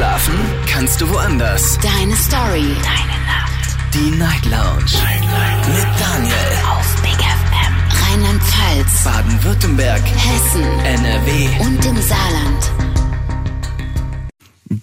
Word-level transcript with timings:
Schlafen 0.00 0.34
kannst 0.66 0.98
du 1.02 1.10
woanders. 1.10 1.78
Deine 1.82 2.16
Story. 2.16 2.74
Deine 2.82 3.18
Nacht. 3.26 3.76
Die 3.92 4.10
Night 4.16 4.46
Lounge. 4.46 4.96
Night, 5.04 5.20
Night. 5.20 5.68
Mit 5.68 6.00
Daniel. 6.00 6.34
Auf 6.70 7.02
Big 7.02 7.18
FM. 7.20 7.74
Rheinland-Pfalz. 8.08 9.04
Baden-Württemberg. 9.04 10.00
Hessen. 10.00 10.62
NRW. 10.86 11.48
Und 11.66 11.84
im 11.84 11.96
Saarland. 12.00 12.72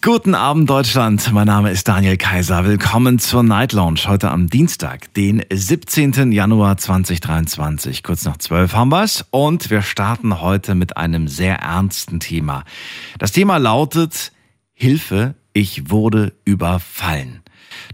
Guten 0.04 0.36
Abend 0.36 0.70
Deutschland, 0.70 1.32
mein 1.34 1.48
Name 1.48 1.72
ist 1.72 1.88
Daniel 1.88 2.18
Kaiser. 2.18 2.66
Willkommen 2.66 3.18
zur 3.18 3.42
Night 3.42 3.74
Lounge 3.74 4.02
heute 4.06 4.30
am 4.30 4.52
Dienstag, 4.52 5.12
den 5.16 5.44
17. 5.52 6.32
Januar 6.32 6.78
2023. 6.78 8.04
Kurz 8.04 8.24
nach 8.24 8.38
12 8.38 8.74
haben 8.74 8.90
wir's 8.92 9.26
und 9.32 9.72
wir 9.72 9.82
starten 9.82 10.42
heute 10.42 10.76
mit 10.76 10.96
einem 10.96 11.28
sehr 11.28 11.56
ernsten 11.56 12.20
Thema. 12.20 12.66
Das 13.18 13.32
Thema 13.32 13.58
lautet 13.58 14.32
Hilfe, 14.80 15.34
ich 15.54 15.90
wurde 15.90 16.34
überfallen. 16.46 17.42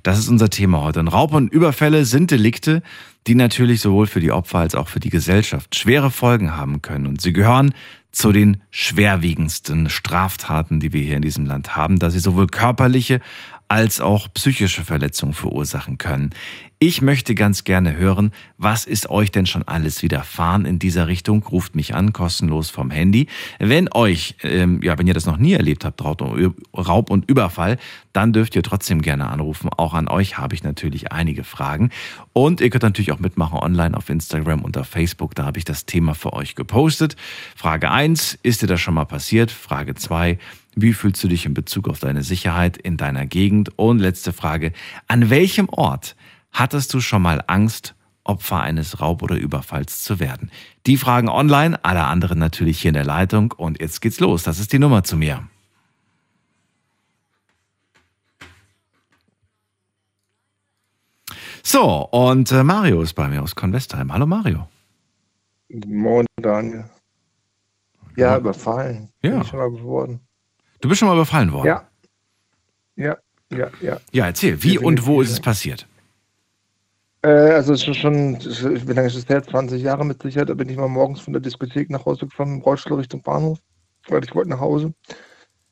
Das 0.04 0.20
ist 0.20 0.28
unser 0.28 0.50
Thema 0.50 0.82
heute. 0.82 1.00
Und 1.00 1.08
Raub 1.08 1.34
und 1.34 1.48
Überfälle 1.48 2.04
sind 2.04 2.30
Delikte, 2.30 2.84
die 3.26 3.36
natürlich 3.36 3.80
sowohl 3.80 4.06
für 4.06 4.20
die 4.20 4.34
Opfer 4.34 4.60
als 4.60 4.76
auch 4.76 4.90
für 4.90 5.00
die 5.00 5.10
Gesellschaft 5.10 5.76
schwere 5.76 6.12
Folgen 6.12 6.58
haben 6.58 6.82
können. 6.82 7.08
Und 7.08 7.22
sie 7.22 7.32
gehören 7.32 7.74
zu 8.12 8.34
den 8.34 8.58
schwerwiegendsten 8.70 9.90
Straftaten, 9.90 10.82
die 10.82 10.92
wir 10.92 11.02
hier 11.02 11.16
in 11.16 11.22
diesem 11.22 11.46
Land 11.46 11.78
haben, 11.78 12.00
da 12.00 12.10
sie 12.10 12.20
sowohl 12.20 12.48
körperliche 12.48 13.22
als 13.70 14.02
auch 14.02 14.28
psychische 14.34 14.84
Verletzungen 14.84 15.34
verursachen 15.34 15.98
können. 15.98 16.32
Ich 16.86 17.02
möchte 17.02 17.34
ganz 17.34 17.64
gerne 17.64 17.96
hören, 17.96 18.34
was 18.58 18.84
ist 18.84 19.10
euch 19.10 19.32
denn 19.32 19.46
schon 19.46 19.64
alles 19.64 20.04
widerfahren 20.04 20.66
in 20.66 20.80
dieser 20.80 21.08
Richtung? 21.08 21.42
Ruft 21.44 21.78
mich 21.78 21.96
an, 21.96 22.12
kostenlos 22.12 22.70
vom 22.70 22.92
Handy. 22.92 23.28
Wenn 23.58 23.88
euch, 23.94 24.36
ähm, 24.44 24.82
ja, 24.84 24.98
wenn 25.00 25.08
ihr 25.08 25.14
das 25.14 25.26
noch 25.26 25.38
nie 25.38 25.54
erlebt 25.54 25.86
habt, 25.86 26.02
Raub 26.04 27.10
und 27.10 27.30
Überfall, 27.30 27.78
dann 28.12 28.34
dürft 28.34 28.58
ihr 28.58 28.64
trotzdem 28.64 29.02
gerne 29.02 29.30
anrufen. 29.30 29.70
Auch 29.70 29.94
an 29.94 30.10
euch 30.10 30.38
habe 30.38 30.56
ich 30.56 30.64
natürlich 30.66 31.14
einige 31.14 31.46
Fragen. 31.46 31.90
Und 32.34 32.60
ihr 32.60 32.70
könnt 32.70 32.84
natürlich 32.84 33.14
auch 33.14 33.20
mitmachen 33.20 33.60
online 33.60 33.96
auf 33.96 34.10
Instagram 34.10 34.62
und 34.62 34.78
auf 34.78 34.90
Facebook. 34.90 35.36
Da 35.36 35.46
habe 35.46 35.60
ich 35.60 35.64
das 35.64 35.86
Thema 35.86 36.16
für 36.16 36.34
euch 36.34 36.54
gepostet. 36.54 37.16
Frage 37.56 37.92
eins: 37.92 38.38
ist 38.44 38.62
dir 38.62 38.68
das 38.68 38.82
schon 38.82 38.96
mal 38.96 39.06
passiert? 39.06 39.52
Frage 39.52 39.96
zwei: 39.96 40.38
wie 40.76 40.92
fühlst 40.92 41.24
du 41.24 41.28
dich 41.30 41.46
in 41.46 41.54
Bezug 41.54 41.88
auf 41.88 42.00
deine 42.00 42.24
Sicherheit 42.24 42.76
in 42.76 42.98
deiner 42.98 43.26
Gegend? 43.26 43.72
Und 43.78 44.00
letzte 44.00 44.34
Frage, 44.34 44.74
an 45.08 45.30
welchem 45.30 45.70
Ort 45.70 46.16
Hattest 46.54 46.94
du 46.94 47.02
schon 47.02 47.24
mal 47.24 47.44
Angst, 47.48 47.96
Opfer 48.24 48.62
eines 48.62 49.02
Raub- 49.02 49.24
oder 49.24 49.36
Überfalls 49.36 50.04
zu 50.04 50.20
werden? 50.20 50.52
Die 50.86 50.98
Fragen 50.98 51.28
online, 51.28 51.84
alle 51.84 52.06
anderen 52.06 52.38
natürlich 52.40 52.80
hier 52.80 52.90
in 52.90 52.94
der 52.96 53.06
Leitung. 53.06 53.52
Und 53.52 53.82
jetzt 53.82 54.02
geht's 54.02 54.20
los. 54.20 54.44
Das 54.44 54.60
ist 54.60 54.72
die 54.72 54.80
Nummer 54.80 55.04
zu 55.04 55.18
mir. 55.18 55.48
So, 61.64 62.08
und 62.12 62.52
äh, 62.52 62.64
Mario 62.64 63.02
ist 63.02 63.14
bei 63.14 63.28
mir 63.28 63.42
aus 63.42 63.56
Convestheim. 63.56 64.14
Hallo 64.14 64.28
Mario. 64.28 64.68
Moin 65.88 66.26
Daniel. 66.40 66.86
Ja, 68.16 68.38
überfallen. 68.38 69.10
Ja. 69.24 69.32
Bin 69.32 69.42
ich 69.42 69.48
schon 69.48 69.60
mal 69.60 69.72
geworden. 69.72 70.20
Du 70.82 70.90
bist 70.90 71.00
schon 71.00 71.08
mal 71.08 71.16
überfallen 71.16 71.52
worden? 71.52 71.68
Ja. 71.68 71.88
Ja, 72.96 73.18
ja, 73.50 73.72
ja. 73.82 74.00
Ja, 74.12 74.26
erzähl, 74.28 74.62
wie 74.62 74.78
und 74.78 75.08
wo 75.08 75.22
ist 75.22 75.32
es 75.32 75.40
passiert? 75.40 75.88
Äh, 77.24 77.28
also 77.28 77.74
es 77.74 77.88
ist 77.88 77.98
schon, 77.98 78.38
wie 78.40 78.94
lange 78.94 79.08
ist 79.08 79.16
es 79.16 79.28
her? 79.28 79.44
20 79.44 79.82
Jahre 79.82 80.06
mit 80.06 80.22
Sicherheit. 80.22 80.50
Da 80.50 80.54
bin 80.54 80.70
ich 80.70 80.78
mal 80.78 80.88
morgens 80.88 81.22
von 81.22 81.34
der 81.34 81.42
Diskothek 81.42 81.90
nach 81.90 82.06
Hause 82.06 82.28
gefahren, 82.28 82.56
im 82.56 82.62
Rollstuhl 82.62 82.98
Richtung 82.98 83.22
Bahnhof, 83.22 83.60
weil 84.10 84.24
ich 84.24 84.36
wollte 84.36 84.50
nach 84.50 84.60
Hause. 84.60 84.94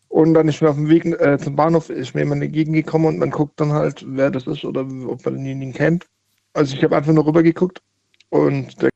Und 0.07 0.33
dann 0.33 0.47
ist 0.47 0.61
mir 0.61 0.69
auf 0.69 0.75
dem 0.75 0.89
Weg 0.89 1.05
äh, 1.05 1.37
zum 1.37 1.55
Bahnhof 1.55 1.89
ist 1.89 2.13
mir 2.13 2.21
jemand 2.21 2.43
entgegengekommen 2.43 3.07
und 3.07 3.19
man 3.19 3.31
guckt 3.31 3.59
dann 3.59 3.71
halt, 3.71 4.03
wer 4.05 4.29
das 4.29 4.45
ist 4.47 4.65
oder 4.65 4.81
ob 4.81 5.23
man 5.23 5.35
denjenigen 5.35 5.73
kennt. 5.73 6.05
Also 6.53 6.75
ich 6.75 6.83
habe 6.83 6.97
einfach 6.97 7.13
nur 7.13 7.25
rüber 7.25 7.43
geguckt 7.43 7.81
und 8.29 8.81
der 8.81 8.89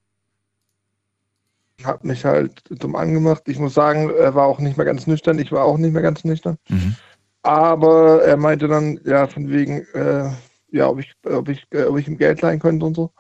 hat 1.86 2.04
mich 2.04 2.26
halt 2.26 2.64
dumm 2.70 2.96
angemacht. 2.96 3.44
Ich 3.48 3.60
muss 3.60 3.74
sagen, 3.74 4.10
er 4.10 4.36
war 4.36 4.48
auch 4.48 4.60
nicht 4.60 4.76
mehr 4.76 4.86
ganz 4.86 5.08
nüchtern. 5.08 5.40
Ich 5.40 5.52
war 5.52 5.64
auch 5.64 5.78
nicht 5.78 5.94
mehr 5.94 6.02
ganz 6.02 6.24
nüchtern. 6.26 6.58
Mhm. 6.68 6.96
Aber 7.44 8.24
er 8.24 8.38
meinte 8.38 8.68
dann, 8.68 9.00
ja, 9.06 9.28
von 9.28 9.50
wegen, 9.50 9.86
äh, 9.94 10.32
ja, 10.76 10.90
ob 10.90 11.00
ich, 11.00 11.14
ob 11.26 11.50
ich, 11.50 11.66
äh, 11.72 11.84
ob 11.84 11.98
ich 11.98 12.08
ihm 12.08 12.18
Geld 12.18 12.42
leihen 12.42 12.60
könnte 12.60 12.86
und 12.86 12.96
so. 12.96 13.12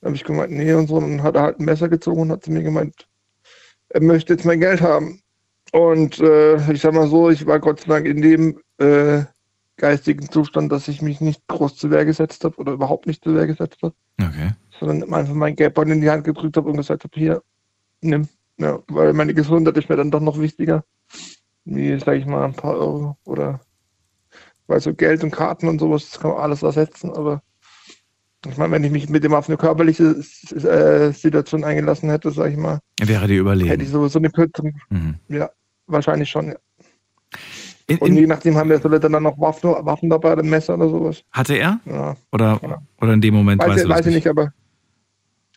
Dann 0.00 0.08
habe 0.08 0.16
ich 0.16 0.24
gemeint, 0.24 0.52
nee 0.52 0.72
und 0.72 0.88
so. 0.88 0.96
Und 0.96 1.10
dann 1.10 1.22
hat 1.22 1.36
er 1.36 1.42
halt 1.42 1.60
ein 1.60 1.64
Messer 1.64 1.88
gezogen 1.88 2.22
und 2.22 2.32
hat 2.32 2.44
zu 2.44 2.50
mir 2.50 2.62
gemeint, 2.62 3.06
er 3.90 4.02
möchte 4.02 4.32
jetzt 4.32 4.44
mein 4.44 4.60
Geld 4.60 4.80
haben. 4.80 5.20
Und 5.72 6.18
äh, 6.20 6.72
ich 6.72 6.80
sag 6.80 6.94
mal 6.94 7.08
so, 7.08 7.30
ich 7.30 7.46
war 7.46 7.60
Gott 7.60 7.80
sei 7.80 7.88
Dank 7.88 8.06
in 8.06 8.22
dem 8.22 8.60
äh, 8.78 9.24
geistigen 9.76 10.30
Zustand, 10.30 10.70
dass 10.72 10.88
ich 10.88 11.02
mich 11.02 11.20
nicht 11.20 11.46
groß 11.48 11.76
zu 11.76 11.90
Wehr 11.90 12.04
gesetzt 12.04 12.44
habe 12.44 12.56
oder 12.56 12.72
überhaupt 12.72 13.06
nicht 13.06 13.24
zu 13.24 13.34
Wehr 13.34 13.46
gesetzt 13.46 13.78
habe. 13.82 13.94
Okay. 14.20 14.50
Sondern 14.78 15.12
einfach 15.12 15.34
mein 15.34 15.56
Geldbeutel 15.56 15.92
in 15.92 16.00
die 16.00 16.10
Hand 16.10 16.24
gedrückt 16.24 16.56
habe 16.56 16.70
und 16.70 16.76
gesagt 16.76 17.04
habe, 17.04 17.18
hier, 17.18 17.42
nimm. 18.00 18.28
Ja, 18.56 18.78
weil 18.86 19.12
meine 19.14 19.34
Gesundheit 19.34 19.76
ist 19.76 19.88
mir 19.88 19.96
dann 19.96 20.12
doch 20.12 20.20
noch 20.20 20.38
wichtiger. 20.38 20.84
Wie, 21.64 21.98
sag 21.98 22.16
ich 22.18 22.26
mal, 22.26 22.44
ein 22.44 22.54
paar 22.54 22.74
Euro 22.74 23.16
oder 23.24 23.60
weil 24.66 24.80
so 24.80 24.94
Geld 24.94 25.22
und 25.24 25.30
Karten 25.30 25.68
und 25.68 25.78
sowas, 25.78 26.10
das 26.10 26.20
kann 26.20 26.32
man 26.32 26.40
alles 26.40 26.62
ersetzen, 26.62 27.10
aber 27.10 27.42
ich 28.46 28.56
meine, 28.58 28.72
wenn 28.72 28.84
ich 28.84 28.90
mich 28.90 29.08
mit 29.08 29.24
dem 29.24 29.34
auf 29.34 29.48
eine 29.48 29.56
körperliche 29.56 30.16
äh, 30.52 31.12
Situation 31.12 31.64
eingelassen 31.64 32.10
hätte, 32.10 32.30
sag 32.30 32.50
ich 32.50 32.56
mal, 32.56 32.78
wäre 33.00 33.26
die 33.26 33.36
überlegen. 33.36 33.70
Hätte 33.70 33.84
ich 33.84 33.90
sowieso 33.90 34.18
eine 34.18 34.30
kürzere. 34.30 34.72
Mhm. 34.90 35.16
Ja, 35.28 35.50
wahrscheinlich 35.86 36.28
schon, 36.28 36.48
ja. 36.48 36.56
In, 37.86 37.98
und 37.98 38.14
je 38.14 38.26
nachdem 38.26 38.56
haben 38.56 38.70
wir 38.70 38.80
Leute 38.80 39.10
dann 39.10 39.22
noch 39.22 39.38
Waffen, 39.38 39.70
Waffen 39.70 40.08
dabei, 40.08 40.36
ein 40.36 40.48
Messer 40.48 40.74
oder 40.74 40.88
sowas. 40.88 41.22
Hatte 41.32 41.54
er? 41.54 41.80
Ja. 41.84 42.16
Oder, 42.32 42.58
ja. 42.62 42.78
oder 43.00 43.12
in 43.12 43.20
dem 43.20 43.34
Moment 43.34 43.60
weiß, 43.60 43.70
weißt 43.70 43.84
du 43.84 43.88
weiß 43.90 44.06
ich 44.06 44.14
nicht, 44.14 44.26
aber 44.26 44.52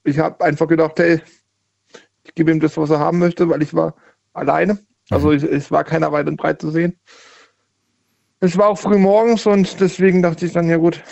ich 0.03 0.19
habe 0.19 0.43
einfach 0.43 0.67
gedacht, 0.67 0.99
hey, 0.99 1.21
ich 2.23 2.35
gebe 2.35 2.51
ihm 2.51 2.59
das, 2.59 2.75
was 2.75 2.89
er 2.89 2.99
haben 2.99 3.19
möchte, 3.19 3.47
weil 3.47 3.61
ich 3.61 3.73
war 3.73 3.95
alleine. 4.33 4.77
Also 5.09 5.29
mhm. 5.29 5.35
es 5.35 5.71
war 5.71 5.85
keiner 5.85 6.11
weit 6.11 6.27
und 6.27 6.35
breit 6.35 6.61
zu 6.61 6.69
sehen. 6.69 6.99
Es 8.39 8.57
war 8.57 8.69
auch 8.69 8.77
früh 8.77 8.97
morgens 8.97 9.45
und 9.45 9.79
deswegen 9.79 10.21
dachte 10.21 10.45
ich 10.45 10.53
dann, 10.53 10.69
ja 10.69 10.77
gut, 10.77 11.03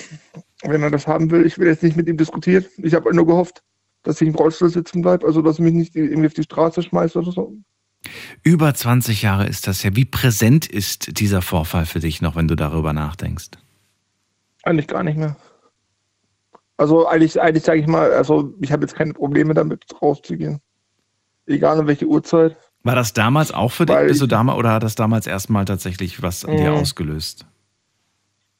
wenn 0.64 0.84
er 0.84 0.92
das 0.92 1.08
haben 1.08 1.32
will, 1.32 1.46
ich 1.46 1.58
will 1.58 1.68
jetzt 1.68 1.84
nicht 1.84 1.98
mit 1.98 2.08
ihm 2.08 2.18
diskutieren. 2.18 2.66
Ich 2.78 2.94
habe 2.94 3.14
nur 3.16 3.26
gehofft, 3.26 3.64
dass 4.04 4.22
ich 4.22 4.28
im 4.28 4.36
Rollstuhl 4.36 4.70
sitzen 4.70 5.02
bleibe, 5.02 5.26
also 5.26 5.42
dass 5.42 5.58
er 5.58 5.66
mich 5.66 5.74
nicht 5.74 5.96
irgendwie 5.96 6.28
auf 6.28 6.34
die 6.34 6.44
Straße 6.44 6.84
schmeißt 6.84 7.16
oder 7.16 7.32
so. 7.32 7.58
Über 8.44 8.74
20 8.74 9.24
Jahre 9.24 9.48
ist 9.48 9.68
das 9.68 9.82
ja. 9.82 9.96
Wie 9.96 10.06
präsent 10.06 10.68
ist 10.68 11.20
dieser 11.20 11.42
Vorfall 11.42 11.88
für 11.88 12.00
dich 12.00 12.22
noch, 12.22 12.36
wenn 12.36 12.48
du 12.48 12.56
darüber 12.56 12.94
nachdenkst? 12.94 13.50
Eigentlich 14.64 14.88
gar 14.88 15.04
nicht 15.04 15.18
mehr. 15.18 15.36
Also 16.78 17.08
eigentlich, 17.08 17.42
eigentlich 17.42 17.64
sage 17.64 17.80
ich 17.80 17.88
mal, 17.88 18.12
also 18.12 18.54
ich 18.60 18.72
habe 18.72 18.84
jetzt 18.84 18.96
keine 18.96 19.14
Probleme 19.14 19.54
damit 19.54 19.84
rauszugehen. 20.02 20.60
Egal 21.48 21.80
um 21.80 21.88
welche 21.88 22.06
Uhrzeit. 22.06 22.58
War 22.86 22.94
das 22.94 23.14
damals 23.14 23.52
auch 23.52 23.72
für 23.72 23.88
dich? 23.88 23.98
Bist 23.98 24.22
du 24.22 24.28
damals 24.28 24.60
oder 24.60 24.74
hat 24.74 24.84
das 24.84 24.94
damals 24.94 25.26
erstmal 25.26 25.66
tatsächlich 25.66 26.22
was 26.22 26.46
an 26.46 26.58
dir 26.58 26.70
mhm. 26.70 26.78
ausgelöst? 26.78 27.48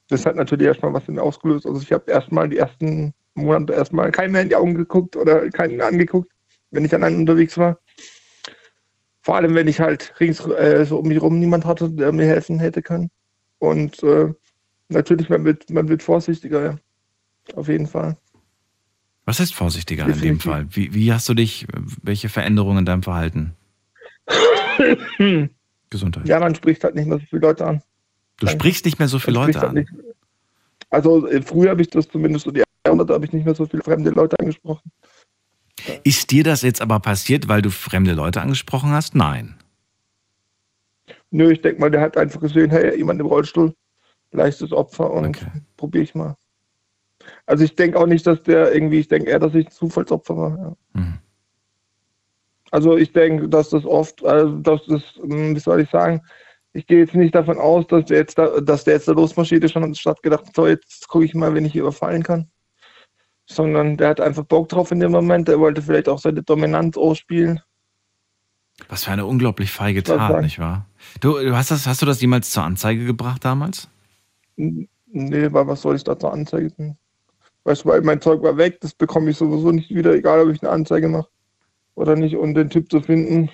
Das 0.10 0.26
hat 0.26 0.36
natürlich 0.36 0.66
erstmal 0.66 0.94
was 0.94 1.08
in 1.08 1.14
mir 1.14 1.22
ausgelöst. 1.22 1.68
Also 1.68 1.80
ich 1.80 1.92
habe 1.92 2.10
erstmal 2.10 2.50
die 2.50 2.58
ersten 2.58 3.14
Monate 3.36 3.74
erstmal 3.74 4.12
keinen 4.12 4.32
mehr 4.32 4.42
in 4.42 4.50
die 4.50 4.56
Augen 4.56 4.74
geguckt 4.74 5.16
oder 5.16 5.48
keinen 5.52 5.80
angeguckt, 5.80 6.32
wenn 6.72 6.84
ich 6.84 6.94
allein 6.96 7.18
unterwegs 7.18 7.56
war. 7.60 7.78
Vor 9.22 9.36
allem, 9.36 9.54
wenn 9.54 9.68
ich 9.68 9.80
halt 9.80 10.12
rings 10.20 10.40
äh, 10.40 10.86
so 10.86 10.98
um 10.98 11.08
mich 11.08 11.18
herum 11.18 11.38
niemand 11.40 11.64
hatte, 11.64 11.92
der 11.92 12.12
mir 12.12 12.26
helfen 12.26 12.60
hätte 12.60 12.82
können. 12.82 13.12
Und 13.60 14.02
äh, 14.02 14.34
natürlich, 14.90 15.30
man 15.30 15.46
wird, 15.46 15.70
man 15.70 15.88
wird 15.88 16.02
vorsichtiger, 16.02 16.66
ja. 16.66 16.76
Auf 17.56 17.68
jeden 17.68 17.86
Fall. 17.86 18.18
Was 19.26 19.40
heißt 19.40 19.54
vorsichtiger 19.54 20.06
Definitiv. 20.06 20.24
in 20.24 20.34
dem 20.34 20.40
Fall? 20.40 20.68
Wie, 20.72 20.96
wie 20.96 21.14
hast 21.14 21.30
du 21.30 21.36
dich, 21.36 21.68
welche 22.02 22.30
Veränderungen 22.30 22.80
in 22.80 22.86
deinem 22.86 23.04
Verhalten? 23.04 23.54
Gesundheit. 25.90 26.28
Ja, 26.28 26.40
man 26.40 26.56
spricht 26.56 26.84
halt 26.84 26.96
nicht 26.96 27.08
mehr 27.08 27.20
so 27.20 27.26
viele 27.26 27.42
Leute 27.42 27.66
an. 27.66 27.82
Du 28.38 28.48
sprichst 28.48 28.86
nicht 28.86 29.00
mehr 29.00 29.08
so 29.08 29.20
viele 29.20 29.36
Leute 29.36 29.62
halt 29.62 29.78
an? 29.78 29.88
also 30.90 31.28
äh, 31.28 31.42
früher 31.42 31.72
habe 31.72 31.82
ich 31.82 31.90
das 31.90 32.08
zumindest 32.08 32.46
so 32.46 32.52
die 32.52 32.64
Jahrhunderte 32.86 33.14
habe 33.14 33.26
ich 33.26 33.34
nicht 33.34 33.46
mehr 33.46 33.56
so 33.56 33.66
viele 33.66 33.84
fremde 33.84 34.10
Leute 34.12 34.38
angesprochen. 34.40 34.92
Ist 36.04 36.32
dir 36.32 36.44
das 36.44 36.62
jetzt 36.62 36.82
aber 36.82 37.00
passiert, 37.00 37.48
weil 37.48 37.62
du 37.62 37.70
fremde 37.70 38.14
Leute 38.14 38.42
angesprochen 38.42 38.92
hast? 38.92 39.16
Nein. 39.16 39.56
Nö, 41.32 41.52
ich 41.52 41.62
denke 41.62 41.82
mal, 41.82 41.92
der 41.92 42.02
hat 42.02 42.18
einfach 42.18 42.40
gesehen, 42.40 42.70
hey, 42.72 42.98
jemand 42.98 43.20
im 43.20 43.28
Rollstuhl, 43.28 43.74
leichtes 44.32 44.72
Opfer 44.72 45.12
und 45.12 45.28
okay. 45.28 45.48
probiere 45.78 46.04
ich 46.04 46.16
mal. 46.16 46.36
Also 47.46 47.64
ich 47.64 47.76
denke 47.76 48.00
auch 48.00 48.08
nicht, 48.08 48.26
dass 48.26 48.42
der 48.44 48.74
irgendwie, 48.74 49.00
ich 49.00 49.08
denke 49.08 49.30
eher, 49.30 49.40
dass 49.40 49.54
ich 49.54 49.68
ein 49.68 49.72
Zufallsopfer 49.72 50.38
war. 50.38 50.58
Ja. 50.58 51.02
Mhm. 51.02 51.20
Also 52.76 52.98
ich 52.98 53.14
denke, 53.14 53.48
dass 53.48 53.70
das 53.70 53.86
oft, 53.86 54.26
also 54.26 54.58
dass 54.58 54.86
das, 54.86 55.02
hm, 55.22 55.56
wie 55.56 55.60
soll 55.62 55.80
ich 55.80 55.90
sagen, 55.90 56.22
ich 56.74 56.86
gehe 56.86 57.00
jetzt 57.00 57.16
nicht 57.16 57.34
davon 57.34 57.58
aus, 57.58 57.88
dass 57.88 58.04
der 58.04 58.18
jetzt 58.18 58.38
da, 58.38 58.60
dass 58.60 58.84
der 58.84 58.96
jetzt 58.96 59.08
da 59.08 59.14
losmarschiert 59.14 59.64
ist 59.64 59.78
und 59.78 59.86
anstatt 59.86 60.22
gedacht, 60.22 60.48
so 60.54 60.68
jetzt 60.68 61.08
gucke 61.08 61.24
ich 61.24 61.34
mal, 61.34 61.54
wenn 61.54 61.64
ich 61.64 61.74
überfallen 61.74 62.22
kann. 62.22 62.50
Sondern 63.46 63.96
der 63.96 64.10
hat 64.10 64.20
einfach 64.20 64.44
Bock 64.44 64.68
drauf 64.68 64.92
in 64.92 65.00
dem 65.00 65.14
Moment, 65.14 65.48
der 65.48 65.58
wollte 65.62 65.82
vielleicht 65.82 66.10
auch 66.10 66.20
seine 66.20 66.44
Dominanz 66.44 66.98
ausspielen. 66.98 67.62
Was 68.90 69.06
für 69.06 69.12
eine 69.12 69.26
unglaublich 69.26 69.72
feige 69.72 70.04
Tat, 70.04 70.42
nicht 70.42 70.60
wahr? 70.60 70.86
Du, 71.22 71.40
du 71.40 71.56
hast, 71.56 71.72
das, 71.72 71.88
hast 71.88 72.02
du 72.02 72.06
das 72.06 72.20
jemals 72.20 72.52
zur 72.52 72.64
Anzeige 72.64 73.06
gebracht 73.06 73.46
damals? 73.46 73.88
Nee, 74.58 74.88
weil 75.54 75.66
was 75.66 75.82
soll 75.82 75.96
ich 75.96 76.04
da 76.04 76.20
zur 76.20 76.34
Anzeige 76.34 76.72
bringen? 76.72 76.98
Weißt 77.64 77.86
du, 77.86 77.90
weil 77.90 78.02
mein 78.02 78.20
Zeug 78.20 78.44
war 78.44 78.58
weg, 78.58 78.82
das 78.82 78.94
bekomme 78.94 79.32
ich 79.32 79.38
sowieso 79.38 79.72
nicht 79.72 79.96
wieder, 79.96 80.14
egal 80.14 80.42
ob 80.42 80.54
ich 80.54 80.62
eine 80.62 80.74
Anzeige 80.74 81.08
mache 81.08 81.30
oder 81.96 82.16
nicht. 82.16 82.36
Und 82.36 82.54
den 82.54 82.70
Typ 82.70 82.90
zu 82.92 83.02
finden, 83.02 83.50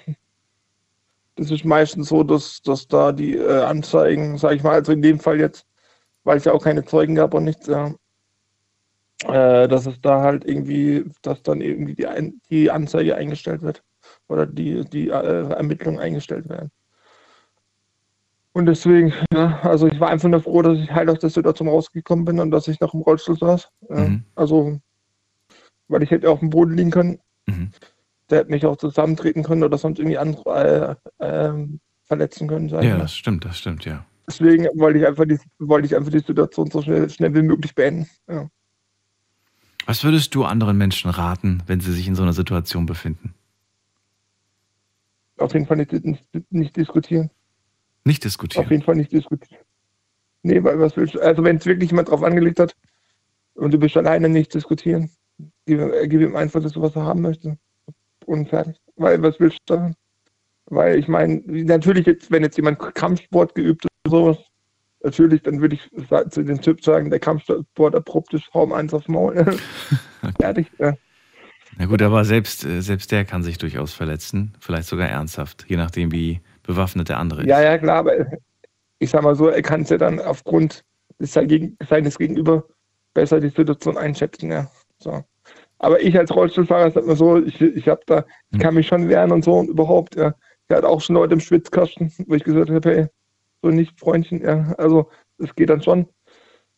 das 1.36 1.52
ist 1.52 1.66
meistens 1.66 2.10
so, 2.10 2.24
dass, 2.24 2.62
dass 2.62 2.88
da 2.88 3.12
die 3.12 3.36
äh, 3.36 3.64
Anzeigen, 3.64 4.38
sag 4.38 4.54
ich 4.54 4.64
mal, 4.64 4.74
also 4.74 4.92
in 4.92 5.02
dem 5.02 5.20
Fall 5.20 5.40
jetzt, 5.40 5.66
weil 6.24 6.38
es 6.38 6.46
ja 6.46 6.52
auch 6.54 6.64
keine 6.64 6.84
Zeugen 6.86 7.16
gab 7.16 7.34
und 7.34 7.46
nichts, 7.46 7.68
ja, 7.68 7.94
äh, 9.24 9.68
dass 9.68 9.86
es 9.86 10.00
da 10.02 10.22
halt 10.22 10.46
irgendwie, 10.46 11.06
dass 11.22 11.42
dann 11.44 11.62
irgendwie 11.62 11.96
die, 11.96 12.40
die 12.50 12.72
Anzeige 12.72 13.16
eingestellt 13.16 13.62
wird 13.62 13.84
oder 14.28 14.46
die, 14.46 14.84
die 14.86 15.10
äh, 15.10 15.50
Ermittlungen 15.52 16.00
eingestellt 16.00 16.50
werden. 16.50 16.72
Und 18.54 18.66
deswegen, 18.66 19.14
ja, 19.34 19.60
also 19.62 19.88
ich 19.88 20.00
war 20.00 20.10
einfach 20.10 20.28
nur 20.28 20.42
froh, 20.42 20.62
dass 20.62 20.78
ich 20.78 20.92
halt 20.92 21.10
aus 21.10 21.20
der 21.20 21.30
Situation 21.30 21.70
rausgekommen 21.70 22.26
bin 22.26 22.40
und 22.40 22.52
dass 22.52 22.68
ich 22.68 22.80
noch 22.82 22.94
im 22.94 23.02
Rollstuhl 23.02 23.38
saß. 23.38 23.70
Mhm. 23.90 24.26
Also, 24.36 24.80
weil 25.88 26.04
ich 26.04 26.12
hätte 26.12 26.30
auf 26.30 26.40
dem 26.40 26.50
Boden 26.50 26.76
liegen 26.76 26.92
können. 26.92 27.20
Mhm. 27.46 27.72
Der 28.32 28.40
hätte 28.40 28.52
mich 28.52 28.66
auch 28.66 28.78
zusammentreten 28.78 29.44
können 29.44 29.64
oder 29.64 29.78
sonst 29.78 30.00
irgendwie 30.00 30.18
andere 30.18 30.98
äh, 31.20 31.26
äh, 31.26 31.68
verletzen 32.06 32.48
können. 32.48 32.70
Ja, 32.70 32.98
das 32.98 33.16
stimmt, 33.16 33.46
das 33.46 33.58
stimmt, 33.58 33.86
ja. 33.86 34.06
Deswegen 34.28 34.68
wollte 34.76 35.00
ich 35.00 35.06
einfach 35.06 35.26
die, 35.26 35.38
wollte 35.60 35.86
ich 35.86 35.96
einfach 35.96 36.12
die 36.12 36.20
Situation 36.20 36.72
so 36.72 36.82
schnell, 36.82 37.10
schnell 37.10 37.36
wie 37.36 37.42
möglich 37.42 37.76
beenden. 37.76 38.10
Ja. 38.30 38.50
Was 39.86 40.04
würdest 40.04 40.34
du 40.36 40.46
anderen 40.46 40.78
Menschen 40.78 41.12
raten, 41.12 41.64
wenn 41.68 41.82
sie 41.82 41.92
sich 41.92 42.08
in 42.08 42.16
so 42.16 42.24
einer 42.24 42.34
Situation 42.34 42.86
befinden? 42.86 43.34
Auf 45.38 45.54
jeden 45.54 45.66
Fall 45.66 45.78
nicht, 45.78 45.92
nicht, 45.92 46.26
nicht 46.50 46.76
diskutieren. 46.78 47.30
Nicht 48.06 48.24
diskutieren. 48.24 48.64
Auf 48.64 48.72
jeden 48.72 48.84
Fall 48.84 48.96
nicht 48.96 49.12
diskutieren. 49.12 49.64
Nee, 50.44 50.64
weil 50.64 50.80
was 50.80 50.96
willst 50.96 51.16
du? 51.16 51.20
Also 51.20 51.44
wenn 51.44 51.58
es 51.58 51.66
wirklich 51.66 51.92
jemand 51.92 52.10
drauf 52.10 52.24
angelegt 52.24 52.60
hat 52.60 52.76
und 53.56 53.74
du 53.74 53.78
bist 53.78 53.98
alleine, 53.98 54.30
nicht 54.30 54.54
diskutieren. 54.54 55.10
Gib, 55.66 55.80
gib 56.06 56.22
ihm 56.22 56.36
einfach 56.36 56.62
das, 56.62 56.76
was 56.80 56.96
er 56.96 57.04
haben 57.04 57.22
möchte. 57.22 57.58
Und 58.32 58.48
fertig. 58.48 58.78
Weil 58.96 59.22
was 59.22 59.38
willst 59.42 59.60
du 59.66 59.76
da? 59.76 59.92
Weil 60.68 60.98
ich 60.98 61.10
meine, 61.10 61.42
natürlich 61.46 62.06
jetzt, 62.06 62.32
wenn 62.32 62.44
jetzt 62.44 62.56
jemand 62.56 62.80
Kampfsport 62.80 63.56
geübt 63.56 63.86
oder 64.06 64.10
sowas, 64.10 64.38
natürlich, 65.04 65.42
dann 65.42 65.60
würde 65.60 65.76
ich 65.76 65.90
zu 66.30 66.42
dem 66.42 66.62
Typ 66.62 66.82
sagen, 66.82 67.10
der 67.10 67.20
Kampfsport 67.20 67.94
erprobt 67.94 68.34
ist 68.34 68.56
Raum 68.56 68.72
1 68.72 68.94
aufs 68.94 69.10
Maul. 69.10 69.36
fertig. 70.40 70.72
Ja. 70.80 70.94
Na 71.78 71.88
gut, 71.88 72.02
aber 72.02 72.24
selbst, 72.24 72.64
äh, 72.64 72.80
selbst 72.80 73.12
der 73.12 73.26
kann 73.26 73.44
sich 73.44 73.58
durchaus 73.58 73.94
verletzen, 73.94 74.54
vielleicht 74.62 74.88
sogar 74.88 75.10
ernsthaft, 75.10 75.66
je 75.68 75.76
nachdem, 75.76 76.14
wie 76.14 76.40
bewaffnet 76.64 77.10
der 77.10 77.20
andere 77.20 77.42
ist. 77.42 77.50
Ja, 77.50 77.62
ja, 77.62 77.78
klar, 77.78 77.98
aber 77.98 78.14
ich 79.00 79.10
sag 79.10 79.24
mal 79.24 79.36
so, 79.36 79.50
er 79.50 79.62
kann 79.62 79.82
es 79.82 79.90
ja 79.90 79.98
dann 79.98 80.22
aufgrund 80.22 80.86
seines 81.20 82.18
Gegenüber 82.18 82.64
besser 83.14 83.42
die 83.42 83.50
Situation 83.50 83.98
einschätzen, 83.98 84.52
ja. 84.52 84.72
So. 85.00 85.22
Aber 85.84 86.00
ich 86.00 86.16
als 86.16 86.34
Rollstuhlfahrer 86.34 86.92
sag 86.92 87.08
mal 87.08 87.16
so, 87.16 87.38
ich, 87.38 87.60
ich 87.60 87.88
hab 87.88 88.06
da, 88.06 88.24
ich 88.52 88.60
kann 88.60 88.76
mich 88.76 88.86
schon 88.86 89.10
wehren 89.10 89.32
und 89.32 89.44
so 89.44 89.56
und 89.56 89.68
überhaupt, 89.68 90.16
ja. 90.16 90.36
Ich 90.70 90.76
hatte 90.76 90.88
auch 90.88 91.02
schon 91.02 91.16
Leute 91.16 91.34
im 91.34 91.40
Schwitzkasten, 91.40 92.14
wo 92.28 92.36
ich 92.36 92.44
gesagt 92.44 92.70
habe, 92.70 92.90
hey, 92.90 93.08
so 93.64 93.70
nicht 93.70 94.00
Freundchen, 94.00 94.44
ja. 94.44 94.76
Also 94.78 95.10
es 95.40 95.56
geht 95.56 95.72
dann 95.72 95.82
schon. 95.82 96.08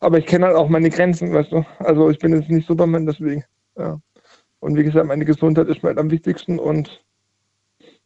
Aber 0.00 0.18
ich 0.18 0.24
kenne 0.24 0.46
halt 0.46 0.56
auch 0.56 0.70
meine 0.70 0.88
Grenzen, 0.88 1.34
weißt 1.34 1.52
du. 1.52 1.66
Also 1.80 2.08
ich 2.08 2.18
bin 2.18 2.32
jetzt 2.32 2.48
nicht 2.48 2.66
Superman, 2.66 3.04
deswegen. 3.04 3.44
Ja. 3.76 4.00
Und 4.60 4.76
wie 4.76 4.84
gesagt, 4.84 5.06
meine 5.06 5.26
Gesundheit 5.26 5.68
ist 5.68 5.82
mir 5.82 5.90
halt 5.90 5.98
am 5.98 6.10
wichtigsten 6.10 6.58
und 6.58 7.04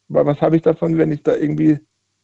weil 0.09 0.27
was 0.27 0.41
habe 0.41 0.57
ich 0.57 0.63
davon, 0.63 0.99
wenn 0.99 1.13
ich 1.13 1.23
da 1.23 1.37
irgendwie 1.37 1.79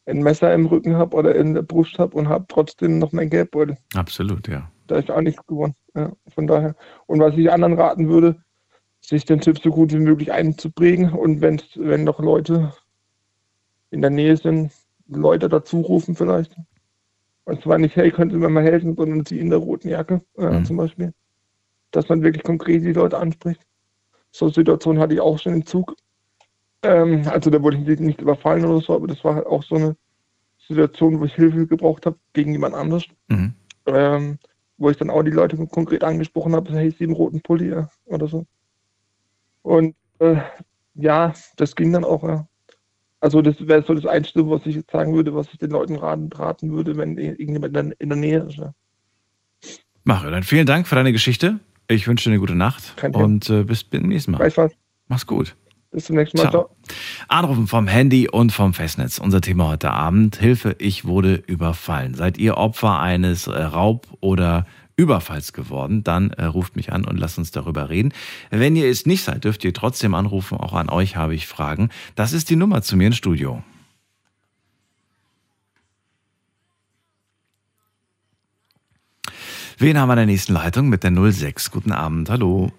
ein 0.06 0.20
Messer 0.20 0.52
im 0.52 0.66
Rücken 0.66 0.96
habe 0.96 1.16
oder 1.16 1.36
in 1.36 1.54
der 1.54 1.62
Brust 1.62 1.96
habe 2.00 2.16
und 2.16 2.28
habe 2.28 2.46
trotzdem 2.48 2.98
noch 2.98 3.12
mein 3.12 3.30
Geldbeutel. 3.30 3.76
Absolut, 3.94 4.48
ja. 4.48 4.68
Da 4.88 4.96
ist 4.96 5.12
auch 5.12 5.20
nichts 5.20 5.46
gewonnen. 5.46 5.76
Ja, 5.94 6.10
von 6.34 6.48
daher. 6.48 6.74
Und 7.06 7.20
was 7.20 7.36
ich 7.36 7.52
anderen 7.52 7.74
raten 7.74 8.08
würde, 8.08 8.42
sich 9.04 9.24
den 9.24 9.40
Typ 9.40 9.58
so 9.58 9.70
gut 9.70 9.92
wie 9.92 9.98
möglich 9.98 10.32
einzuprägen 10.32 11.12
und 11.12 11.40
wenn, 11.40 11.60
wenn 11.74 12.04
noch 12.04 12.20
Leute 12.20 12.72
in 13.90 14.00
der 14.00 14.10
Nähe 14.10 14.36
sind, 14.36 14.72
Leute 15.06 15.48
dazu 15.48 15.80
rufen 15.82 16.14
vielleicht. 16.14 16.56
Und 17.44 17.62
zwar 17.62 17.76
nicht, 17.76 17.94
hey, 17.96 18.10
könnte 18.10 18.36
mir 18.36 18.48
mal 18.48 18.64
helfen, 18.64 18.96
sondern 18.96 19.26
sie 19.26 19.38
in 19.38 19.50
der 19.50 19.58
roten 19.58 19.88
Jacke 19.88 20.22
äh, 20.38 20.48
mhm. 20.48 20.64
zum 20.64 20.78
Beispiel. 20.78 21.12
Dass 21.90 22.08
man 22.08 22.22
wirklich 22.22 22.42
konkret 22.42 22.82
die 22.82 22.94
Leute 22.94 23.18
anspricht. 23.18 23.60
So 24.30 24.48
Situation 24.48 24.98
hatte 24.98 25.14
ich 25.14 25.20
auch 25.20 25.38
schon 25.38 25.52
im 25.52 25.66
Zug. 25.66 25.94
Ähm, 26.82 27.28
also 27.28 27.50
da 27.50 27.62
wurde 27.62 27.76
ich 27.76 28.00
nicht 28.00 28.22
überfallen 28.22 28.64
oder 28.64 28.80
so, 28.80 28.94
aber 28.94 29.06
das 29.06 29.22
war 29.22 29.34
halt 29.34 29.46
auch 29.46 29.62
so 29.62 29.74
eine 29.74 29.96
Situation, 30.66 31.20
wo 31.20 31.26
ich 31.26 31.34
Hilfe 31.34 31.66
gebraucht 31.66 32.06
habe 32.06 32.16
gegen 32.32 32.52
jemand 32.52 32.74
anders. 32.74 33.04
Mhm. 33.28 33.52
Ähm, 33.86 34.38
wo 34.78 34.88
ich 34.88 34.96
dann 34.96 35.10
auch 35.10 35.22
die 35.22 35.30
Leute 35.30 35.58
konkret 35.66 36.02
angesprochen 36.02 36.54
habe, 36.54 36.72
hey, 36.72 36.90
sieben 36.90 37.12
roten 37.12 37.42
Pulli 37.42 37.68
ja, 37.68 37.90
oder 38.06 38.26
so. 38.26 38.46
Und 39.64 39.96
äh, 40.18 40.36
ja, 40.94 41.32
das 41.56 41.74
ging 41.74 41.92
dann 41.92 42.04
auch, 42.04 42.22
ja. 42.22 42.46
Also 43.20 43.40
das 43.40 43.66
wäre 43.66 43.82
so 43.82 43.94
das 43.94 44.04
Einzige, 44.04 44.48
was 44.50 44.66
ich 44.66 44.76
jetzt 44.76 44.90
sagen 44.90 45.14
würde, 45.14 45.34
was 45.34 45.48
ich 45.50 45.58
den 45.58 45.70
Leuten 45.70 45.96
raten, 45.96 46.30
raten 46.32 46.70
würde, 46.70 46.96
wenn 46.98 47.16
irgendjemand 47.16 47.94
in 47.98 48.08
der 48.10 48.18
Nähe 48.18 48.40
ist. 48.40 48.58
Ja. 48.58 48.74
Mache, 50.04 50.30
dann 50.30 50.42
vielen 50.42 50.66
Dank 50.66 50.86
für 50.86 50.94
deine 50.94 51.12
Geschichte. 51.12 51.58
Ich 51.88 52.06
wünsche 52.06 52.28
dir 52.28 52.34
eine 52.34 52.40
gute 52.40 52.54
Nacht 52.54 52.94
und 53.12 53.48
äh, 53.48 53.64
bis 53.64 53.88
zum 53.88 54.08
nächsten 54.08 54.32
Mal. 54.32 54.38
Gleichfalls. 54.38 54.74
Mach's 55.08 55.26
gut. 55.26 55.56
Bis 55.90 56.04
zum 56.04 56.16
nächsten 56.16 56.36
Mal. 56.36 56.50
Ciao. 56.50 56.76
Anrufen 57.28 57.66
vom 57.66 57.88
Handy 57.88 58.28
und 58.28 58.52
vom 58.52 58.74
Festnetz. 58.74 59.18
Unser 59.18 59.40
Thema 59.40 59.68
heute 59.68 59.90
Abend. 59.90 60.36
Hilfe, 60.36 60.76
ich 60.78 61.06
wurde 61.06 61.36
überfallen. 61.46 62.12
Seid 62.14 62.36
ihr 62.36 62.58
Opfer 62.58 63.00
eines 63.00 63.46
äh, 63.46 63.62
Raub- 63.62 64.08
oder 64.20 64.66
Überfalls 64.96 65.52
geworden? 65.52 66.04
Dann 66.04 66.30
äh, 66.30 66.44
ruft 66.44 66.76
mich 66.76 66.92
an 66.92 67.04
und 67.04 67.18
lasst 67.18 67.38
uns 67.38 67.50
darüber 67.50 67.88
reden. 67.88 68.12
Wenn 68.50 68.76
ihr 68.76 68.88
es 68.88 69.06
nicht 69.06 69.24
seid, 69.24 69.44
dürft 69.44 69.64
ihr 69.64 69.74
trotzdem 69.74 70.14
anrufen. 70.14 70.58
Auch 70.58 70.72
an 70.72 70.88
euch 70.88 71.16
habe 71.16 71.34
ich 71.34 71.48
Fragen. 71.48 71.90
Das 72.14 72.32
ist 72.32 72.48
die 72.50 72.56
Nummer 72.56 72.82
zu 72.82 72.96
mir 72.96 73.08
ins 73.08 73.16
Studio. 73.16 73.62
Wen 79.78 79.98
haben 79.98 80.08
wir 80.08 80.12
in 80.12 80.18
der 80.18 80.26
nächsten 80.26 80.52
Leitung 80.52 80.88
mit 80.88 81.02
der 81.02 81.10
06? 81.10 81.72
Guten 81.72 81.90
Abend, 81.90 82.30
hallo. 82.30 82.70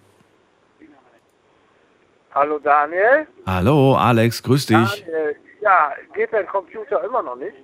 Hallo 2.33 2.59
Daniel. 2.59 3.27
Hallo 3.45 3.95
Alex, 3.95 4.41
grüß 4.41 4.65
dich. 4.65 4.77
Daniel, 4.77 5.35
ja, 5.61 5.93
geht 6.13 6.31
dein 6.31 6.47
Computer 6.47 7.03
immer 7.03 7.21
noch 7.21 7.35
nicht? 7.35 7.55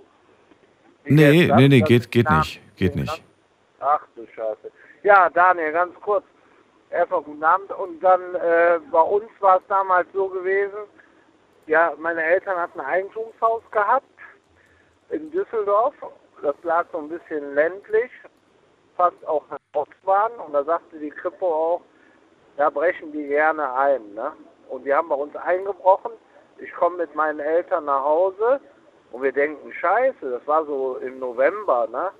Wie 1.05 1.13
nee, 1.13 1.51
nee, 1.55 1.67
nee, 1.69 1.81
geht, 1.81 2.11
geht 2.11 2.29
nicht. 2.29 2.59
Geht 2.75 2.95
nicht. 2.95 3.23
Ach 3.81 4.05
du 4.15 4.25
Scheiße. 4.27 4.71
Ja, 5.03 5.29
Daniel, 5.29 5.71
ganz 5.71 5.93
kurz. 6.01 6.23
Erstmal 6.89 7.21
guten 7.21 7.43
Abend. 7.43 7.71
Und 7.71 7.99
dann 8.01 8.35
äh, 8.35 8.79
bei 8.91 9.01
uns 9.01 9.29
war 9.39 9.57
es 9.57 9.63
damals 9.67 10.07
so 10.13 10.27
gewesen, 10.27 10.79
ja, 11.67 11.93
meine 11.97 12.23
Eltern 12.23 12.57
hatten 12.57 12.79
ein 12.79 12.85
Eigentumshaus 12.85 13.63
gehabt 13.71 14.05
in 15.09 15.31
Düsseldorf. 15.31 15.93
Das 16.41 16.55
lag 16.63 16.85
so 16.91 16.97
ein 16.97 17.09
bisschen 17.09 17.53
ländlich, 17.53 18.11
fast 18.97 19.25
auch 19.27 19.43
nach 19.49 19.59
Ortsbahn. 19.73 20.31
Und 20.45 20.53
da 20.53 20.63
sagte 20.63 20.99
die 20.99 21.11
Kripo 21.11 21.45
auch, 21.45 21.81
da 22.57 22.69
brechen 22.69 23.11
die 23.11 23.27
gerne 23.27 23.73
ein. 23.73 24.13
Ne? 24.13 24.33
und 24.71 24.85
die 24.85 24.93
haben 24.93 25.09
bei 25.09 25.15
uns 25.15 25.35
eingebrochen. 25.35 26.13
Ich 26.57 26.71
komme 26.73 26.97
mit 26.97 27.13
meinen 27.13 27.39
Eltern 27.39 27.85
nach 27.85 28.03
Hause 28.03 28.59
und 29.11 29.21
wir 29.21 29.31
denken, 29.31 29.71
scheiße, 29.73 30.29
das 30.29 30.47
war 30.47 30.65
so 30.65 30.95
im 30.97 31.19
November, 31.19 31.87
ne? 31.87 32.11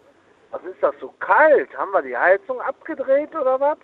Was 0.51 0.63
ist 0.63 0.81
das 0.81 0.93
so 0.99 1.13
kalt? 1.19 1.75
Haben 1.77 1.91
wir 1.91 2.01
die 2.01 2.17
Heizung 2.17 2.59
abgedreht 2.61 3.33
oder 3.35 3.59
was? 3.59 3.77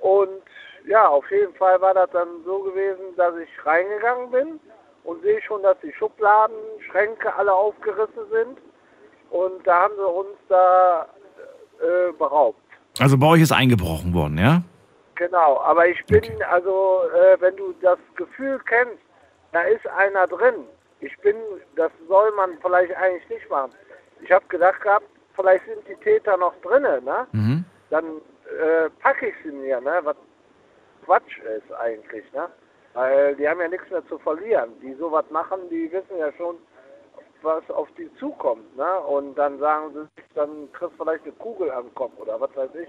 Und 0.00 0.42
ja, 0.86 1.06
auf 1.06 1.30
jeden 1.30 1.54
Fall 1.54 1.80
war 1.80 1.94
das 1.94 2.10
dann 2.10 2.28
so 2.44 2.58
gewesen, 2.60 3.14
dass 3.16 3.36
ich 3.36 3.66
reingegangen 3.66 4.30
bin 4.30 4.60
und 5.04 5.22
sehe 5.22 5.40
schon, 5.42 5.62
dass 5.62 5.78
die 5.80 5.92
Schubladen, 5.92 6.56
Schränke 6.90 7.34
alle 7.34 7.52
aufgerissen 7.52 8.28
sind. 8.30 8.58
Und 9.30 9.66
da 9.66 9.82
haben 9.82 9.94
sie 9.96 10.06
uns 10.06 10.36
da 10.48 11.06
äh, 11.80 12.12
beraubt. 12.12 12.58
Also 13.00 13.16
bei 13.16 13.26
euch 13.28 13.42
ist 13.42 13.52
eingebrochen 13.52 14.12
worden, 14.12 14.38
ja? 14.38 14.62
Genau, 15.14 15.60
aber 15.60 15.86
ich 15.86 16.04
bin, 16.06 16.18
okay. 16.18 16.44
also, 16.44 17.02
äh, 17.14 17.40
wenn 17.40 17.56
du 17.56 17.72
das 17.80 17.98
Gefühl 18.16 18.60
kennst, 18.66 18.98
da 19.52 19.62
ist 19.62 19.86
einer 19.86 20.26
drin. 20.26 20.66
Ich 21.00 21.16
bin, 21.20 21.36
das 21.76 21.90
soll 22.08 22.30
man 22.32 22.58
vielleicht 22.60 22.94
eigentlich 22.96 23.28
nicht 23.28 23.48
machen. 23.50 23.72
Ich 24.20 24.30
habe 24.30 24.44
gedacht 24.48 24.80
gehabt, 24.80 25.06
vielleicht 25.34 25.64
sind 25.66 25.86
die 25.88 26.02
Täter 26.02 26.36
noch 26.36 26.54
drinnen, 26.62 27.04
ne? 27.04 27.26
Mhm. 27.32 27.64
Dann 27.90 28.04
äh, 28.04 28.90
packe 29.00 29.28
ich 29.28 29.34
sie 29.44 29.52
mir, 29.52 29.80
ne? 29.80 30.00
Was 30.02 30.16
Quatsch 31.04 31.38
ist 31.38 31.72
eigentlich, 31.74 32.24
ne? 32.32 32.48
Weil 32.94 33.34
die 33.36 33.48
haben 33.48 33.60
ja 33.60 33.68
nichts 33.68 33.90
mehr 33.90 34.06
zu 34.06 34.18
verlieren. 34.18 34.70
Die 34.82 34.94
sowas 34.94 35.24
machen, 35.30 35.60
die 35.70 35.90
wissen 35.90 36.18
ja 36.18 36.32
schon, 36.32 36.56
was 37.42 37.68
auf 37.70 37.88
die 37.98 38.12
zukommt, 38.16 38.76
ne? 38.76 39.00
Und 39.00 39.34
dann 39.36 39.58
sagen 39.58 39.92
sie, 39.94 40.22
dann 40.34 40.70
kriegst 40.72 40.96
vielleicht 40.96 41.24
eine 41.24 41.32
Kugel 41.32 41.70
am 41.70 41.92
Kopf 41.94 42.12
oder 42.18 42.40
was 42.40 42.54
weiß 42.56 42.70
ich. 42.74 42.88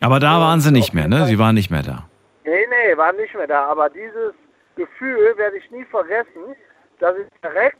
Aber 0.00 0.18
da 0.18 0.40
waren 0.40 0.60
sie 0.60 0.72
nicht 0.72 0.94
mehr, 0.94 1.08
ne? 1.08 1.26
Sie 1.26 1.38
waren 1.38 1.54
nicht 1.54 1.70
mehr 1.70 1.82
da. 1.82 2.08
Nee, 2.44 2.66
nee, 2.68 2.96
waren 2.96 3.16
nicht 3.16 3.34
mehr 3.34 3.46
da. 3.46 3.66
Aber 3.66 3.88
dieses 3.88 4.34
Gefühl 4.74 5.36
werde 5.36 5.58
ich 5.58 5.70
nie 5.70 5.84
vergessen, 5.84 6.56
dass 6.98 7.16
ich 7.16 7.28
direkt 7.40 7.78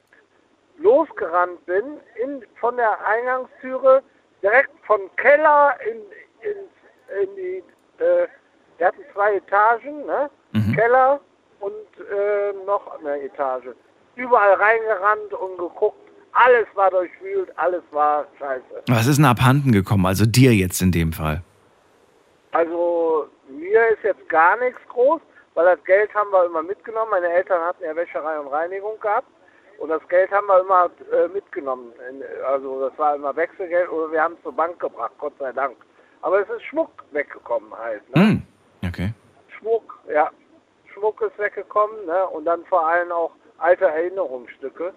losgerannt 0.82 1.64
bin, 1.66 1.98
in, 2.22 2.44
von 2.60 2.76
der 2.76 3.04
Eingangstüre 3.06 4.02
direkt 4.42 4.70
von 4.86 5.00
Keller 5.16 5.76
in, 5.88 5.98
in, 6.48 7.22
in 7.22 7.36
die, 7.36 8.02
äh, 8.02 8.26
wir 8.78 8.86
hatten 8.86 9.02
zwei 9.12 9.36
Etagen, 9.36 10.06
ne? 10.06 10.30
Mhm. 10.52 10.74
Keller 10.74 11.20
und 11.60 11.72
äh, 11.72 12.52
noch 12.66 12.98
eine 12.98 13.22
Etage. 13.22 13.68
Überall 14.16 14.54
reingerannt 14.54 15.32
und 15.32 15.56
geguckt, 15.56 15.96
alles 16.32 16.66
war 16.74 16.90
durchwühlt, 16.90 17.56
alles 17.58 17.82
war 17.90 18.26
scheiße. 18.38 18.82
Was 18.88 19.06
ist 19.06 19.18
denn 19.18 19.24
abhanden 19.24 19.72
gekommen? 19.72 20.06
Also 20.06 20.26
dir 20.26 20.52
jetzt 20.52 20.82
in 20.82 20.92
dem 20.92 21.12
Fall? 21.12 21.42
Also 22.52 23.28
mir 23.48 23.88
ist 23.88 24.02
jetzt 24.02 24.28
gar 24.28 24.56
nichts 24.58 24.80
groß, 24.88 25.20
weil 25.54 25.64
das 25.64 25.84
Geld 25.84 26.12
haben 26.14 26.30
wir 26.30 26.44
immer 26.44 26.62
mitgenommen. 26.62 27.10
Meine 27.10 27.28
Eltern 27.28 27.62
hatten 27.62 27.84
ja 27.84 27.94
Wäscherei 27.94 28.38
und 28.38 28.48
Reinigung 28.48 28.98
gehabt. 29.00 29.28
Und 29.82 29.88
das 29.88 30.06
Geld 30.08 30.30
haben 30.30 30.46
wir 30.46 30.60
immer 30.60 30.90
äh, 31.12 31.26
mitgenommen. 31.26 31.92
In, 32.08 32.22
also 32.46 32.88
das 32.88 32.96
war 32.98 33.16
immer 33.16 33.34
Wechselgeld 33.34 33.90
oder 33.90 34.12
wir 34.12 34.22
haben 34.22 34.34
es 34.34 34.42
zur 34.44 34.52
Bank 34.52 34.78
gebracht, 34.78 35.10
Gott 35.18 35.32
sei 35.40 35.50
Dank. 35.50 35.74
Aber 36.20 36.40
es 36.40 36.48
ist 36.50 36.62
Schmuck 36.66 36.90
weggekommen 37.10 37.76
halt. 37.76 38.08
Ne? 38.14 38.22
Hm. 38.22 38.42
Okay. 38.86 39.12
Schmuck, 39.58 39.98
ja. 40.08 40.30
Schmuck 40.94 41.20
ist 41.22 41.36
weggekommen, 41.36 42.06
ne? 42.06 42.28
Und 42.28 42.44
dann 42.44 42.64
vor 42.66 42.86
allem 42.86 43.10
auch 43.10 43.32
alte 43.58 43.86
Erinnerungsstücke, 43.86 44.92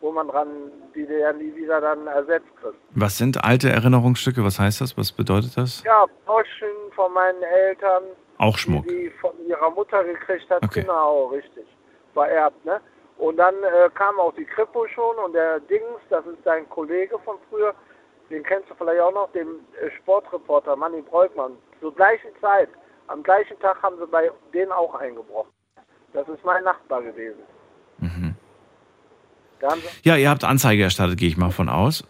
wo 0.00 0.10
man 0.10 0.28
dran, 0.28 0.48
die 0.94 1.04
du 1.06 1.18
ja 1.20 1.34
nie 1.34 1.54
wieder 1.54 1.78
dann 1.82 2.06
ersetzt 2.06 2.48
kriegst. 2.62 2.78
Was 2.94 3.18
sind 3.18 3.44
alte 3.44 3.68
Erinnerungsstücke? 3.68 4.42
Was 4.42 4.58
heißt 4.58 4.80
das? 4.80 4.96
Was 4.96 5.12
bedeutet 5.12 5.54
das? 5.58 5.82
Ja, 5.84 6.06
Poschen 6.24 6.70
von 6.94 7.12
meinen 7.12 7.42
Eltern, 7.42 8.04
Auch 8.38 8.54
die 8.56 8.60
Schmuck. 8.62 8.88
die 8.88 9.10
von 9.20 9.32
ihrer 9.46 9.68
Mutter 9.70 10.02
gekriegt 10.02 10.48
hat, 10.48 10.62
Okay. 10.64 10.80
genau, 10.80 11.26
richtig. 11.26 11.66
Vererbt, 12.14 12.64
ne? 12.64 12.80
Und 13.20 13.36
dann 13.36 13.54
äh, 13.62 13.90
kam 13.94 14.18
auch 14.18 14.34
die 14.34 14.46
Kripo 14.46 14.88
schon 14.88 15.14
und 15.16 15.34
der 15.34 15.60
Dings, 15.60 16.00
das 16.08 16.24
ist 16.24 16.38
dein 16.44 16.66
Kollege 16.70 17.18
von 17.18 17.36
früher, 17.50 17.74
den 18.30 18.42
kennst 18.42 18.70
du 18.70 18.74
vielleicht 18.74 19.00
auch 19.02 19.12
noch, 19.12 19.30
dem 19.32 19.60
äh, 19.78 19.90
Sportreporter 19.98 20.74
Manny 20.74 21.02
Breukmann. 21.02 21.52
Zur 21.80 21.94
gleichen 21.94 22.30
Zeit, 22.40 22.70
am 23.08 23.22
gleichen 23.22 23.58
Tag 23.60 23.82
haben 23.82 23.96
sie 23.98 24.06
bei 24.06 24.30
denen 24.54 24.72
auch 24.72 24.94
eingebrochen. 24.94 25.50
Das 26.14 26.26
ist 26.28 26.42
mein 26.44 26.64
Nachbar 26.64 27.02
gewesen. 27.02 27.42
Mhm. 27.98 28.34
Ja, 30.02 30.16
ihr 30.16 30.30
habt 30.30 30.42
Anzeige 30.42 30.82
erstattet, 30.84 31.18
gehe 31.18 31.28
ich 31.28 31.36
mal 31.36 31.50
von 31.50 31.68
aus. 31.68 32.02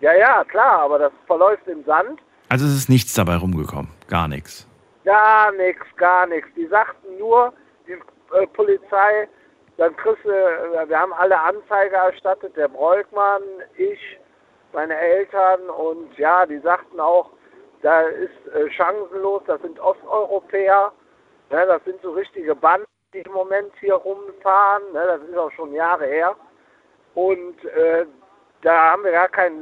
ja, 0.00 0.12
ja, 0.14 0.42
klar, 0.42 0.80
aber 0.80 0.98
das 0.98 1.12
verläuft 1.28 1.68
im 1.68 1.84
Sand. 1.84 2.20
Also 2.48 2.66
es 2.66 2.74
ist 2.74 2.88
nichts 2.88 3.14
dabei 3.14 3.36
rumgekommen. 3.36 3.92
Gar 4.08 4.26
nichts. 4.26 4.66
Gar 5.04 5.52
nichts, 5.52 5.86
gar 5.96 6.26
nichts. 6.26 6.50
Die 6.56 6.66
sagten 6.66 7.18
nur, 7.20 7.52
die 7.86 7.92
äh, 7.92 8.46
Polizei, 8.48 9.28
dann 9.82 9.96
kriegst 9.96 10.24
du, 10.24 10.30
äh, 10.30 10.88
wir 10.88 10.98
haben 10.98 11.12
alle 11.12 11.38
Anzeige 11.40 11.96
erstattet, 11.96 12.56
der 12.56 12.68
Breukmann, 12.68 13.42
ich, 13.76 13.98
meine 14.72 14.96
Eltern 14.96 15.60
und 15.70 16.16
ja, 16.16 16.46
die 16.46 16.60
sagten 16.60 17.00
auch, 17.00 17.30
da 17.82 18.02
ist 18.02 18.46
äh, 18.54 18.70
chancenlos, 18.70 19.42
das 19.48 19.60
sind 19.60 19.80
Osteuropäer, 19.80 20.92
ne, 21.50 21.66
das 21.66 21.82
sind 21.84 22.00
so 22.00 22.12
richtige 22.12 22.54
Banden, 22.54 22.86
die 23.12 23.18
im 23.18 23.32
Moment 23.32 23.72
hier 23.80 23.94
rumfahren, 23.94 24.84
ne, 24.92 25.02
das 25.04 25.22
ist 25.28 25.36
auch 25.36 25.50
schon 25.50 25.74
Jahre 25.74 26.06
her. 26.06 26.36
Und 27.14 27.64
äh, 27.64 28.06
da 28.62 28.92
haben 28.92 29.02
wir 29.02 29.10
gar, 29.10 29.28
kein, 29.30 29.52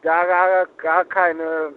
da 0.00 0.24
gar, 0.24 0.66
gar 0.78 1.04
keine 1.04 1.74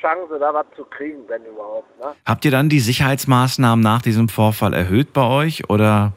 Chance, 0.00 0.38
da 0.40 0.54
was 0.54 0.66
zu 0.76 0.84
kriegen, 0.86 1.28
wenn 1.28 1.44
überhaupt. 1.44 1.98
Ne? 2.00 2.14
Habt 2.24 2.46
ihr 2.46 2.50
dann 2.50 2.70
die 2.70 2.80
Sicherheitsmaßnahmen 2.80 3.82
nach 3.82 4.00
diesem 4.00 4.30
Vorfall 4.30 4.72
erhöht 4.72 5.12
bei 5.12 5.28
euch 5.28 5.68
oder 5.68 6.12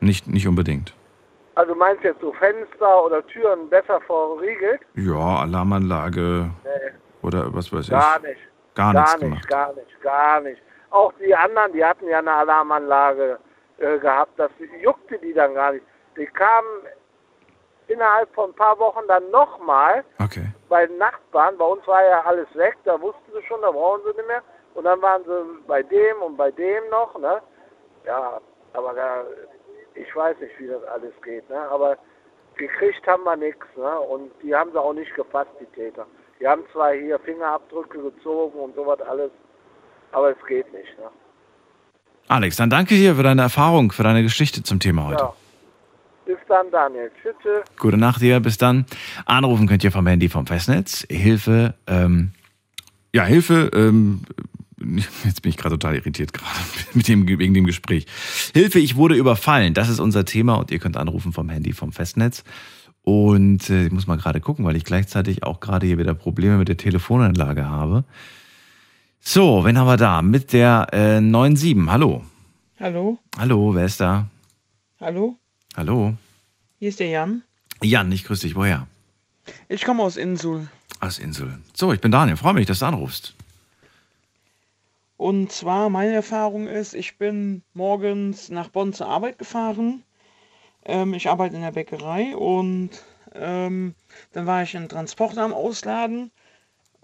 nicht, 0.00 0.26
nicht 0.26 0.46
unbedingt? 0.48 0.94
Also 1.54 1.74
meinst 1.74 2.02
du 2.04 2.08
jetzt 2.08 2.20
so 2.20 2.32
Fenster 2.32 3.04
oder 3.04 3.26
Türen 3.26 3.68
besser 3.68 4.00
verriegelt? 4.02 4.80
Ja, 4.94 5.40
Alarmanlage 5.42 6.50
Nee, 6.64 6.92
oder 7.22 7.52
was 7.52 7.72
weiß 7.72 7.84
ich. 7.86 7.90
gar 7.90 8.18
nicht. 8.20 8.40
Gar 8.74 8.92
gar 8.94 9.00
nichts 9.02 9.14
nicht, 9.14 9.22
gemacht. 9.22 9.48
gar 9.48 9.72
nicht, 9.74 10.00
gar 10.00 10.40
nicht. 10.40 10.62
Auch 10.90 11.12
die 11.20 11.34
anderen, 11.34 11.72
die 11.72 11.84
hatten 11.84 12.06
ja 12.08 12.18
eine 12.18 12.32
Alarmanlage 12.32 13.38
äh, 13.78 13.98
gehabt, 13.98 14.38
das 14.38 14.50
juckte 14.80 15.18
die 15.18 15.32
dann 15.34 15.54
gar 15.54 15.72
nicht. 15.72 15.84
Die 16.16 16.26
kamen 16.26 16.66
innerhalb 17.88 18.32
von 18.34 18.50
ein 18.50 18.54
paar 18.54 18.78
Wochen 18.78 19.00
dann 19.08 19.28
nochmal 19.30 20.04
Okay. 20.22 20.46
bei 20.68 20.86
den 20.86 20.98
Nachbarn. 20.98 21.58
Bei 21.58 21.64
uns 21.64 21.86
war 21.86 22.02
ja 22.04 22.22
alles 22.22 22.46
weg, 22.54 22.76
da 22.84 23.00
wussten 23.00 23.32
sie 23.34 23.42
schon, 23.46 23.60
da 23.60 23.70
brauchen 23.70 24.00
sie 24.04 24.16
nicht 24.16 24.26
mehr. 24.28 24.42
Und 24.74 24.84
dann 24.84 25.02
waren 25.02 25.24
sie 25.24 25.62
bei 25.66 25.82
dem 25.82 26.16
und 26.22 26.36
bei 26.36 26.50
dem 26.52 26.88
noch, 26.90 27.18
ne? 27.18 27.42
Ja, 28.06 28.40
aber 28.72 28.94
da, 28.94 29.24
ich 29.94 30.14
weiß 30.14 30.36
nicht, 30.40 30.58
wie 30.58 30.66
das 30.66 30.82
alles 30.84 31.12
geht, 31.22 31.48
ne? 31.50 31.58
Aber 31.70 31.96
gekriegt 32.56 33.06
haben 33.06 33.24
wir 33.24 33.36
nichts, 33.36 33.66
ne? 33.76 34.00
Und 34.00 34.30
die 34.42 34.54
haben 34.54 34.70
sie 34.72 34.80
auch 34.80 34.92
nicht 34.92 35.14
gefasst, 35.14 35.50
die 35.60 35.66
Täter. 35.66 36.06
Die 36.40 36.46
haben 36.46 36.62
zwar 36.72 36.92
hier 36.92 37.18
Fingerabdrücke 37.18 37.98
gezogen 38.02 38.58
und 38.58 38.74
sowas 38.74 39.00
alles, 39.02 39.30
aber 40.12 40.30
es 40.30 40.46
geht 40.46 40.72
nicht, 40.72 40.98
ne? 40.98 41.10
Alex, 42.28 42.56
dann 42.56 42.70
danke 42.70 42.94
dir 42.94 43.16
für 43.16 43.24
deine 43.24 43.42
Erfahrung, 43.42 43.90
für 43.90 44.04
deine 44.04 44.22
Geschichte 44.22 44.62
zum 44.62 44.78
Thema 44.78 45.06
heute. 45.08 45.22
Ja. 45.22 45.34
Bis 46.26 46.38
dann, 46.46 46.70
Daniel. 46.70 47.10
Tschüss. 47.20 47.34
tschüss. 47.42 47.64
Gute 47.76 47.96
Nacht 47.96 48.20
dir, 48.20 48.38
bis 48.38 48.56
dann. 48.56 48.86
Anrufen 49.26 49.66
könnt 49.66 49.82
ihr 49.82 49.90
vom 49.90 50.06
Handy 50.06 50.28
vom 50.28 50.46
Festnetz. 50.46 51.04
Hilfe, 51.10 51.74
ähm, 51.88 52.30
ja, 53.12 53.24
Hilfe, 53.24 53.70
ähm, 53.74 54.22
jetzt 55.24 55.42
bin 55.42 55.50
ich 55.50 55.56
gerade 55.56 55.78
total 55.78 55.96
irritiert 55.96 56.32
gerade 56.32 56.54
mit 56.94 57.08
dem, 57.08 57.26
wegen 57.26 57.54
dem 57.54 57.66
Gespräch. 57.66 58.06
Hilfe, 58.54 58.78
ich 58.78 58.96
wurde 58.96 59.14
überfallen. 59.14 59.74
Das 59.74 59.88
ist 59.88 60.00
unser 60.00 60.24
Thema 60.24 60.54
und 60.54 60.70
ihr 60.70 60.78
könnt 60.78 60.96
anrufen 60.96 61.32
vom 61.32 61.48
Handy 61.48 61.72
vom 61.72 61.92
Festnetz. 61.92 62.44
Und 63.02 63.70
äh, 63.70 63.86
ich 63.86 63.92
muss 63.92 64.06
mal 64.06 64.16
gerade 64.18 64.40
gucken, 64.40 64.64
weil 64.64 64.76
ich 64.76 64.84
gleichzeitig 64.84 65.42
auch 65.42 65.60
gerade 65.60 65.86
hier 65.86 65.98
wieder 65.98 66.14
Probleme 66.14 66.58
mit 66.58 66.68
der 66.68 66.76
Telefonanlage 66.76 67.68
habe. 67.68 68.04
So, 69.20 69.64
wen 69.64 69.78
haben 69.78 69.86
wir 69.86 69.96
da? 69.96 70.22
Mit 70.22 70.52
der 70.52 70.86
äh, 70.92 71.18
97. 71.20 71.76
Hallo. 71.88 72.24
Hallo, 72.78 73.18
Hallo, 73.38 73.74
wer 73.74 73.84
ist 73.84 74.00
da? 74.00 74.28
hallo, 74.98 75.36
Hallo. 75.76 76.14
hier 76.78 76.88
ist 76.88 76.98
der 76.98 77.08
Jan. 77.08 77.42
Jan, 77.82 78.10
ich 78.10 78.24
grüße 78.24 78.46
dich. 78.46 78.56
Woher? 78.56 78.86
Ich 79.68 79.84
komme 79.84 80.02
aus 80.02 80.16
Insul. 80.16 80.68
Aus 80.98 81.18
Insel. 81.18 81.58
So, 81.74 81.92
ich 81.92 82.00
bin 82.00 82.10
Daniel. 82.10 82.38
Freue 82.38 82.54
mich, 82.54 82.66
dass 82.66 82.78
du 82.78 82.86
anrufst. 82.86 83.34
Und 85.20 85.52
zwar, 85.52 85.90
meine 85.90 86.14
Erfahrung 86.14 86.66
ist, 86.66 86.94
ich 86.94 87.18
bin 87.18 87.62
morgens 87.74 88.48
nach 88.48 88.70
Bonn 88.70 88.94
zur 88.94 89.08
Arbeit 89.08 89.36
gefahren. 89.36 90.02
Ähm, 90.86 91.12
ich 91.12 91.28
arbeite 91.28 91.56
in 91.56 91.60
der 91.60 91.72
Bäckerei 91.72 92.34
und 92.34 92.88
ähm, 93.34 93.94
dann 94.32 94.46
war 94.46 94.62
ich 94.62 94.74
in 94.74 94.88
Transporter 94.88 95.42
am 95.42 95.52
Ausladen. 95.52 96.30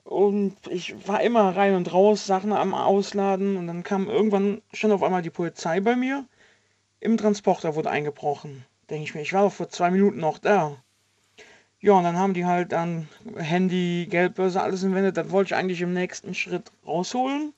Und 0.02 0.56
ich 0.70 1.06
war 1.06 1.20
immer 1.20 1.54
rein 1.54 1.74
und 1.74 1.92
raus, 1.92 2.24
Sachen 2.24 2.54
am 2.54 2.72
Ausladen. 2.72 3.58
Und 3.58 3.66
dann 3.66 3.82
kam 3.82 4.08
irgendwann 4.08 4.62
schon 4.72 4.92
auf 4.92 5.02
einmal 5.02 5.20
die 5.20 5.28
Polizei 5.28 5.80
bei 5.80 5.94
mir. 5.94 6.24
Im 7.00 7.18
Transporter 7.18 7.74
wurde 7.74 7.90
eingebrochen. 7.90 8.64
Denke 8.88 9.04
ich 9.04 9.14
mir, 9.14 9.20
ich 9.20 9.34
war 9.34 9.42
doch 9.42 9.52
vor 9.52 9.68
zwei 9.68 9.90
Minuten 9.90 10.20
noch 10.20 10.38
da. 10.38 10.82
Ja, 11.80 11.92
und 11.92 12.04
dann 12.04 12.16
haben 12.16 12.32
die 12.32 12.46
halt 12.46 12.72
dann 12.72 13.08
Handy, 13.36 14.06
Geldbörse, 14.08 14.62
alles 14.62 14.84
entwendet. 14.84 15.18
Das 15.18 15.30
wollte 15.30 15.48
ich 15.48 15.54
eigentlich 15.54 15.82
im 15.82 15.92
nächsten 15.92 16.32
Schritt 16.32 16.72
rausholen. 16.86 17.52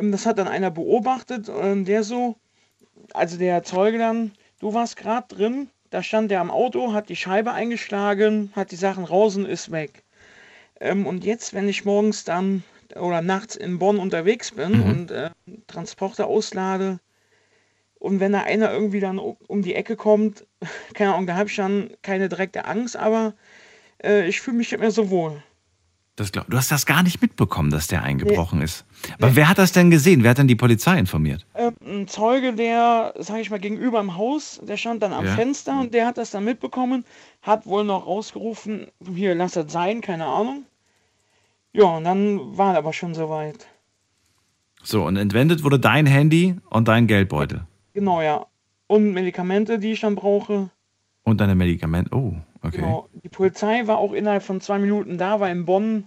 Ähm, 0.00 0.12
Das 0.12 0.26
hat 0.26 0.38
dann 0.38 0.48
einer 0.48 0.70
beobachtet, 0.70 1.48
ähm, 1.48 1.84
der 1.84 2.02
so, 2.02 2.36
also 3.14 3.38
der 3.38 3.62
Zeuge 3.62 3.98
dann, 3.98 4.32
du 4.60 4.74
warst 4.74 4.96
gerade 4.96 5.28
drin, 5.28 5.70
da 5.90 6.02
stand 6.02 6.30
der 6.30 6.40
am 6.40 6.50
Auto, 6.50 6.92
hat 6.92 7.08
die 7.08 7.16
Scheibe 7.16 7.52
eingeschlagen, 7.52 8.52
hat 8.54 8.70
die 8.70 8.76
Sachen 8.76 9.04
raus 9.04 9.36
und 9.36 9.46
ist 9.46 9.70
weg. 9.70 10.04
Ähm, 10.80 11.06
Und 11.06 11.24
jetzt, 11.24 11.54
wenn 11.54 11.68
ich 11.68 11.84
morgens 11.84 12.24
dann 12.24 12.64
oder 12.96 13.22
nachts 13.22 13.56
in 13.56 13.78
Bonn 13.78 13.98
unterwegs 13.98 14.52
bin 14.52 14.80
und 14.80 15.10
äh, 15.10 15.30
Transporter 15.66 16.26
auslade, 16.26 17.00
und 17.98 18.18
wenn 18.18 18.32
da 18.32 18.40
einer 18.42 18.72
irgendwie 18.72 19.00
dann 19.00 19.18
um 19.18 19.36
um 19.46 19.62
die 19.62 19.74
Ecke 19.74 19.96
kommt, 19.96 20.46
keine 20.94 21.14
Ahnung, 21.14 21.26
da 21.26 21.36
habe 21.36 21.48
ich 21.50 21.56
dann 21.56 21.90
keine 22.02 22.28
direkte 22.28 22.64
Angst, 22.64 22.96
aber 22.96 23.34
äh, 24.02 24.26
ich 24.28 24.40
fühle 24.40 24.56
mich 24.58 24.72
nicht 24.72 24.80
mehr 24.80 24.90
so 24.90 25.10
wohl. 25.10 25.42
Das 26.20 26.32
glaub, 26.32 26.50
du 26.50 26.58
hast 26.58 26.70
das 26.70 26.84
gar 26.84 27.02
nicht 27.02 27.22
mitbekommen, 27.22 27.70
dass 27.70 27.86
der 27.86 28.02
eingebrochen 28.02 28.60
ist. 28.60 28.84
Aber 29.16 29.36
wer 29.36 29.48
hat 29.48 29.56
das 29.56 29.72
denn 29.72 29.88
gesehen? 29.88 30.22
Wer 30.22 30.32
hat 30.32 30.38
denn 30.38 30.48
die 30.48 30.54
Polizei 30.54 30.98
informiert? 30.98 31.46
Ähm, 31.54 31.72
ein 31.82 32.08
Zeuge, 32.08 32.52
der, 32.52 33.14
sage 33.16 33.40
ich 33.40 33.48
mal, 33.48 33.58
gegenüber 33.58 34.00
im 34.00 34.18
Haus, 34.18 34.60
der 34.62 34.76
stand 34.76 35.02
dann 35.02 35.14
am 35.14 35.24
Ja. 35.24 35.34
Fenster 35.34 35.80
und 35.80 35.94
der 35.94 36.04
hat 36.06 36.18
das 36.18 36.30
dann 36.30 36.44
mitbekommen, 36.44 37.06
hat 37.40 37.64
wohl 37.64 37.84
noch 37.84 38.06
rausgerufen, 38.06 38.88
hier, 39.14 39.34
lass 39.34 39.52
das 39.52 39.72
sein, 39.72 40.02
keine 40.02 40.26
Ahnung. 40.26 40.64
Ja, 41.72 41.84
und 41.84 42.04
dann 42.04 42.54
war 42.54 42.74
er 42.74 42.78
aber 42.80 42.92
schon 42.92 43.14
soweit. 43.14 43.66
So, 44.82 45.06
und 45.06 45.16
entwendet 45.16 45.64
wurde 45.64 45.80
dein 45.80 46.04
Handy 46.04 46.56
und 46.68 46.86
dein 46.88 47.06
Geldbeutel. 47.06 47.62
Genau, 47.94 48.20
ja. 48.20 48.44
Und 48.88 49.14
Medikamente, 49.14 49.78
die 49.78 49.92
ich 49.92 50.00
dann 50.00 50.16
brauche. 50.16 50.68
Und 51.22 51.40
deine 51.40 51.54
Medikamente. 51.54 52.14
Oh, 52.14 52.34
okay. 52.62 52.76
Genau. 52.76 53.08
Die 53.24 53.30
Polizei 53.30 53.86
war 53.86 53.96
auch 53.96 54.12
innerhalb 54.12 54.42
von 54.42 54.60
zwei 54.60 54.78
Minuten 54.78 55.16
da, 55.16 55.40
weil 55.40 55.52
in 55.52 55.64
Bonn 55.64 56.04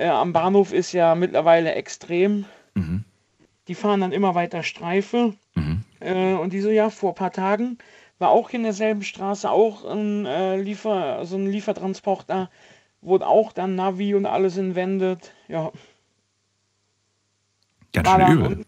äh, 0.00 0.08
am 0.08 0.32
Bahnhof 0.32 0.72
ist 0.72 0.92
ja 0.92 1.14
mittlerweile 1.14 1.74
extrem. 1.74 2.46
Die 3.68 3.74
fahren 3.74 4.00
dann 4.00 4.12
immer 4.12 4.34
weiter 4.34 4.62
Streife. 4.62 5.34
Mhm. 5.54 5.84
Äh, 6.00 6.34
und 6.34 6.52
die 6.52 6.60
so, 6.60 6.70
ja, 6.70 6.90
vor 6.90 7.12
ein 7.12 7.16
paar 7.16 7.32
Tagen 7.32 7.78
war 8.18 8.30
auch 8.30 8.50
in 8.50 8.62
derselben 8.62 9.02
Straße, 9.02 9.50
auch 9.50 9.84
ein 9.84 10.26
äh, 10.26 10.56
Liefer, 10.56 11.24
so 11.24 11.36
ein 11.36 11.46
Liefertransporter, 11.46 12.50
wurde 13.00 13.26
auch 13.26 13.52
dann 13.52 13.76
Navi 13.76 14.14
und 14.14 14.26
alles 14.26 14.56
entwendet. 14.56 15.32
Ja. 15.48 15.70
Ganz 17.92 18.08
War 18.08 18.26
schön 18.26 18.38
übel. 18.38 18.46
Und, 18.46 18.66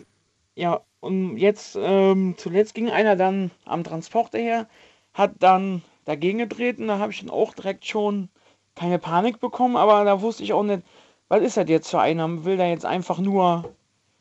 ja, 0.55 0.81
und 1.01 1.37
jetzt, 1.37 1.77
ähm, 1.81 2.35
zuletzt 2.39 2.75
ging 2.75 2.91
einer 2.91 3.17
dann 3.17 3.51
am 3.65 3.85
Transporter 3.85 4.39
her, 4.39 4.69
hat 5.15 5.33
dann 5.41 5.83
dagegen 6.05 6.39
gedreht 6.39 6.79
und 6.79 6.89
da 6.89 6.99
habe 6.99 7.13
ich 7.13 7.21
dann 7.21 7.31
auch 7.31 7.55
direkt 7.55 7.87
schon 7.87 8.29
keine 8.75 8.99
Panik 8.99 9.41
bekommen, 9.41 9.77
aber 9.77 10.05
da 10.05 10.23
wusste 10.23 10.43
ich 10.43 10.53
auch 10.53 10.63
nicht, 10.63 10.83
was 11.33 11.41
ist 11.43 11.57
das 11.57 11.67
jetzt 11.69 11.89
für 11.91 11.99
einer? 12.01 12.45
Will 12.45 12.59
der 12.59 12.69
jetzt 12.69 12.85
einfach 12.85 13.19
nur 13.19 13.73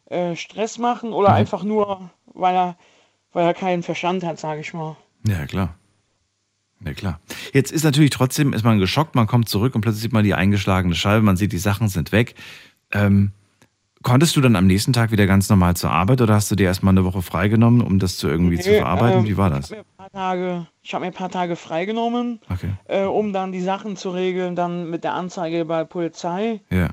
äh, 0.05 0.35
Stress 0.37 0.77
machen 0.77 1.11
oder 1.11 1.33
einfach 1.33 1.63
nur, 1.63 2.09
weil 2.25 2.55
er, 2.55 2.77
weil 3.33 3.45
er 3.45 3.53
keinen 3.53 3.83
Verstand 3.83 4.23
hat, 4.23 4.39
sage 4.39 4.61
ich 4.61 4.73
mal. 4.73 4.95
Ja, 5.27 5.45
klar. 5.45 5.75
Ja, 6.85 6.93
klar. 6.93 7.19
Jetzt 7.53 7.71
ist 7.73 7.83
natürlich 7.83 8.11
trotzdem, 8.11 8.53
ist 8.53 8.63
man 8.63 8.79
geschockt, 8.79 9.13
man 9.15 9.27
kommt 9.27 9.49
zurück 9.49 9.75
und 9.75 9.81
plötzlich 9.81 10.03
sieht 10.03 10.13
man 10.13 10.23
die 10.23 10.33
eingeschlagene 10.33 10.95
Scheibe, 10.95 11.21
man 11.21 11.35
sieht, 11.35 11.51
die 11.51 11.57
Sachen 11.57 11.89
sind 11.89 12.13
weg. 12.13 12.33
Ähm, 12.93 13.33
konntest 14.03 14.35
du 14.37 14.41
dann 14.41 14.55
am 14.55 14.65
nächsten 14.65 14.93
Tag 14.93 15.11
wieder 15.11 15.27
ganz 15.27 15.49
normal 15.49 15.75
zur 15.75 15.91
Arbeit 15.91 16.21
oder 16.21 16.33
hast 16.33 16.49
du 16.49 16.55
dir 16.55 16.67
erstmal 16.67 16.93
eine 16.93 17.03
Woche 17.03 17.21
freigenommen, 17.21 17.81
um 17.81 17.99
das 17.99 18.17
zu 18.17 18.29
irgendwie 18.29 18.57
zu 18.57 18.69
Nee, 18.71 18.77
verarbeiten? 18.77 19.19
ähm, 19.19 19.25
Wie 19.27 19.35
war 19.37 19.49
Ich 19.51 19.57
das? 19.57 19.71
habe 19.71 19.81
mir, 19.81 19.85
ein 20.05 20.11
Tage- 20.13 20.67
ich 20.81 20.93
hab 20.93 21.01
mir 21.01 21.07
ein 21.07 21.13
paar 21.13 21.29
Tage 21.29 21.55
freigenommen, 21.57 22.39
Okay. 22.49 22.71
äh, 22.85 23.03
um 23.03 23.33
dann 23.33 23.51
die 23.51 23.61
Sachen 23.61 23.97
zu 23.97 24.11
regeln, 24.11 24.55
dann 24.55 24.89
mit 24.89 25.03
der 25.03 25.13
Anzeige 25.13 25.65
bei 25.65 25.83
Polizei. 25.83 26.61
Ja. 26.69 26.89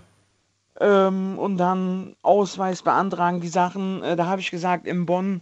Ähm, 0.80 1.38
und 1.38 1.56
dann 1.56 2.14
Ausweis 2.22 2.82
beantragen, 2.82 3.40
die 3.40 3.48
Sachen. 3.48 4.02
Äh, 4.02 4.16
da 4.16 4.26
habe 4.26 4.40
ich 4.40 4.50
gesagt, 4.50 4.86
in 4.86 5.06
Bonn, 5.06 5.40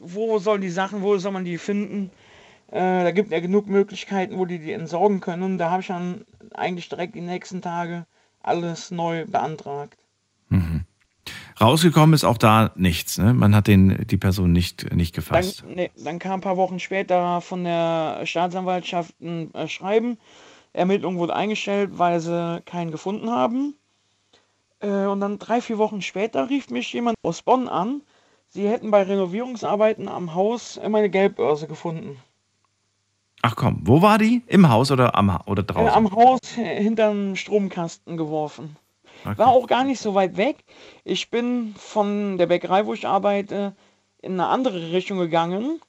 wo 0.00 0.38
sollen 0.38 0.62
die 0.62 0.70
Sachen, 0.70 1.02
wo 1.02 1.18
soll 1.18 1.32
man 1.32 1.44
die 1.44 1.58
finden? 1.58 2.10
Äh, 2.68 3.04
da 3.04 3.10
gibt 3.10 3.30
ja 3.30 3.40
genug 3.40 3.66
Möglichkeiten, 3.66 4.38
wo 4.38 4.44
die 4.44 4.58
die 4.58 4.72
entsorgen 4.72 5.20
können. 5.20 5.58
Da 5.58 5.70
habe 5.70 5.82
ich 5.82 5.88
dann 5.88 6.24
eigentlich 6.54 6.88
direkt 6.88 7.14
die 7.14 7.20
nächsten 7.20 7.62
Tage 7.62 8.06
alles 8.40 8.90
neu 8.90 9.26
beantragt. 9.26 9.98
Rausgekommen 11.60 12.14
ist 12.14 12.24
auch 12.24 12.38
da 12.38 12.70
nichts, 12.76 13.18
ne? 13.18 13.34
Man 13.34 13.54
hat 13.54 13.66
den, 13.66 14.06
die 14.06 14.16
Person 14.16 14.52
nicht, 14.52 14.94
nicht 14.94 15.16
Dann, 15.16 15.24
gefasst. 15.24 15.64
nee, 15.66 15.90
dann 15.96 16.20
kam 16.20 16.34
ein 16.34 16.40
paar 16.40 16.56
Wochen 16.56 16.78
später 16.78 17.40
von 17.40 17.64
der 17.64 18.20
Staatsanwaltschaft 18.24 19.20
ein 19.20 19.52
äh, 19.54 19.66
Schreiben. 19.66 20.18
Ermittlung 20.72 21.18
wurde 21.18 21.34
eingestellt, 21.34 21.90
weil 21.94 22.20
sie 22.20 22.62
keinen 22.64 22.92
gefunden 22.92 23.30
haben. 23.30 23.74
Äh, 24.80 25.06
und 25.06 25.20
dann 25.20 25.38
drei, 25.38 25.60
vier 25.60 25.78
Wochen 25.78 26.02
später 26.02 26.48
rief 26.50 26.70
mich 26.70 26.92
jemand 26.92 27.16
aus 27.22 27.42
Bonn 27.42 27.68
an. 27.68 28.02
Sie 28.48 28.68
hätten 28.68 28.90
bei 28.90 29.02
Renovierungsarbeiten 29.02 30.08
am 30.08 30.34
Haus 30.34 30.80
meine 30.88 31.10
Geldbörse 31.10 31.66
gefunden. 31.66 32.18
Ach 33.42 33.54
komm, 33.56 33.80
wo 33.84 34.02
war 34.02 34.18
die? 34.18 34.42
Im 34.46 34.68
Haus 34.68 34.90
oder, 34.90 35.14
am, 35.14 35.32
Ha- 35.32 35.44
oder 35.46 35.62
Äh, 35.62 35.66
draußen? 35.66 35.94
am 35.94 36.10
Haus 36.12 36.40
äh, 36.56 36.82
hinterm 36.82 37.36
Stromkasten 37.36 38.16
geworfen. 38.16 38.76
Okay. 39.24 39.38
War 39.38 39.48
auch 39.48 39.66
gar 39.66 39.84
nicht 39.84 40.00
so 40.00 40.14
weit 40.14 40.36
weg. 40.36 40.64
Ich 41.04 41.30
bin 41.30 41.74
von 41.76 42.38
der 42.38 42.46
Bäckerei, 42.46 42.86
wo 42.86 42.94
ich 42.94 43.06
arbeite, 43.06 43.74
in 44.22 44.32
eine 44.32 44.46
andere 44.46 44.92
Richtung 44.92 45.18
gegangen. 45.18 45.80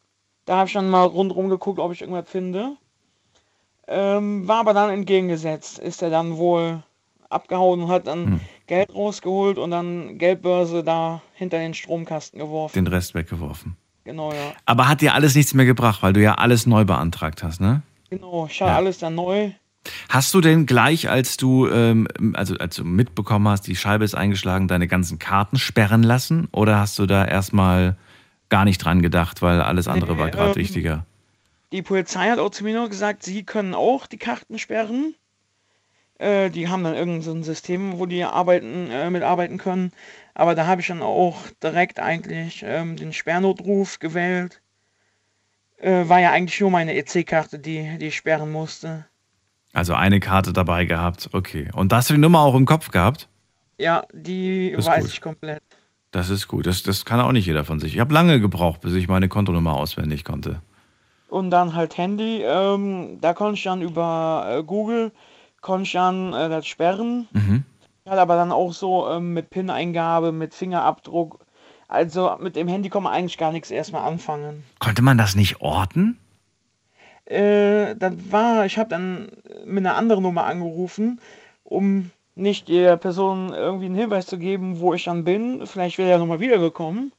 Da 0.45 0.57
habe 0.57 0.67
ich 0.67 0.73
dann 0.73 0.89
mal 0.89 1.05
rundherum 1.05 1.49
geguckt, 1.49 1.79
ob 1.79 1.91
ich 1.91 2.01
irgendwas 2.01 2.29
finde. 2.29 2.75
Ähm, 3.87 4.47
war 4.47 4.59
aber 4.59 4.73
dann 4.73 4.89
entgegengesetzt. 4.89 5.79
Ist 5.79 6.01
er 6.01 6.09
dann 6.09 6.37
wohl 6.37 6.83
abgehauen 7.29 7.81
und 7.83 7.89
hat 7.89 8.07
dann 8.07 8.25
Hm. 8.25 8.39
Geld 8.67 8.93
rausgeholt 8.93 9.57
und 9.57 9.71
dann 9.71 10.17
Geldbörse 10.17 10.83
da 10.83 11.21
hinter 11.33 11.57
den 11.59 11.73
Stromkasten 11.73 12.39
geworfen. 12.39 12.73
Den 12.75 12.87
Rest 12.87 13.13
weggeworfen. 13.15 13.75
Genau, 14.03 14.31
ja. 14.31 14.53
Aber 14.65 14.87
hat 14.87 15.01
dir 15.01 15.13
alles 15.13 15.35
nichts 15.35 15.53
mehr 15.53 15.65
gebracht, 15.65 16.01
weil 16.01 16.13
du 16.13 16.21
ja 16.21 16.35
alles 16.35 16.65
neu 16.65 16.85
beantragt 16.85 17.43
hast, 17.43 17.61
ne? 17.61 17.81
Genau, 18.09 18.47
ich 18.49 18.59
hatte 18.61 18.71
Ja. 18.71 18.77
alles 18.77 18.97
dann 18.97 19.15
neu. 19.15 19.51
Hast 20.09 20.33
du 20.33 20.41
denn 20.41 20.65
gleich, 20.65 21.09
als 21.09 21.37
du, 21.37 21.67
ähm, 21.67 22.07
also 22.33 22.55
als 22.55 22.75
du 22.75 22.83
mitbekommen 22.83 23.47
hast, 23.47 23.67
die 23.67 23.75
Scheibe 23.75 24.03
ist 24.03 24.15
eingeschlagen, 24.15 24.67
deine 24.67 24.87
ganzen 24.87 25.19
Karten 25.19 25.57
sperren 25.57 26.03
lassen? 26.03 26.47
Oder 26.51 26.79
hast 26.79 26.99
du 26.99 27.05
da 27.05 27.23
erstmal 27.25 27.95
gar 28.49 28.65
nicht 28.65 28.79
dran 28.79 29.01
gedacht, 29.01 29.41
weil 29.41 29.61
alles 29.61 29.87
andere 29.87 30.17
war 30.17 30.25
Nee, 30.25 30.31
gerade 30.31 30.49
ähm, 30.51 30.55
wichtiger? 30.55 31.05
Die 31.71 31.81
Polizei 31.83 32.29
hat 32.29 32.39
auch 32.39 32.49
zu 32.49 32.63
mir 32.63 32.73
nur 32.73 32.89
gesagt, 32.89 33.23
sie 33.23 33.43
können 33.43 33.73
auch 33.75 34.07
die 34.07 34.17
Karten 34.17 34.57
sperren. 34.57 35.13
Äh, 36.19 36.49
die 36.49 36.67
haben 36.67 36.83
dann 36.83 36.95
irgendein 36.95 37.21
so 37.21 37.31
ein 37.31 37.43
System, 37.43 37.97
wo 37.97 38.05
die 38.05 38.23
arbeiten, 38.23 38.91
äh, 38.91 39.09
mitarbeiten 39.09 39.57
können. 39.57 39.91
Aber 40.35 40.53
da 40.53 40.67
habe 40.67 40.81
ich 40.81 40.87
dann 40.87 41.01
auch 41.01 41.37
direkt 41.63 41.99
eigentlich 41.99 42.63
ähm, 42.65 42.95
den 42.95 43.13
Sperrnotruf 43.13 43.99
gewählt. 43.99 44.61
Äh, 45.77 46.07
war 46.07 46.19
ja 46.19 46.31
eigentlich 46.31 46.59
nur 46.59 46.71
meine 46.71 46.93
EC-Karte, 46.95 47.57
die, 47.57 47.97
die 47.97 48.07
ich 48.07 48.17
sperren 48.17 48.51
musste. 48.51 49.05
Also 49.71 49.93
eine 49.93 50.19
Karte 50.19 50.51
dabei 50.51 50.85
gehabt, 50.85 51.29
okay. 51.33 51.69
Und 51.73 51.93
hast 51.93 52.09
du 52.09 52.15
die 52.15 52.19
Nummer 52.19 52.41
auch 52.41 52.55
im 52.55 52.65
Kopf 52.65 52.91
gehabt? 52.91 53.29
Ja, 53.77 54.03
die 54.11 54.73
Das 54.75 54.87
weiß 54.87 55.07
ich 55.07 55.21
komplett. 55.21 55.61
Das 56.11 56.29
ist 56.29 56.47
gut. 56.47 56.65
Das, 56.65 56.83
das 56.83 57.05
kann 57.05 57.21
auch 57.21 57.31
nicht 57.31 57.45
jeder 57.45 57.63
von 57.63 57.79
sich. 57.79 57.93
Ich 57.93 57.99
habe 57.99 58.13
lange 58.13 58.41
gebraucht, 58.41 58.81
bis 58.81 58.93
ich 58.93 59.07
meine 59.07 59.29
Kontonummer 59.29 59.75
auswendig 59.75 60.25
konnte. 60.25 60.61
Und 61.29 61.51
dann 61.51 61.75
halt 61.75 61.97
Handy. 61.97 62.41
Ähm, 62.43 63.19
da 63.21 63.33
konnte 63.33 63.53
ich 63.53 63.63
dann 63.63 63.81
über 63.81 64.47
äh, 64.49 64.63
Google, 64.63 65.11
konnte 65.61 65.83
ich 65.83 65.91
dann 65.93 66.33
äh, 66.33 66.49
das 66.49 66.67
sperren. 66.67 67.27
Mhm. 67.31 67.63
Hat 68.07 68.17
aber 68.17 68.35
dann 68.35 68.51
auch 68.51 68.73
so 68.73 69.07
ähm, 69.09 69.33
mit 69.33 69.49
PIN-Eingabe, 69.49 70.31
mit 70.31 70.53
Fingerabdruck. 70.53 71.39
Also 71.87 72.37
mit 72.39 72.55
dem 72.55 72.67
Handy 72.67 72.89
kann 72.89 73.03
man 73.03 73.13
eigentlich 73.13 73.37
gar 73.37 73.51
nichts 73.51 73.71
erstmal 73.71 74.07
anfangen. 74.07 74.63
Konnte 74.79 75.01
man 75.01 75.17
das 75.17 75.35
nicht 75.35 75.61
orten? 75.61 76.19
Äh, 77.25 77.95
dann 77.95 78.31
war, 78.31 78.65
ich 78.65 78.77
habe 78.77 78.89
dann 78.89 79.29
mit 79.65 79.85
einer 79.85 79.95
anderen 79.95 80.23
Nummer 80.23 80.45
angerufen, 80.45 81.19
um 81.63 82.11
nicht 82.35 82.69
der 82.69 82.97
Person 82.97 83.53
irgendwie 83.53 83.85
einen 83.85 83.95
Hinweis 83.95 84.25
zu 84.25 84.37
geben, 84.37 84.79
wo 84.79 84.93
ich 84.93 85.03
dann 85.03 85.23
bin. 85.23 85.67
Vielleicht 85.67 85.97
wäre 85.97 86.09
er 86.09 86.17
nochmal 86.17 86.39
wiedergekommen. 86.39 87.11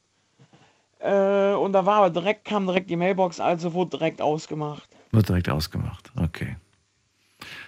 Äh, 0.98 1.52
und 1.54 1.72
da 1.72 1.86
war 1.86 1.96
aber 1.96 2.10
direkt, 2.10 2.44
kam 2.44 2.66
direkt 2.66 2.90
die 2.90 2.96
Mailbox, 2.96 3.40
also 3.40 3.72
wurde 3.74 3.98
direkt 3.98 4.20
ausgemacht. 4.20 4.88
Wird 5.12 5.28
direkt 5.28 5.48
ausgemacht. 5.48 6.10
Okay. 6.16 6.56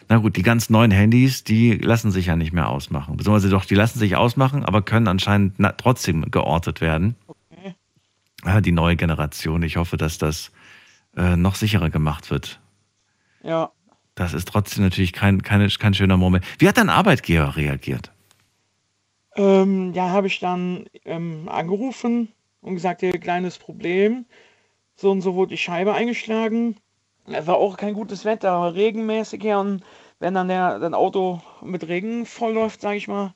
Na 0.08 0.18
gut, 0.18 0.36
die 0.36 0.42
ganz 0.42 0.70
neuen 0.70 0.90
Handys, 0.90 1.44
die 1.44 1.72
lassen 1.74 2.10
sich 2.10 2.26
ja 2.26 2.36
nicht 2.36 2.52
mehr 2.52 2.68
ausmachen. 2.68 3.16
Beziehungsweise 3.16 3.50
doch, 3.50 3.64
die 3.64 3.74
lassen 3.74 3.98
sich 3.98 4.16
ausmachen, 4.16 4.64
aber 4.64 4.82
können 4.82 5.08
anscheinend 5.08 5.54
trotzdem 5.78 6.30
geortet 6.30 6.80
werden. 6.80 7.16
Okay. 7.26 7.74
Ja, 8.44 8.60
die 8.60 8.72
neue 8.72 8.96
Generation. 8.96 9.62
Ich 9.62 9.76
hoffe, 9.76 9.96
dass 9.96 10.18
das 10.18 10.52
äh, 11.16 11.36
noch 11.36 11.54
sicherer 11.54 11.90
gemacht 11.90 12.30
wird. 12.30 12.60
Ja. 13.42 13.70
Das 14.14 14.34
ist 14.34 14.48
trotzdem 14.48 14.84
natürlich 14.84 15.12
kein, 15.12 15.42
keine, 15.42 15.68
kein 15.68 15.94
schöner 15.94 16.16
Moment. 16.16 16.44
Wie 16.58 16.68
hat 16.68 16.76
dein 16.76 16.90
Arbeitgeber 16.90 17.56
reagiert? 17.56 18.12
Ähm, 19.36 19.92
ja, 19.94 20.10
habe 20.10 20.26
ich 20.26 20.38
dann 20.40 20.86
ähm, 21.04 21.48
angerufen 21.48 22.28
und 22.60 22.74
gesagt, 22.74 23.00
hier 23.00 23.12
kleines 23.12 23.58
Problem. 23.58 24.26
So 24.96 25.10
und 25.10 25.22
so 25.22 25.34
wurde 25.34 25.50
die 25.50 25.58
Scheibe 25.58 25.94
eingeschlagen. 25.94 26.76
Es 27.26 27.46
war 27.46 27.56
auch 27.56 27.76
kein 27.76 27.94
gutes 27.94 28.24
Wetter, 28.24 28.74
regenmäßig 28.74 29.42
her 29.44 29.60
und 29.60 29.82
wenn 30.18 30.34
dann 30.34 30.48
der 30.48 30.78
dein 30.78 30.94
Auto 30.94 31.40
mit 31.62 31.86
Regen 31.88 32.26
vollläuft, 32.26 32.80
sage 32.80 32.96
ich 32.96 33.08
mal, 33.08 33.34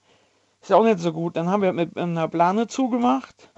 ist 0.61 0.71
ja 0.71 0.77
auch 0.77 0.85
nicht 0.85 0.99
so 0.99 1.13
gut. 1.13 1.37
Dann 1.37 1.49
haben 1.49 1.63
wir 1.63 1.73
mit 1.73 1.97
einer 1.97 2.29
Plane 2.29 2.67
zugemacht 2.67 3.51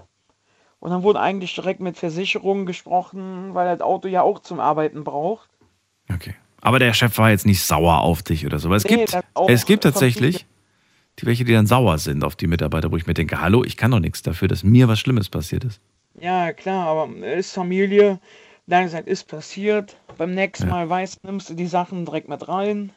und 0.81 0.91
dann 0.91 1.03
wurde 1.03 1.21
eigentlich 1.21 1.55
direkt 1.55 1.81
mit 1.81 1.97
Versicherungen 1.97 2.67
gesprochen, 2.67 3.55
weil 3.55 3.67
das 3.67 3.81
Auto 3.81 4.09
ja 4.09 4.23
auch 4.23 4.41
zum 4.41 4.61
Arbeiten 4.61 5.05
braucht. 5.05 5.49
Okay. 6.13 6.35
Aber 6.61 6.79
der 6.79 6.93
Chef 6.93 7.17
war 7.19 7.31
jetzt 7.31 7.47
nicht 7.47 7.63
sauer 7.63 8.01
auf 8.01 8.23
dich 8.23 8.45
oder 8.45 8.59
so. 8.59 8.69
Aber 8.69 8.77
es 8.77 8.85
Nee, 8.85 9.07
gibt, 9.07 9.17
es 9.49 9.67
gibt 9.67 9.85
tatsächlich 9.85 10.47
die 11.19 11.27
welche, 11.27 11.45
die 11.45 11.53
dann 11.53 11.67
sauer 11.67 11.99
sind 11.99 12.23
auf 12.25 12.37
die 12.37 12.47
Mitarbeiter, 12.47 12.93
wo 12.93 12.97
ich 12.97 13.07
mir 13.07 13.15
denke, 13.15 13.41
hallo, 13.41 13.65
ich 13.65 13.77
kann 13.77 13.91
doch 13.91 13.99
nichts 13.99 14.23
dafür, 14.23 14.49
dass 14.49 14.63
mir 14.63 14.89
was 14.89 15.01
Schlimmes 15.01 15.29
passiert 15.29 15.65
ist. 15.65 15.81
Ja, 16.21 16.53
klar, 16.53 16.87
aber 16.87 17.09
ist 17.27 17.53
Familie. 17.53 18.21
Dann 18.69 18.85
gesagt, 18.85 19.09
ist 19.09 19.27
passiert. 19.27 19.97
Beim 20.17 20.35
nächsten. 20.35 20.69
Mal 20.69 20.89
weißt, 20.89 21.25
nimmst 21.25 21.51
du 21.51 21.55
die 21.55 21.67
Sachen 21.67 22.05
direkt 22.05 22.29
mit 22.29 22.47
rein. 22.49 22.93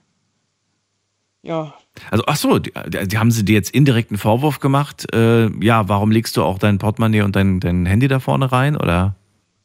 Ja, 1.44 1.74
Also, 2.12 2.24
ach 2.28 2.36
so, 2.36 2.60
die, 2.60 2.72
die 2.72 3.18
haben 3.18 3.32
sie 3.32 3.44
dir 3.44 3.56
jetzt 3.56 3.72
indirekten 3.72 4.18
Vorwurf 4.18 4.60
gemacht. 4.60 5.12
Äh, 5.16 5.48
ja, 5.64 5.90
warum 5.90 6.12
legst 6.12 6.38
du 6.38 6.44
auch 6.44 6.60
dein 6.60 6.78
Portemonnaie 6.78 7.22
und 7.24 7.36
dein, 7.36 7.60
dein 7.60 7.88
Handy 7.88 8.08
da 8.08 8.20
vorne 8.20 8.52
rein? 8.52 8.78
Oder? 8.78 9.16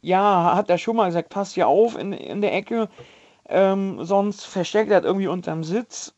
ja, 0.06 0.54
hat 0.54 0.70
er 0.70 0.78
schon 0.78 0.96
mal 0.96 1.06
gesagt, 1.06 1.30
pass 1.30 1.54
hier 1.54 1.66
auf 1.68 1.98
in, 1.98 2.12
in 2.12 2.40
der 2.40 2.54
Ecke, 2.54 2.88
ähm, 3.48 4.04
sonst 4.04 4.44
versteckt 4.46 4.90
er 4.90 5.00
das 5.00 5.08
irgendwie 5.08 5.26
unterm 5.26 5.64
Sitz. 5.64 6.14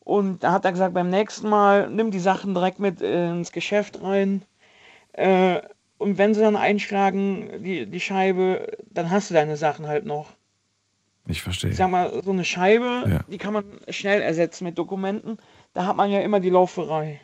Und 0.00 0.44
da 0.44 0.52
hat 0.52 0.66
er 0.66 0.72
gesagt, 0.72 0.94
beim 0.94 1.08
nächsten 1.08 1.48
Mal 1.48 1.88
nimm 1.88 2.10
die 2.10 2.18
Sachen 2.20 2.54
direkt 2.54 2.78
mit 2.80 3.00
ins 3.00 3.52
Geschäft 3.52 4.02
rein. 4.02 4.42
Äh, 5.14 5.62
und 5.98 6.18
wenn 6.18 6.34
sie 6.34 6.40
dann 6.40 6.56
einschlagen, 6.56 7.62
die, 7.64 7.86
die 7.86 8.00
Scheibe, 8.00 8.66
dann 8.92 9.10
hast 9.10 9.30
du 9.30 9.34
deine 9.34 9.56
Sachen 9.56 9.86
halt 9.86 10.04
noch. 10.06 10.30
Ich 11.26 11.40
verstehe. 11.42 11.70
Ich 11.70 11.76
sag 11.76 11.90
mal, 11.90 12.20
so 12.22 12.32
eine 12.32 12.44
Scheibe, 12.44 13.04
Ja. 13.08 13.20
die 13.30 13.38
kann 13.38 13.54
man 13.54 13.64
schnell 13.88 14.20
ersetzen 14.20 14.64
mit 14.64 14.76
Dokumenten. 14.76 15.38
Da 15.72 15.86
hat 15.86 15.96
man 15.96 16.10
ja 16.10 16.20
immer 16.20 16.40
die 16.40 16.50
Lauferei. 16.50 17.20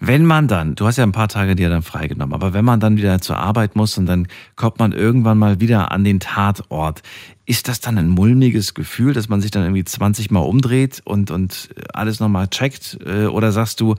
Wenn 0.00 0.24
man 0.24 0.48
dann, 0.48 0.74
du 0.74 0.86
hast 0.86 0.96
ja 0.96 1.04
ein 1.04 1.12
paar 1.12 1.28
Tage 1.28 1.54
dir 1.54 1.68
dann 1.68 1.82
freigenommen, 1.82 2.34
aber 2.34 2.52
wenn 2.54 2.64
man 2.64 2.80
dann 2.80 2.96
wieder 2.96 3.20
zur 3.20 3.38
Arbeit 3.38 3.76
muss 3.76 3.96
und 3.98 4.06
dann 4.06 4.26
kommt 4.56 4.78
man 4.78 4.92
irgendwann 4.92 5.38
mal 5.38 5.60
wieder 5.60 5.92
an 5.92 6.02
den 6.04 6.18
Tatort, 6.20 7.02
ist 7.46 7.68
das 7.68 7.80
dann 7.80 7.98
ein 7.98 8.08
mulmiges 8.08 8.74
Gefühl, 8.74 9.12
dass 9.14 9.28
man 9.28 9.40
sich 9.40 9.50
dann 9.50 9.62
irgendwie 9.62 9.84
20 9.84 10.30
Mal 10.30 10.40
umdreht 10.40 11.00
und, 11.04 11.30
und 11.30 11.70
alles 11.92 12.20
nochmal 12.20 12.48
checkt? 12.48 12.98
Äh, 13.06 13.26
oder 13.26 13.52
sagst 13.52 13.80
du, 13.80 13.94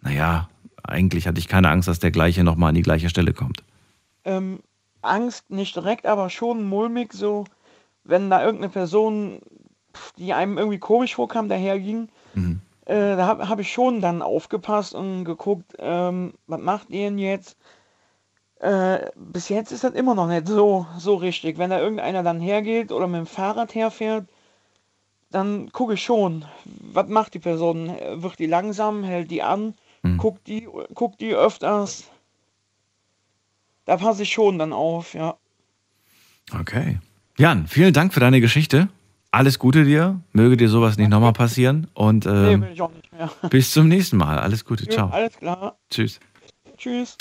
naja, 0.00 0.48
eigentlich 0.82 1.26
hatte 1.26 1.38
ich 1.38 1.48
keine 1.48 1.70
Angst, 1.70 1.88
dass 1.88 1.98
der 1.98 2.10
gleiche 2.10 2.44
nochmal 2.44 2.70
an 2.70 2.74
die 2.74 2.82
gleiche 2.82 3.08
Stelle 3.08 3.32
kommt? 3.32 3.62
Ähm, 4.24 4.60
Angst 5.00 5.50
nicht 5.50 5.74
direkt, 5.76 6.06
aber 6.06 6.30
schon 6.30 6.68
mulmig, 6.68 7.12
so 7.12 7.44
wenn 8.04 8.30
da 8.30 8.44
irgendeine 8.44 8.72
Person, 8.72 9.40
die 10.18 10.32
einem 10.32 10.58
irgendwie 10.58 10.78
komisch 10.78 11.14
vorkam, 11.14 11.48
daherging. 11.48 12.08
Mhm. 12.34 12.60
Äh, 12.84 13.16
da 13.16 13.26
habe 13.26 13.48
hab 13.48 13.60
ich 13.60 13.72
schon 13.72 14.00
dann 14.00 14.22
aufgepasst 14.22 14.94
und 14.94 15.24
geguckt, 15.24 15.76
ähm, 15.78 16.34
was 16.46 16.60
macht 16.60 16.90
ihr 16.90 17.04
denn 17.04 17.18
jetzt? 17.18 17.56
Äh, 18.58 19.10
bis 19.16 19.48
jetzt 19.48 19.72
ist 19.72 19.84
das 19.84 19.92
immer 19.94 20.14
noch 20.14 20.26
nicht 20.26 20.48
so, 20.48 20.86
so 20.98 21.14
richtig. 21.14 21.58
Wenn 21.58 21.70
da 21.70 21.80
irgendeiner 21.80 22.22
dann 22.22 22.40
hergeht 22.40 22.92
oder 22.92 23.06
mit 23.06 23.18
dem 23.18 23.26
Fahrrad 23.26 23.74
herfährt, 23.74 24.26
dann 25.30 25.70
gucke 25.72 25.94
ich 25.94 26.02
schon, 26.02 26.44
was 26.64 27.08
macht 27.08 27.34
die 27.34 27.38
Person? 27.38 27.88
Wird 28.14 28.38
die 28.38 28.46
langsam, 28.46 29.02
hält 29.02 29.30
die 29.30 29.42
an, 29.42 29.74
hm. 30.02 30.18
guckt, 30.18 30.46
die, 30.46 30.68
guckt 30.94 31.20
die 31.20 31.34
öfters. 31.34 32.10
Da 33.84 33.96
passe 33.96 34.22
ich 34.22 34.32
schon 34.32 34.58
dann 34.58 34.72
auf, 34.72 35.14
ja. 35.14 35.36
Okay. 36.58 36.98
Jan, 37.38 37.66
vielen 37.66 37.92
Dank 37.92 38.12
für 38.12 38.20
deine 38.20 38.40
Geschichte. 38.40 38.88
Alles 39.30 39.58
Gute 39.58 39.84
dir. 39.84 40.20
Möge 40.32 40.56
dir 40.56 40.68
sowas 40.68 40.98
nicht 40.98 41.08
nochmal 41.08 41.32
passieren. 41.32 41.86
Und 41.94 42.26
ähm, 42.26 42.60
nee, 42.60 42.66
will 42.66 42.72
ich 42.74 42.82
auch 42.82 42.92
nicht 42.92 43.10
mehr. 43.12 43.30
bis 43.50 43.72
zum 43.72 43.88
nächsten 43.88 44.18
Mal. 44.18 44.38
Alles 44.38 44.64
Gute. 44.64 44.86
Ciao. 44.86 45.08
alles 45.08 45.36
klar. 45.38 45.78
Tschüss. 45.90 46.20
Tschüss. 46.76 47.16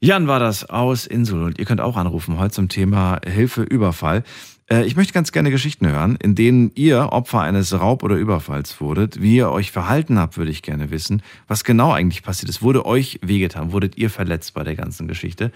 Jan 0.00 0.28
war 0.28 0.38
das 0.38 0.70
aus 0.70 1.06
Insel 1.06 1.42
und 1.42 1.58
ihr 1.58 1.64
könnt 1.64 1.80
auch 1.80 1.96
anrufen 1.96 2.38
heute 2.38 2.52
zum 2.52 2.68
Thema 2.68 3.20
Hilfe 3.26 3.62
Überfall. 3.62 4.22
Äh, 4.70 4.84
ich 4.84 4.96
möchte 4.96 5.12
ganz 5.12 5.32
gerne 5.32 5.50
Geschichten 5.50 5.86
hören, 5.86 6.16
in 6.22 6.34
denen 6.34 6.70
ihr 6.74 7.12
Opfer 7.12 7.40
eines 7.40 7.78
Raub- 7.78 8.02
oder 8.02 8.16
Überfalls 8.16 8.80
wurdet. 8.80 9.20
Wie 9.20 9.36
ihr 9.36 9.50
euch 9.50 9.72
verhalten 9.72 10.18
habt, 10.18 10.36
würde 10.36 10.50
ich 10.50 10.62
gerne 10.62 10.90
wissen. 10.90 11.22
Was 11.46 11.64
genau 11.64 11.92
eigentlich 11.92 12.22
passiert 12.22 12.50
ist. 12.50 12.62
Wurde 12.62 12.86
euch 12.86 13.18
wehgetan? 13.22 13.72
Wurdet 13.72 13.96
ihr 13.96 14.10
verletzt 14.10 14.54
bei 14.54 14.64
der 14.64 14.76
ganzen 14.76 15.08
Geschichte? 15.08 15.52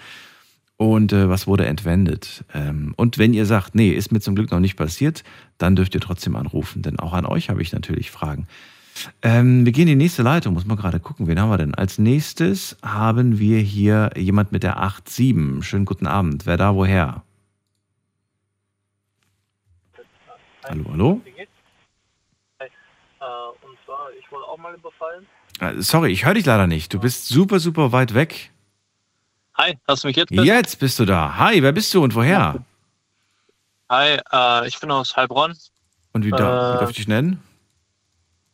Und 0.76 1.12
äh, 1.12 1.28
was 1.28 1.46
wurde 1.46 1.66
entwendet? 1.66 2.44
Ähm, 2.52 2.94
und 2.96 3.18
wenn 3.18 3.34
ihr 3.34 3.46
sagt, 3.46 3.74
nee, 3.74 3.90
ist 3.90 4.10
mir 4.10 4.20
zum 4.20 4.34
Glück 4.34 4.50
noch 4.50 4.58
nicht 4.58 4.76
passiert, 4.76 5.22
dann 5.58 5.76
dürft 5.76 5.94
ihr 5.94 6.00
trotzdem 6.00 6.34
anrufen, 6.34 6.82
denn 6.82 6.98
auch 6.98 7.12
an 7.12 7.26
euch 7.26 7.50
habe 7.50 7.62
ich 7.62 7.72
natürlich 7.72 8.10
Fragen. 8.10 8.48
Ähm, 9.22 9.64
wir 9.64 9.72
gehen 9.72 9.82
in 9.82 9.98
die 9.98 10.04
nächste 10.04 10.22
Leitung, 10.22 10.54
muss 10.54 10.66
man 10.66 10.76
gerade 10.76 10.98
gucken, 10.98 11.26
wen 11.26 11.40
haben 11.40 11.50
wir 11.50 11.58
denn? 11.58 11.74
Als 11.74 11.98
nächstes 11.98 12.76
haben 12.82 13.38
wir 13.38 13.60
hier 13.60 14.10
jemand 14.16 14.52
mit 14.52 14.64
der 14.64 14.82
8.7. 14.82 15.62
Schönen 15.62 15.84
guten 15.84 16.06
Abend. 16.06 16.46
Wer 16.46 16.56
da 16.56 16.74
woher? 16.74 17.22
Hallo, 20.72 20.84
hallo? 20.90 21.20
Hi. 22.58 22.64
Äh, 22.64 22.66
und 23.66 23.76
zwar, 23.84 24.08
ich 24.18 24.32
wurde 24.32 24.46
auch 24.46 24.56
mal 24.56 24.74
überfallen. 24.74 25.26
Äh, 25.60 25.82
sorry, 25.82 26.10
ich 26.10 26.24
höre 26.24 26.32
dich 26.32 26.46
leider 26.46 26.66
nicht. 26.66 26.94
Du 26.94 26.98
bist 26.98 27.28
super, 27.28 27.60
super 27.60 27.92
weit 27.92 28.14
weg. 28.14 28.50
Hi, 29.58 29.78
hast 29.86 30.02
du 30.02 30.08
mich 30.08 30.16
jetzt? 30.16 30.30
Besser? 30.30 30.44
Jetzt 30.44 30.78
bist 30.78 30.98
du 30.98 31.04
da. 31.04 31.36
Hi, 31.36 31.62
wer 31.62 31.72
bist 31.72 31.92
du 31.92 32.02
und 32.02 32.14
woher? 32.14 32.64
Hi, 33.90 34.18
äh, 34.32 34.66
ich 34.66 34.80
bin 34.80 34.90
aus 34.90 35.14
Heilbronn. 35.14 35.54
Und 36.14 36.24
wie, 36.24 36.30
da, 36.30 36.38
wie 36.76 36.78
darf 36.78 36.88
ich 36.88 36.96
dich 36.96 37.08
nennen? 37.08 37.42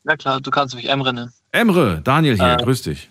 Na 0.02 0.16
klar, 0.16 0.40
du 0.40 0.50
kannst 0.50 0.74
mich 0.74 0.88
Emre 0.88 1.14
nennen. 1.14 1.32
Emre, 1.52 2.00
Daniel 2.02 2.34
hier, 2.34 2.54
äh, 2.54 2.56
grüß 2.56 2.82
dich. 2.82 3.08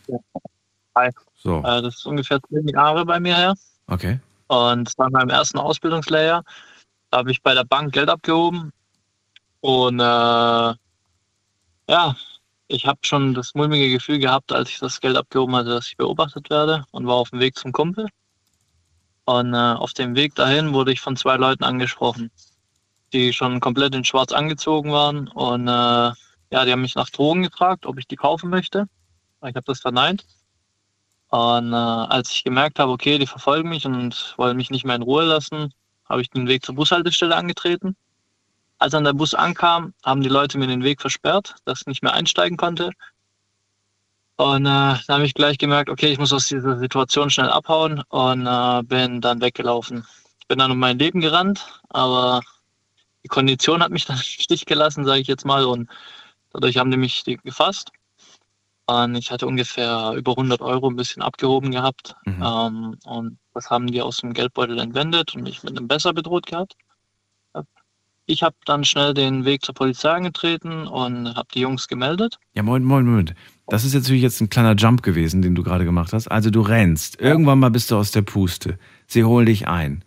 Hi. 0.95 1.11
So. 1.37 1.59
Äh, 1.59 1.81
das 1.81 1.99
ist 1.99 2.05
ungefähr 2.05 2.41
zehn 2.49 2.67
Jahre 2.67 3.05
bei 3.05 3.21
mir 3.21 3.37
her. 3.37 3.55
Okay. 3.87 4.19
Und 4.47 4.89
es 4.89 4.97
war 4.97 5.09
meinem 5.09 5.29
ersten 5.29 5.59
Ausbildungslayer. 5.59 6.43
Da 7.09 7.17
habe 7.19 7.31
ich 7.31 7.41
bei 7.41 7.53
der 7.53 7.63
Bank 7.63 7.93
Geld 7.93 8.09
abgehoben. 8.09 8.73
Und 9.61 9.99
äh, 9.99 10.73
ja, 11.89 12.15
ich 12.67 12.85
habe 12.85 12.99
schon 13.01 13.33
das 13.33 13.55
mulmige 13.55 13.89
Gefühl 13.89 14.19
gehabt, 14.19 14.51
als 14.51 14.69
ich 14.69 14.79
das 14.79 14.99
Geld 14.99 15.17
abgehoben 15.17 15.55
hatte, 15.55 15.69
dass 15.69 15.87
ich 15.87 15.97
beobachtet 15.97 16.49
werde 16.49 16.85
und 16.91 17.07
war 17.07 17.15
auf 17.15 17.29
dem 17.29 17.39
Weg 17.39 17.57
zum 17.57 17.71
Kumpel. 17.71 18.07
Und 19.25 19.53
äh, 19.53 19.57
auf 19.57 19.93
dem 19.93 20.15
Weg 20.15 20.35
dahin 20.35 20.73
wurde 20.73 20.91
ich 20.91 21.01
von 21.01 21.15
zwei 21.15 21.35
Leuten 21.37 21.63
angesprochen, 21.63 22.31
die 23.13 23.33
schon 23.33 23.59
komplett 23.59 23.95
in 23.95 24.03
Schwarz 24.03 24.31
angezogen 24.31 24.91
waren. 24.91 25.27
Und 25.29 25.67
äh, 25.67 25.71
ja, 25.71 26.65
die 26.65 26.71
haben 26.71 26.81
mich 26.81 26.95
nach 26.95 27.09
Drogen 27.09 27.43
gefragt, 27.43 27.85
ob 27.85 27.97
ich 27.97 28.07
die 28.07 28.15
kaufen 28.15 28.49
möchte. 28.49 28.87
Ich 29.41 29.55
habe 29.55 29.63
das 29.65 29.79
verneint. 29.79 30.25
Und 31.29 31.73
äh, 31.73 31.75
als 31.75 32.31
ich 32.31 32.43
gemerkt 32.43 32.79
habe, 32.79 32.91
okay, 32.91 33.17
die 33.17 33.27
verfolgen 33.27 33.69
mich 33.69 33.85
und 33.85 34.33
wollen 34.37 34.57
mich 34.57 34.69
nicht 34.69 34.85
mehr 34.85 34.95
in 34.95 35.01
Ruhe 35.01 35.25
lassen, 35.25 35.73
habe 36.07 36.21
ich 36.21 36.29
den 36.29 36.47
Weg 36.47 36.65
zur 36.65 36.75
Bushaltestelle 36.75 37.35
angetreten 37.35 37.97
als 38.79 38.91
dann 38.91 39.03
der 39.03 39.13
Bus 39.13 39.33
ankam, 39.33 39.93
haben 40.03 40.21
die 40.21 40.29
Leute 40.29 40.57
mir 40.57 40.67
den 40.67 40.83
Weg 40.83 41.01
versperrt, 41.01 41.55
dass 41.65 41.81
ich 41.81 41.87
nicht 41.87 42.03
mehr 42.03 42.13
einsteigen 42.13 42.57
konnte. 42.57 42.91
Und 44.37 44.65
äh, 44.65 44.69
dann 44.69 45.07
habe 45.07 45.25
ich 45.25 45.33
gleich 45.33 45.57
gemerkt, 45.57 45.89
okay, 45.89 46.11
ich 46.11 46.19
muss 46.19 46.31
aus 46.31 46.47
dieser 46.47 46.77
Situation 46.77 47.29
schnell 47.29 47.49
abhauen 47.49 48.03
und 48.09 48.45
äh, 48.45 48.83
bin 48.83 49.19
dann 49.19 49.41
weggelaufen. 49.41 50.05
Ich 50.39 50.47
bin 50.47 50.59
dann 50.59 50.71
um 50.71 50.77
mein 50.77 50.99
Leben 50.99 51.21
gerannt, 51.21 51.81
aber 51.89 52.41
die 53.23 53.29
Kondition 53.29 53.81
hat 53.81 53.91
mich 53.91 54.05
dann 54.07 54.17
im 54.17 54.23
Stich 54.23 54.65
gelassen, 54.65 55.05
sage 55.05 55.21
ich 55.21 55.27
jetzt 55.27 55.45
mal, 55.45 55.65
und 55.65 55.89
dadurch 56.53 56.77
haben 56.77 56.91
die 56.91 56.97
mich 56.97 57.23
gefasst. 57.25 57.91
Und 58.85 59.15
ich 59.15 59.31
hatte 59.31 59.47
ungefähr 59.47 60.13
über 60.15 60.31
100 60.31 60.61
Euro 60.61 60.89
ein 60.89 60.95
bisschen 60.95 61.21
abgehoben 61.21 61.71
gehabt. 61.71 62.15
Mhm. 62.25 62.43
Ähm, 62.43 62.97
und 63.05 63.37
das 63.53 63.69
haben 63.69 63.87
die 63.87 64.01
aus 64.01 64.17
dem 64.17 64.33
Geldbeutel 64.33 64.79
entwendet 64.79 65.35
und 65.35 65.43
mich 65.43 65.63
mit 65.63 65.77
einem 65.77 65.89
Besser 65.89 66.13
bedroht 66.13 66.45
gehabt. 66.45 66.75
Ich 68.29 68.43
habe 68.43 68.55
dann 68.65 68.83
schnell 68.83 69.13
den 69.13 69.45
Weg 69.45 69.63
zur 69.63 69.73
Polizei 69.73 70.11
angetreten 70.11 70.85
und 70.85 71.33
habe 71.35 71.47
die 71.53 71.61
Jungs 71.61 71.87
gemeldet. 71.87 72.37
Ja, 72.53 72.61
moin, 72.61 72.83
moin, 72.83 73.05
moin. 73.05 73.33
Das 73.67 73.85
ist 73.85 73.93
natürlich 73.93 74.21
jetzt 74.21 74.41
ein 74.41 74.49
kleiner 74.49 74.75
Jump 74.75 75.01
gewesen, 75.01 75.41
den 75.41 75.55
du 75.55 75.63
gerade 75.63 75.85
gemacht 75.85 76.11
hast. 76.11 76.27
Also 76.27 76.49
du 76.49 76.59
rennst. 76.59 77.21
Irgendwann 77.21 77.59
mal 77.59 77.71
bist 77.71 77.89
du 77.89 77.95
aus 77.95 78.11
der 78.11 78.23
Puste. 78.23 78.77
Sie 79.07 79.23
holen 79.23 79.45
dich 79.45 79.69
ein. 79.69 80.03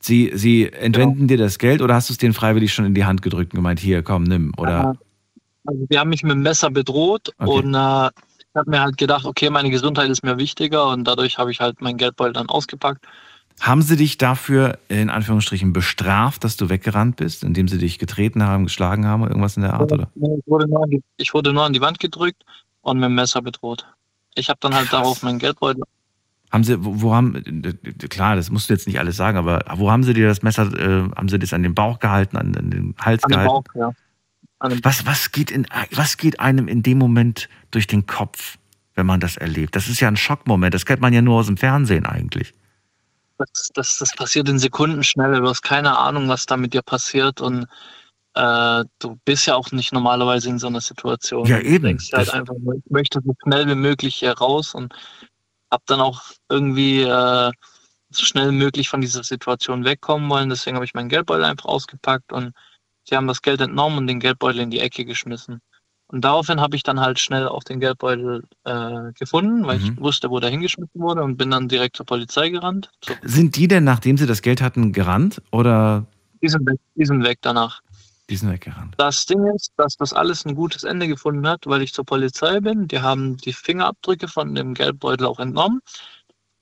Sie, 0.00 0.30
sie 0.34 0.72
entwenden 0.72 1.26
genau. 1.26 1.28
dir 1.28 1.36
das 1.36 1.58
Geld 1.58 1.82
oder 1.82 1.94
hast 1.94 2.08
du 2.08 2.14
es 2.14 2.18
denen 2.18 2.32
freiwillig 2.32 2.72
schon 2.72 2.86
in 2.86 2.94
die 2.94 3.04
Hand 3.04 3.20
gedrückt 3.20 3.52
und 3.52 3.58
gemeint, 3.58 3.80
hier, 3.80 4.02
komm, 4.02 4.22
nimm? 4.22 4.52
Oder? 4.56 4.96
Also 5.66 5.86
die 5.90 5.98
haben 5.98 6.08
mich 6.08 6.22
mit 6.22 6.32
dem 6.32 6.42
Messer 6.42 6.70
bedroht 6.70 7.34
okay. 7.38 7.50
und 7.50 7.74
äh, 7.74 8.06
ich 8.38 8.56
habe 8.56 8.70
mir 8.70 8.80
halt 8.80 8.96
gedacht, 8.96 9.26
okay, 9.26 9.50
meine 9.50 9.68
Gesundheit 9.68 10.08
ist 10.08 10.24
mir 10.24 10.38
wichtiger 10.38 10.88
und 10.88 11.04
dadurch 11.04 11.36
habe 11.36 11.50
ich 11.50 11.60
halt 11.60 11.82
mein 11.82 11.98
Geldbeutel 11.98 12.32
dann 12.32 12.48
ausgepackt 12.48 13.06
haben 13.60 13.82
sie 13.82 13.96
dich 13.96 14.18
dafür 14.18 14.78
in 14.88 15.10
Anführungsstrichen 15.10 15.72
bestraft, 15.72 16.44
dass 16.44 16.56
du 16.56 16.68
weggerannt 16.68 17.16
bist, 17.16 17.42
indem 17.42 17.68
sie 17.68 17.78
dich 17.78 17.98
getreten 17.98 18.42
haben, 18.42 18.64
geschlagen 18.64 19.06
haben 19.06 19.22
oder 19.22 19.32
irgendwas 19.32 19.56
in 19.56 19.62
der 19.62 19.74
Art, 19.74 19.92
oder? 19.92 20.10
Ich 20.14 20.46
wurde 20.46 20.68
nur 20.68 20.84
an 20.84 20.90
die, 20.90 21.02
ich 21.16 21.34
wurde 21.34 21.52
nur 21.52 21.64
an 21.64 21.72
die 21.72 21.80
Wand 21.80 21.98
gedrückt 21.98 22.44
und 22.82 22.98
mit 22.98 23.06
dem 23.06 23.14
Messer 23.14 23.42
bedroht. 23.42 23.86
Ich 24.34 24.48
habe 24.48 24.58
dann 24.60 24.74
halt 24.74 24.88
Krass. 24.88 25.00
darauf 25.00 25.22
meinen 25.22 25.38
Geldbeutel. 25.38 25.82
Haben 26.50 26.64
sie, 26.64 26.82
wo, 26.82 27.02
wo, 27.02 27.14
haben, 27.14 27.42
klar, 28.08 28.36
das 28.36 28.50
musst 28.50 28.70
du 28.70 28.74
jetzt 28.74 28.86
nicht 28.86 28.98
alles 28.98 29.16
sagen, 29.16 29.36
aber 29.36 29.64
wo 29.76 29.90
haben 29.90 30.02
sie 30.02 30.14
dir 30.14 30.28
das 30.28 30.42
Messer, 30.42 30.72
äh, 30.78 31.10
haben 31.14 31.28
sie 31.28 31.38
das 31.38 31.52
an 31.52 31.62
den 31.62 31.74
Bauch 31.74 31.98
gehalten, 31.98 32.36
an, 32.36 32.56
an 32.56 32.70
den 32.70 32.94
Hals 33.00 33.24
an 33.24 33.30
gehalten? 33.30 33.64
Den 33.74 33.82
Bauch, 33.82 33.92
ja. 33.92 33.92
Was, 34.82 35.06
was, 35.06 35.30
geht 35.30 35.50
in, 35.50 35.66
was 35.92 36.16
geht 36.16 36.40
einem 36.40 36.66
in 36.66 36.82
dem 36.82 36.98
Moment 36.98 37.48
durch 37.70 37.86
den 37.86 38.06
Kopf, 38.06 38.58
wenn 38.94 39.06
man 39.06 39.20
das 39.20 39.36
erlebt? 39.36 39.76
Das 39.76 39.88
ist 39.88 40.00
ja 40.00 40.08
ein 40.08 40.16
Schockmoment, 40.16 40.74
das 40.74 40.84
kennt 40.84 41.00
man 41.00 41.12
ja 41.12 41.22
nur 41.22 41.38
aus 41.38 41.46
dem 41.46 41.56
Fernsehen 41.56 42.06
eigentlich 42.06 42.54
das, 43.38 43.70
das, 43.74 43.98
das 43.98 44.14
passiert 44.14 44.48
in 44.48 44.58
Sekundenschnelle. 44.58 45.40
Du 45.40 45.48
hast 45.48 45.62
keine 45.62 45.96
Ahnung, 45.96 46.28
was 46.28 46.46
da 46.46 46.56
mit 46.56 46.74
dir 46.74 46.82
passiert 46.82 47.40
und 47.40 47.66
äh, 48.34 48.84
du 48.98 49.18
bist 49.24 49.46
ja 49.46 49.56
auch 49.56 49.72
nicht 49.72 49.92
normalerweise 49.92 50.48
in 50.48 50.58
so 50.58 50.66
einer 50.66 50.80
Situation. 50.80 51.46
Ja, 51.46 51.58
eben. 51.58 51.82
Du 51.82 51.88
denkst 51.88 52.12
halt 52.12 52.30
einfach, 52.30 52.54
ich 52.54 52.90
möchte 52.90 53.20
so 53.24 53.34
schnell 53.42 53.66
wie 53.66 53.74
möglich 53.74 54.16
hier 54.16 54.32
raus 54.32 54.74
und 54.74 54.94
hab 55.70 55.84
dann 55.86 56.00
auch 56.00 56.22
irgendwie 56.48 57.02
äh, 57.02 57.50
so 58.10 58.24
schnell 58.24 58.50
wie 58.50 58.56
möglich 58.56 58.88
von 58.88 59.00
dieser 59.00 59.24
Situation 59.24 59.84
wegkommen 59.84 60.28
wollen. 60.30 60.50
Deswegen 60.50 60.76
habe 60.76 60.84
ich 60.84 60.94
meinen 60.94 61.08
Geldbeutel 61.08 61.44
einfach 61.44 61.66
ausgepackt 61.66 62.32
und 62.32 62.52
sie 63.04 63.16
haben 63.16 63.26
das 63.26 63.42
Geld 63.42 63.60
entnommen 63.60 63.98
und 63.98 64.06
den 64.06 64.20
Geldbeutel 64.20 64.60
in 64.60 64.70
die 64.70 64.80
Ecke 64.80 65.04
geschmissen. 65.04 65.60
Und 66.08 66.22
daraufhin 66.22 66.60
habe 66.60 66.74
ich 66.74 66.82
dann 66.82 67.00
halt 67.00 67.18
schnell 67.18 67.46
auch 67.46 67.62
den 67.62 67.80
Geldbeutel 67.80 68.44
äh, 68.64 69.12
gefunden, 69.18 69.66
weil 69.66 69.78
mhm. 69.78 69.84
ich 69.84 70.00
wusste, 70.00 70.30
wo 70.30 70.40
der 70.40 70.50
hingeschmissen 70.50 71.00
wurde 71.00 71.22
und 71.22 71.36
bin 71.36 71.50
dann 71.50 71.68
direkt 71.68 71.96
zur 71.96 72.06
Polizei 72.06 72.48
gerannt. 72.48 72.90
So. 73.04 73.12
Sind 73.22 73.56
die 73.56 73.68
denn, 73.68 73.84
nachdem 73.84 74.16
sie 74.16 74.26
das 74.26 74.40
Geld 74.40 74.62
hatten, 74.62 74.92
gerannt 74.92 75.42
oder? 75.52 76.06
Die 76.40 76.48
sind 76.48 76.66
weg, 76.66 76.78
die 76.94 77.04
sind 77.04 77.22
weg 77.24 77.38
danach. 77.42 77.82
Die 78.30 78.36
sind 78.36 78.50
weggerannt. 78.50 78.94
Das 78.98 79.24
Ding 79.24 79.42
ist, 79.54 79.72
dass 79.76 79.96
das 79.96 80.12
alles 80.12 80.44
ein 80.44 80.54
gutes 80.54 80.84
Ende 80.84 81.08
gefunden 81.08 81.48
hat, 81.48 81.66
weil 81.66 81.80
ich 81.80 81.94
zur 81.94 82.04
Polizei 82.04 82.60
bin. 82.60 82.86
Die 82.86 83.00
haben 83.00 83.38
die 83.38 83.54
Fingerabdrücke 83.54 84.28
von 84.28 84.54
dem 84.54 84.74
Geldbeutel 84.74 85.26
auch 85.26 85.40
entnommen. 85.40 85.80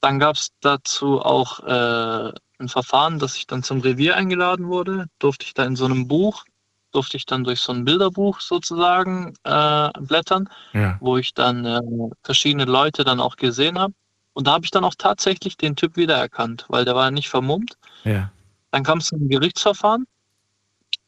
Dann 0.00 0.20
gab 0.20 0.36
es 0.36 0.50
dazu 0.60 1.20
auch 1.20 1.60
äh, 1.64 2.32
ein 2.58 2.68
Verfahren, 2.68 3.18
dass 3.18 3.36
ich 3.36 3.48
dann 3.48 3.64
zum 3.64 3.80
Revier 3.80 4.16
eingeladen 4.16 4.68
wurde. 4.68 5.06
Durfte 5.18 5.44
ich 5.44 5.54
da 5.54 5.64
in 5.64 5.74
so 5.74 5.86
einem 5.86 6.06
Buch 6.06 6.44
durfte 6.96 7.16
ich 7.18 7.26
dann 7.26 7.44
durch 7.44 7.60
so 7.60 7.72
ein 7.72 7.84
Bilderbuch 7.84 8.40
sozusagen 8.40 9.34
äh, 9.44 9.90
blättern, 10.00 10.48
Ja. 10.72 10.96
wo 11.00 11.18
ich 11.18 11.34
dann 11.34 11.64
äh, 11.64 11.80
verschiedene 12.22 12.64
Leute 12.64 13.04
dann 13.04 13.20
auch 13.20 13.36
gesehen 13.36 13.78
habe. 13.78 13.94
Und 14.32 14.46
da 14.46 14.52
habe 14.52 14.64
ich 14.64 14.70
dann 14.70 14.84
auch 14.84 14.94
tatsächlich 14.96 15.56
den 15.56 15.76
Typ 15.76 15.96
wiedererkannt, 15.96 16.64
weil 16.68 16.84
der 16.84 16.94
war 16.94 17.10
nicht 17.10 17.28
vermummt. 17.28 17.76
Ja. 18.04 18.30
Dann 18.70 18.82
kam 18.82 18.98
es 18.98 19.06
zum 19.06 19.28
Gerichtsverfahren 19.28 20.06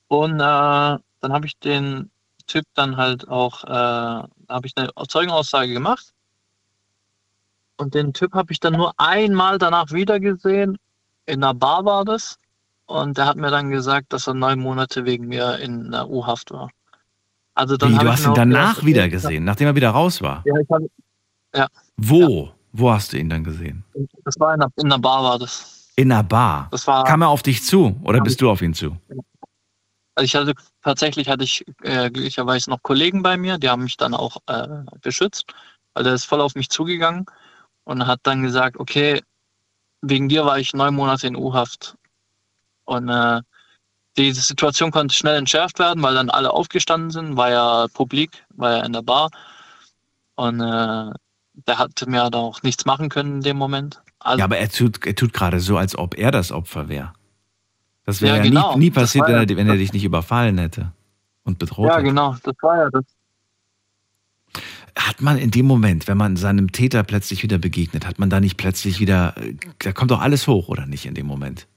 und 0.08 0.34
äh, 0.36 0.38
dann 0.38 1.32
habe 1.32 1.46
ich 1.46 1.58
den 1.58 2.10
Typ 2.46 2.64
dann 2.74 2.96
halt 2.96 3.28
auch, 3.28 3.64
äh, 3.64 3.68
habe 3.68 4.66
ich 4.66 4.72
eine 4.76 4.90
Zeugenaussage 5.08 5.72
gemacht. 5.72 6.12
Und 7.76 7.94
den 7.94 8.12
Typ 8.12 8.32
habe 8.34 8.52
ich 8.52 8.60
dann 8.60 8.74
nur 8.74 8.92
einmal 8.98 9.58
danach 9.58 9.90
wiedergesehen. 9.92 10.78
In 11.26 11.44
einer 11.44 11.54
Bar 11.54 11.84
war 11.84 12.04
das. 12.04 12.38
Und 12.88 13.18
der 13.18 13.26
hat 13.26 13.36
mir 13.36 13.50
dann 13.50 13.68
gesagt, 13.68 14.14
dass 14.14 14.26
er 14.26 14.34
neun 14.34 14.58
Monate 14.60 15.04
wegen 15.04 15.28
mir 15.28 15.58
in 15.58 15.90
der 15.90 16.08
U-Haft 16.08 16.50
war. 16.52 16.70
Also 17.54 17.76
dann 17.76 17.92
Wie, 17.92 17.98
du 17.98 18.04
ich 18.06 18.10
hast 18.10 18.24
ihn 18.24 18.32
danach 18.32 18.82
wieder 18.82 19.10
gesehen, 19.10 19.44
nachdem 19.44 19.66
er 19.66 19.76
wieder 19.76 19.90
raus 19.90 20.22
war. 20.22 20.42
Ja, 20.46 20.54
ich 20.58 21.60
hab, 21.60 21.70
Wo? 21.98 22.50
Wo 22.72 22.90
hast 22.90 23.12
du 23.12 23.18
ihn 23.18 23.28
dann 23.28 23.44
gesehen? 23.44 23.84
das 24.24 24.40
war 24.40 24.54
in 24.54 24.60
der, 24.60 24.70
in 24.76 24.88
der 24.88 24.98
Bar 24.98 25.22
war 25.22 25.38
das. 25.38 25.90
In 25.96 26.10
einer 26.10 26.22
Bar. 26.22 26.68
Das 26.70 26.86
war, 26.86 27.04
Kam 27.04 27.20
er 27.20 27.28
auf 27.28 27.42
dich 27.42 27.62
zu 27.62 28.00
oder 28.04 28.20
bist 28.20 28.40
du 28.40 28.50
auf 28.50 28.62
ihn 28.62 28.72
zu? 28.72 28.96
also 30.14 30.24
ich 30.24 30.34
hatte 30.34 30.54
tatsächlich 30.82 31.28
hatte 31.28 31.44
ich 31.44 31.64
äh, 31.82 32.10
glücklicherweise 32.10 32.70
noch 32.70 32.82
Kollegen 32.82 33.22
bei 33.22 33.36
mir, 33.36 33.58
die 33.58 33.68
haben 33.68 33.84
mich 33.84 33.98
dann 33.98 34.14
auch 34.14 34.38
äh, 34.46 34.66
beschützt, 35.02 35.52
weil 35.94 36.04
der 36.04 36.14
ist 36.14 36.24
voll 36.24 36.40
auf 36.40 36.54
mich 36.54 36.70
zugegangen 36.70 37.26
und 37.84 38.06
hat 38.06 38.20
dann 38.22 38.42
gesagt, 38.42 38.78
okay, 38.78 39.20
wegen 40.00 40.28
dir 40.28 40.46
war 40.46 40.58
ich 40.58 40.72
neun 40.72 40.94
Monate 40.94 41.26
in 41.26 41.36
U-Haft. 41.36 41.97
Und 42.88 43.10
äh, 43.10 43.42
diese 44.16 44.40
Situation 44.40 44.90
konnte 44.90 45.14
schnell 45.14 45.36
entschärft 45.36 45.78
werden, 45.78 46.02
weil 46.02 46.14
dann 46.14 46.30
alle 46.30 46.50
aufgestanden 46.50 47.10
sind, 47.10 47.36
war 47.36 47.50
ja 47.50 47.86
publik, 47.92 48.44
war 48.56 48.78
ja 48.78 48.84
in 48.84 48.94
der 48.94 49.02
Bar. 49.02 49.28
Und 50.36 50.60
äh, 50.60 51.12
der 51.66 51.78
hatte 51.78 52.08
mir 52.08 52.30
da 52.30 52.38
auch 52.38 52.62
nichts 52.62 52.86
machen 52.86 53.10
können 53.10 53.36
in 53.36 53.40
dem 53.42 53.58
Moment. 53.58 54.00
Also, 54.20 54.38
Ja, 54.38 54.44
aber 54.46 54.56
er 54.56 54.70
tut, 54.70 55.04
er 55.06 55.14
tut 55.14 55.34
gerade 55.34 55.60
so, 55.60 55.76
als 55.76 55.98
ob 55.98 56.16
er 56.16 56.30
das 56.30 56.50
Opfer 56.50 56.88
wäre. 56.88 57.12
Das 58.06 58.22
wäre 58.22 58.38
Ja, 58.38 58.42
ja, 58.42 58.48
genau. 58.48 58.72
nie, 58.72 58.86
nie 58.86 58.90
passiert, 58.90 59.28
wenn 59.28 59.34
er, 59.34 59.56
wenn 59.56 59.68
er 59.68 59.76
dich 59.76 59.92
nicht 59.92 60.04
überfallen 60.04 60.56
hätte 60.56 60.92
und 61.44 61.58
bedroht 61.58 61.88
ja, 61.88 61.96
hätte. 61.96 62.04
genau, 62.04 62.36
das 62.42 62.54
war 62.62 62.76
ja 62.78 62.90
das. 62.90 63.04
Hat 64.96 65.20
man 65.20 65.36
in 65.36 65.50
dem 65.50 65.66
Moment, 65.66 66.08
wenn 66.08 66.16
man 66.16 66.36
seinem 66.36 66.72
Täter 66.72 67.02
plötzlich 67.02 67.42
wieder 67.42 67.58
begegnet, 67.58 68.06
hat 68.06 68.18
man 68.18 68.30
da 68.30 68.40
nicht 68.40 68.56
plötzlich 68.56 68.98
wieder, 68.98 69.36
äh, 69.36 69.54
da 69.78 69.92
kommt 69.92 70.10
doch 70.10 70.20
alles 70.20 70.46
hoch, 70.46 70.68
oder 70.68 70.86
nicht 70.86 71.04
in 71.04 71.12
dem 71.12 71.26
Moment? 71.26 71.68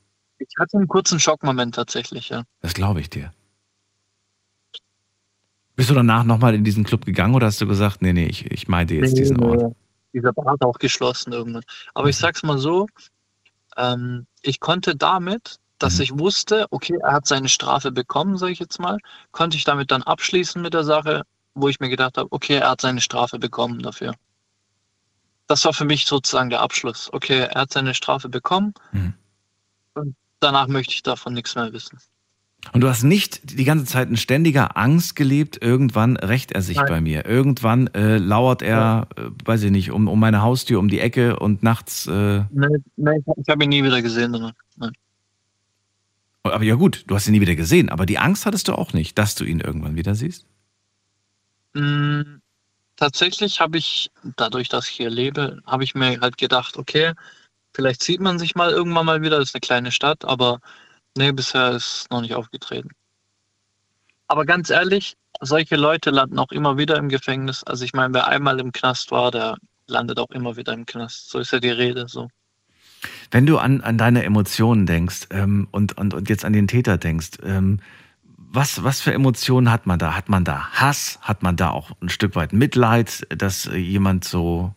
Ich 0.47 0.55
hatte 0.59 0.77
einen 0.77 0.87
kurzen 0.87 1.19
Schockmoment 1.19 1.75
tatsächlich, 1.75 2.29
ja. 2.29 2.43
Das 2.61 2.73
glaube 2.73 2.99
ich 2.99 3.09
dir. 3.09 3.31
Bist 5.75 5.89
du 5.89 5.93
danach 5.93 6.23
nochmal 6.23 6.55
in 6.55 6.63
diesen 6.63 6.83
Club 6.83 7.05
gegangen 7.05 7.33
oder 7.35 7.47
hast 7.47 7.61
du 7.61 7.67
gesagt, 7.67 8.01
nee, 8.01 8.13
nee, 8.13 8.25
ich, 8.25 8.49
ich 8.51 8.67
meinte 8.67 8.95
jetzt 8.95 9.13
Nee, 9.13 9.19
diesen 9.21 9.39
Ort? 9.41 9.75
Dieser 10.13 10.33
Bar 10.33 10.53
hat 10.53 10.63
auch 10.63 10.77
geschlossen 10.79 11.31
irgendwann. 11.31 11.63
Aber 11.93 12.09
ich 12.09 12.17
sag's 12.17 12.43
mal 12.43 12.57
so, 12.57 12.87
ähm, 13.77 14.25
ich 14.41 14.59
konnte 14.59 14.95
damit, 14.95 15.57
dass 15.79 15.97
Mhm. 15.97 16.01
ich 16.01 16.19
wusste, 16.19 16.67
okay, 16.71 16.97
er 17.01 17.13
hat 17.13 17.25
seine 17.25 17.49
Strafe 17.49 17.91
bekommen, 17.91 18.37
sage 18.37 18.51
ich 18.51 18.59
jetzt 18.59 18.79
mal, 18.79 18.97
konnte 19.31 19.57
ich 19.57 19.63
damit 19.63 19.91
dann 19.91 20.03
abschließen 20.03 20.61
mit 20.61 20.73
der 20.73 20.83
Sache, 20.83 21.23
wo 21.53 21.69
ich 21.69 21.79
mir 21.79 21.89
gedacht 21.89 22.17
habe, 22.17 22.27
okay, 22.31 22.57
er 22.57 22.71
hat 22.71 22.81
seine 22.81 23.01
Strafe 23.01 23.39
bekommen 23.39 23.79
dafür. 23.79 24.13
Das 25.47 25.65
war 25.65 25.73
für 25.73 25.85
mich 25.85 26.05
sozusagen 26.05 26.49
der 26.49 26.61
Abschluss. 26.61 27.09
Okay, 27.13 27.47
er 27.49 27.61
hat 27.61 27.71
seine 27.73 27.93
Strafe 27.93 28.27
bekommen 28.29 28.73
Mhm. 28.91 29.13
und 29.95 30.15
danach 30.41 30.67
möchte 30.67 30.93
ich 30.93 31.03
davon 31.03 31.33
nichts 31.33 31.55
mehr 31.55 31.71
wissen. 31.71 31.97
Und 32.73 32.81
du 32.81 32.89
hast 32.89 33.03
nicht 33.03 33.57
die 33.57 33.63
ganze 33.63 33.85
Zeit 33.85 34.09
in 34.09 34.17
ständiger 34.17 34.77
Angst 34.77 35.15
gelebt, 35.15 35.61
irgendwann 35.61 36.15
rächt 36.15 36.51
er 36.51 36.61
sich 36.61 36.77
Nein. 36.77 36.85
bei 36.87 37.01
mir. 37.01 37.25
Irgendwann 37.25 37.87
äh, 37.87 38.17
lauert 38.17 38.61
er, 38.61 39.07
äh, 39.15 39.29
weiß 39.45 39.63
ich 39.63 39.71
nicht, 39.71 39.91
um, 39.91 40.07
um 40.07 40.19
meine 40.19 40.43
Haustür, 40.43 40.77
um 40.79 40.87
die 40.87 40.99
Ecke 40.99 41.39
und 41.39 41.63
nachts. 41.63 42.05
Äh, 42.05 42.43
Nee, 42.51 42.67
nee, 42.97 43.11
ich, 43.35 43.49
habe 43.49 43.63
ihn 43.63 43.69
nie 43.69 43.83
wieder 43.83 44.01
gesehen. 44.03 44.53
Nein. 44.77 44.91
aber 46.43 46.63
ja 46.63 46.75
gut, 46.75 47.03
du 47.07 47.15
hast 47.15 47.27
ihn 47.27 47.33
nie 47.33 47.41
wieder 47.41 47.55
gesehen, 47.55 47.89
aber 47.89 48.05
die 48.05 48.19
Angst 48.19 48.45
hattest 48.45 48.67
du 48.67 48.73
auch 48.73 48.93
nicht, 48.93 49.17
dass 49.17 49.33
du 49.33 49.43
ihn 49.43 49.59
irgendwann 49.59 49.95
wieder 49.95 50.13
siehst. 50.13 50.45
Mm, 51.73 52.41
Tatsächlich 53.01 53.59
habe 53.59 53.79
ich, 53.79 54.11
dadurch, 54.35 54.69
dass 54.69 54.87
ich 54.87 54.95
hier 54.97 55.09
lebe, 55.09 55.63
habe 55.65 55.83
ich 55.83 55.95
mir 55.95 56.19
halt 56.21 56.37
gedacht, 56.37 56.77
okay, 56.77 57.13
vielleicht 57.73 58.03
sieht 58.03 58.21
man 58.21 58.39
sich 58.39 58.55
mal 58.55 58.71
irgendwann 58.71 59.05
mal 59.05 59.21
wieder, 59.21 59.39
das 59.39 59.49
ist 59.49 59.55
eine 59.55 59.61
kleine 59.61 59.91
Stadt, 59.91 60.25
aber 60.25 60.59
nee, 61.17 61.31
bisher 61.31 61.71
ist 61.71 62.07
noch 62.11 62.21
nicht 62.21 62.35
aufgetreten. 62.35 62.89
Aber 64.27 64.45
ganz 64.45 64.69
ehrlich, 64.69 65.15
solche 65.41 65.75
Leute 65.75 66.09
landen 66.09 66.39
auch 66.39 66.51
immer 66.51 66.77
wieder 66.77 66.97
im 66.97 67.09
Gefängnis. 67.09 67.63
Also 67.63 67.83
ich 67.83 67.93
meine, 67.93 68.13
wer 68.13 68.27
einmal 68.27 68.59
im 68.59 68.71
Knast 68.71 69.11
war, 69.11 69.31
der 69.31 69.57
landet 69.87 70.19
auch 70.19 70.29
immer 70.29 70.55
wieder 70.55 70.73
im 70.73 70.85
Knast. 70.85 71.29
So 71.29 71.39
ist 71.39 71.51
ja 71.51 71.59
die 71.59 71.69
Rede. 71.69 72.07
So. 72.07 72.29
Wenn 73.29 73.45
du 73.45 73.57
an, 73.57 73.81
an 73.81 73.97
deine 73.97 74.23
Emotionen 74.23 74.85
denkst 74.85 75.27
ähm, 75.31 75.67
und, 75.71 75.97
und, 75.97 76.13
und 76.13 76.29
jetzt 76.29 76.45
an 76.45 76.53
den 76.53 76.67
Täter 76.67 76.97
denkst, 76.97 77.39
ähm, 77.43 77.79
was, 78.53 78.83
was 78.83 79.01
für 79.01 79.13
Emotionen 79.13 79.71
hat 79.71 79.85
man 79.85 79.97
da? 79.97 80.15
Hat 80.15 80.27
man 80.27 80.43
da 80.43 80.69
Hass? 80.71 81.19
Hat 81.21 81.41
man 81.41 81.55
da 81.55 81.69
auch 81.69 81.91
ein 82.01 82.09
Stück 82.09 82.35
weit 82.35 82.51
Mitleid, 82.51 83.25
dass 83.29 83.65
jemand 83.65 84.25
so, 84.25 84.75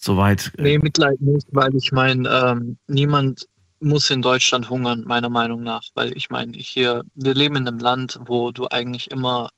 so 0.00 0.16
weit. 0.16 0.52
Äh, 0.56 0.62
Nee, 0.62 0.78
Mitleid 0.78 1.20
nicht, 1.20 1.48
weil 1.50 1.74
ich 1.74 1.92
meine, 1.92 2.28
ähm, 2.28 2.78
niemand 2.86 3.46
muss 3.80 4.10
in 4.10 4.22
Deutschland 4.22 4.70
hungern, 4.70 5.04
meiner 5.04 5.28
Meinung 5.28 5.62
nach. 5.62 5.82
Weil 5.94 6.16
ich 6.16 6.30
meine, 6.30 6.56
hier, 6.56 7.04
wir 7.14 7.34
leben 7.34 7.56
in 7.56 7.68
einem 7.68 7.78
Land, 7.78 8.18
wo 8.26 8.52
du 8.52 8.68
eigentlich 8.68 9.10
immer 9.10 9.50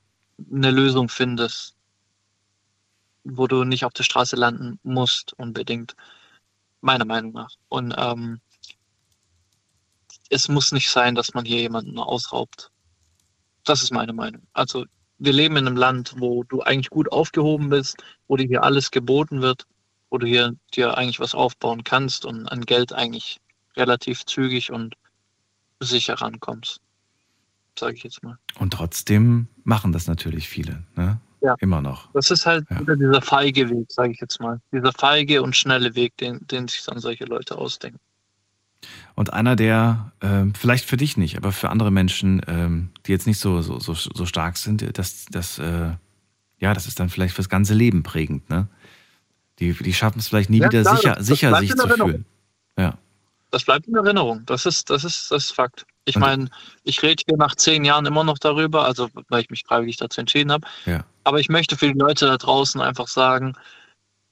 eine 0.53 0.71
Lösung 0.71 1.09
findest, 1.09 1.77
wo 3.25 3.47
du 3.47 3.65
nicht 3.65 3.85
auf 3.85 3.93
der 3.93 4.05
Straße 4.05 4.37
landen 4.37 4.79
musst, 4.83 5.35
unbedingt. 5.35 5.95
Meiner 6.81 7.05
Meinung 7.05 7.33
nach. 7.33 7.51
Und 7.69 7.95
ähm, 7.99 8.41
es 10.31 10.49
muss 10.49 10.73
nicht 10.73 10.89
sein, 10.91 11.15
dass 11.15 11.35
man 11.35 11.45
hier 11.45 11.61
jemanden 11.61 11.99
ausraubt. 11.99 12.71
Das 13.65 13.83
ist 13.83 13.93
meine 13.93 14.15
Meinung. 14.15 14.43
Also 14.55 14.87
wir 15.19 15.35
leben 15.35 15.57
in 15.57 15.67
einem 15.67 15.77
Land, 15.77 16.15
wo 16.17 16.45
du 16.45 16.63
eigentlich 16.63 16.89
gut 16.89 17.13
aufgehoben 17.13 17.69
bist, 17.69 18.03
wo 18.27 18.37
dir 18.37 18.47
hier 18.47 18.63
alles 18.63 18.91
geboten 18.91 19.43
wird, 19.43 19.67
wo 20.11 20.19
du 20.19 20.27
hier 20.27 20.55
dir 20.75 20.97
eigentlich 20.97 21.21
was 21.21 21.35
aufbauen 21.35 21.85
kannst 21.85 22.25
und 22.25 22.47
an 22.49 22.63
Geld 22.63 22.93
eigentlich 22.93 23.41
relativ 23.77 24.27
zügig 24.27 24.73
und 24.73 24.95
sicher 25.81 26.15
rankommst. 26.15 26.81
Sage 27.79 27.97
ich 27.97 28.03
jetzt 28.03 28.23
mal. 28.23 28.37
Und 28.59 28.73
trotzdem 28.73 29.47
machen 29.65 29.93
das 29.93 30.07
natürlich 30.07 30.49
viele, 30.49 30.83
ne? 30.97 31.21
Ja. 31.43 31.55
Immer 31.61 31.81
noch. 31.81 32.11
Das 32.13 32.31
ist 32.31 32.45
halt 32.45 32.67
Ja. 32.69 32.81
wieder 32.81 32.97
dieser 32.97 33.23
feige 33.23 33.71
Weg, 33.71 33.91
sage 33.91 34.13
ich 34.13 34.21
jetzt 34.21 34.41
mal. 34.41 34.61
Dieser 34.73 34.93
feige 34.93 35.43
und 35.43 35.57
schnelle 35.57 35.95
Weg, 35.95 36.15
den, 36.19 36.47
den 36.49 36.69
sich 36.69 36.85
dann 36.85 36.99
solche 36.99 37.25
Leute 37.25 37.57
ausdenken. 37.57 37.99
Und 39.15 39.33
einer, 39.33 39.57
der 39.57 40.13
ähm, 40.21 40.55
vielleicht 40.55 40.85
für 40.85 40.99
dich 40.99 41.17
nicht, 41.17 41.39
aber 41.39 41.53
für 41.53 41.71
andere 41.71 41.91
Menschen, 41.91 42.43
ähm, 42.47 42.91
die 43.07 43.13
jetzt 43.13 43.27
nicht 43.27 43.39
so, 43.39 43.63
so, 43.63 43.79
so, 43.79 43.95
so 43.95 44.27
stark 44.27 44.59
sind, 44.59 44.99
das, 44.99 45.27
das, 45.31 45.59
äh, 45.59 45.93
ja, 46.59 46.75
das 46.75 46.87
ist 46.87 47.01
dann 47.01 47.09
vielleicht 47.09 47.35
fürs 47.35 47.49
ganze 47.49 47.73
Leben 47.73 48.03
prägend, 48.03 48.51
ne? 48.51 48.69
Die, 49.61 49.73
die 49.75 49.93
schaffen 49.93 50.19
es 50.19 50.29
vielleicht 50.29 50.51
nie 50.51 50.59
Ja, 50.61 50.69
wieder 50.71 50.83
klar, 50.83 50.97
sicher, 50.97 51.09
das- 51.11 51.19
das 51.19 51.27
sicher 51.27 51.49
bleibt 51.51 51.63
sich 51.63 51.71
in 51.73 51.77
zu 51.79 51.87
Erinnerung. 51.87 52.11
fühlen. 52.11 52.25
Ja. 52.79 52.99
Das 53.51 53.65
bleibt 53.65 53.87
in 53.89 53.95
Erinnerung. 53.97 54.43
Das 54.47 54.65
ist, 54.67 54.91
das 54.91 55.05
ist, 55.05 55.31
das 55.31 55.45
ist 55.47 55.51
Fakt. 55.53 55.85
Ich 56.07 56.17
meine, 56.17 56.49
ich 56.85 57.03
rede 57.03 57.23
hier 57.27 57.37
nach 57.37 57.55
zehn 57.55 57.85
Jahren 57.85 58.07
immer 58.07 58.25
noch 58.25 58.39
darüber, 58.39 58.85
also 58.87 59.09
weil 59.29 59.43
ich 59.43 59.51
mich 59.51 59.65
freiwillig 59.67 59.97
dazu 59.99 60.21
entschieden 60.21 60.51
habe. 60.51 60.67
Ja. 60.87 61.05
Aber 61.25 61.39
ich 61.41 61.49
möchte 61.49 61.77
für 61.77 61.93
die 61.93 61.99
Leute 61.99 62.27
da 62.27 62.37
draußen 62.37 62.81
einfach 62.81 63.07
sagen, 63.07 63.55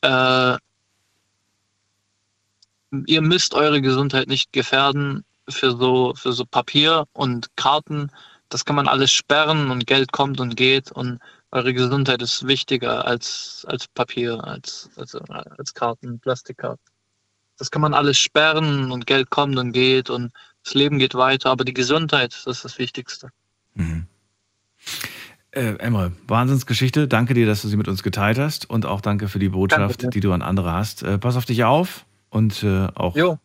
äh, 0.01 0.57
ihr 3.07 3.21
müsst 3.23 3.55
eure 3.55 3.81
Gesundheit 3.81 4.29
nicht 4.29 4.53
gefährden 4.53 5.25
für 5.49 5.73
so, 5.77 6.15
für 6.17 6.33
so 6.33 6.45
Papier 6.45 7.07
und 7.13 7.49
Karten. 7.57 8.11
Das 8.49 8.65
kann 8.65 8.77
man 8.77 8.89
alles 8.89 9.13
sperren 9.13 9.71
und 9.71 9.87
Geld 9.87 10.13
kommt 10.13 10.41
und 10.41 10.57
geht 10.57 10.91
und 10.93 11.19
eure 11.51 11.73
Gesundheit 11.75 12.23
ist 12.23 12.47
wichtiger 12.47 13.07
als, 13.07 13.65
als 13.69 13.89
Papier, 13.89 14.43
als, 14.45 14.91
als, 14.97 15.15
als 15.15 15.75
Karten, 15.75 16.21
Plastikkarten. 16.21 16.85
Das 17.57 17.71
kann 17.71 17.83
man 17.83 17.95
alles 17.95 18.19
sperren 18.19 18.93
und 18.93 19.07
Geld 19.07 19.31
kommt 19.31 19.59
und 19.59 19.73
geht 19.73 20.11
und 20.11 20.33
das 20.65 20.75
Leben 20.75 20.99
geht 20.99 21.15
weiter, 21.15 21.51
aber 21.51 21.65
die 21.65 21.75
Gesundheit, 21.75 22.33
das 22.33 22.47
ist 22.47 22.65
das 22.65 22.79
Wichtigste. 22.79 23.31
Mhm. 23.75 24.07
Äh, 25.51 25.77
Emre, 25.79 26.13
Wahnsinnsgeschichte. 26.27 27.09
Danke 27.09 27.35
dir, 27.35 27.47
dass 27.47 27.63
du 27.63 27.69
sie 27.69 27.77
mit 27.77 27.89
uns 27.89 28.03
geteilt 28.03 28.39
hast 28.39 28.69
und 28.69 28.87
auch 28.87 29.01
danke 29.01 29.29
für 29.29 29.39
die 29.39 29.49
Botschaft, 29.49 30.03
Danke. 30.03 30.11
die 30.11 30.21
du 30.21 30.33
an 30.33 30.43
andere 30.43 30.73
hast. 30.73 31.03
Äh, 31.03 31.19
pass 31.19 31.37
auf 31.37 31.47
dich 31.47 31.65
auf 31.65 32.05
und 32.29 32.63
äh, 32.63 32.89
auch 32.95 33.17
Jo, 33.17 33.39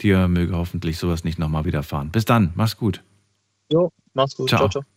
dir 0.00 0.26
möge 0.28 0.56
hoffentlich 0.56 0.98
sowas 0.98 1.22
nicht 1.22 1.38
nochmal 1.38 1.64
widerfahren. 1.64 2.10
Bis 2.10 2.24
dann, 2.24 2.52
mach's 2.54 2.76
gut. 2.76 3.02
jo, 3.70 3.92
mach's 4.14 4.34
gut. 4.34 4.48
Ciao. 4.48 4.60
ciao. 4.60 4.82
ciao. 4.82 4.93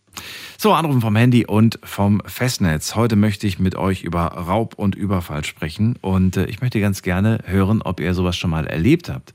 So, 0.56 0.72
Anrufen 0.72 1.00
vom 1.00 1.14
Handy 1.14 1.46
und 1.46 1.78
vom 1.84 2.20
Festnetz. 2.26 2.94
Heute 2.96 3.14
möchte 3.14 3.46
ich 3.46 3.58
mit 3.58 3.76
euch 3.76 4.02
über 4.02 4.26
Raub 4.26 4.74
und 4.74 4.94
Überfall 4.96 5.44
sprechen 5.44 5.96
und 6.00 6.36
äh, 6.36 6.46
ich 6.46 6.60
möchte 6.60 6.80
ganz 6.80 7.02
gerne 7.02 7.38
hören, 7.44 7.80
ob 7.82 8.00
ihr 8.00 8.12
sowas 8.14 8.36
schon 8.36 8.50
mal 8.50 8.66
erlebt 8.66 9.08
habt. 9.08 9.32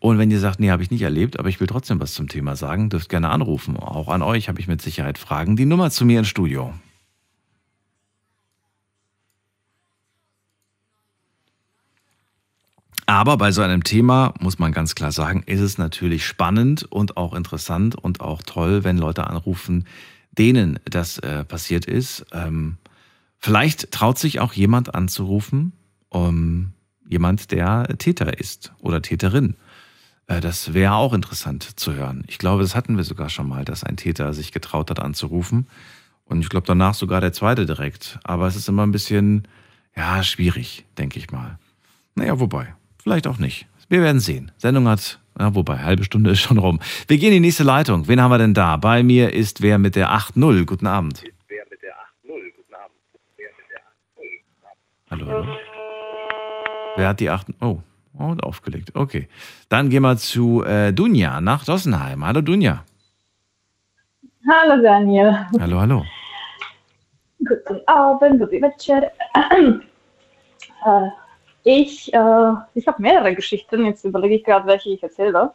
Und 0.00 0.18
wenn 0.18 0.30
ihr 0.30 0.40
sagt, 0.40 0.60
nee, 0.60 0.70
habe 0.70 0.82
ich 0.82 0.90
nicht 0.90 1.02
erlebt, 1.02 1.38
aber 1.38 1.48
ich 1.48 1.60
will 1.60 1.66
trotzdem 1.66 2.00
was 2.00 2.14
zum 2.14 2.28
Thema 2.28 2.56
sagen, 2.56 2.88
dürft 2.88 3.08
gerne 3.08 3.28
anrufen. 3.28 3.76
Auch 3.76 4.08
an 4.08 4.22
euch 4.22 4.48
habe 4.48 4.60
ich 4.60 4.66
mit 4.66 4.80
Sicherheit 4.80 5.18
Fragen. 5.18 5.56
Die 5.56 5.66
Nummer 5.66 5.90
zu 5.90 6.06
mir 6.06 6.20
ins 6.20 6.28
Studio. 6.28 6.72
Aber 13.06 13.36
bei 13.36 13.52
so 13.52 13.62
einem 13.62 13.84
Thema 13.84 14.34
muss 14.40 14.58
man 14.58 14.72
ganz 14.72 14.96
klar 14.96 15.12
sagen, 15.12 15.44
ist 15.46 15.60
es 15.60 15.78
natürlich 15.78 16.26
spannend 16.26 16.82
und 16.90 17.16
auch 17.16 17.34
interessant 17.34 17.94
und 17.94 18.20
auch 18.20 18.42
toll, 18.42 18.82
wenn 18.82 18.98
Leute 18.98 19.28
anrufen, 19.28 19.86
denen 20.32 20.80
das 20.84 21.18
äh, 21.18 21.44
passiert 21.44 21.86
ist. 21.86 22.26
Ähm, 22.32 22.78
vielleicht 23.38 23.92
traut 23.92 24.18
sich 24.18 24.40
auch 24.40 24.52
jemand 24.52 24.94
anzurufen, 24.94 25.72
um, 26.08 26.72
jemand, 27.08 27.52
der 27.52 27.86
Täter 27.98 28.38
ist 28.38 28.72
oder 28.80 29.00
Täterin. 29.02 29.54
Äh, 30.26 30.40
das 30.40 30.74
wäre 30.74 30.94
auch 30.94 31.12
interessant 31.12 31.78
zu 31.78 31.94
hören. 31.94 32.24
Ich 32.26 32.38
glaube, 32.38 32.62
das 32.62 32.74
hatten 32.74 32.96
wir 32.96 33.04
sogar 33.04 33.28
schon 33.28 33.48
mal, 33.48 33.64
dass 33.64 33.84
ein 33.84 33.96
Täter 33.96 34.32
sich 34.34 34.52
getraut 34.52 34.90
hat 34.90 35.00
anzurufen. 35.00 35.68
Und 36.24 36.40
ich 36.40 36.48
glaube 36.48 36.66
danach 36.66 36.94
sogar 36.94 37.20
der 37.20 37.32
zweite 37.32 37.66
direkt. 37.66 38.18
Aber 38.24 38.48
es 38.48 38.56
ist 38.56 38.68
immer 38.68 38.84
ein 38.84 38.92
bisschen, 38.92 39.46
ja, 39.96 40.24
schwierig, 40.24 40.84
denke 40.98 41.20
ich 41.20 41.30
mal. 41.30 41.58
Naja, 42.16 42.40
wobei, 42.40 42.74
vielleicht 43.06 43.28
auch 43.28 43.38
nicht. 43.38 43.66
Wir 43.88 44.02
werden 44.02 44.18
sehen. 44.18 44.50
Sendung 44.56 44.88
hat, 44.88 45.20
ja, 45.38 45.54
wobei, 45.54 45.78
halbe 45.78 46.02
Stunde 46.02 46.30
ist 46.30 46.40
schon 46.40 46.58
rum. 46.58 46.80
Wir 47.06 47.18
gehen 47.18 47.28
in 47.28 47.34
die 47.34 47.46
nächste 47.48 47.62
Leitung. 47.62 48.08
Wen 48.08 48.20
haben 48.20 48.32
wir 48.32 48.38
denn 48.38 48.52
da? 48.52 48.76
Bei 48.76 49.04
mir 49.04 49.32
ist 49.32 49.62
wer 49.62 49.78
mit 49.78 49.94
der 49.94 50.10
8.0. 50.10 50.64
Guten 50.64 50.88
Abend. 50.88 51.22
Wer 51.46 51.62
mit 51.70 51.80
der 51.82 51.92
8.0. 51.94 52.56
Guten 52.56 52.74
Abend. 52.74 52.96
Wer 53.36 53.48
mit 53.56 53.70
der 53.70 53.80
8.0. 53.80 54.30
Hallo, 55.10 55.26
hallo. 55.26 55.56
Wer 56.96 57.08
hat 57.08 57.20
die 57.20 57.30
8.0? 57.30 57.54
Oh, 57.60 57.78
und 58.24 58.42
aufgelegt. 58.42 58.90
Okay. 58.96 59.28
Dann 59.68 59.88
gehen 59.88 60.02
wir 60.02 60.16
zu 60.16 60.64
äh, 60.64 60.92
Dunja 60.92 61.40
nach 61.40 61.64
Dossenheim. 61.64 62.24
Hallo, 62.26 62.40
Dunja. 62.40 62.82
Hallo, 64.50 64.82
Daniel. 64.82 65.46
Hallo, 65.60 65.78
hallo. 65.78 66.04
Guten 67.38 67.80
Abend, 67.86 68.40
guten 68.40 68.60
Mittag. 68.60 69.12
äh, 70.84 71.08
ich, 71.66 72.14
äh, 72.14 72.52
ich 72.74 72.86
habe 72.86 73.02
mehrere 73.02 73.34
Geschichten, 73.34 73.86
jetzt 73.86 74.04
überlege 74.04 74.36
ich 74.36 74.44
gerade, 74.44 74.68
welche 74.68 74.90
ich 74.90 75.02
erzähle. 75.02 75.50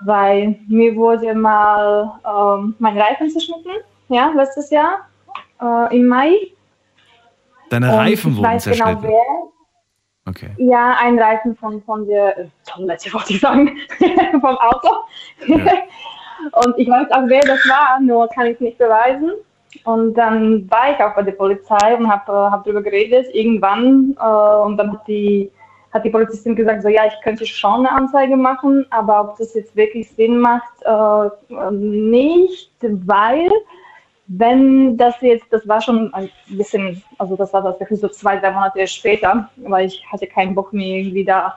Weil 0.00 0.58
mir 0.66 0.96
wurde 0.96 1.34
mal 1.34 2.18
ähm, 2.24 2.74
mein 2.78 2.98
Reifen 2.98 3.28
zerschnitten, 3.28 3.70
ja, 4.08 4.32
letztes 4.34 4.70
Jahr, 4.70 5.06
äh, 5.60 5.94
im 5.94 6.06
Mai. 6.06 6.32
Deine 7.68 7.94
Reifen 7.98 8.34
wurden 8.34 8.44
genau 8.44 8.58
zerschnitten? 8.58 9.02
Genau 9.02 9.12
wer. 9.12 10.30
Okay. 10.30 10.50
Ja, 10.56 10.96
ein 11.02 11.18
Reifen 11.18 11.54
von, 11.54 11.82
von 11.82 12.06
der 12.06 12.38
äh, 12.38 12.48
Toilette, 12.64 13.12
wollte 13.12 13.34
ich 13.34 13.40
sagen, 13.40 13.76
vom 14.40 14.56
Auto. 14.56 14.88
Ja. 15.48 15.56
Und 16.64 16.78
ich 16.78 16.88
weiß 16.88 17.10
auch, 17.10 17.24
wer 17.26 17.40
das 17.40 17.58
war, 17.68 18.00
nur 18.00 18.26
kann 18.28 18.46
ich 18.46 18.54
es 18.54 18.60
nicht 18.60 18.78
beweisen. 18.78 19.32
Und 19.84 20.14
dann 20.14 20.70
war 20.70 20.92
ich 20.92 21.02
auch 21.02 21.14
bei 21.14 21.22
der 21.22 21.32
Polizei 21.32 21.96
und 21.96 22.08
habe 22.08 22.32
äh, 22.32 22.50
hab 22.50 22.64
darüber 22.64 22.82
geredet, 22.82 23.26
irgendwann. 23.34 24.16
Äh, 24.18 24.66
und 24.66 24.76
dann 24.76 24.92
hat 24.92 25.06
die, 25.06 25.50
hat 25.92 26.04
die 26.04 26.10
Polizistin 26.10 26.56
gesagt, 26.56 26.82
so 26.82 26.88
ja, 26.88 27.06
ich 27.06 27.20
könnte 27.22 27.46
schon 27.46 27.86
eine 27.86 27.92
Anzeige 27.92 28.36
machen, 28.36 28.86
aber 28.90 29.20
ob 29.20 29.36
das 29.38 29.54
jetzt 29.54 29.74
wirklich 29.76 30.10
Sinn 30.10 30.38
macht, 30.38 30.72
äh, 30.84 31.70
nicht, 31.70 32.70
weil 32.80 33.50
wenn 34.28 34.96
das 34.96 35.14
jetzt, 35.22 35.46
das 35.50 35.66
war 35.66 35.80
schon 35.80 36.12
ein 36.12 36.30
bisschen, 36.48 37.02
also 37.16 37.34
das 37.34 37.52
war 37.52 37.62
das 37.62 38.00
so 38.00 38.08
zwei, 38.08 38.36
drei 38.36 38.50
Monate 38.50 38.86
später, 38.86 39.48
weil 39.56 39.86
ich 39.86 40.04
hatte 40.12 40.26
keinen 40.26 40.54
Bock 40.54 40.72
mehr 40.72 40.98
irgendwie 40.98 41.24
da 41.24 41.54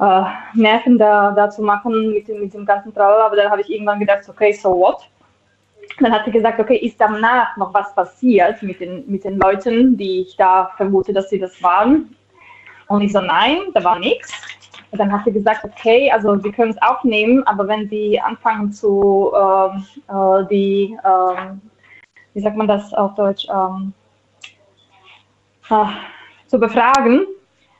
äh, 0.00 0.22
Nerven 0.54 0.98
da, 0.98 1.30
da 1.30 1.48
zu 1.50 1.62
machen 1.62 2.10
mit 2.12 2.26
dem, 2.26 2.40
mit 2.40 2.52
dem 2.52 2.66
ganzen 2.66 2.92
Trauer, 2.92 3.24
aber 3.24 3.36
dann 3.36 3.50
habe 3.50 3.60
ich 3.60 3.70
irgendwann 3.70 4.00
gedacht, 4.00 4.28
okay, 4.28 4.52
so 4.52 4.76
what? 4.76 5.08
Dann 6.00 6.12
hat 6.12 6.24
sie 6.24 6.32
gesagt, 6.32 6.58
okay, 6.58 6.76
ist 6.76 7.00
danach 7.00 7.56
noch 7.56 7.72
was 7.72 7.94
passiert 7.94 8.62
mit 8.62 8.80
den, 8.80 9.04
mit 9.06 9.24
den 9.24 9.38
Leuten, 9.38 9.96
die 9.96 10.22
ich 10.22 10.36
da 10.36 10.70
vermute, 10.76 11.12
dass 11.12 11.30
sie 11.30 11.38
das 11.38 11.62
waren? 11.62 12.16
Und 12.88 13.02
ich 13.02 13.12
so, 13.12 13.20
nein, 13.20 13.58
da 13.72 13.82
war 13.84 13.98
nichts. 13.98 14.32
Und 14.90 14.98
dann 14.98 15.12
hat 15.12 15.24
sie 15.24 15.32
gesagt, 15.32 15.64
okay, 15.64 16.10
also 16.12 16.36
Sie 16.36 16.52
können 16.52 16.70
es 16.70 16.82
aufnehmen, 16.82 17.42
aber 17.48 17.66
wenn 17.66 17.88
Sie 17.88 18.20
anfangen 18.20 18.72
zu, 18.72 19.32
ähm, 19.34 19.84
äh, 20.08 20.46
die, 20.48 20.96
ähm, 21.04 21.60
wie 22.32 22.40
sagt 22.40 22.56
man 22.56 22.68
das 22.68 22.94
auf 22.94 23.14
Deutsch, 23.16 23.46
ähm, 23.48 23.92
äh, 25.70 25.86
zu 26.46 26.60
befragen, 26.60 27.26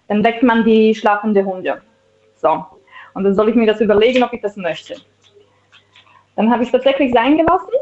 dann 0.08 0.24
weckt 0.24 0.42
man 0.42 0.64
die 0.64 0.94
schlafende 0.94 1.44
Hunde. 1.44 1.82
So. 2.34 2.64
Und 3.14 3.24
dann 3.24 3.34
soll 3.34 3.48
ich 3.48 3.54
mir 3.54 3.66
das 3.66 3.80
überlegen, 3.80 4.24
ob 4.24 4.32
ich 4.32 4.40
das 4.40 4.56
möchte. 4.56 4.96
Dann 6.34 6.50
habe 6.50 6.62
ich 6.62 6.68
es 6.68 6.72
tatsächlich 6.72 7.12
sein 7.12 7.36
gelassen 7.36 7.74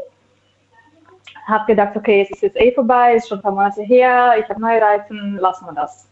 habe 1.47 1.65
gedacht, 1.65 1.95
okay, 1.95 2.21
es 2.21 2.31
ist 2.31 2.41
jetzt 2.41 2.59
eh 2.59 2.71
vorbei, 2.73 3.15
ist 3.15 3.27
schon 3.27 3.39
ein 3.39 3.41
paar 3.41 3.51
Monate 3.51 3.81
her, 3.81 4.35
ich 4.39 4.49
habe 4.49 4.61
neue 4.61 4.81
Reifen, 4.81 5.37
lassen 5.37 5.65
wir 5.65 5.73
das. 5.73 6.09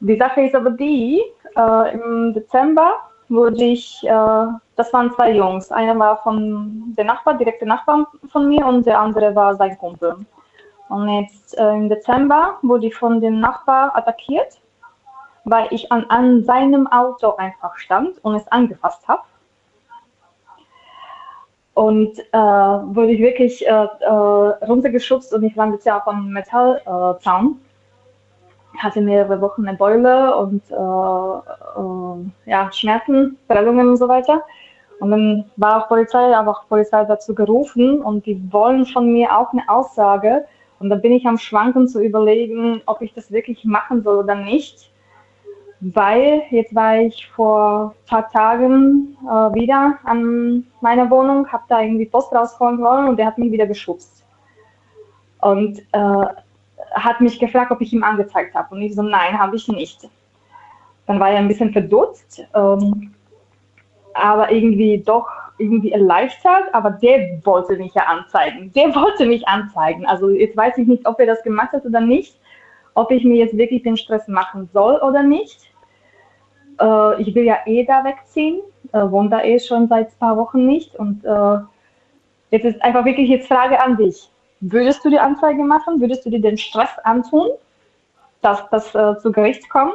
Die 0.00 0.16
Sache 0.16 0.42
ist 0.42 0.54
aber 0.54 0.70
die, 0.70 1.22
äh, 1.56 1.94
im 1.94 2.34
Dezember 2.34 2.94
wurde 3.28 3.64
ich, 3.64 4.02
äh, 4.04 4.46
das 4.76 4.92
waren 4.92 5.12
zwei 5.12 5.32
Jungs, 5.32 5.72
einer 5.72 5.98
war 5.98 6.18
von 6.22 6.94
der 6.96 7.04
Nachbar, 7.04 7.34
direkte 7.34 7.66
Nachbar 7.66 8.06
von 8.28 8.48
mir 8.48 8.66
und 8.66 8.86
der 8.86 9.00
andere 9.00 9.34
war 9.34 9.54
sein 9.56 9.78
Kumpel. 9.78 10.16
Und 10.88 11.08
jetzt 11.08 11.58
äh, 11.58 11.72
im 11.72 11.88
Dezember 11.88 12.58
wurde 12.62 12.86
ich 12.86 12.94
von 12.94 13.20
dem 13.20 13.40
Nachbar 13.40 13.96
attackiert, 13.96 14.60
weil 15.44 15.66
ich 15.70 15.90
an, 15.90 16.04
an 16.08 16.44
seinem 16.44 16.86
Auto 16.86 17.34
einfach 17.36 17.76
stand 17.76 18.22
und 18.24 18.34
es 18.34 18.46
angefasst 18.48 19.06
habe. 19.08 19.22
Und 21.76 22.18
äh, 22.32 22.38
wurde 22.38 23.12
ich 23.12 23.20
wirklich 23.20 23.66
äh, 23.66 23.70
äh, 23.70 24.08
runtergeschubst 24.08 25.34
und 25.34 25.42
ich 25.42 25.54
jetzt 25.74 25.84
ja 25.84 26.00
von 26.00 26.32
Metallzaun. 26.32 27.60
Hatte 28.78 29.02
mehrere 29.02 29.42
Wochen 29.42 29.68
eine 29.68 29.76
Beule 29.76 30.34
und 30.36 30.62
äh, 30.70 30.74
äh, 30.74 32.50
ja, 32.50 32.72
Schmerzen, 32.72 33.36
Prellungen 33.46 33.90
und 33.90 33.98
so 33.98 34.08
weiter. 34.08 34.42
Und 35.00 35.10
dann 35.10 35.50
war 35.56 35.82
auch 35.82 35.88
Polizei, 35.88 36.34
aber 36.34 36.52
auch 36.52 36.66
Polizei 36.66 37.04
dazu 37.04 37.34
gerufen 37.34 38.00
und 38.00 38.24
die 38.24 38.40
wollen 38.50 38.86
von 38.86 39.12
mir 39.12 39.36
auch 39.36 39.52
eine 39.52 39.68
Aussage. 39.68 40.46
Und 40.78 40.88
da 40.88 40.96
bin 40.96 41.12
ich 41.12 41.26
am 41.26 41.36
Schwanken 41.36 41.88
zu 41.88 42.02
überlegen, 42.02 42.80
ob 42.86 43.02
ich 43.02 43.12
das 43.12 43.30
wirklich 43.30 43.66
machen 43.66 44.02
soll 44.02 44.16
oder 44.24 44.34
nicht 44.34 44.90
weil 45.80 46.42
jetzt 46.50 46.74
war 46.74 46.98
ich 46.98 47.26
vor 47.28 47.94
ein 47.94 48.06
paar 48.08 48.30
Tagen 48.30 49.16
äh, 49.24 49.54
wieder 49.54 49.98
an 50.04 50.64
meiner 50.80 51.10
Wohnung, 51.10 51.46
habe 51.48 51.64
da 51.68 51.80
irgendwie 51.80 52.06
Post 52.06 52.32
rausholen 52.32 52.80
wollen 52.80 53.08
und 53.08 53.18
der 53.18 53.26
hat 53.26 53.38
mich 53.38 53.52
wieder 53.52 53.66
geschubst. 53.66 54.24
Und 55.40 55.80
äh, 55.92 56.26
hat 56.92 57.20
mich 57.20 57.38
gefragt, 57.38 57.70
ob 57.70 57.80
ich 57.80 57.92
ihm 57.92 58.02
angezeigt 58.02 58.54
habe. 58.54 58.74
Und 58.74 58.82
ich 58.82 58.94
so, 58.94 59.02
nein, 59.02 59.38
habe 59.38 59.56
ich 59.56 59.68
nicht. 59.68 60.08
Dann 61.06 61.20
war 61.20 61.30
er 61.30 61.38
ein 61.38 61.48
bisschen 61.48 61.72
verdutzt, 61.72 62.42
ähm, 62.54 63.14
aber 64.14 64.50
irgendwie 64.50 64.98
doch 64.98 65.28
irgendwie 65.58 65.92
erleichtert, 65.92 66.64
aber 66.72 66.90
der 66.90 67.40
wollte 67.44 67.76
mich 67.76 67.94
ja 67.94 68.04
anzeigen. 68.04 68.72
Der 68.72 68.94
wollte 68.94 69.26
mich 69.26 69.46
anzeigen. 69.46 70.06
Also 70.06 70.30
jetzt 70.30 70.56
weiß 70.56 70.78
ich 70.78 70.86
nicht, 70.86 71.06
ob 71.06 71.20
er 71.20 71.26
das 71.26 71.42
gemacht 71.42 71.72
hat 71.72 71.84
oder 71.84 72.00
nicht 72.00 72.38
ob 72.96 73.10
ich 73.10 73.24
mir 73.24 73.36
jetzt 73.36 73.56
wirklich 73.56 73.82
den 73.82 73.96
Stress 73.96 74.26
machen 74.26 74.68
soll 74.72 74.96
oder 74.96 75.22
nicht. 75.22 75.60
Äh, 76.80 77.22
ich 77.22 77.34
will 77.34 77.44
ja 77.44 77.58
eh 77.66 77.84
da 77.84 78.04
wegziehen, 78.04 78.60
äh, 78.92 79.10
wohne 79.10 79.28
da 79.28 79.42
eh 79.42 79.60
schon 79.60 79.86
seit 79.88 80.08
ein 80.08 80.18
paar 80.18 80.36
Wochen 80.36 80.66
nicht. 80.66 80.94
Und 80.96 81.24
äh, 81.24 81.58
jetzt 82.50 82.64
ist 82.64 82.82
einfach 82.82 83.04
wirklich 83.04 83.28
jetzt 83.28 83.48
Frage 83.48 83.80
an 83.80 83.98
dich. 83.98 84.30
Würdest 84.60 85.04
du 85.04 85.10
die 85.10 85.18
Anzeige 85.18 85.62
machen? 85.62 86.00
Würdest 86.00 86.24
du 86.24 86.30
dir 86.30 86.40
den 86.40 86.56
Stress 86.56 86.88
antun, 87.04 87.48
dass 88.40 88.64
das 88.70 88.94
äh, 88.94 89.18
zu 89.18 89.30
Gericht 89.30 89.68
kommt? 89.68 89.92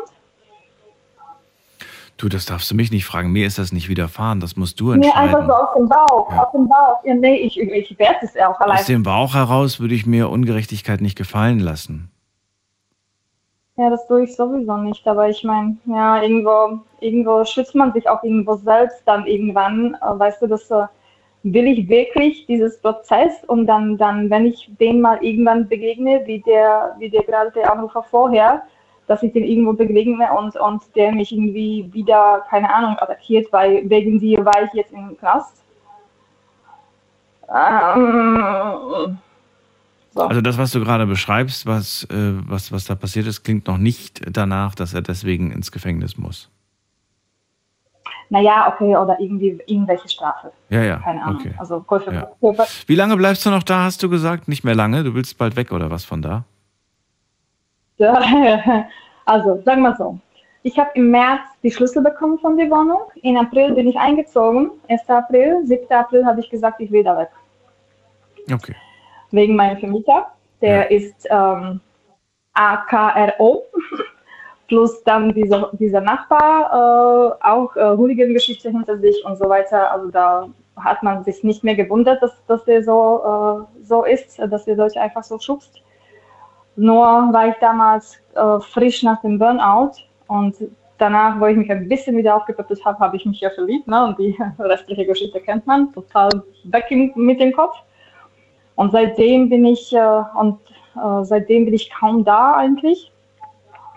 Du, 2.18 2.30
das 2.30 2.46
darfst 2.46 2.70
du 2.70 2.76
mich 2.76 2.92
nicht 2.92 3.06
fragen. 3.06 3.32
Mir 3.32 3.48
ist 3.48 3.58
das 3.58 3.72
nicht 3.72 3.90
widerfahren. 3.90 4.40
Das 4.40 4.56
musst 4.56 4.80
du 4.80 4.92
entscheiden. 4.92 5.18
Nee, 5.18 5.36
einfach 5.36 5.48
so 5.48 5.54
aus 5.54 5.74
dem 5.76 5.90
Bauch. 5.90 6.32
Ja. 6.32 6.44
Aus 6.44 6.52
dem 6.52 6.68
Bauch. 6.70 7.04
Ja, 7.04 7.16
nee, 7.16 7.38
ich, 7.38 7.60
ich 7.60 7.98
werde 7.98 8.18
es 8.22 8.38
auch 8.38 8.60
allein. 8.60 8.78
Aus 8.78 8.86
dem 8.86 9.02
Bauch 9.02 9.34
heraus 9.34 9.80
würde 9.80 9.96
ich 9.96 10.06
mir 10.06 10.30
Ungerechtigkeit 10.30 11.02
nicht 11.02 11.18
gefallen 11.18 11.60
lassen. 11.60 12.12
Ja, 13.82 13.90
das 13.90 14.06
tue 14.06 14.26
ich 14.26 14.36
sowieso 14.36 14.78
nicht, 14.78 15.08
aber 15.08 15.28
ich 15.28 15.44
meine, 15.44 15.76
ja, 15.86 16.22
irgendwo, 16.22 16.82
irgendwo 17.00 17.44
schützt 17.44 17.74
man 17.74 17.92
sich 17.94 18.08
auch 18.08 18.22
irgendwo 18.22 18.54
selbst 18.54 19.02
dann 19.08 19.26
irgendwann, 19.26 19.96
äh, 19.96 20.20
weißt 20.20 20.40
du, 20.44 20.46
das 20.46 20.70
äh, 20.70 20.86
will 21.42 21.66
ich 21.66 21.90
wirklich 21.90 22.46
dieses 22.46 22.80
Prozess 22.80 23.44
und 23.48 23.66
dann, 23.66 23.98
dann, 23.98 24.30
wenn 24.30 24.46
ich 24.46 24.70
den 24.80 25.02
mal 25.02 25.18
irgendwann 25.24 25.68
begegne, 25.68 26.22
wie 26.28 26.42
der, 26.42 26.96
wie 27.00 27.10
der 27.10 27.24
gerade 27.24 27.50
der 27.50 27.74
Anrufer 27.74 28.04
vorher, 28.04 28.62
dass 29.08 29.24
ich 29.24 29.34
den 29.34 29.46
irgendwo 29.46 29.74
begegne 29.74 30.32
und, 30.32 30.56
und 30.58 30.84
der 30.96 31.12
mich 31.12 31.32
irgendwie 31.32 31.90
wieder, 31.92 32.46
keine 32.52 32.72
Ahnung, 32.72 33.00
attackiert, 33.00 33.52
weil 33.52 33.90
wegen 33.90 34.20
dir 34.20 34.46
war 34.46 34.62
ich 34.64 34.74
jetzt 34.74 34.94
im 34.94 35.18
Knast. 35.18 35.64
Ähm, 37.50 39.18
so. 40.14 40.22
Also 40.22 40.42
das, 40.42 40.58
was 40.58 40.72
du 40.72 40.80
gerade 40.82 41.06
beschreibst, 41.06 41.66
was, 41.66 42.04
äh, 42.06 42.34
was, 42.48 42.72
was 42.72 42.86
da 42.86 42.96
passiert 42.96 43.28
ist, 43.28 43.44
klingt 43.44 43.68
noch 43.68 43.78
nicht 43.78 44.22
danach, 44.30 44.76
dass 44.76 44.94
er 44.94 45.02
deswegen 45.02 45.52
ins 45.52 45.72
Gefängnis 45.72 46.18
muss. 46.18 46.50
Naja, 48.30 48.74
okay, 48.74 48.96
oder 48.96 49.20
irgendwie 49.20 49.60
irgendwelche 49.66 50.08
Strafe. 50.08 50.54
Ja, 50.70 50.82
ja. 50.84 50.98
Keine 51.00 51.22
Ahnung. 51.22 51.42
Okay. 51.42 51.54
Also 51.58 51.82
Käufe, 51.82 52.14
Ja. 52.14 52.32
Wie 52.88 52.96
lange 52.96 53.18
bleibst 53.18 53.46
du 53.46 53.50
noch 53.50 53.64
da, 53.64 53.84
hast 53.84 54.02
du 54.04 54.10
gesagt? 54.10 54.48
Nicht 54.48 54.64
mehr 54.64 54.76
lange? 54.76 55.04
Du 55.04 55.14
willst 55.14 55.38
bald 55.38 55.58
weg 55.58 55.72
oder 55.72 55.90
was 55.90 56.06
von 56.06 56.22
da? 56.22 56.46
Also, 59.26 59.62
sagen 59.64 59.84
wir 59.84 59.96
so. 59.96 60.20
Ich 60.64 60.78
habe 60.78 60.90
im 60.96 61.12
März 61.12 61.42
die 61.64 61.72
Schlüssel 61.72 62.04
bekommen 62.04 62.38
von 62.40 62.58
der 62.58 62.70
Wohnung. 62.70 63.02
In 63.22 63.38
April 63.38 63.74
bin 63.74 63.88
ich 63.88 63.98
eingezogen. 63.98 64.72
1. 64.90 65.10
April, 65.10 65.62
7. 65.66 65.90
April 65.92 66.26
habe 66.26 66.40
ich 66.40 66.50
gesagt, 66.50 66.82
ich 66.82 66.92
will 66.92 67.04
da 67.04 67.18
weg. 67.18 67.30
Okay. 68.52 68.76
Wegen 69.32 69.56
meinem 69.56 69.78
Vermieter. 69.78 70.28
Der 70.62 70.92
ist 70.92 71.28
ähm, 71.30 71.80
AKRO. 72.54 73.64
Plus 74.68 75.04
dann 75.04 75.34
dieser, 75.34 75.70
dieser 75.74 76.00
Nachbar, 76.00 77.38
äh, 77.42 77.46
auch 77.46 77.76
äh, 77.76 77.98
Hooligan-Geschichte 77.98 78.70
hinter 78.70 78.98
sich 79.00 79.22
und 79.26 79.36
so 79.38 79.50
weiter. 79.50 79.92
Also 79.92 80.10
da 80.10 80.48
hat 80.78 81.04
man 81.04 81.26
sich 81.26 81.44
nicht 81.44 81.64
mehr 81.64 81.76
gewundert, 81.76 82.22
dass, 82.24 82.32
dass 82.48 82.64
der 82.64 82.82
so, 82.82 83.68
äh, 83.80 83.84
so 83.84 84.06
ist, 84.06 84.40
dass 84.40 84.64
der 84.66 84.78
Leute 84.78 85.02
einfach 85.02 85.24
so 85.24 85.38
schubst. 85.40 85.82
Nur 86.76 87.04
war 87.04 87.50
ich 87.50 87.56
damals 87.56 88.18
äh, 88.34 88.60
frisch 88.62 89.04
nach 89.04 89.22
dem 89.22 89.38
Burnout 89.38 89.92
und 90.28 90.56
danach, 90.98 91.40
wo 91.40 91.48
ich 91.48 91.58
mich 91.58 91.70
ein 91.70 91.88
bisschen 91.90 92.16
wieder 92.16 92.36
aufgepäppelt 92.36 92.86
habe, 92.86 93.00
habe 93.00 93.18
ich 93.18 93.26
mich 93.26 93.42
ja 93.42 93.50
verliebt. 93.50 93.88
Ne? 93.88 94.06
Und 94.06 94.20
die 94.20 94.38
restliche 94.60 95.06
Geschichte 95.06 95.42
kennt 95.42 95.68
man, 95.68 95.92
total 95.94 96.30
weg 96.64 96.86
mit 97.16 97.42
dem 97.42 97.52
Kopf. 97.52 97.76
Und 98.82 98.92
seitdem 98.92 99.48
bin 99.48 99.64
ich 99.64 99.94
äh, 99.94 100.24
und 100.40 100.58
äh, 100.96 101.24
seitdem 101.24 101.66
bin 101.66 101.76
ich 101.76 101.92
kaum 101.92 102.24
da 102.24 102.56
eigentlich 102.56 103.12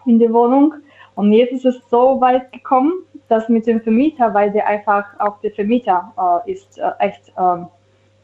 in 0.04 0.18
der 0.18 0.30
Wohnung. 0.30 0.74
Und 1.14 1.32
jetzt 1.32 1.52
ist 1.52 1.64
es 1.64 1.80
so 1.88 2.20
weit 2.20 2.52
gekommen, 2.52 2.92
dass 3.28 3.48
mit 3.48 3.66
dem 3.66 3.80
Vermieter, 3.80 4.34
weil 4.34 4.52
der 4.52 4.66
einfach 4.66 5.06
auch 5.20 5.40
der 5.40 5.52
Vermieter 5.52 6.12
äh, 6.46 6.52
ist 6.52 6.76
äh, 6.76 6.90
echt, 6.98 7.32
ähm, 7.38 7.68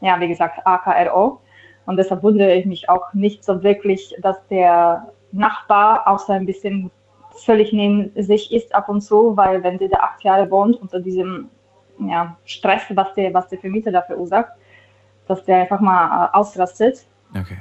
ja 0.02 0.20
wie 0.20 0.28
gesagt, 0.28 0.61
AKRO. 0.66 1.40
Und 1.86 1.96
deshalb 1.96 2.22
wundere 2.22 2.52
ich 2.52 2.66
mich 2.66 2.90
auch 2.90 3.11
nicht 3.14 3.42
so 3.42 3.62
wirklich, 3.62 4.14
dass 4.20 4.36
der 4.48 5.08
Nachbar 5.32 6.06
auch 6.06 6.18
so 6.18 6.34
ein 6.34 6.44
bisschen 6.44 6.90
völlig 7.42 7.72
neben 7.72 8.12
sich 8.22 8.52
ist 8.52 8.74
ab 8.74 8.90
und 8.90 9.00
zu, 9.00 9.34
weil 9.34 9.62
wenn 9.62 9.78
der 9.78 9.88
da 9.88 10.00
acht 10.00 10.22
Jahre 10.24 10.50
wohnt 10.50 10.78
unter 10.82 11.00
diesem 11.00 11.48
ja, 12.00 12.36
Stress, 12.44 12.82
was 12.90 13.14
der, 13.14 13.32
was 13.32 13.48
der 13.48 13.61
Vermieter 13.61 13.92
da 13.92 14.02
verursacht, 14.02 14.52
dass 15.31 15.45
der 15.45 15.62
einfach 15.62 15.81
mal 15.81 16.26
äh, 16.26 16.37
ausrastet, 16.37 17.07
Okay. 17.33 17.59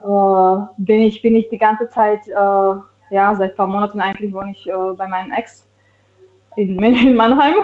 äh, 0.00 0.66
bin, 0.78 1.00
ich, 1.02 1.22
bin 1.22 1.36
ich 1.36 1.48
die 1.50 1.58
ganze 1.58 1.88
Zeit, 1.90 2.26
äh, 2.26 2.32
ja, 3.14 3.34
seit 3.36 3.52
ein 3.52 3.56
paar 3.56 3.66
Monaten 3.66 4.00
eigentlich 4.00 4.32
wohne 4.32 4.52
ich 4.52 4.66
äh, 4.66 4.72
bei 4.96 5.06
meinem 5.06 5.32
Ex 5.32 5.66
in, 6.56 6.82
in 6.82 7.14
Mannheim. 7.14 7.54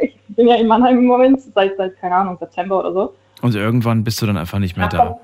ich 0.00 0.16
bin 0.28 0.48
ja 0.48 0.54
in 0.56 0.68
Mannheim 0.68 0.98
im 0.98 1.06
Moment, 1.06 1.40
seit, 1.54 1.76
seit, 1.76 1.98
keine 2.00 2.14
Ahnung, 2.14 2.36
September 2.38 2.78
oder 2.80 2.92
so. 2.92 3.14
Und 3.42 3.54
irgendwann 3.54 4.02
bist 4.02 4.22
du 4.22 4.26
dann 4.26 4.38
einfach 4.38 4.58
nicht 4.58 4.78
mehr 4.78 4.88
da. 4.88 5.18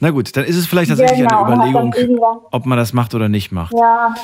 Na 0.00 0.10
gut, 0.10 0.36
dann 0.36 0.44
ist 0.44 0.56
es 0.56 0.66
vielleicht 0.66 0.90
tatsächlich 0.90 1.20
Genau, 1.20 1.44
eine 1.44 1.70
Überlegung, 1.70 2.18
ob 2.50 2.66
man 2.66 2.76
das 2.76 2.92
macht 2.92 3.14
oder 3.14 3.28
nicht 3.28 3.52
macht. 3.52 3.72
Ja, 3.72 4.14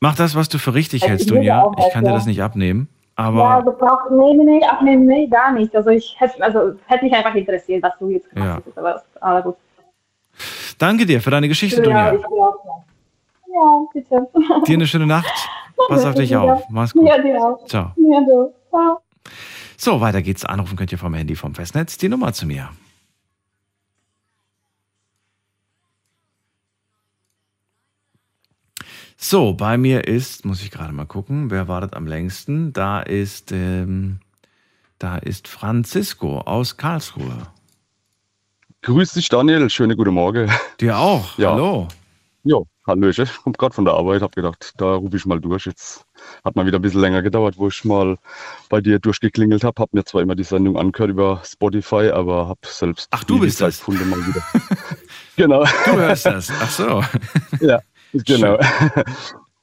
Mach 0.00 0.14
das, 0.14 0.34
was 0.34 0.48
du 0.48 0.58
für 0.58 0.74
richtig 0.74 1.02
Ich 1.02 1.08
hältst, 1.08 1.30
Dunja. 1.30 1.72
Ich 1.78 1.90
kann 1.90 2.04
dir 2.04 2.12
das 2.12 2.26
nicht 2.26 2.42
abnehmen. 2.42 2.88
Aber 3.18 3.38
ja, 3.38 3.56
also 3.56 3.72
braucht, 3.72 4.10
nee, 4.10 4.34
nee, 4.34 4.44
nee, 4.44 4.64
abnehmen, 4.66 5.06
nee, 5.06 5.26
gar 5.26 5.50
nicht. 5.52 5.74
Also 5.74 5.88
ich 5.90 6.14
hätte, 6.18 6.42
also 6.42 6.74
hätte 6.86 7.04
mich 7.04 7.14
einfach 7.14 7.34
interessiert, 7.34 7.82
was 7.82 7.92
du 7.98 8.10
jetzt 8.10 8.28
gemacht 8.30 8.48
Ja. 8.48 8.56
hättest, 8.56 8.78
aber 8.78 9.02
aber 9.20 9.42
gut. 9.42 9.56
danke 10.78 11.06
dir 11.06 11.20
für 11.22 11.30
deine 11.30 11.48
Geschichte, 11.48 11.78
Ja, 11.78 12.10
Dunja. 12.12 12.12
Ja, 13.48 13.84
bitte. 13.94 14.28
Dir 14.66 14.74
eine 14.74 14.86
schöne 14.86 15.06
Nacht. 15.06 15.32
Pass 15.88 16.04
auf 16.04 16.14
dich 16.14 16.36
auf. 16.36 16.62
Mach's 16.68 16.92
gut. 16.92 17.06
Ja, 17.08 17.18
dir 17.18 17.38
auch. 17.42 17.64
Ciao. 17.66 17.92
Ja, 17.96 18.20
du. 18.20 18.52
Ciao. 18.70 19.00
So, 19.78 20.00
weiter 20.00 20.20
geht's. 20.22 20.44
Anrufen 20.44 20.76
könnt 20.76 20.92
ihr 20.92 20.98
vom 20.98 21.14
Handy 21.14 21.34
vom 21.36 21.54
Festnetz. 21.54 21.96
Die 21.98 22.08
Nummer 22.08 22.32
zu 22.34 22.46
mir. 22.46 22.68
So, 29.18 29.54
bei 29.54 29.78
mir 29.78 30.06
ist, 30.06 30.44
muss 30.44 30.62
ich 30.62 30.70
gerade 30.70 30.92
mal 30.92 31.06
gucken, 31.06 31.50
wer 31.50 31.68
wartet 31.68 31.94
am 31.94 32.06
längsten? 32.06 32.72
Da 32.74 33.00
ist, 33.00 33.50
ähm, 33.50 34.20
da 34.98 35.16
ist 35.16 35.48
Francisco 35.48 36.40
aus 36.40 36.76
Karlsruhe. 36.76 37.46
Grüß 38.82 39.14
dich, 39.14 39.28
Daniel. 39.30 39.70
Schöne 39.70 39.96
gute 39.96 40.10
Morgen. 40.10 40.50
Dir 40.80 40.98
auch. 40.98 41.38
Ja. 41.38 41.52
Hallo. 41.52 41.88
Jo, 42.44 42.66
Hallöchen. 42.86 43.24
Ich 43.24 43.42
komme 43.42 43.56
gerade 43.58 43.74
von 43.74 43.84
der 43.86 43.94
Arbeit, 43.94 44.22
habe 44.22 44.34
gedacht, 44.34 44.74
da 44.76 44.94
rufe 44.94 45.16
ich 45.16 45.26
mal 45.26 45.40
durch. 45.40 45.66
Jetzt 45.66 46.04
hat 46.44 46.54
mal 46.54 46.66
wieder 46.66 46.78
ein 46.78 46.82
bisschen 46.82 47.00
länger 47.00 47.22
gedauert, 47.22 47.56
wo 47.56 47.68
ich 47.68 47.84
mal 47.84 48.18
bei 48.68 48.80
dir 48.80 49.00
durchgeklingelt 49.00 49.64
habe. 49.64 49.80
Habe 49.80 49.96
mir 49.96 50.04
zwar 50.04 50.22
immer 50.22 50.36
die 50.36 50.44
Sendung 50.44 50.76
angehört 50.76 51.10
über 51.10 51.40
Spotify, 51.42 52.10
aber 52.10 52.46
habe 52.48 52.60
selbst 52.64 53.08
Ach, 53.10 53.24
du 53.24 53.40
bist 53.40 53.60
das. 53.60 53.88
mal 53.88 53.96
wieder. 53.98 54.42
genau. 55.36 55.64
Du 55.86 55.92
hörst 55.96 56.26
das. 56.26 56.52
Ach 56.60 56.70
so. 56.70 57.02
Ja, 57.60 57.80
genau. 58.12 58.58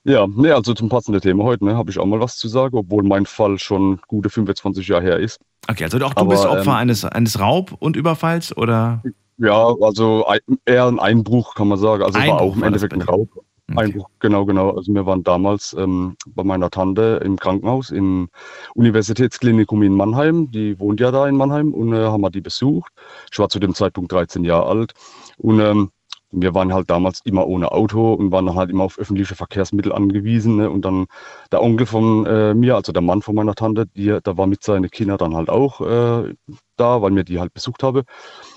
Ja, 0.05 0.27
nee, 0.27 0.51
also 0.51 0.73
zum 0.73 0.89
passenden 0.89 1.21
Thema 1.21 1.45
heute 1.45 1.63
ne, 1.63 1.77
habe 1.77 1.89
ich 1.89 1.97
auch 1.97 2.05
mal 2.05 2.19
was 2.19 2.35
zu 2.35 2.49
sagen, 2.49 2.75
obwohl 2.77 3.03
mein 3.03 3.25
Fall 3.25 3.57
schon 3.57 4.01
gute 4.07 4.29
25 4.29 4.85
Jahre 4.85 5.01
her 5.03 5.17
ist. 5.17 5.39
Okay, 5.69 5.85
also 5.85 5.97
auch 5.99 6.13
du 6.13 6.21
Aber, 6.21 6.29
bist 6.31 6.45
Opfer 6.45 6.71
ähm, 6.71 6.75
eines, 6.75 7.05
eines 7.05 7.39
Raub- 7.39 7.73
und 7.79 7.95
Überfalls 7.95 8.55
oder? 8.57 9.01
Ja, 9.37 9.73
also 9.81 10.27
ein- 10.27 10.41
eher 10.65 10.87
ein 10.87 10.99
Einbruch, 10.99 11.55
kann 11.55 11.69
man 11.69 11.79
sagen. 11.79 12.03
Also 12.03 12.19
es 12.19 12.27
war 12.27 12.33
Einbruch 12.33 12.51
auch 12.51 12.55
im 12.57 12.63
Endeffekt 12.63 12.93
ein. 12.93 13.01
Raub. 13.01 13.29
Einbruch, 13.77 14.09
genau, 14.19 14.43
genau. 14.43 14.71
Also 14.71 14.93
wir 14.93 15.05
waren 15.05 15.23
damals 15.23 15.73
ähm, 15.79 16.17
bei 16.27 16.43
meiner 16.43 16.69
Tante 16.69 17.21
im 17.23 17.37
Krankenhaus 17.37 17.89
im 17.89 18.27
Universitätsklinikum 18.75 19.83
in 19.83 19.93
Mannheim. 19.95 20.51
Die 20.51 20.77
wohnt 20.79 20.99
ja 20.99 21.11
da 21.11 21.27
in 21.29 21.37
Mannheim 21.37 21.73
und 21.73 21.93
äh, 21.93 22.05
haben 22.07 22.21
wir 22.21 22.29
die 22.29 22.41
besucht. 22.41 22.91
Ich 23.31 23.39
war 23.39 23.47
zu 23.47 23.59
dem 23.59 23.73
Zeitpunkt 23.73 24.11
13 24.11 24.43
Jahre 24.43 24.67
alt 24.67 24.93
und 25.37 25.61
ähm, 25.61 25.91
wir 26.33 26.55
waren 26.55 26.73
halt 26.73 26.89
damals 26.89 27.21
immer 27.23 27.47
ohne 27.47 27.71
Auto 27.71 28.13
und 28.13 28.31
waren 28.31 28.55
halt 28.55 28.71
immer 28.71 28.83
auf 28.83 28.97
öffentliche 28.97 29.35
Verkehrsmittel 29.35 29.93
angewiesen. 29.93 30.57
Ne? 30.57 30.69
Und 30.69 30.83
dann 30.83 31.05
der 31.51 31.61
Onkel 31.61 31.85
von 31.85 32.25
äh, 32.25 32.53
mir, 32.53 32.75
also 32.75 32.91
der 32.91 33.03
Mann 33.03 33.21
von 33.21 33.35
meiner 33.35 33.53
Tante, 33.53 33.85
die, 33.85 34.19
der 34.19 34.37
war 34.37 34.47
mit 34.47 34.63
seinen 34.63 34.89
Kindern 34.89 35.17
dann 35.19 35.35
halt 35.35 35.49
auch 35.49 35.81
äh, 35.81 36.33
da, 36.75 37.01
weil 37.01 37.11
mir 37.11 37.23
die 37.23 37.39
halt 37.39 37.53
besucht 37.53 37.83
habe. 37.83 38.03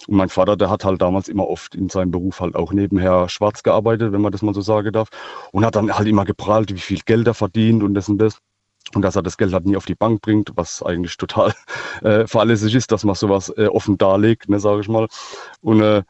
Und 0.08 0.16
mein 0.16 0.30
Vater, 0.30 0.56
der 0.56 0.70
hat 0.70 0.84
halt 0.84 1.02
damals 1.02 1.28
immer 1.28 1.48
oft 1.48 1.74
in 1.74 1.90
seinem 1.90 2.10
Beruf 2.10 2.40
halt 2.40 2.56
auch 2.56 2.72
nebenher 2.72 3.28
schwarz 3.28 3.62
gearbeitet, 3.62 4.12
wenn 4.12 4.22
man 4.22 4.32
das 4.32 4.42
mal 4.42 4.54
so 4.54 4.62
sagen 4.62 4.92
darf. 4.92 5.08
Und 5.52 5.64
hat 5.64 5.76
dann 5.76 5.92
halt 5.96 6.08
immer 6.08 6.24
geprahlt, 6.24 6.72
wie 6.72 6.80
viel 6.80 7.00
Geld 7.04 7.26
er 7.26 7.34
verdient 7.34 7.82
und 7.82 7.94
das 7.94 8.08
und 8.08 8.18
das. 8.18 8.38
Und 8.94 9.02
dass 9.02 9.16
er 9.16 9.22
das 9.22 9.36
Geld 9.36 9.52
halt 9.52 9.66
nie 9.66 9.76
auf 9.76 9.84
die 9.84 9.96
Bank 9.96 10.22
bringt, 10.22 10.52
was 10.54 10.82
eigentlich 10.82 11.16
total 11.16 11.52
äh, 12.02 12.26
fahrlässig 12.26 12.74
ist, 12.74 12.90
dass 12.92 13.04
man 13.04 13.16
sowas 13.16 13.52
äh, 13.56 13.66
offen 13.66 13.98
darlegt, 13.98 14.48
ne, 14.48 14.60
sage 14.60 14.80
ich 14.80 14.88
mal. 14.88 15.08
Und, 15.60 15.82
äh, 15.82 16.02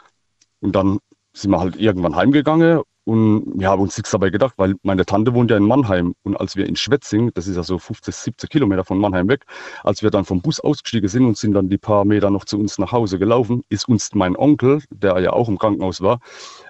und 0.60 0.76
dann 0.76 0.98
sind 1.36 1.50
wir 1.50 1.60
halt 1.60 1.76
irgendwann 1.76 2.16
heimgegangen 2.16 2.80
und 3.04 3.52
wir 3.54 3.68
haben 3.68 3.82
uns 3.82 3.96
nichts 3.96 4.10
dabei 4.10 4.30
gedacht, 4.30 4.54
weil 4.56 4.74
meine 4.82 5.04
Tante 5.06 5.32
wohnt 5.32 5.50
ja 5.50 5.56
in 5.56 5.62
Mannheim 5.62 6.14
und 6.24 6.34
als 6.34 6.56
wir 6.56 6.66
in 6.66 6.74
Schwetzing, 6.74 7.30
das 7.34 7.46
ist 7.46 7.54
ja 7.54 7.62
so 7.62 7.78
50, 7.78 8.12
70 8.12 8.50
Kilometer 8.50 8.84
von 8.84 8.98
Mannheim 8.98 9.28
weg, 9.28 9.44
als 9.84 10.02
wir 10.02 10.10
dann 10.10 10.24
vom 10.24 10.40
Bus 10.40 10.58
ausgestiegen 10.58 11.08
sind 11.08 11.24
und 11.24 11.36
sind 11.36 11.52
dann 11.52 11.68
die 11.68 11.78
paar 11.78 12.04
Meter 12.04 12.30
noch 12.30 12.46
zu 12.46 12.58
uns 12.58 12.78
nach 12.78 12.90
Hause 12.90 13.20
gelaufen, 13.20 13.62
ist 13.68 13.86
uns 13.86 14.12
mein 14.14 14.34
Onkel, 14.34 14.82
der 14.90 15.20
ja 15.20 15.32
auch 15.34 15.48
im 15.48 15.58
Krankenhaus 15.58 16.00
war, 16.00 16.18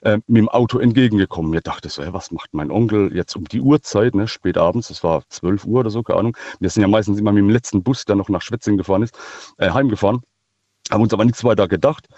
äh, 0.03 0.19
mit 0.27 0.37
dem 0.37 0.49
Auto 0.51 0.79
entgegengekommen. 0.79 1.53
Wir 1.53 1.63
dachten 1.63 1.89
so, 1.89 2.03
ey, 2.03 2.13
was 2.13 2.31
macht 2.33 2.53
mein 2.53 2.71
Onkel 2.71 3.17
jetzt 3.17 3.35
um 3.35 3.45
die 3.45 3.63
Uhrzeit, 3.63 4.15
ne, 4.15 4.29
spät 4.29 4.59
abends, 4.59 4.89
das 4.89 5.03
war 5.03 5.23
12 5.31 5.65
Uhr 5.65 5.81
oder 5.81 5.91
so, 5.91 6.03
keine 6.03 6.19
Ahnung. 6.19 6.37
Wir 6.61 6.69
sind 6.69 6.83
ja 6.83 6.89
meistens 6.89 7.19
immer 7.19 7.33
mit 7.33 7.45
dem 7.45 7.51
letzten 7.51 7.83
Bus, 7.83 8.05
der 8.05 8.17
noch 8.17 8.29
nach 8.29 8.43
Schwetzing 8.43 8.77
gefahren 8.77 9.05
ist, 9.05 9.17
äh, 9.57 9.71
heimgefahren, 9.71 10.21
haben 10.91 11.03
uns 11.03 11.15
aber 11.15 11.25
nichts 11.25 11.43
weiter 11.45 11.67
gedacht. 11.67 12.09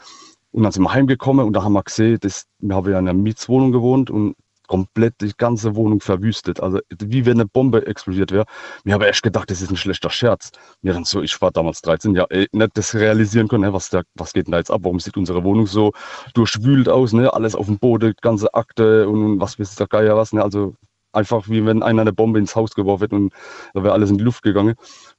Und 0.53 0.62
dann 0.62 0.72
sind 0.72 0.82
wir 0.82 0.92
heimgekommen 0.92 1.46
und 1.46 1.53
da 1.53 1.62
haben 1.62 1.74
wir 1.74 1.82
gesehen, 1.82 2.18
das, 2.20 2.46
wir 2.59 2.74
haben 2.74 2.90
ja 2.90 2.99
in 2.99 3.09
einer 3.09 3.18
Mietswohnung 3.18 3.72
gewohnt 3.72 4.11
und 4.11 4.34
komplett 4.68 5.14
die 5.20 5.32
ganze 5.36 5.74
Wohnung 5.74 6.01
verwüstet. 6.01 6.61
Also 6.61 6.78
wie 6.90 7.26
wenn 7.26 7.38
eine 7.38 7.46
Bombe 7.46 7.86
explodiert 7.86 8.30
wäre. 8.30 8.44
Wir 8.84 8.94
haben 8.94 9.03
echt 9.03 9.22
gedacht, 9.22 9.51
das 9.51 9.62
ist 9.62 9.70
ein 9.70 9.76
schlechter 9.76 10.11
Scherz. 10.11 10.53
Wir 10.82 10.92
dann 10.92 11.05
so, 11.05 11.22
ich 11.22 11.40
war 11.40 11.51
damals 11.51 11.82
13, 11.82 12.14
ja, 12.14 12.26
ey, 12.30 12.46
nicht 12.53 12.76
das 12.76 12.94
realisieren 12.94 13.49
können, 13.49 13.64
ne, 13.64 13.72
was, 13.72 13.88
da, 13.88 14.03
was 14.14 14.32
geht 14.32 14.46
denn 14.46 14.53
da 14.53 14.59
jetzt 14.59 14.70
ab? 14.70 14.80
Warum 14.84 15.01
sieht 15.01 15.16
unsere 15.16 15.42
Wohnung 15.42 15.66
so 15.66 15.92
durchwühlt 16.34 16.88
aus? 16.88 17.12
Ne? 17.12 17.32
Alles 17.32 17.55
auf 17.57 17.66
dem 17.66 17.78
Boden, 17.78 18.14
ganze 18.20 18.53
Akte 18.55 19.09
und 19.09 19.40
was 19.40 19.59
wisst 19.59 19.80
der 19.80 19.88
Geier 19.88 20.16
was. 20.16 20.32
Ne? 20.32 20.42
Also 20.42 20.74
einfach 21.12 21.49
wie 21.49 21.64
wenn 21.64 21.82
einer 21.82 22.03
eine 22.03 22.12
Bombe 22.12 22.38
ins 22.38 22.55
Haus 22.55 22.74
geworfen 22.74 23.01
wird 23.01 23.12
und 23.12 23.32
da 23.72 23.82
wäre 23.82 23.94
alles 23.94 24.11
in 24.11 24.18
die 24.18 24.24
Luft 24.24 24.42
gegangen. 24.42 24.74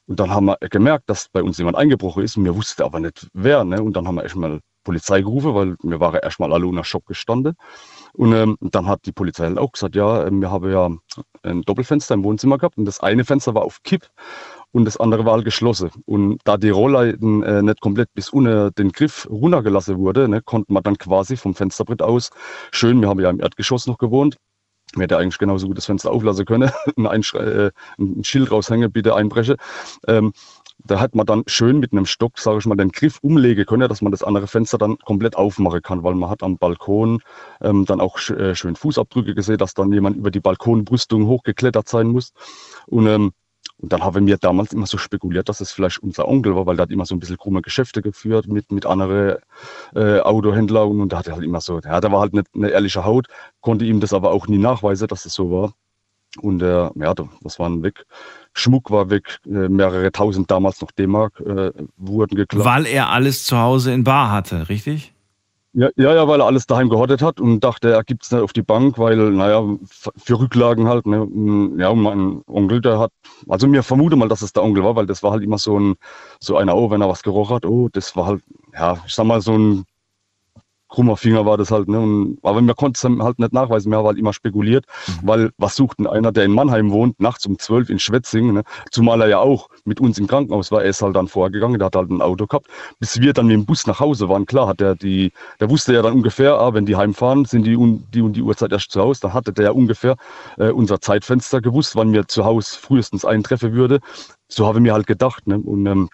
Und 0.05 0.19
dann 0.19 0.29
haben 0.29 0.45
wir 0.45 0.57
gemerkt, 0.69 1.09
dass 1.09 1.27
bei 1.29 1.41
uns 1.41 1.57
jemand 1.57 1.75
eingebrochen 1.75 2.23
ist 2.23 2.37
und 2.37 2.45
wir 2.45 2.55
wussten 2.55 2.83
aber 2.83 2.99
nicht 2.99 3.27
wer. 3.33 3.63
Ne? 3.63 3.81
Und 3.81 3.93
dann 3.93 4.07
haben 4.07 4.15
wir 4.15 4.23
erstmal 4.23 4.59
Polizei 4.83 5.21
gerufen, 5.21 5.53
weil 5.53 5.75
wir 5.81 5.99
waren 5.99 6.19
erstmal 6.21 6.53
alle 6.53 6.67
unter 6.67 6.83
Schock 6.83 7.05
gestanden. 7.05 7.55
Und 8.13 8.33
ähm, 8.33 8.57
dann 8.61 8.87
hat 8.87 9.05
die 9.05 9.11
Polizei 9.11 9.45
halt 9.45 9.57
auch 9.57 9.71
gesagt, 9.71 9.95
ja, 9.95 10.25
ähm, 10.25 10.41
wir 10.41 10.51
haben 10.51 10.71
ja 10.71 10.89
ein 11.43 11.61
Doppelfenster 11.61 12.15
im 12.15 12.23
Wohnzimmer 12.23 12.57
gehabt 12.57 12.77
und 12.77 12.85
das 12.85 12.99
eine 12.99 13.23
Fenster 13.23 13.53
war 13.53 13.63
auf 13.63 13.83
Kipp 13.83 14.09
und 14.71 14.85
das 14.85 14.97
andere 14.97 15.25
war 15.25 15.33
halt 15.33 15.45
geschlossen. 15.45 15.91
Und 16.05 16.39
da 16.43 16.57
die 16.57 16.69
Rollleiten 16.69 17.43
äh, 17.43 17.61
nicht 17.61 17.81
komplett 17.81 18.13
bis 18.13 18.29
unter 18.29 18.71
den 18.71 18.91
Griff 18.91 19.27
runtergelassen 19.29 19.97
wurde, 19.97 20.27
ne, 20.27 20.41
konnte 20.41 20.73
man 20.73 20.83
dann 20.83 20.97
quasi 20.97 21.37
vom 21.37 21.55
Fensterbrett 21.55 22.01
aus 22.01 22.29
schön, 22.71 23.01
wir 23.01 23.09
haben 23.09 23.19
ja 23.19 23.29
im 23.29 23.39
Erdgeschoss 23.39 23.87
noch 23.87 23.97
gewohnt, 23.97 24.37
wir 24.95 25.03
hätte 25.03 25.17
eigentlich 25.17 25.37
genauso 25.37 25.67
gut 25.67 25.77
das 25.77 25.85
Fenster 25.85 26.11
auflassen 26.11 26.45
können, 26.45 26.71
ein, 26.97 27.23
äh, 27.33 27.71
ein 27.99 28.23
Schild 28.23 28.51
raushängen, 28.51 28.91
bitte 28.91 29.15
einbreche. 29.15 29.57
Ähm, 30.07 30.33
da 30.83 30.99
hat 30.99 31.15
man 31.15 31.25
dann 31.25 31.43
schön 31.47 31.79
mit 31.79 31.91
einem 31.91 32.05
Stock, 32.05 32.39
sage 32.39 32.59
ich 32.59 32.65
mal, 32.65 32.75
den 32.75 32.91
Griff 32.91 33.19
umlegen 33.21 33.65
können, 33.65 33.89
dass 33.89 34.01
man 34.01 34.11
das 34.11 34.23
andere 34.23 34.47
Fenster 34.47 34.77
dann 34.77 34.97
komplett 34.99 35.35
aufmachen 35.35 35.81
kann, 35.81 36.03
weil 36.03 36.15
man 36.15 36.29
hat 36.29 36.43
am 36.43 36.57
Balkon 36.57 37.21
ähm, 37.61 37.85
dann 37.85 37.99
auch 38.01 38.17
sch 38.17 38.31
äh, 38.31 38.55
schön 38.55 38.75
Fußabdrücke 38.75 39.35
gesehen, 39.35 39.57
dass 39.57 39.73
dann 39.73 39.91
jemand 39.91 40.17
über 40.17 40.31
die 40.31 40.39
Balkonbrüstung 40.39 41.27
hochgeklettert 41.27 41.87
sein 41.89 42.07
muss. 42.07 42.31
Und, 42.87 43.07
ähm, 43.07 43.31
und 43.77 43.93
dann 43.93 44.03
haben 44.03 44.27
wir 44.27 44.37
damals 44.37 44.73
immer 44.73 44.87
so 44.87 44.97
spekuliert, 44.97 45.49
dass 45.49 45.61
es 45.61 45.71
vielleicht 45.71 45.99
unser 45.99 46.27
Onkel 46.27 46.55
war, 46.55 46.65
weil 46.65 46.75
der 46.75 46.83
hat 46.83 46.91
immer 46.91 47.05
so 47.05 47.15
ein 47.15 47.19
bisschen 47.19 47.37
krumme 47.37 47.61
Geschäfte 47.61 48.01
geführt 48.01 48.47
mit, 48.47 48.71
mit 48.71 48.85
anderen 48.85 49.37
äh, 49.95 50.19
Autohändlern 50.19 51.01
und, 51.01 51.13
da 51.13 51.19
hat 51.19 51.27
er 51.27 51.33
halt 51.35 51.43
immer 51.43 51.61
so, 51.61 51.79
ja, 51.79 52.01
der 52.01 52.11
war 52.11 52.21
halt 52.21 52.33
nicht 52.33 52.47
eine 52.55 52.69
ehrliche 52.69 53.05
Haut, 53.05 53.27
konnte 53.61 53.85
ihm 53.85 53.99
das 53.99 54.13
aber 54.13 54.31
auch 54.31 54.47
nie 54.47 54.57
nachweisen, 54.57 55.07
dass 55.07 55.25
es 55.25 55.33
so 55.33 55.51
war. 55.51 55.73
Und 56.41 56.61
äh, 56.61 56.89
ja, 56.95 57.13
das 57.41 57.59
waren 57.59 57.81
weg. 57.83 58.05
Schmuck 58.53 58.91
war 58.91 59.09
weg, 59.09 59.39
äh, 59.45 59.69
mehrere 59.69 60.11
tausend 60.11 60.51
damals 60.51 60.81
noch 60.81 60.91
D-Mark 60.91 61.39
äh, 61.39 61.71
wurden 61.97 62.35
geklaut. 62.35 62.65
Weil 62.65 62.85
er 62.85 63.09
alles 63.09 63.45
zu 63.45 63.57
Hause 63.57 63.93
in 63.93 64.03
Bar 64.03 64.31
hatte, 64.31 64.69
richtig? 64.69 65.13
Ja, 65.73 65.89
ja, 65.97 66.15
ja, 66.15 66.27
weil 66.27 66.41
er 66.41 66.47
alles 66.47 66.65
daheim 66.65 66.89
gehortet 66.89 67.21
hat 67.21 67.39
und 67.39 67.59
dachte, 67.59 67.91
er 67.91 68.03
gibt 68.03 68.23
es 68.23 68.31
nicht 68.31 68.41
auf 68.41 68.53
die 68.53 68.63
Bank, 68.63 68.97
weil, 68.97 69.17
naja, 69.31 69.63
für 70.17 70.39
Rücklagen 70.39 70.87
halt, 70.87 71.05
ne, 71.05 71.27
ja, 71.77 71.89
und 71.89 72.01
mein 72.01 72.41
Onkel, 72.47 72.81
der 72.81 72.97
hat, 72.97 73.11
also 73.47 73.67
mir 73.67 73.83
vermute 73.83 74.15
mal, 74.15 74.27
dass 74.27 74.41
es 74.41 74.51
der 74.51 74.63
Onkel 74.63 74.83
war, 74.83 74.95
weil 74.95 75.05
das 75.05 75.21
war 75.21 75.31
halt 75.31 75.43
immer 75.43 75.59
so 75.59 75.79
ein, 75.79 75.95
so 76.39 76.57
einer, 76.57 76.75
oh, 76.75 76.89
wenn 76.89 77.01
er 77.01 77.09
was 77.09 77.21
gerochen 77.21 77.55
hat, 77.55 77.65
oh, 77.67 77.87
das 77.93 78.15
war 78.15 78.25
halt, 78.25 78.41
ja, 78.73 78.97
ich 79.05 79.13
sag 79.13 79.25
mal, 79.25 79.41
so 79.41 79.53
ein 79.55 79.85
krummer 80.89 81.15
Finger 81.15 81.45
war 81.45 81.57
das 81.57 81.71
halt. 81.71 81.87
Ne? 81.87 81.99
Und, 81.99 82.39
aber 82.43 82.61
wir 82.61 82.73
konnten 82.73 82.95
es 82.95 83.23
halt 83.23 83.39
nicht 83.39 83.53
nachweisen. 83.53 83.91
Wir 83.91 83.99
haben 83.99 84.07
halt 84.07 84.17
immer 84.17 84.33
spekuliert, 84.33 84.85
mhm. 85.07 85.27
weil 85.27 85.49
was 85.57 85.75
sucht 85.75 85.99
denn 85.99 86.07
einer, 86.07 86.31
der 86.31 86.45
in 86.45 86.51
Mannheim 86.51 86.91
wohnt, 86.91 87.19
nachts 87.19 87.45
um 87.45 87.57
zwölf 87.57 87.89
in 87.89 87.99
Schwetzing, 87.99 88.53
ne? 88.53 88.63
zumal 88.91 89.21
er 89.21 89.27
ja 89.27 89.39
auch 89.39 89.69
mit 89.85 89.99
uns 89.99 90.17
im 90.17 90.27
Krankenhaus 90.27 90.71
war. 90.71 90.83
Er 90.83 90.89
ist 90.89 91.01
halt 91.01 91.15
dann 91.15 91.27
vorgegangen, 91.27 91.79
der 91.79 91.87
hat 91.87 91.95
halt 91.95 92.09
ein 92.09 92.21
Auto 92.21 92.47
gehabt. 92.47 92.67
Bis 92.99 93.21
wir 93.21 93.33
dann 93.33 93.47
mit 93.47 93.55
dem 93.55 93.65
Bus 93.65 93.87
nach 93.87 93.99
Hause 93.99 94.27
waren, 94.29 94.45
klar, 94.45 94.67
hat 94.67 94.81
er 94.81 94.95
die, 94.95 95.31
der 95.59 95.69
wusste 95.69 95.93
ja 95.93 96.01
dann 96.01 96.13
ungefähr, 96.13 96.55
ah, 96.55 96.73
wenn 96.73 96.85
die 96.85 96.95
heimfahren, 96.95 97.45
sind 97.45 97.65
die 97.65 97.75
um 97.75 98.03
die 98.13 98.21
und 98.21 98.33
die 98.33 98.41
Uhrzeit 98.41 98.71
erst 98.71 98.91
zu 98.91 99.01
Hause. 99.01 99.21
Dann 99.21 99.33
hatte 99.33 99.53
der 99.53 99.65
ja 99.65 99.71
ungefähr 99.71 100.15
äh, 100.57 100.69
unser 100.69 100.99
Zeitfenster 100.99 101.61
gewusst, 101.61 101.95
wann 101.95 102.13
wir 102.13 102.27
zu 102.27 102.45
Hause 102.45 102.77
frühestens 102.79 103.25
eintreffen 103.25 103.73
würde. 103.73 103.99
So 104.47 104.65
habe 104.65 104.79
ich 104.79 104.83
mir 104.83 104.93
halt 104.93 105.07
gedacht. 105.07 105.47
Ne? 105.47 105.59
Und 105.59 105.85
ähm, 105.85 106.09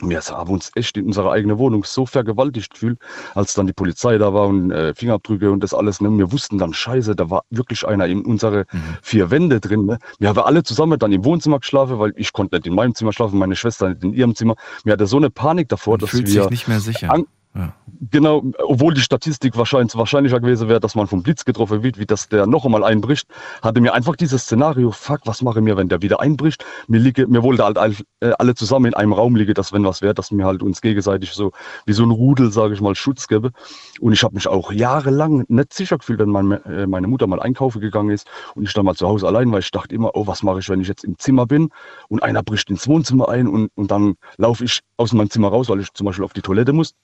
wir 0.00 0.20
haben 0.20 0.52
uns 0.52 0.72
echt 0.74 0.96
in 0.96 1.06
unserer 1.06 1.30
eigenen 1.32 1.58
Wohnung 1.58 1.84
so 1.84 2.04
vergewaltigt 2.04 2.72
gefühlt, 2.72 2.98
als 3.34 3.54
dann 3.54 3.66
die 3.66 3.72
Polizei 3.72 4.18
da 4.18 4.34
war 4.34 4.48
und 4.48 4.70
äh, 4.70 4.94
Fingerabdrücke 4.94 5.50
und 5.50 5.62
das 5.62 5.72
alles. 5.72 6.00
Ne? 6.00 6.10
Wir 6.18 6.32
wussten 6.32 6.58
dann, 6.58 6.74
scheiße, 6.74 7.14
da 7.14 7.30
war 7.30 7.44
wirklich 7.50 7.86
einer 7.86 8.06
in 8.06 8.24
unsere 8.24 8.66
mhm. 8.72 8.96
vier 9.02 9.30
Wände 9.30 9.60
drin. 9.60 9.86
Ne? 9.86 9.98
Wir 10.18 10.30
haben 10.30 10.38
alle 10.38 10.62
zusammen 10.62 10.98
dann 10.98 11.12
im 11.12 11.24
Wohnzimmer 11.24 11.60
geschlafen, 11.60 11.98
weil 11.98 12.12
ich 12.16 12.32
konnte 12.32 12.56
nicht 12.56 12.66
in 12.66 12.74
meinem 12.74 12.94
Zimmer 12.94 13.12
schlafen, 13.12 13.38
meine 13.38 13.56
Schwester 13.56 13.90
nicht 13.90 14.02
in 14.02 14.12
ihrem 14.14 14.34
Zimmer. 14.34 14.56
Mir 14.84 14.92
hatte 14.92 15.06
so 15.06 15.16
eine 15.16 15.30
Panik 15.30 15.68
davor, 15.68 15.94
Man 15.94 16.00
dass 16.00 16.10
fühlt 16.10 16.26
wir... 16.26 16.42
sich 16.42 16.50
nicht 16.50 16.68
mehr 16.68 16.80
sicher. 16.80 17.12
Ja. 17.54 17.72
Genau, 18.10 18.42
obwohl 18.66 18.94
die 18.94 19.00
Statistik 19.00 19.56
wahrscheinlich 19.56 19.94
wahrscheinlicher 19.94 20.40
gewesen 20.40 20.68
wäre, 20.68 20.80
dass 20.80 20.96
man 20.96 21.06
vom 21.06 21.22
Blitz 21.22 21.44
getroffen 21.44 21.84
wird, 21.84 21.98
wie 21.98 22.06
dass 22.06 22.28
der 22.28 22.46
noch 22.46 22.64
einmal 22.64 22.82
einbricht, 22.82 23.28
hatte 23.62 23.80
mir 23.80 23.94
einfach 23.94 24.16
dieses 24.16 24.42
Szenario, 24.42 24.90
fuck, 24.90 25.20
was 25.24 25.40
mache 25.40 25.60
ich 25.60 25.64
mir, 25.64 25.76
wenn 25.76 25.88
der 25.88 26.02
wieder 26.02 26.20
einbricht? 26.20 26.64
Mir 26.88 26.98
liege, 26.98 27.28
mir 27.28 27.44
wollte 27.44 27.64
halt 27.64 28.04
äh, 28.20 28.32
alle 28.38 28.56
zusammen 28.56 28.86
in 28.86 28.94
einem 28.94 29.12
Raum 29.12 29.36
liegen, 29.36 29.54
dass 29.54 29.72
wenn 29.72 29.84
was 29.84 30.02
wäre, 30.02 30.14
dass 30.14 30.32
mir 30.32 30.44
halt 30.44 30.62
uns 30.62 30.80
gegenseitig 30.80 31.32
so 31.32 31.52
wie 31.86 31.92
so 31.92 32.02
ein 32.02 32.10
Rudel, 32.10 32.50
sage 32.50 32.74
ich 32.74 32.80
mal, 32.80 32.96
Schutz 32.96 33.28
gäbe. 33.28 33.52
Und 34.00 34.12
ich 34.12 34.24
habe 34.24 34.34
mich 34.34 34.48
auch 34.48 34.72
jahrelang 34.72 35.44
nicht 35.46 35.72
sicher 35.72 35.98
gefühlt, 35.98 36.18
wenn 36.18 36.30
meine, 36.30 36.64
äh, 36.64 36.86
meine 36.88 37.06
Mutter 37.06 37.28
mal 37.28 37.40
einkaufen 37.40 37.80
gegangen 37.80 38.10
ist 38.10 38.26
und 38.56 38.64
ich 38.64 38.72
dann 38.72 38.84
mal 38.84 38.96
zu 38.96 39.06
Hause 39.06 39.28
allein 39.28 39.52
war. 39.52 39.60
Ich 39.60 39.70
dachte 39.70 39.94
immer, 39.94 40.10
oh, 40.14 40.26
was 40.26 40.42
mache 40.42 40.58
ich, 40.58 40.68
wenn 40.68 40.80
ich 40.80 40.88
jetzt 40.88 41.04
im 41.04 41.18
Zimmer 41.18 41.46
bin 41.46 41.68
und 42.08 42.22
einer 42.22 42.42
bricht 42.42 42.68
ins 42.70 42.88
Wohnzimmer 42.88 43.28
ein 43.28 43.46
und, 43.46 43.70
und 43.76 43.90
dann 43.92 44.16
laufe 44.38 44.64
ich 44.64 44.80
aus 44.96 45.12
meinem 45.12 45.30
Zimmer 45.30 45.48
raus, 45.48 45.68
weil 45.68 45.80
ich 45.80 45.92
zum 45.92 46.06
Beispiel 46.06 46.24
auf 46.24 46.32
die 46.32 46.42
Toilette 46.42 46.72
muss. 46.72 46.94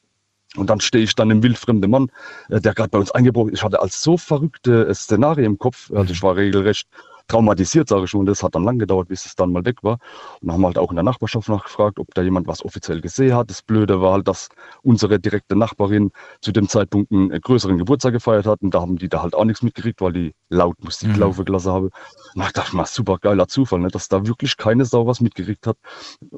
Und 0.57 0.68
dann 0.68 0.80
stehe 0.80 1.05
ich 1.05 1.14
dann 1.14 1.30
im 1.30 1.42
wildfremden 1.42 1.90
Mann, 1.90 2.11
äh, 2.48 2.61
der 2.61 2.74
gerade 2.74 2.90
bei 2.90 2.98
uns 2.98 3.11
eingebrochen 3.12 3.51
ist. 3.51 3.61
Ich 3.61 3.64
hatte 3.64 3.80
als 3.80 4.03
so 4.03 4.16
verrückte 4.16 4.88
äh, 4.88 4.94
Szenarien 4.94 5.46
im 5.46 5.59
Kopf, 5.59 5.90
also 5.92 6.12
ich 6.12 6.22
war 6.22 6.36
regelrecht 6.36 6.88
traumatisiert, 7.31 7.89
sage 7.89 8.05
ich 8.05 8.11
schon. 8.11 8.26
Das 8.26 8.43
hat 8.43 8.55
dann 8.55 8.64
lang 8.64 8.78
gedauert, 8.78 9.09
bis 9.09 9.26
es 9.26 9.35
dann 9.35 9.53
mal 9.53 9.64
weg 9.64 9.83
war. 9.83 9.99
Und 10.41 10.49
dann 10.49 10.55
haben 10.55 10.61
wir 10.62 10.66
halt 10.68 10.78
auch 10.78 10.91
in 10.91 10.97
der 10.97 11.05
Nachbarschaft 11.05 11.49
nachgefragt, 11.49 11.99
ob 11.99 12.12
da 12.14 12.22
jemand 12.22 12.47
was 12.47 12.64
offiziell 12.64 13.01
gesehen 13.01 13.35
hat. 13.35 13.51
Das 13.51 13.62
Blöde 13.62 14.01
war 14.01 14.14
halt, 14.14 14.28
dass 14.28 14.49
unsere 14.83 15.18
direkte 15.18 15.57
Nachbarin 15.57 16.11
zu 16.41 16.53
dem 16.53 16.68
Zeitpunkt 16.68 17.12
einen 17.12 17.31
größeren 17.31 17.78
Geburtstag 17.78 18.12
gefeiert 18.12 18.47
hat. 18.47 18.62
Und 18.62 18.74
da 18.74 18.81
haben 18.81 18.97
die 18.97 19.09
da 19.09 19.22
halt 19.22 19.35
auch 19.35 19.45
nichts 19.45 19.62
mitgekriegt, 19.62 20.01
weil 20.01 20.12
die 20.12 20.35
laut 20.49 20.83
Musik 20.83 21.11
mhm. 21.11 21.20
laufen 21.20 21.45
gelassen 21.45 21.72
haben. 21.72 21.91
Und 22.35 22.43
ich 22.43 22.53
dachte 22.53 22.76
mal, 22.76 22.87
super 22.87 23.18
geiler 23.18 23.49
Zufall, 23.49 23.81
ne, 23.81 23.89
dass 23.89 24.09
da 24.09 24.26
wirklich 24.26 24.57
keine 24.57 24.85
Sau 24.85 25.07
was 25.07 25.20
mitgekriegt 25.20 25.66
hat. 25.66 25.76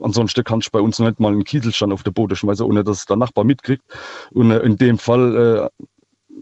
Ansonsten 0.01 0.45
kann 0.45 0.61
ich 0.61 0.71
bei 0.71 0.81
uns 0.81 0.99
nicht 0.99 1.21
mal 1.21 1.33
einen 1.33 1.45
Kieselstand 1.45 1.93
auf 1.93 2.03
der 2.03 2.11
Boden 2.11 2.37
schmeißen, 2.37 2.65
ohne 2.67 2.85
dass 2.85 3.07
der 3.07 3.17
Nachbar 3.17 3.45
mitkriegt. 3.45 3.83
Und 4.33 4.51
äh, 4.51 4.59
in 4.61 4.77
dem 4.77 4.99
Fall, 4.99 5.71
äh, 5.73 5.85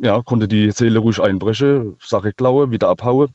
ja, 0.02 0.22
konnte 0.22 0.48
die 0.48 0.70
Seele 0.70 0.98
ruhig 0.98 1.20
einbrechen, 1.20 1.96
Sache 2.00 2.32
klaue, 2.32 2.70
wieder 2.70 2.88
abhaue. 2.88 3.28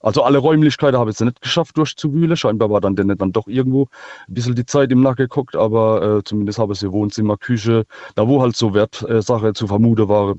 Also 0.00 0.22
alle 0.22 0.38
Räumlichkeiten 0.38 0.98
habe 0.98 1.10
ich 1.10 1.16
es 1.16 1.20
nicht 1.20 1.40
geschafft 1.40 1.76
durchzuwühlen. 1.76 2.36
Scheinbar 2.36 2.70
war 2.70 2.80
dann 2.80 2.96
der 2.96 3.06
dann 3.06 3.32
doch 3.32 3.48
irgendwo 3.48 3.88
ein 4.28 4.34
bisschen 4.34 4.54
die 4.54 4.66
Zeit 4.66 4.92
im 4.92 5.02
Nacken 5.02 5.24
geguckt, 5.24 5.56
aber 5.56 6.18
äh, 6.18 6.24
zumindest 6.24 6.58
habe 6.58 6.72
ich 6.72 6.78
sie 6.78 6.92
Wohnzimmer, 6.92 7.36
Küche, 7.36 7.84
da 8.14 8.28
wo 8.28 8.40
halt 8.40 8.56
so 8.56 8.74
Wertsache 8.74 9.48
äh, 9.48 9.52
zu 9.54 9.66
vermuten 9.66 10.08
war, 10.08 10.36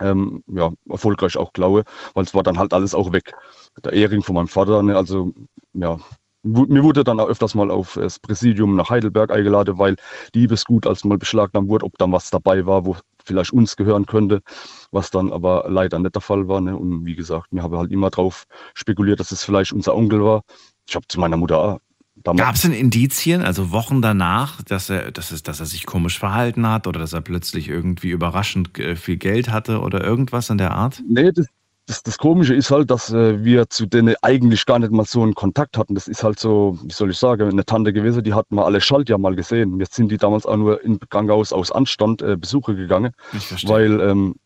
ähm, 0.00 0.42
ja, 0.48 0.70
erfolgreich 0.88 1.36
auch 1.36 1.52
klaue, 1.52 1.84
weil 2.14 2.24
es 2.24 2.34
war 2.34 2.42
dann 2.42 2.58
halt 2.58 2.72
alles 2.72 2.94
auch 2.94 3.12
weg. 3.12 3.32
Der 3.84 3.92
Ehering 3.92 4.22
von 4.22 4.34
meinem 4.34 4.48
Vater, 4.48 4.82
ne, 4.82 4.96
also 4.96 5.32
ja, 5.72 5.98
mir 6.42 6.82
wurde 6.82 7.04
dann 7.04 7.20
auch 7.20 7.28
öfters 7.28 7.54
mal 7.54 7.70
auf 7.70 7.94
das 7.94 8.18
Präsidium 8.18 8.76
nach 8.76 8.90
Heidelberg 8.90 9.30
eingeladen, 9.30 9.78
weil 9.78 9.96
Diebesgut 10.34 10.86
als 10.86 11.04
mal 11.04 11.18
beschlagnahmt 11.18 11.68
wurde, 11.68 11.84
ob 11.84 11.98
dann 11.98 12.12
was 12.12 12.30
dabei 12.30 12.64
war, 12.66 12.86
wo 12.86 12.96
vielleicht 13.24 13.52
uns 13.52 13.76
gehören 13.76 14.06
könnte, 14.06 14.40
was 14.90 15.10
dann 15.10 15.32
aber 15.32 15.66
leider 15.68 15.98
nicht 15.98 16.14
der 16.14 16.22
Fall 16.22 16.48
war. 16.48 16.60
Ne? 16.60 16.76
Und 16.76 17.04
wie 17.04 17.14
gesagt, 17.14 17.48
wir 17.50 17.62
haben 17.62 17.76
halt 17.76 17.92
immer 17.92 18.10
drauf 18.10 18.44
spekuliert, 18.74 19.20
dass 19.20 19.32
es 19.32 19.44
vielleicht 19.44 19.72
unser 19.72 19.94
Onkel 19.94 20.24
war. 20.24 20.42
Ich 20.88 20.94
habe 20.94 21.06
zu 21.08 21.20
meiner 21.20 21.36
Mutter 21.36 21.80
Gab 22.22 22.54
es 22.54 22.62
denn 22.62 22.72
Indizien, 22.72 23.40
also 23.40 23.70
Wochen 23.70 24.02
danach, 24.02 24.60
dass 24.62 24.90
er, 24.90 25.10
dass, 25.10 25.30
es, 25.30 25.42
dass 25.42 25.60
er 25.60 25.66
sich 25.66 25.86
komisch 25.86 26.18
verhalten 26.18 26.68
hat 26.68 26.86
oder 26.86 27.00
dass 27.00 27.14
er 27.14 27.22
plötzlich 27.22 27.68
irgendwie 27.68 28.10
überraschend 28.10 28.78
äh, 28.78 28.94
viel 28.96 29.16
Geld 29.16 29.50
hatte 29.50 29.80
oder 29.80 30.04
irgendwas 30.04 30.50
in 30.50 30.58
der 30.58 30.72
Art? 30.72 31.02
Nee, 31.08 31.32
das, 31.32 31.46
das, 31.90 32.04
das 32.04 32.18
Komische 32.18 32.54
ist 32.54 32.70
halt, 32.70 32.88
dass 32.90 33.12
äh, 33.12 33.42
wir 33.42 33.68
zu 33.68 33.84
denen 33.84 34.14
eigentlich 34.22 34.64
gar 34.64 34.78
nicht 34.78 34.92
mal 34.92 35.04
so 35.04 35.22
einen 35.22 35.34
Kontakt 35.34 35.76
hatten. 35.76 35.96
Das 35.96 36.06
ist 36.06 36.22
halt 36.22 36.38
so, 36.38 36.78
wie 36.84 36.92
soll 36.92 37.10
ich 37.10 37.18
sagen, 37.18 37.50
eine 37.50 37.64
Tante 37.64 37.92
gewesen, 37.92 38.22
die 38.22 38.32
hatten 38.32 38.54
wir 38.54 38.64
alle 38.64 38.80
Schaltjahr 38.80 39.18
mal 39.18 39.34
gesehen. 39.34 39.80
Jetzt 39.80 39.94
sind 39.94 40.10
die 40.12 40.16
damals 40.16 40.46
auch 40.46 40.56
nur 40.56 40.82
im 40.84 41.00
Krankenhaus 41.00 41.52
aus 41.52 41.72
Anstand 41.72 42.22
äh, 42.22 42.36
Besuche 42.36 42.76
gegangen. 42.76 43.12
Ich 43.32 43.48
verstehe. 43.48 43.70
Weil 43.70 44.00
ähm, 44.00 44.36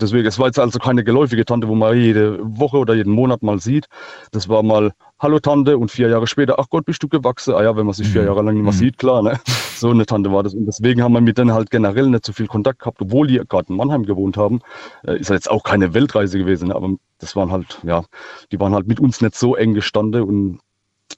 deswegen, 0.00 0.26
es 0.26 0.40
war 0.40 0.46
jetzt 0.46 0.58
also 0.58 0.80
keine 0.80 1.04
geläufige 1.04 1.44
Tante, 1.44 1.68
wo 1.68 1.76
man 1.76 1.96
jede 1.96 2.40
Woche 2.42 2.78
oder 2.78 2.94
jeden 2.94 3.12
Monat 3.12 3.42
mal 3.42 3.60
sieht. 3.60 3.86
Das 4.32 4.48
war 4.48 4.64
mal, 4.64 4.90
hallo 5.20 5.38
Tante, 5.38 5.76
und 5.76 5.90
vier 5.90 6.08
Jahre 6.08 6.26
später, 6.26 6.58
ach 6.58 6.68
Gott, 6.70 6.86
bist 6.86 7.02
du 7.02 7.08
gewachsen? 7.08 7.54
Ah 7.54 7.62
ja, 7.62 7.76
wenn 7.76 7.84
man 7.84 7.92
sich 7.92 8.08
vier 8.08 8.22
mhm. 8.22 8.28
Jahre 8.28 8.42
lang 8.42 8.54
nicht 8.54 8.64
mehr 8.64 8.72
mhm. 8.72 8.76
sieht, 8.76 8.98
klar, 8.98 9.22
ne? 9.22 9.38
So 9.76 9.90
eine 9.90 10.04
Tante 10.06 10.32
war 10.32 10.42
das. 10.42 10.54
Und 10.54 10.66
deswegen 10.66 11.02
haben 11.02 11.12
wir 11.12 11.20
mit 11.20 11.38
denen 11.38 11.52
halt 11.52 11.70
generell 11.70 12.08
nicht 12.08 12.26
so 12.26 12.32
viel 12.32 12.46
Kontakt 12.46 12.80
gehabt, 12.80 13.00
obwohl 13.00 13.26
die 13.26 13.40
gerade 13.48 13.68
in 13.68 13.76
Mannheim 13.76 14.04
gewohnt 14.04 14.36
haben. 14.36 14.60
Äh, 15.06 15.18
ist 15.18 15.28
ja 15.28 15.34
jetzt 15.34 15.50
auch 15.50 15.62
keine 15.62 15.94
Weltreise 15.94 16.38
gewesen, 16.38 16.68
ne? 16.68 16.74
aber 16.74 16.96
das 17.18 17.36
waren 17.36 17.50
halt, 17.50 17.78
ja, 17.82 18.04
die 18.50 18.58
waren 18.60 18.74
halt 18.74 18.86
mit 18.86 19.00
uns 19.00 19.20
nicht 19.20 19.34
so 19.34 19.56
eng 19.56 19.74
gestanden 19.74 20.22
und 20.22 20.60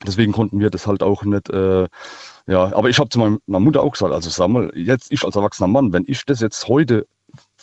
deswegen 0.06 0.32
konnten 0.32 0.60
wir 0.60 0.70
das 0.70 0.86
halt 0.86 1.02
auch 1.02 1.24
nicht, 1.24 1.50
äh, 1.50 1.88
ja, 2.46 2.72
aber 2.74 2.88
ich 2.88 2.98
habe 2.98 3.08
zu 3.08 3.18
meiner 3.18 3.38
Mutter 3.46 3.82
auch 3.82 3.92
gesagt, 3.92 4.12
also 4.12 4.30
sag 4.30 4.48
mal, 4.48 4.72
jetzt 4.74 5.12
ich 5.12 5.24
als 5.24 5.36
erwachsener 5.36 5.68
Mann, 5.68 5.92
wenn 5.92 6.04
ich 6.06 6.24
das 6.24 6.40
jetzt 6.40 6.66
heute 6.68 7.06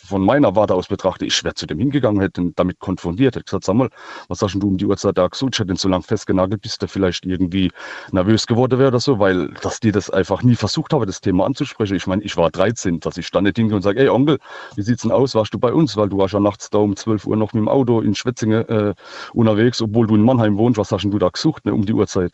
von 0.10 0.26
meiner 0.26 0.56
Warte 0.56 0.74
aus 0.74 0.88
betrachte, 0.88 1.26
ich 1.26 1.44
wäre 1.44 1.56
zu 1.56 1.66
dem 1.66 1.80
hingegangen, 1.80 2.22
hätte 2.22 2.52
damit 2.56 2.80
konfrontiert, 2.80 3.36
hätte 3.36 3.46
gesagt, 3.46 3.64
sag 3.64 3.76
mal, 3.76 3.90
was 4.28 4.42
hast 4.42 4.56
du 4.56 4.68
um 4.68 4.78
die 4.78 4.86
Uhrzeit 4.86 5.18
da 5.18 5.28
gesucht? 5.28 5.54
Ich 5.54 5.60
hätte 5.60 5.72
ihn 5.72 5.78
so 5.78 5.88
lange 5.88 6.04
festgenagelt, 6.04 6.62
bis 6.62 6.78
der 6.78 6.90
vielleicht 6.90 7.26
irgendwie 7.26 7.72
nervös 8.12 8.48
geworden 8.48 8.80
wäre 8.80 8.90
oder 8.90 9.00
so, 9.00 9.20
weil, 9.20 9.50
dass 9.62 9.80
die 9.80 9.92
das 9.92 10.10
einfach 10.10 10.44
nie 10.44 10.56
versucht 10.56 10.94
haben, 10.94 11.06
das 11.06 11.22
Thema 11.22 11.46
anzusprechen. 11.46 11.96
Ich 11.96 12.08
meine, 12.08 12.24
ich 12.24 12.36
war 12.38 12.50
13, 12.50 13.00
dass 13.00 13.18
ich 13.18 13.28
stand 13.28 13.46
nicht 13.46 13.58
hingehe 13.58 13.76
und 13.76 13.82
sage, 13.82 14.00
ey 14.00 14.10
Onkel, 14.10 14.40
wie 14.76 14.82
sieht's 14.82 15.04
denn 15.04 15.12
aus? 15.12 15.36
Warst 15.36 15.54
du 15.54 15.60
bei 15.60 15.72
uns? 15.72 15.96
Weil 15.96 16.10
du 16.10 16.18
warst 16.18 16.34
ja 16.34 16.40
nachts 16.40 16.70
da 16.70 16.80
um 16.80 16.96
12 16.96 17.26
Uhr 17.26 17.38
noch 17.38 17.54
mit 17.54 17.62
dem 17.62 17.70
Auto 17.70 18.02
in 18.02 18.16
Schwetzingen 18.16 18.68
äh, 18.68 18.94
unterwegs, 19.34 19.82
obwohl 19.82 20.08
du 20.08 20.16
in 20.16 20.24
Mannheim 20.24 20.58
wohnst. 20.58 20.78
Was 20.78 20.92
hast 20.92 21.04
denn 21.04 21.12
du 21.12 21.20
da 21.20 21.30
gesucht, 21.30 21.66
ne, 21.66 21.74
um 21.74 21.86
die 21.86 21.94
Uhrzeit? 21.94 22.32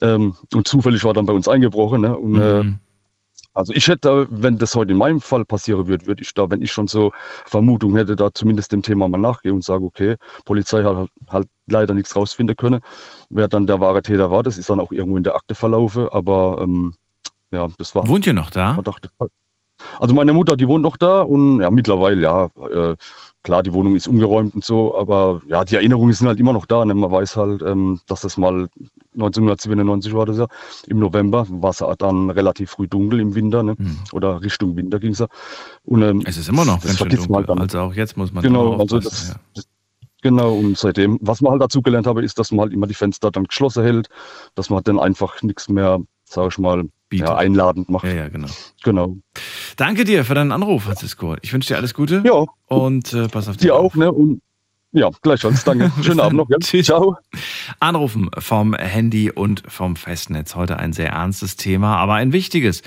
Ähm, 0.00 0.34
und 0.54 0.68
zufällig 0.68 1.04
war 1.04 1.14
dann 1.14 1.26
bei 1.26 1.32
uns 1.32 1.48
eingebrochen, 1.48 2.02
ne, 2.02 2.16
und, 2.16 2.40
äh, 2.40 2.62
mhm. 2.62 2.70
äh, 2.70 2.85
Also 3.56 3.72
ich 3.72 3.88
hätte, 3.88 4.26
wenn 4.30 4.58
das 4.58 4.74
heute 4.74 4.92
in 4.92 4.98
meinem 4.98 5.20
Fall 5.20 5.46
passieren 5.46 5.86
würde, 5.86 6.06
würde 6.06 6.22
ich 6.22 6.34
da, 6.34 6.50
wenn 6.50 6.60
ich 6.60 6.70
schon 6.70 6.88
so 6.88 7.12
Vermutung 7.46 7.96
hätte, 7.96 8.14
da 8.14 8.32
zumindest 8.34 8.70
dem 8.70 8.82
Thema 8.82 9.08
mal 9.08 9.16
nachgehen 9.16 9.54
und 9.54 9.64
sage, 9.64 9.82
okay, 9.82 10.16
Polizei 10.44 10.84
hat 10.84 11.08
halt 11.28 11.48
leider 11.66 11.94
nichts 11.94 12.14
rausfinden 12.14 12.54
können, 12.54 12.80
wer 13.30 13.48
dann 13.48 13.66
der 13.66 13.80
wahre 13.80 14.02
Täter 14.02 14.30
war. 14.30 14.42
Das 14.42 14.58
ist 14.58 14.68
dann 14.68 14.78
auch 14.78 14.92
irgendwo 14.92 15.16
in 15.16 15.24
der 15.24 15.36
Akte 15.36 15.54
verlaufe, 15.54 16.10
aber 16.12 16.58
ähm, 16.60 16.94
ja, 17.50 17.66
das 17.78 17.94
war. 17.94 18.06
Wohnt 18.06 18.26
ihr 18.26 18.34
noch 18.34 18.50
da? 18.50 18.74
Man 18.74 18.84
dachte, 18.84 19.08
also 19.98 20.14
meine 20.14 20.34
Mutter, 20.34 20.56
die 20.56 20.68
wohnt 20.68 20.82
noch 20.82 20.98
da 20.98 21.22
und 21.22 21.62
ja, 21.62 21.70
mittlerweile, 21.70 22.20
ja, 22.20 22.50
äh, 22.70 22.96
klar, 23.42 23.62
die 23.62 23.72
Wohnung 23.72 23.96
ist 23.96 24.06
umgeräumt 24.06 24.54
und 24.54 24.64
so, 24.64 24.98
aber 24.98 25.40
ja, 25.48 25.64
die 25.64 25.76
Erinnerungen 25.76 26.12
sind 26.12 26.28
halt 26.28 26.40
immer 26.40 26.52
noch 26.52 26.66
da. 26.66 26.84
Ne? 26.84 26.94
Man 26.94 27.10
weiß 27.10 27.36
halt, 27.36 27.62
ähm, 27.62 28.00
dass 28.06 28.20
das 28.20 28.36
mal 28.36 28.68
1997 29.16 30.14
war 30.14 30.26
das 30.26 30.38
ja, 30.38 30.46
im 30.86 30.98
November, 30.98 31.46
war 31.48 31.70
es 31.70 31.82
dann 31.98 32.30
relativ 32.30 32.70
früh 32.70 32.86
dunkel 32.86 33.20
im 33.20 33.34
Winter, 33.34 33.62
ne? 33.62 33.74
Mhm. 33.76 33.98
oder 34.12 34.42
Richtung 34.42 34.76
Winter 34.76 34.98
ging 34.98 35.12
es 35.12 35.18
ja. 35.18 35.26
Und, 35.84 36.02
ähm, 36.02 36.22
es 36.24 36.36
ist 36.36 36.48
immer 36.48 36.64
noch 36.64 36.82
ganz 36.82 36.98
schön 36.98 37.08
dunkel, 37.08 37.36
halt 37.36 37.48
dann. 37.48 37.58
also 37.58 37.80
auch 37.80 37.94
jetzt 37.94 38.16
muss 38.16 38.32
man 38.32 38.42
Genau, 38.42 38.78
also 38.78 39.00
das, 39.00 39.28
ja. 39.28 39.34
das, 39.54 39.66
Genau, 40.22 40.54
und 40.54 40.76
seitdem, 40.76 41.18
was 41.20 41.40
man 41.40 41.52
halt 41.52 41.62
dazu 41.62 41.82
gelernt 41.82 42.06
habe, 42.08 42.24
ist, 42.24 42.38
dass 42.38 42.50
man 42.50 42.64
halt 42.64 42.72
immer 42.72 42.88
die 42.88 42.94
Fenster 42.94 43.30
dann 43.30 43.44
geschlossen 43.44 43.84
hält, 43.84 44.08
dass 44.56 44.70
man 44.70 44.82
dann 44.82 44.98
einfach 44.98 45.40
nichts 45.42 45.68
mehr, 45.68 46.00
sag 46.24 46.50
ich 46.50 46.58
mal, 46.58 46.88
ja, 47.12 47.36
einladend 47.36 47.88
macht. 47.88 48.04
Ja, 48.04 48.12
ja, 48.12 48.28
genau. 48.28 48.48
Genau. 48.82 49.18
Danke 49.76 50.04
dir 50.04 50.24
für 50.24 50.34
deinen 50.34 50.50
Anruf, 50.52 50.84
Francisco. 50.84 51.36
Ich 51.42 51.52
wünsche 51.52 51.68
dir 51.68 51.76
alles 51.76 51.94
Gute. 51.94 52.22
Ja. 52.26 52.44
Und 52.66 53.12
äh, 53.12 53.28
pass 53.28 53.46
auf 53.46 53.56
dich. 53.56 53.68
Dir 53.68 53.76
auch, 53.76 53.94
ne? 53.94 54.10
Und 54.10 54.40
ja, 54.96 55.10
gleichfalls. 55.22 55.62
Danke. 55.64 55.92
Schönen 56.02 56.20
Abend 56.20 56.38
noch. 56.38 56.48
Ja. 56.48 56.58
Tschüss. 56.58 56.86
Ciao. 56.86 57.16
Anrufen 57.80 58.30
vom 58.38 58.74
Handy 58.74 59.30
und 59.30 59.62
vom 59.68 59.94
Festnetz. 59.94 60.54
Heute 60.54 60.78
ein 60.78 60.92
sehr 60.92 61.10
ernstes 61.10 61.56
Thema, 61.56 61.96
aber 61.96 62.14
ein 62.14 62.32
wichtiges. 62.32 62.82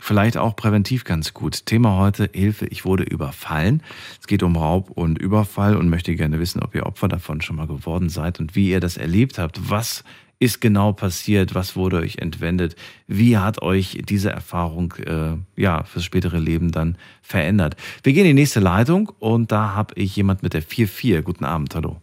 Vielleicht 0.00 0.36
auch 0.36 0.56
präventiv 0.56 1.04
ganz 1.04 1.32
gut. 1.32 1.66
Thema 1.66 1.96
heute 1.96 2.28
Hilfe, 2.32 2.66
ich 2.66 2.84
wurde 2.84 3.04
überfallen. 3.04 3.82
Es 4.20 4.26
geht 4.26 4.42
um 4.42 4.56
Raub 4.56 4.90
und 4.90 5.18
Überfall 5.18 5.76
und 5.76 5.88
möchte 5.88 6.14
gerne 6.16 6.40
wissen, 6.40 6.60
ob 6.62 6.74
ihr 6.74 6.86
Opfer 6.86 7.06
davon 7.06 7.40
schon 7.40 7.56
mal 7.56 7.68
geworden 7.68 8.08
seid 8.08 8.40
und 8.40 8.56
wie 8.56 8.68
ihr 8.68 8.80
das 8.80 8.96
erlebt 8.96 9.38
habt. 9.38 9.70
Was 9.70 10.02
ist 10.38 10.60
genau 10.60 10.92
passiert? 10.92 11.54
Was 11.54 11.76
wurde 11.76 11.98
euch 11.98 12.18
entwendet? 12.18 12.76
Wie 13.06 13.38
hat 13.38 13.62
euch 13.62 14.02
diese 14.04 14.30
Erfahrung 14.30 14.94
äh, 14.94 15.36
ja 15.60 15.84
fürs 15.84 16.04
spätere 16.04 16.38
Leben 16.38 16.72
dann 16.72 16.96
verändert? 17.22 17.76
Wir 18.02 18.12
gehen 18.12 18.26
in 18.26 18.36
die 18.36 18.42
nächste 18.42 18.60
Leitung 18.60 19.12
und 19.18 19.52
da 19.52 19.74
habe 19.74 19.94
ich 19.96 20.16
jemand 20.16 20.42
mit 20.42 20.54
der 20.54 20.62
4-4. 20.62 21.22
Guten 21.22 21.44
Abend, 21.44 21.74
hallo. 21.74 22.00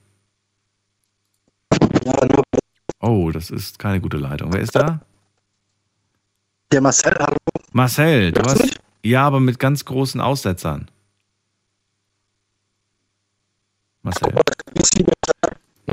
Oh, 3.00 3.32
das 3.32 3.50
ist 3.50 3.80
keine 3.80 4.00
gute 4.00 4.18
Leitung. 4.18 4.54
Wer 4.54 4.62
ist 4.62 4.76
da? 4.76 5.02
Der 6.72 6.82
Marcel, 6.82 7.16
hallo. 7.20 7.38
Marcel, 7.72 8.32
du 8.32 8.42
hast. 8.44 8.80
Ja, 9.04 9.26
aber 9.26 9.40
mit 9.40 9.60
ganz 9.60 9.84
großen 9.84 10.22
Aussetzern. 10.22 10.90
Marcel. 14.04 14.34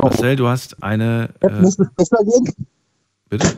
Marcel, 0.02 0.36
du 0.36 0.48
hast 0.48 0.82
eine. 0.82 1.30
Jetzt 1.42 1.52
äh, 1.52 1.60
müsste 1.60 1.82
es 1.82 1.90
besser 1.94 2.24
gehen. 2.24 2.66
Bitte? 3.28 3.56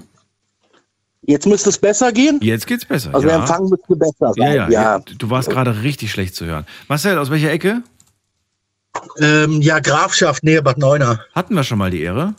Jetzt 1.22 1.47
müsste 1.47 1.68
es 1.68 1.78
besser 1.78 2.12
gehen? 2.12 2.41
Jetzt 2.43 2.66
geht's 2.66 2.84
besser. 2.84 3.14
Also 3.14 3.28
ja. 3.28 3.34
der 3.34 3.43
Empfang 3.43 3.68
müsste 3.68 3.95
besser 3.95 4.32
sein. 4.34 4.55
Ja, 4.55 4.55
ja, 4.55 4.68
ja. 4.68 4.99
Du 4.99 5.30
warst 5.30 5.51
gerade 5.51 5.82
richtig 5.82 6.11
schlecht 6.11 6.34
zu 6.34 6.47
hören. 6.47 6.66
Marcel, 6.88 7.18
aus 7.18 7.30
welcher 7.30 7.51
Ecke? 7.51 7.82
Ähm, 9.18 9.61
ja, 9.61 9.78
Grafschaft, 9.78 10.43
nähe 10.43 10.62
Bad 10.62 10.78
Neuner. 10.78 11.20
Hatten 11.34 11.55
wir 11.55 11.62
schon 11.62 11.78
mal 11.78 11.91
die 11.91 12.03
Ehre? 12.03 12.34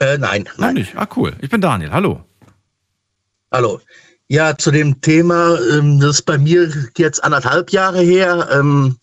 Äh, 0.00 0.18
nein. 0.18 0.48
Nein, 0.58 0.74
nicht. 0.74 0.96
Ah, 0.96 1.08
cool. 1.16 1.34
Ich 1.40 1.48
bin 1.48 1.60
Daniel. 1.60 1.90
Hallo. 1.90 2.22
Hallo. 3.50 3.80
Ja, 4.28 4.58
zu 4.58 4.70
dem 4.70 5.00
Thema, 5.00 5.58
ähm, 5.72 6.00
das 6.00 6.16
ist 6.16 6.22
bei 6.22 6.36
mir 6.36 6.70
jetzt 6.98 7.24
anderthalb 7.24 7.70
Jahre 7.70 8.00
her. 8.02 8.48
Ähm, 8.52 8.98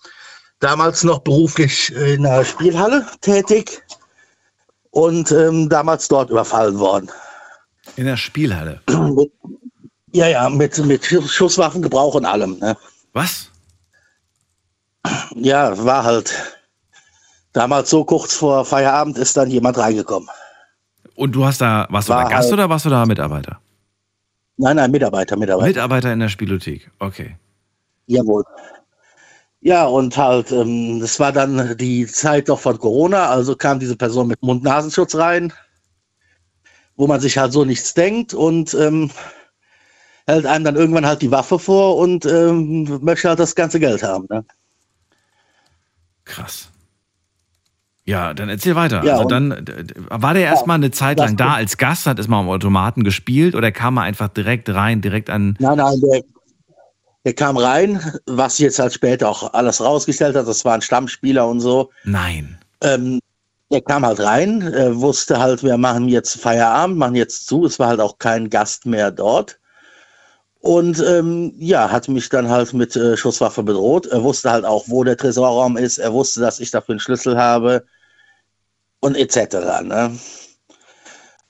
damals 0.59 1.03
noch 1.03 1.19
beruflich 1.19 1.93
in 1.93 2.23
der 2.23 2.45
Spielhalle 2.45 3.05
tätig 3.21 3.81
und 4.91 5.31
ähm, 5.31 5.69
damals 5.69 6.07
dort 6.07 6.29
überfallen 6.29 6.79
worden. 6.79 7.09
In 7.95 8.05
der 8.05 8.17
Spielhalle? 8.17 8.81
Ja, 10.15 10.29
ja, 10.29 10.49
mit, 10.49 10.77
mit 10.85 11.05
Schusswaffengebrauch 11.05 12.15
und 12.15 12.23
allem. 12.23 12.57
Ne? 12.59 12.77
Was? 13.11 13.51
Ja, 15.35 15.77
war 15.83 16.05
halt 16.05 16.33
damals 17.51 17.89
so 17.89 18.05
kurz 18.05 18.33
vor 18.33 18.63
Feierabend 18.63 19.17
ist 19.17 19.35
dann 19.35 19.49
jemand 19.49 19.77
reingekommen. 19.77 20.29
Und 21.15 21.33
du 21.33 21.45
hast 21.45 21.59
da, 21.59 21.85
warst 21.89 22.07
war 22.07 22.23
du 22.23 22.29
da 22.29 22.35
Gast 22.35 22.49
halt, 22.49 22.53
oder 22.53 22.69
warst 22.69 22.85
du 22.85 22.89
da 22.89 23.05
Mitarbeiter? 23.05 23.59
Nein, 24.55 24.77
nein, 24.77 24.89
Mitarbeiter, 24.89 25.35
Mitarbeiter. 25.35 25.67
Mitarbeiter 25.67 26.13
in 26.13 26.19
der 26.19 26.29
Spielothek, 26.29 26.89
okay. 26.99 27.35
Jawohl. 28.07 28.45
Ja, 29.65 29.85
und 29.87 30.15
halt, 30.15 30.51
ähm, 30.51 30.99
das 30.99 31.19
war 31.19 31.31
dann 31.31 31.75
die 31.77 32.05
Zeit 32.05 32.49
doch 32.49 32.59
von 32.59 32.77
Corona, 32.77 33.29
also 33.29 33.55
kam 33.55 33.79
diese 33.79 33.95
Person 33.95 34.27
mit 34.27 34.39
Mund-Nasenschutz 34.43 35.15
rein, 35.15 35.51
wo 36.95 37.07
man 37.07 37.19
sich 37.19 37.39
halt 37.39 37.51
so 37.51 37.65
nichts 37.65 37.95
denkt 37.95 38.35
und 38.35 38.75
ähm, 38.75 39.09
hält 40.27 40.45
einem 40.45 40.65
dann 40.65 40.75
irgendwann 40.75 41.07
halt 41.07 41.23
die 41.23 41.31
Waffe 41.31 41.57
vor 41.57 41.97
und 41.97 42.27
ähm, 42.27 42.99
möchte 43.01 43.27
halt 43.27 43.39
das 43.39 43.55
ganze 43.55 43.79
Geld 43.79 44.03
haben. 44.03 44.27
Ne? 44.29 44.45
Krass. 46.25 46.69
Ja, 48.03 48.35
dann 48.35 48.49
erzähl 48.49 48.75
weiter. 48.75 49.03
Ja, 49.03 49.13
also 49.13 49.27
dann 49.27 49.65
war 50.11 50.35
der 50.35 50.43
erstmal 50.43 50.75
eine 50.75 50.91
Zeit 50.91 51.17
lang 51.17 51.37
da 51.37 51.55
als 51.55 51.77
Gast, 51.77 52.05
hat 52.05 52.19
erstmal 52.19 52.41
am 52.41 52.49
Automaten 52.49 53.03
gespielt 53.03 53.55
oder 53.55 53.71
kam 53.71 53.97
er 53.97 54.03
einfach 54.03 54.27
direkt 54.27 54.69
rein, 54.69 55.01
direkt 55.01 55.31
an. 55.31 55.57
Nein, 55.57 55.77
nein, 55.77 55.99
der, 56.01 56.21
der 57.25 57.33
kam 57.33 57.57
rein, 57.57 57.99
was 58.27 58.59
jetzt 58.59 58.79
halt 58.79 58.93
später 58.93 59.27
auch 59.27 59.53
alles 59.53 59.81
rausgestellt 59.81 60.35
hat, 60.35 60.47
das 60.47 60.63
war 60.63 60.75
ein 60.75 60.81
Stammspieler 60.81 61.47
und 61.47 61.59
so. 61.59 61.89
Nein. 62.03 62.59
Ähm, 62.81 63.19
er 63.69 63.81
kam 63.81 64.05
halt 64.05 64.19
rein, 64.19 64.61
er 64.61 65.01
wusste 65.01 65.39
halt, 65.39 65.63
wir 65.63 65.77
machen 65.77 66.07
jetzt 66.07 66.39
Feierabend, 66.39 66.97
machen 66.97 67.15
jetzt 67.15 67.47
zu. 67.47 67.65
Es 67.65 67.79
war 67.79 67.87
halt 67.87 67.99
auch 67.99 68.19
kein 68.19 68.51
Gast 68.51 68.85
mehr 68.85 69.09
dort. 69.09 69.59
Und 70.59 70.99
ähm, 70.99 71.53
ja, 71.57 71.91
hat 71.91 72.07
mich 72.07 72.29
dann 72.29 72.49
halt 72.49 72.73
mit 72.73 72.95
äh, 72.95 73.17
Schusswaffe 73.17 73.63
bedroht. 73.63 74.05
Er 74.07 74.23
wusste 74.23 74.51
halt 74.51 74.65
auch, 74.65 74.85
wo 74.87 75.03
der 75.03 75.17
Tresorraum 75.17 75.77
ist. 75.77 75.97
Er 75.97 76.13
wusste, 76.13 76.41
dass 76.41 76.59
ich 76.59 76.71
dafür 76.71 76.93
einen 76.93 76.99
Schlüssel 76.99 77.37
habe 77.37 77.85
und 78.99 79.15
etc. 79.15 79.81
Ne? 79.83 80.17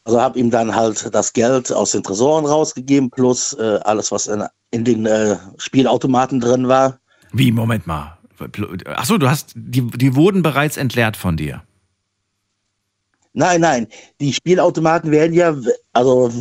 Also 0.06 0.22
habe 0.22 0.40
ihm 0.40 0.52
dann 0.52 0.76
halt 0.76 1.14
das 1.14 1.34
Geld 1.34 1.72
aus 1.74 1.92
den 1.92 2.04
Tresoren 2.04 2.46
rausgegeben, 2.46 3.10
plus 3.10 3.54
äh, 3.54 3.80
alles, 3.84 4.12
was 4.12 4.28
in, 4.28 4.44
in 4.72 4.86
den 4.86 5.06
äh, 5.06 5.38
Spielautomaten 5.58 6.40
drin 6.40 6.68
war. 6.68 7.00
Wie, 7.34 7.52
Moment 7.52 7.88
mal. 7.88 8.18
Achso, 8.86 9.18
du 9.18 9.30
hast, 9.30 9.54
die, 9.56 9.82
die 9.82 10.16
wurden 10.16 10.44
bereits 10.44 10.78
entleert 10.78 11.18
von 11.18 11.38
dir. 11.38 11.64
Nein, 13.34 13.62
nein. 13.62 13.88
Die 14.22 14.32
Spielautomaten 14.32 15.12
werden 15.12 15.34
ja, 15.34 15.56
also 15.94 16.32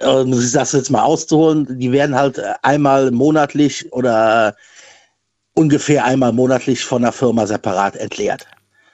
um 0.00 0.30
das 0.30 0.72
jetzt 0.72 0.90
mal 0.90 1.02
auszuholen, 1.02 1.78
die 1.78 1.90
werden 1.90 2.14
halt 2.14 2.40
einmal 2.62 3.10
monatlich 3.10 3.90
oder 3.92 4.56
ungefähr 5.54 6.04
einmal 6.04 6.32
monatlich 6.32 6.84
von 6.84 7.02
der 7.02 7.12
Firma 7.12 7.46
separat 7.46 7.96
entleert. 7.96 8.46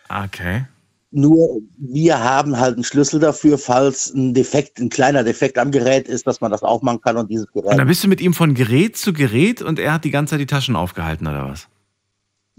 Okay. 0.09 0.65
Nur 1.13 1.61
wir 1.77 2.23
haben 2.23 2.59
halt 2.59 2.75
einen 2.75 2.85
Schlüssel 2.85 3.19
dafür, 3.19 3.59
falls 3.59 4.15
ein 4.15 4.33
Defekt, 4.33 4.79
ein 4.79 4.91
kleiner 4.91 5.25
Defekt 5.25 5.59
am 5.59 5.73
Gerät 5.73 6.07
ist, 6.07 6.27
dass 6.27 6.41
man 6.41 6.53
das 6.53 6.63
aufmachen 6.63 7.01
kann 7.01 7.17
und 7.17 7.31
dieses 7.31 7.51
Gerät. 7.53 7.73
Und 7.73 7.79
dann 7.79 7.89
bist 7.89 8.05
du 8.05 8.09
mit 8.09 8.21
ihm 8.21 8.33
von 8.33 8.55
Gerät 8.55 8.97
zu 8.97 9.13
Gerät 9.13 9.61
und 9.61 9.81
er 9.81 9.95
hat 9.95 10.05
die 10.05 10.11
ganze 10.11 10.33
Zeit 10.33 10.41
die 10.41 10.47
Taschen 10.47 10.77
aufgehalten, 10.77 11.27
oder 11.27 11.49
was? 11.49 11.69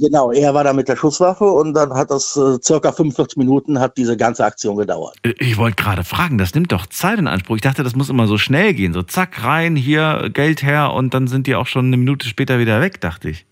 Genau, 0.01 0.31
er 0.31 0.53
war 0.53 0.63
da 0.63 0.73
mit 0.73 0.87
der 0.87 0.95
Schusswaffe 0.95 1.45
und 1.45 1.75
dann 1.75 1.93
hat 1.93 2.09
das 2.09 2.35
äh, 2.35 2.57
circa 2.61 2.91
45 2.91 3.37
Minuten 3.37 3.79
hat 3.79 3.97
diese 3.97 4.17
ganze 4.17 4.43
Aktion 4.43 4.75
gedauert. 4.75 5.15
Äh, 5.23 5.33
ich 5.37 5.57
wollte 5.57 5.75
gerade 5.75 6.03
fragen, 6.03 6.37
das 6.37 6.55
nimmt 6.55 6.71
doch 6.71 6.87
Zeit 6.87 7.19
in 7.19 7.27
Anspruch. 7.27 7.57
Ich 7.57 7.61
dachte, 7.61 7.83
das 7.83 7.95
muss 7.95 8.09
immer 8.09 8.27
so 8.27 8.37
schnell 8.37 8.73
gehen. 8.73 8.93
So 8.93 9.03
zack, 9.03 9.43
rein, 9.43 9.75
hier, 9.75 10.31
Geld 10.33 10.63
her 10.63 10.91
und 10.93 11.13
dann 11.13 11.27
sind 11.27 11.45
die 11.45 11.55
auch 11.55 11.67
schon 11.67 11.85
eine 11.85 11.97
Minute 11.97 12.27
später 12.27 12.57
wieder 12.57 12.81
weg, 12.81 12.99
dachte 12.99 13.29
ich. 13.29 13.45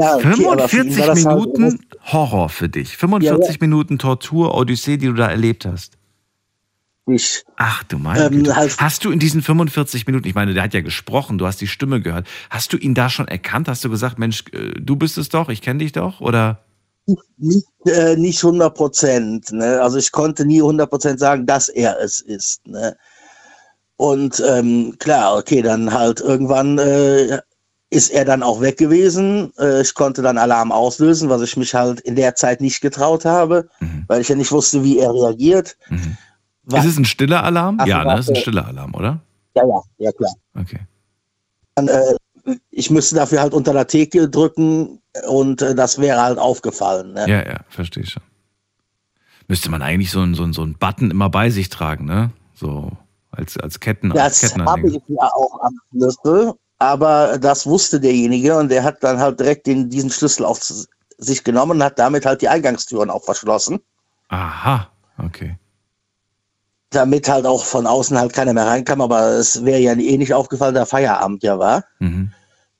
Ja, 0.00 0.16
okay, 0.16 0.34
45 0.34 0.98
halt 1.02 1.14
Minuten 1.14 1.64
halt, 1.64 1.80
Horror 2.04 2.48
für 2.48 2.70
dich. 2.70 2.96
45 2.96 3.48
ja. 3.48 3.56
Minuten 3.60 3.98
Tortur, 3.98 4.54
Odyssee, 4.54 4.96
die 4.96 5.06
du 5.06 5.12
da 5.12 5.28
erlebt 5.28 5.66
hast. 5.66 5.98
Ich, 7.06 7.44
Ach 7.56 7.82
du 7.84 7.98
meine 7.98 8.26
ähm, 8.26 8.54
halt 8.54 8.78
Hast 8.78 9.04
du 9.04 9.10
in 9.10 9.18
diesen 9.18 9.42
45 9.42 10.06
Minuten, 10.06 10.26
ich 10.26 10.34
meine, 10.34 10.54
der 10.54 10.62
hat 10.62 10.72
ja 10.72 10.80
gesprochen, 10.80 11.36
du 11.36 11.46
hast 11.46 11.60
die 11.60 11.66
Stimme 11.66 12.00
gehört. 12.00 12.26
Hast 12.48 12.72
du 12.72 12.78
ihn 12.78 12.94
da 12.94 13.10
schon 13.10 13.28
erkannt? 13.28 13.68
Hast 13.68 13.84
du 13.84 13.90
gesagt, 13.90 14.18
Mensch, 14.18 14.44
äh, 14.52 14.72
du 14.80 14.96
bist 14.96 15.18
es 15.18 15.28
doch, 15.28 15.50
ich 15.50 15.60
kenne 15.60 15.80
dich 15.80 15.92
doch? 15.92 16.20
Oder? 16.20 16.64
Nicht, 17.36 17.66
äh, 17.86 18.16
nicht 18.16 18.42
100 18.42 18.74
Prozent. 18.74 19.52
Ne? 19.52 19.82
Also 19.82 19.98
ich 19.98 20.12
konnte 20.12 20.46
nie 20.46 20.60
100 20.60 20.88
Prozent 20.88 21.20
sagen, 21.20 21.44
dass 21.44 21.68
er 21.68 22.00
es 22.00 22.22
ist. 22.22 22.66
Ne? 22.66 22.96
Und 23.96 24.42
ähm, 24.48 24.94
klar, 24.98 25.36
okay, 25.36 25.60
dann 25.60 25.92
halt 25.92 26.20
irgendwann 26.20 26.78
äh, 26.78 27.40
ist 27.90 28.10
er 28.10 28.24
dann 28.24 28.42
auch 28.42 28.60
weg 28.60 28.78
gewesen. 28.78 29.52
Äh, 29.58 29.82
ich 29.82 29.94
konnte 29.94 30.22
dann 30.22 30.38
Alarm 30.38 30.72
auslösen, 30.72 31.28
was 31.28 31.42
ich 31.42 31.56
mich 31.56 31.74
halt 31.74 32.00
in 32.00 32.16
der 32.16 32.36
Zeit 32.36 32.60
nicht 32.60 32.80
getraut 32.80 33.24
habe, 33.24 33.68
mhm. 33.80 34.04
weil 34.06 34.20
ich 34.20 34.28
ja 34.28 34.36
nicht 34.36 34.52
wusste, 34.52 34.84
wie 34.84 34.98
er 34.98 35.12
reagiert. 35.12 35.76
Mhm. 35.88 36.16
Ist 36.72 36.84
es 36.84 36.96
ein 36.96 37.04
stiller 37.04 37.42
Alarm? 37.42 37.78
Ach, 37.80 37.86
ja, 37.86 38.04
ne? 38.04 38.16
Das 38.16 38.20
ist 38.20 38.30
ein 38.30 38.36
stiller 38.36 38.66
Alarm, 38.66 38.94
oder? 38.94 39.20
Ja, 39.56 39.66
ja, 39.66 39.82
ja, 39.98 40.12
klar. 40.12 40.32
Okay. 40.54 40.78
dann, 41.74 41.88
äh, 41.88 42.14
ich 42.70 42.90
müsste 42.90 43.16
dafür 43.16 43.40
halt 43.40 43.52
unter 43.52 43.72
der 43.72 43.86
Theke 43.86 44.28
drücken 44.28 45.00
und 45.28 45.62
äh, 45.62 45.74
das 45.74 45.98
wäre 45.98 46.22
halt 46.22 46.38
aufgefallen. 46.38 47.12
Ne? 47.12 47.28
Ja, 47.28 47.46
ja, 47.46 47.60
verstehe 47.68 48.06
schon. 48.06 48.22
Müsste 49.48 49.70
man 49.70 49.82
eigentlich 49.82 50.10
so 50.10 50.20
einen 50.20 50.34
so 50.34 50.50
so 50.52 50.62
einen 50.62 50.78
Button 50.78 51.10
immer 51.10 51.28
bei 51.28 51.50
sich 51.50 51.68
tragen, 51.68 52.04
ne? 52.04 52.30
So 52.54 52.92
als, 53.32 53.56
als 53.56 53.80
Ketten. 53.80 54.10
Das 54.10 54.42
als 54.44 54.56
habe 54.56 54.88
ich 54.88 55.02
ja 55.08 55.24
auch 55.24 55.60
am 55.60 55.74
Schlüssel, 55.90 56.54
aber 56.80 57.38
das 57.38 57.66
wusste 57.66 58.00
derjenige 58.00 58.56
und 58.56 58.70
der 58.70 58.82
hat 58.82 59.04
dann 59.04 59.20
halt 59.20 59.38
direkt 59.38 59.66
den, 59.66 59.88
diesen 59.90 60.10
Schlüssel 60.10 60.44
auf 60.44 60.60
sich 61.18 61.44
genommen 61.44 61.72
und 61.72 61.84
hat 61.84 61.98
damit 61.98 62.24
halt 62.26 62.40
die 62.42 62.48
Eingangstüren 62.48 63.10
auch 63.10 63.22
verschlossen. 63.22 63.80
Aha, 64.28 64.88
okay. 65.18 65.56
Damit 66.90 67.28
halt 67.28 67.46
auch 67.46 67.64
von 67.64 67.86
außen 67.86 68.18
halt 68.18 68.32
keiner 68.32 68.54
mehr 68.54 68.66
reinkam, 68.66 69.00
aber 69.00 69.32
es 69.34 69.64
wäre 69.64 69.78
ja 69.78 69.92
eh 69.92 70.16
nicht 70.18 70.34
aufgefallen, 70.34 70.74
da 70.74 70.86
Feierabend 70.86 71.42
ja 71.42 71.58
war. 71.58 71.84
Mhm. 72.00 72.32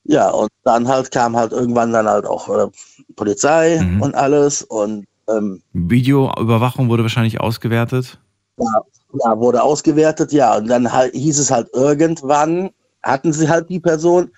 Ja, 0.03 0.31
und 0.31 0.49
dann 0.63 0.87
halt 0.87 1.11
kam 1.11 1.37
halt 1.37 1.51
irgendwann 1.51 1.93
dann 1.93 2.09
halt 2.09 2.25
auch 2.25 2.49
äh, 2.49 2.67
Polizei 3.15 3.79
Mhm. 3.79 4.01
und 4.01 4.15
alles 4.15 4.63
und 4.63 5.05
ähm, 5.29 5.61
Videoüberwachung 5.73 6.89
wurde 6.89 7.03
wahrscheinlich 7.03 7.39
ausgewertet. 7.39 8.19
ja, 8.57 8.81
ja, 9.23 9.37
wurde 9.39 9.61
ausgewertet, 9.61 10.31
ja, 10.31 10.57
und 10.57 10.67
dann 10.67 10.91
halt, 10.91 11.13
hieß 11.13 11.37
es 11.37 11.51
halt 11.51 11.69
irgendwann, 11.73 12.71
hatten 13.03 13.33
sie 13.33 13.49
halt 13.49 13.69
die 13.69 13.79
Person, 13.79 14.31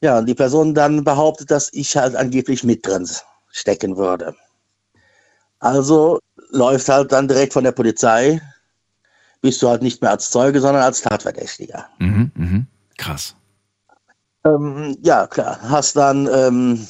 ja, 0.00 0.18
und 0.18 0.26
die 0.26 0.34
Person 0.34 0.74
dann 0.74 1.04
behauptet, 1.04 1.50
dass 1.50 1.70
ich 1.72 1.96
halt 1.96 2.14
angeblich 2.16 2.64
mit 2.64 2.86
drin 2.86 3.08
stecken 3.50 3.96
würde. 3.96 4.34
Also 5.60 6.20
läuft 6.50 6.88
halt 6.88 7.12
dann 7.12 7.28
direkt 7.28 7.52
von 7.52 7.64
der 7.64 7.72
Polizei, 7.72 8.40
bist 9.40 9.62
du 9.62 9.68
halt 9.68 9.82
nicht 9.82 10.02
mehr 10.02 10.10
als 10.12 10.30
Zeuge, 10.30 10.60
sondern 10.60 10.82
als 10.82 11.02
Tatverdächtiger. 11.02 11.86
Mhm, 11.98 12.30
mhm. 12.34 12.66
Krass. 12.96 13.34
Ähm, 14.44 14.96
ja, 15.02 15.26
klar. 15.26 15.58
Hast 15.62 15.96
dann, 15.96 16.28
ähm, 16.32 16.86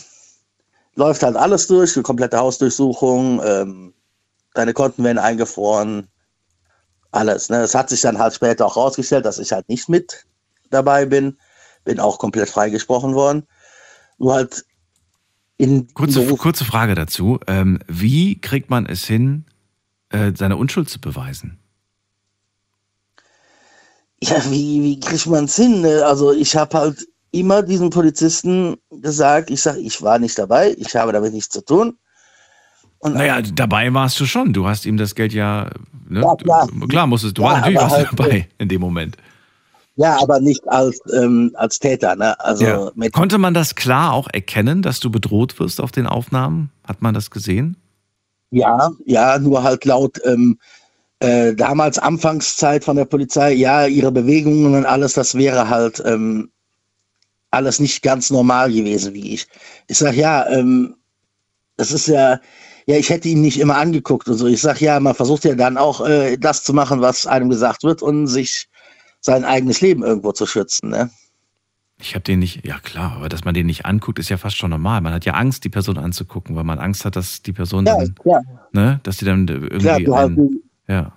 läuft 0.94 1.22
halt 1.22 1.36
alles 1.36 1.66
durch, 1.66 1.94
die 1.94 2.02
komplette 2.02 2.38
Hausdurchsuchung, 2.38 3.40
ähm, 3.44 3.94
deine 4.54 4.72
Konten 4.72 5.04
werden 5.04 5.18
eingefroren, 5.18 6.08
alles. 7.10 7.48
Ne? 7.48 7.62
Es 7.62 7.74
hat 7.74 7.88
sich 7.88 8.00
dann 8.00 8.18
halt 8.18 8.34
später 8.34 8.66
auch 8.66 8.76
rausgestellt, 8.76 9.24
dass 9.24 9.38
ich 9.38 9.52
halt 9.52 9.68
nicht 9.68 9.88
mit 9.88 10.24
dabei 10.70 11.06
bin, 11.06 11.38
bin 11.84 12.00
auch 12.00 12.18
komplett 12.18 12.48
freigesprochen 12.48 13.14
worden. 13.14 13.46
Nur 14.18 14.34
halt 14.34 14.64
in 15.56 15.92
Kurze, 15.92 16.24
kurze 16.36 16.64
Frage 16.64 16.94
dazu. 16.94 17.40
Ähm, 17.46 17.80
wie 17.88 18.40
kriegt 18.40 18.70
man 18.70 18.86
es 18.86 19.04
hin, 19.04 19.44
äh, 20.10 20.32
seine 20.34 20.56
Unschuld 20.56 20.88
zu 20.88 21.00
beweisen? 21.00 21.58
Ja, 24.22 24.42
wie, 24.50 24.82
wie 24.82 25.00
kriegt 25.00 25.26
man 25.26 25.44
es 25.44 25.56
hin? 25.56 25.80
ne? 25.80 26.04
Also 26.04 26.32
ich 26.32 26.56
habe 26.56 26.78
halt 26.78 27.06
immer 27.30 27.62
diesen 27.62 27.90
Polizisten 27.90 28.76
gesagt, 28.90 29.50
ich 29.50 29.60
sage, 29.60 29.80
ich 29.80 30.00
war 30.02 30.18
nicht 30.18 30.38
dabei, 30.38 30.74
ich 30.78 30.94
habe 30.96 31.12
damit 31.12 31.32
nichts 31.32 31.50
zu 31.50 31.64
tun. 31.64 31.98
Und 33.00 33.14
Naja, 33.14 33.42
dabei 33.42 33.92
warst 33.94 34.18
du 34.18 34.26
schon. 34.26 34.52
Du 34.52 34.66
hast 34.66 34.84
ihm 34.84 34.96
das 34.96 35.14
Geld 35.14 35.32
ja. 35.32 35.70
Ne? 36.08 36.20
Ja, 36.20 36.34
klar. 36.34 36.68
Du, 36.68 36.86
klar 36.88 37.06
musstest 37.06 37.38
du. 37.38 37.42
Ja, 37.42 37.58
natürlich 37.58 37.78
aber 37.78 37.90
warst 37.90 38.02
du 38.02 38.08
halt, 38.08 38.18
dabei 38.18 38.48
in 38.58 38.68
dem 38.68 38.80
Moment. 38.80 39.16
Ja, 39.98 40.16
aber 40.22 40.38
nicht 40.38 40.66
als, 40.68 41.00
ähm, 41.12 41.50
als 41.54 41.80
Täter. 41.80 42.14
Ne? 42.14 42.38
Also 42.38 42.64
Ja. 42.64 43.10
Konnte 43.12 43.36
man 43.36 43.52
das 43.52 43.74
klar 43.74 44.12
auch 44.12 44.28
erkennen, 44.32 44.80
dass 44.80 45.00
du 45.00 45.10
bedroht 45.10 45.58
wirst 45.58 45.80
auf 45.80 45.90
den 45.90 46.06
Aufnahmen? 46.06 46.70
Hat 46.86 47.02
man 47.02 47.14
das 47.14 47.32
gesehen? 47.32 47.76
Ja, 48.50 48.92
ja, 49.06 49.40
nur 49.40 49.64
halt 49.64 49.84
laut 49.84 50.20
ähm, 50.24 50.60
äh, 51.18 51.52
damals 51.52 51.98
Anfangszeit 51.98 52.84
von 52.84 52.94
der 52.94 53.06
Polizei, 53.06 53.52
ja, 53.54 53.86
ihre 53.86 54.12
Bewegungen 54.12 54.76
und 54.76 54.86
alles, 54.86 55.14
das 55.14 55.34
wäre 55.34 55.68
halt 55.68 56.00
ähm, 56.06 56.52
alles 57.50 57.80
nicht 57.80 58.02
ganz 58.02 58.30
normal 58.30 58.72
gewesen, 58.72 59.14
wie 59.14 59.34
ich. 59.34 59.48
Ich 59.88 59.98
sag 59.98 60.14
ja, 60.14 60.48
ähm, 60.48 60.94
das 61.76 61.90
ist 61.90 62.06
ja, 62.06 62.38
ja, 62.86 62.96
ich 62.96 63.10
hätte 63.10 63.28
ihn 63.28 63.40
nicht 63.40 63.58
immer 63.58 63.76
angeguckt 63.76 64.28
und 64.28 64.36
so. 64.36 64.46
Ich 64.46 64.60
sag 64.60 64.80
ja, 64.80 65.00
man 65.00 65.16
versucht 65.16 65.44
ja 65.44 65.56
dann 65.56 65.76
auch 65.76 66.06
äh, 66.06 66.36
das 66.36 66.62
zu 66.62 66.72
machen, 66.72 67.00
was 67.00 67.26
einem 67.26 67.50
gesagt 67.50 67.82
wird 67.82 68.00
und 68.00 68.28
sich 68.28 68.68
sein 69.20 69.44
eigenes 69.44 69.80
Leben 69.80 70.02
irgendwo 70.02 70.32
zu 70.32 70.46
schützen. 70.46 70.90
Ne? 70.90 71.10
Ich 72.00 72.14
habe 72.14 72.22
den 72.22 72.38
nicht, 72.38 72.64
ja 72.64 72.78
klar, 72.78 73.12
aber 73.16 73.28
dass 73.28 73.44
man 73.44 73.54
den 73.54 73.66
nicht 73.66 73.84
anguckt, 73.84 74.18
ist 74.18 74.28
ja 74.28 74.36
fast 74.36 74.56
schon 74.56 74.70
normal. 74.70 75.00
Man 75.00 75.12
hat 75.12 75.24
ja 75.24 75.34
Angst, 75.34 75.64
die 75.64 75.68
Person 75.68 75.98
anzugucken, 75.98 76.54
weil 76.54 76.64
man 76.64 76.78
Angst 76.78 77.04
hat, 77.04 77.16
dass 77.16 77.42
die 77.42 77.52
Person 77.52 77.86
Ja, 77.86 77.96
dann, 77.96 78.14
klar. 78.14 78.42
ne, 78.72 79.00
dass 79.02 79.16
die 79.16 79.24
dann 79.24 79.48
irgendwie. 79.48 79.78
Klar, 79.78 80.00
du 80.00 80.12
einen, 80.14 80.62
ja. 80.86 81.12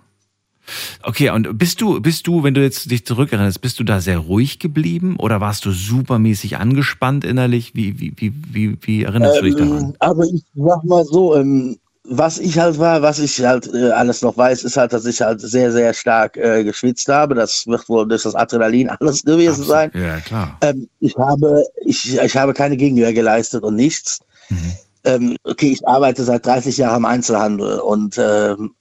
Okay, 1.03 1.29
und 1.31 1.57
bist 1.57 1.81
du, 1.81 1.99
bist 2.01 2.27
du, 2.27 2.43
wenn 2.43 2.53
du 2.53 2.61
jetzt 2.61 2.89
dich 2.89 3.05
zurückerinnerst, 3.05 3.61
bist 3.61 3.79
du 3.79 3.83
da 3.83 3.99
sehr 3.99 4.19
ruhig 4.19 4.59
geblieben 4.59 5.17
oder 5.17 5.41
warst 5.41 5.65
du 5.65 5.71
supermäßig 5.71 6.57
angespannt 6.57 7.25
innerlich? 7.25 7.75
Wie, 7.75 7.99
wie, 7.99 8.13
wie, 8.17 8.33
wie, 8.51 8.77
wie 8.81 9.03
erinnerst 9.03 9.39
du 9.39 9.45
dich 9.45 9.55
daran? 9.55 9.85
Ähm, 9.85 9.95
aber 9.99 10.23
ich 10.23 10.43
sag 10.55 10.83
mal 10.83 11.03
so, 11.03 11.35
ähm, 11.35 11.77
was 12.03 12.39
ich 12.39 12.57
halt 12.57 12.79
war, 12.79 13.01
was 13.01 13.19
ich 13.19 13.43
halt 13.43 13.71
äh, 13.73 13.91
alles 13.91 14.21
noch 14.21 14.35
weiß, 14.35 14.63
ist 14.63 14.77
halt, 14.77 14.91
dass 14.93 15.05
ich 15.05 15.21
halt 15.21 15.39
sehr, 15.39 15.71
sehr 15.71 15.93
stark 15.93 16.35
äh, 16.37 16.63
geschwitzt 16.63 17.07
habe. 17.07 17.35
Das 17.35 17.67
wird 17.67 17.87
wohl 17.89 18.07
durch 18.07 18.23
das 18.23 18.35
Adrenalin 18.35 18.89
alles 18.99 19.23
gewesen 19.23 19.63
sein. 19.63 19.91
Ja, 19.93 20.19
klar. 20.19 20.57
Ähm, 20.61 20.89
ich 20.99 21.15
habe, 21.17 21.63
ich, 21.85 22.17
ich 22.17 22.37
habe 22.37 22.53
keine 22.53 22.77
Gegenwehr 22.77 23.13
geleistet 23.13 23.63
und 23.63 23.75
nichts. 23.75 24.19
Mhm. 24.49 24.73
Ähm, 25.03 25.37
okay, 25.43 25.71
ich 25.71 25.87
arbeite 25.87 26.23
seit 26.23 26.45
30 26.45 26.77
Jahren 26.77 26.97
im 26.97 27.05
Einzelhandel 27.05 27.79
und 27.79 28.17
ähm, 28.17 28.73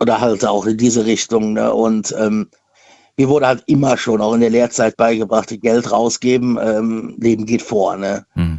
oder 0.00 0.20
halt 0.20 0.44
auch 0.44 0.66
in 0.66 0.76
diese 0.76 1.06
Richtung. 1.06 1.54
Ne? 1.54 1.72
Und 1.72 2.14
ähm, 2.18 2.48
mir 3.16 3.28
wurde 3.28 3.46
halt 3.46 3.62
immer 3.66 3.96
schon 3.96 4.20
auch 4.20 4.34
in 4.34 4.40
der 4.40 4.50
Lehrzeit 4.50 4.96
beigebracht, 4.96 5.54
Geld 5.62 5.90
rausgeben, 5.90 6.58
ähm, 6.60 7.16
Leben 7.18 7.46
geht 7.46 7.62
vor. 7.62 7.96
Ne? 7.96 8.26
Hm. 8.34 8.58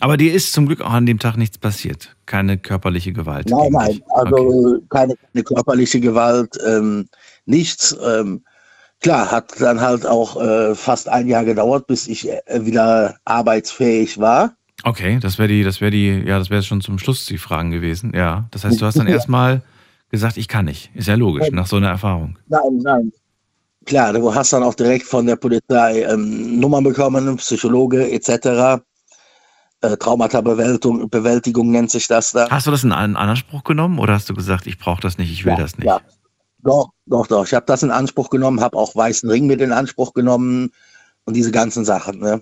Aber 0.00 0.16
dir 0.16 0.32
ist 0.32 0.52
zum 0.52 0.66
Glück 0.66 0.80
auch 0.80 0.90
an 0.92 1.06
dem 1.06 1.18
Tag 1.18 1.36
nichts 1.36 1.58
passiert. 1.58 2.16
Keine 2.26 2.58
körperliche 2.58 3.12
Gewalt. 3.12 3.48
Nein, 3.48 3.70
nein, 3.72 4.02
also 4.14 4.36
Okay. 4.36 4.84
keine, 4.90 5.14
keine 5.16 5.44
körperliche 5.44 6.00
Gewalt, 6.00 6.58
ähm, 6.66 7.08
nichts. 7.46 7.96
Ähm, 8.04 8.42
klar, 9.00 9.30
hat 9.30 9.52
dann 9.60 9.80
halt 9.80 10.04
auch 10.04 10.40
äh, 10.40 10.74
fast 10.74 11.08
ein 11.08 11.28
Jahr 11.28 11.44
gedauert, 11.44 11.86
bis 11.86 12.08
ich 12.08 12.28
äh, 12.28 12.40
wieder 12.64 13.16
arbeitsfähig 13.24 14.18
war. 14.18 14.54
Okay, 14.82 15.18
das 15.20 15.38
wäre 15.38 15.48
die, 15.48 15.62
das 15.62 15.80
wäre 15.80 15.90
die, 15.90 16.24
ja, 16.26 16.38
das 16.38 16.50
wäre 16.50 16.62
schon 16.62 16.80
zum 16.80 16.98
Schluss 16.98 17.24
die 17.26 17.38
Fragen 17.38 17.70
gewesen. 17.70 18.12
Ja, 18.14 18.48
das 18.50 18.64
heißt, 18.64 18.80
du 18.80 18.86
hast 18.86 18.98
dann 18.98 19.06
erstmal 19.08 19.62
gesagt, 20.10 20.36
ich 20.36 20.48
kann 20.48 20.64
nicht. 20.66 20.90
Ist 20.94 21.08
ja 21.08 21.14
logisch, 21.14 21.50
nach 21.52 21.66
so 21.66 21.76
einer 21.76 21.88
Erfahrung. 21.88 22.38
Nein, 22.48 22.78
nein. 22.82 23.12
Klar, 23.86 24.12
du 24.12 24.34
hast 24.34 24.52
dann 24.52 24.62
auch 24.62 24.74
direkt 24.74 25.04
von 25.06 25.26
der 25.26 25.36
Polizei 25.36 26.02
ähm, 26.02 26.58
Nummern 26.58 26.84
bekommen, 26.84 27.36
Psychologe 27.36 28.10
etc. 28.10 28.82
Äh, 29.84 29.98
Traumata-Bewältigung 29.98 31.10
Bewältigung 31.10 31.70
nennt 31.70 31.90
sich 31.90 32.08
das 32.08 32.32
da. 32.32 32.48
Hast 32.48 32.66
du 32.66 32.70
das 32.70 32.84
in 32.84 32.92
einen 32.92 33.16
Anspruch 33.16 33.64
genommen 33.64 33.98
oder 33.98 34.14
hast 34.14 34.30
du 34.30 34.34
gesagt, 34.34 34.66
ich 34.66 34.78
brauche 34.78 35.02
das 35.02 35.18
nicht, 35.18 35.30
ich 35.30 35.44
will 35.44 35.52
Ja, 35.52 35.58
das 35.58 35.76
nicht? 35.76 35.86
Ja. 35.86 36.00
Doch, 36.62 36.88
doch, 37.04 37.26
doch. 37.26 37.44
Ich 37.44 37.52
habe 37.52 37.66
das 37.66 37.82
in 37.82 37.90
Anspruch 37.90 38.30
genommen, 38.30 38.60
habe 38.62 38.78
auch 38.78 38.96
Weißen 38.96 39.28
Ring 39.28 39.46
mit 39.46 39.60
in 39.60 39.72
Anspruch 39.72 40.14
genommen 40.14 40.70
und 41.24 41.34
diese 41.34 41.50
ganzen 41.50 41.84
Sachen. 41.84 42.20
Ne? 42.20 42.40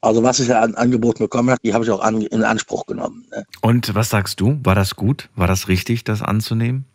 Also 0.00 0.22
was 0.22 0.40
ich 0.40 0.54
an 0.54 0.74
Angeboten 0.74 1.24
bekommen 1.24 1.50
habe, 1.50 1.60
die 1.62 1.74
habe 1.74 1.84
ich 1.84 1.90
auch 1.90 2.00
an, 2.00 2.22
in 2.22 2.42
Anspruch 2.42 2.86
genommen. 2.86 3.26
Ne? 3.30 3.44
Und 3.60 3.94
was 3.94 4.08
sagst 4.08 4.40
du? 4.40 4.58
War 4.62 4.74
das 4.74 4.96
gut? 4.96 5.28
War 5.36 5.46
das 5.46 5.68
richtig, 5.68 6.04
das 6.04 6.22
anzunehmen? 6.22 6.86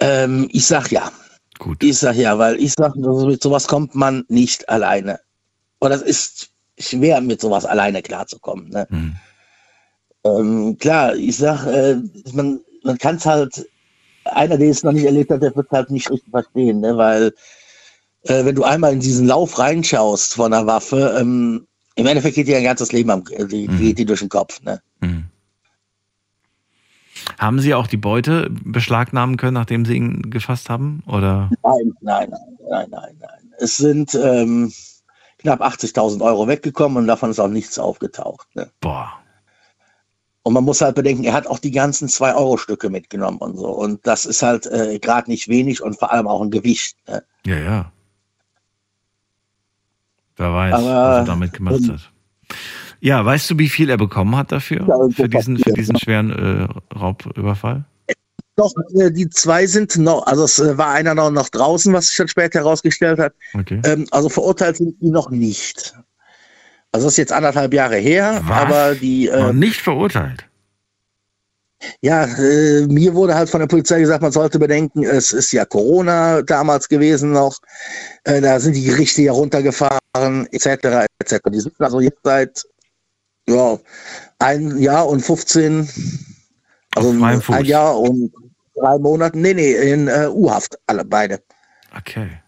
Ähm, 0.00 0.48
ich 0.50 0.66
sag 0.66 0.90
ja. 0.90 1.12
Gut. 1.58 1.82
Ich 1.82 1.98
sag 1.98 2.16
ja, 2.16 2.38
weil 2.38 2.56
ich 2.56 2.72
sag, 2.72 2.96
mit 2.96 3.42
sowas 3.42 3.66
kommt 3.68 3.94
man 3.94 4.24
nicht 4.28 4.66
alleine. 4.70 5.20
Und 5.78 5.90
das 5.90 6.00
ist 6.00 6.53
schwer, 6.78 7.20
mit 7.20 7.40
sowas 7.40 7.64
alleine 7.64 8.02
klarzukommen. 8.02 8.68
Ne? 8.68 8.86
Hm. 8.90 9.16
Ähm, 10.24 10.78
klar, 10.78 11.14
ich 11.14 11.36
sag, 11.36 11.66
äh, 11.66 11.96
man, 12.32 12.60
man 12.82 12.98
kann 12.98 13.16
es 13.16 13.26
halt, 13.26 13.66
einer, 14.24 14.56
der 14.56 14.70
es 14.70 14.82
noch 14.82 14.92
nicht 14.92 15.04
erlebt 15.04 15.30
hat, 15.30 15.42
der 15.42 15.54
wird 15.54 15.66
es 15.70 15.76
halt 15.76 15.90
nicht 15.90 16.10
richtig 16.10 16.30
verstehen, 16.30 16.80
ne? 16.80 16.96
weil 16.96 17.32
äh, 18.22 18.44
wenn 18.44 18.54
du 18.54 18.64
einmal 18.64 18.92
in 18.92 19.00
diesen 19.00 19.26
Lauf 19.26 19.58
reinschaust 19.58 20.34
von 20.34 20.52
einer 20.52 20.66
Waffe, 20.66 21.16
ähm, 21.20 21.66
im 21.96 22.06
Endeffekt 22.06 22.34
geht 22.34 22.48
dir 22.48 22.56
ein 22.56 22.64
ganzes 22.64 22.90
Leben 22.92 23.10
am, 23.10 23.22
äh, 23.30 23.46
die, 23.46 23.68
Mhm. 23.68 23.78
geht 23.78 23.98
dir 23.98 24.06
durch 24.06 24.20
den 24.20 24.28
Kopf. 24.30 24.62
Ne? 24.62 24.80
Hm. 25.00 25.24
Haben 27.38 27.60
Sie 27.60 27.74
auch 27.74 27.86
die 27.86 27.96
Beute 27.96 28.50
beschlagnahmen 28.64 29.36
können, 29.36 29.54
nachdem 29.54 29.84
Sie 29.84 29.96
ihn 29.96 30.30
gefasst 30.30 30.68
haben? 30.68 31.02
Oder? 31.06 31.50
Nein, 31.62 31.92
nein, 32.00 32.30
nein, 32.30 32.40
nein, 32.70 32.86
nein, 32.90 33.16
nein. 33.20 33.52
Es 33.58 33.76
sind 33.76 34.14
ähm, 34.14 34.72
knapp 35.44 35.60
80.000 35.60 36.22
Euro 36.22 36.48
weggekommen 36.48 36.96
und 36.96 37.06
davon 37.06 37.30
ist 37.30 37.38
auch 37.38 37.48
nichts 37.48 37.78
aufgetaucht. 37.78 38.48
Ne? 38.54 38.70
Boah. 38.80 39.12
Und 40.42 40.54
man 40.54 40.64
muss 40.64 40.80
halt 40.80 40.94
bedenken, 40.96 41.24
er 41.24 41.34
hat 41.34 41.46
auch 41.46 41.58
die 41.58 41.70
ganzen 41.70 42.08
2-Euro-Stücke 42.08 42.90
mitgenommen 42.90 43.38
und 43.38 43.56
so. 43.56 43.68
Und 43.68 44.06
das 44.06 44.24
ist 44.26 44.42
halt 44.42 44.66
äh, 44.66 44.98
gerade 44.98 45.30
nicht 45.30 45.48
wenig 45.48 45.82
und 45.82 45.98
vor 45.98 46.12
allem 46.12 46.26
auch 46.26 46.42
ein 46.42 46.50
Gewicht. 46.50 46.96
Ne? 47.06 47.22
Ja, 47.46 47.58
ja. 47.58 47.92
Wer 50.36 50.52
weiß, 50.52 50.74
Aber- 50.74 50.84
was 50.84 51.18
er 51.18 51.24
damit 51.24 51.52
gemacht 51.52 51.80
hat. 51.88 52.10
Ja, 53.00 53.22
weißt 53.22 53.50
du, 53.50 53.58
wie 53.58 53.68
viel 53.68 53.90
er 53.90 53.98
bekommen 53.98 54.34
hat 54.36 54.50
dafür? 54.50 54.86
Ja, 54.88 55.08
für 55.10 55.28
diesen, 55.28 55.58
für 55.58 55.72
diesen 55.72 55.98
schweren 55.98 56.30
äh, 56.30 56.94
Raubüberfall? 56.94 57.84
Doch, 58.56 58.72
äh, 58.98 59.10
die 59.10 59.28
zwei 59.28 59.66
sind 59.66 59.96
noch, 59.96 60.26
also 60.26 60.44
es 60.44 60.58
äh, 60.60 60.78
war 60.78 60.90
einer 60.90 61.14
noch, 61.14 61.30
noch 61.30 61.48
draußen, 61.48 61.92
was 61.92 62.08
sich 62.08 62.16
dann 62.16 62.28
später 62.28 62.60
herausgestellt 62.60 63.18
hat. 63.18 63.34
Okay. 63.52 63.80
Ähm, 63.84 64.06
also 64.12 64.28
verurteilt 64.28 64.76
sind 64.76 64.96
die 65.00 65.10
noch 65.10 65.30
nicht. 65.30 65.94
Also 66.92 67.06
das 67.06 67.14
ist 67.14 67.18
jetzt 67.18 67.32
anderthalb 67.32 67.74
Jahre 67.74 67.96
her, 67.96 68.40
Was? 68.46 68.56
aber 68.56 68.94
die, 68.94 69.28
Noch 69.28 69.48
äh, 69.48 69.52
nicht 69.52 69.80
verurteilt. 69.80 70.44
ja, 72.00 72.24
äh, 72.24 72.86
mir 72.86 73.14
wurde 73.14 73.34
halt 73.34 73.50
von 73.50 73.58
der 73.58 73.66
Polizei 73.66 73.98
gesagt, 73.98 74.22
man 74.22 74.30
sollte 74.30 74.60
bedenken, 74.60 75.02
es 75.02 75.32
ist 75.32 75.50
ja 75.50 75.64
Corona 75.64 76.42
damals 76.42 76.88
gewesen 76.88 77.32
noch, 77.32 77.58
äh, 78.22 78.40
da 78.40 78.60
sind 78.60 78.76
die 78.76 78.84
Gerichte 78.84 79.22
ja 79.22 79.32
runtergefahren, 79.32 80.46
etc., 80.52 81.06
etc. 81.18 81.40
Die 81.52 81.60
sitzen 81.60 81.82
also 81.82 81.98
jetzt 81.98 82.20
seit, 82.22 82.62
ja, 83.48 83.76
ein 84.38 84.78
Jahr 84.78 85.08
und 85.08 85.20
15, 85.20 85.88
also 86.94 87.10
ein 87.10 87.64
Jahr 87.64 87.98
und 87.98 88.32
drei 88.74 88.98
Monaten, 88.98 89.40
nee, 89.40 89.54
nee, 89.54 89.72
in 89.72 90.08
äh, 90.08 90.28
U-Haft, 90.28 90.78
alle 90.86 91.04
beide. 91.04 91.42
Okay. 91.96 92.40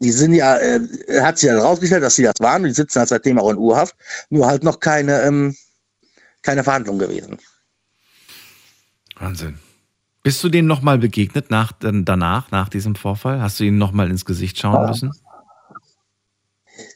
Die 0.00 0.10
sind 0.12 0.34
ja, 0.34 0.56
äh, 0.58 0.80
hat 1.20 1.38
sich 1.38 1.48
ja 1.48 1.56
herausgestellt, 1.56 2.02
dass 2.02 2.16
sie 2.16 2.22
das 2.22 2.34
waren, 2.40 2.62
die 2.64 2.70
sitzen 2.70 3.00
halt 3.00 3.08
seitdem 3.08 3.38
auch 3.38 3.50
in 3.50 3.56
U-Haft, 3.58 3.96
nur 4.30 4.46
halt 4.46 4.62
noch 4.62 4.78
keine, 4.80 5.22
ähm, 5.22 5.56
keine 6.42 6.62
Verhandlung 6.62 6.98
gewesen. 6.98 7.38
Wahnsinn. 9.18 9.58
Bist 10.22 10.44
du 10.44 10.48
denen 10.48 10.68
nochmal 10.68 10.98
begegnet 10.98 11.50
nach, 11.50 11.72
dann- 11.72 12.04
danach, 12.04 12.50
nach 12.50 12.68
diesem 12.68 12.94
Vorfall? 12.94 13.40
Hast 13.40 13.58
du 13.58 13.64
ihnen 13.64 13.78
nochmal 13.78 14.10
ins 14.10 14.24
Gesicht 14.24 14.58
schauen 14.58 14.86
müssen? 14.88 15.12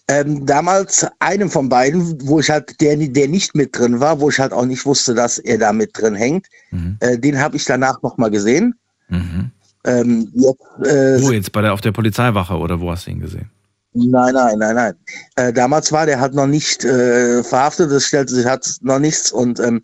Ähm, 0.08 0.44
damals 0.46 1.06
einem 1.20 1.48
von 1.48 1.68
beiden, 1.68 2.20
wo 2.28 2.40
ich 2.40 2.50
halt, 2.50 2.80
der, 2.80 2.96
der 2.96 3.28
nicht 3.28 3.54
mit 3.54 3.76
drin 3.78 4.00
war, 4.00 4.20
wo 4.20 4.28
ich 4.30 4.38
halt 4.40 4.52
auch 4.52 4.66
nicht 4.66 4.84
wusste, 4.84 5.14
dass 5.14 5.38
er 5.38 5.58
da 5.58 5.72
mit 5.72 5.90
drin 5.94 6.14
hängt, 6.14 6.46
Mhm. 6.70 6.96
äh, 7.00 7.18
den 7.18 7.38
habe 7.38 7.56
ich 7.56 7.64
danach 7.64 8.02
nochmal 8.02 8.30
gesehen. 8.30 8.74
Mhm. 9.08 9.50
Ähm, 9.84 10.28
jetzt, 10.34 10.86
äh, 10.86 11.22
Wo 11.22 11.30
jetzt? 11.32 11.52
Bei 11.52 11.62
der, 11.62 11.72
auf 11.72 11.80
der 11.80 11.92
Polizeiwache 11.92 12.54
oder 12.56 12.80
wo 12.80 12.90
hast 12.90 13.06
du 13.06 13.10
ihn 13.12 13.20
gesehen? 13.20 13.50
Nein, 13.94 14.32
nein, 14.34 14.58
nein, 14.58 14.74
nein. 14.74 14.94
Äh, 15.36 15.52
damals 15.52 15.92
war 15.92 16.06
der 16.06 16.18
halt 16.20 16.34
noch 16.34 16.46
nicht 16.46 16.84
äh, 16.84 17.44
verhaftet, 17.44 17.90
das 17.90 18.04
stellte 18.06 18.34
sich 18.34 18.46
halt 18.46 18.66
noch 18.80 18.98
nichts 18.98 19.30
und 19.30 19.60
ähm, 19.60 19.82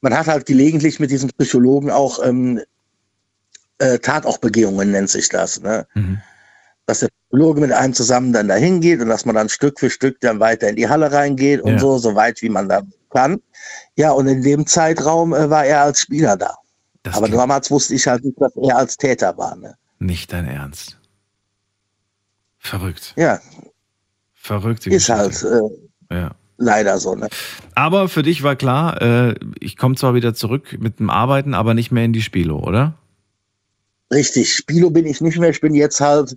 man 0.00 0.16
hat 0.16 0.26
halt 0.26 0.46
gelegentlich 0.46 1.00
mit 1.00 1.10
diesem 1.10 1.30
Psychologen 1.30 1.90
auch 1.90 2.24
ähm, 2.24 2.60
äh, 3.78 3.98
Tatauchbegehungen 3.98 4.90
nennt 4.90 5.10
sich 5.10 5.28
das, 5.28 5.60
ne? 5.60 5.86
Mhm. 5.94 6.18
Dass 6.86 7.00
der 7.00 7.08
Psychologe 7.28 7.60
mit 7.60 7.72
einem 7.72 7.92
zusammen 7.94 8.32
dann 8.32 8.48
dahin 8.48 8.80
geht 8.80 9.00
und 9.00 9.08
dass 9.08 9.24
man 9.24 9.34
dann 9.34 9.48
Stück 9.48 9.80
für 9.80 9.90
Stück 9.90 10.20
dann 10.20 10.38
weiter 10.40 10.68
in 10.68 10.76
die 10.76 10.88
Halle 10.88 11.10
reingeht 11.12 11.60
und 11.60 11.72
Ja. 11.72 11.78
so, 11.78 11.98
so 11.98 12.14
weit 12.14 12.40
wie 12.42 12.48
man 12.48 12.68
da 12.68 12.82
kann. 13.10 13.40
Ja, 13.96 14.12
und 14.12 14.28
in 14.28 14.42
dem 14.42 14.66
Zeitraum 14.66 15.34
äh, 15.34 15.50
war 15.50 15.64
er 15.64 15.82
als 15.82 16.00
Spieler 16.00 16.36
da. 16.36 16.54
Das 17.02 17.16
Aber 17.16 17.28
damals 17.28 17.70
wusste 17.70 17.94
ich 17.94 18.06
halt 18.06 18.24
nicht, 18.24 18.40
dass 18.40 18.52
er 18.56 18.76
als 18.78 18.96
Täter 18.96 19.36
war. 19.38 19.56
Ne? 19.56 19.74
nicht 19.98 20.32
dein 20.32 20.46
Ernst. 20.46 20.98
Verrückt. 22.58 23.14
Ja, 23.16 23.40
Verrückt. 24.34 24.84
die 24.84 24.90
ist 24.92 25.06
Geschichte. 25.06 25.50
halt 25.50 25.62
äh, 26.10 26.14
Ja. 26.14 26.30
leider 26.58 26.98
so. 26.98 27.14
Ne? 27.14 27.28
Aber 27.74 28.08
für 28.08 28.22
dich 28.22 28.42
war 28.42 28.56
klar, 28.56 29.00
äh, 29.00 29.34
ich 29.60 29.76
komme 29.76 29.94
zwar 29.96 30.14
wieder 30.14 30.34
zurück 30.34 30.76
mit 30.80 30.98
dem 30.98 31.10
Arbeiten, 31.10 31.54
aber 31.54 31.74
nicht 31.74 31.90
mehr 31.92 32.04
in 32.04 32.12
die 32.12 32.22
Spilo, 32.22 32.58
oder? 32.58 32.94
Richtig, 34.12 34.52
Spilo 34.54 34.90
bin 34.90 35.06
ich 35.06 35.20
nicht 35.20 35.38
mehr. 35.38 35.50
Ich 35.50 35.60
bin 35.60 35.74
jetzt 35.74 36.00
halt 36.00 36.36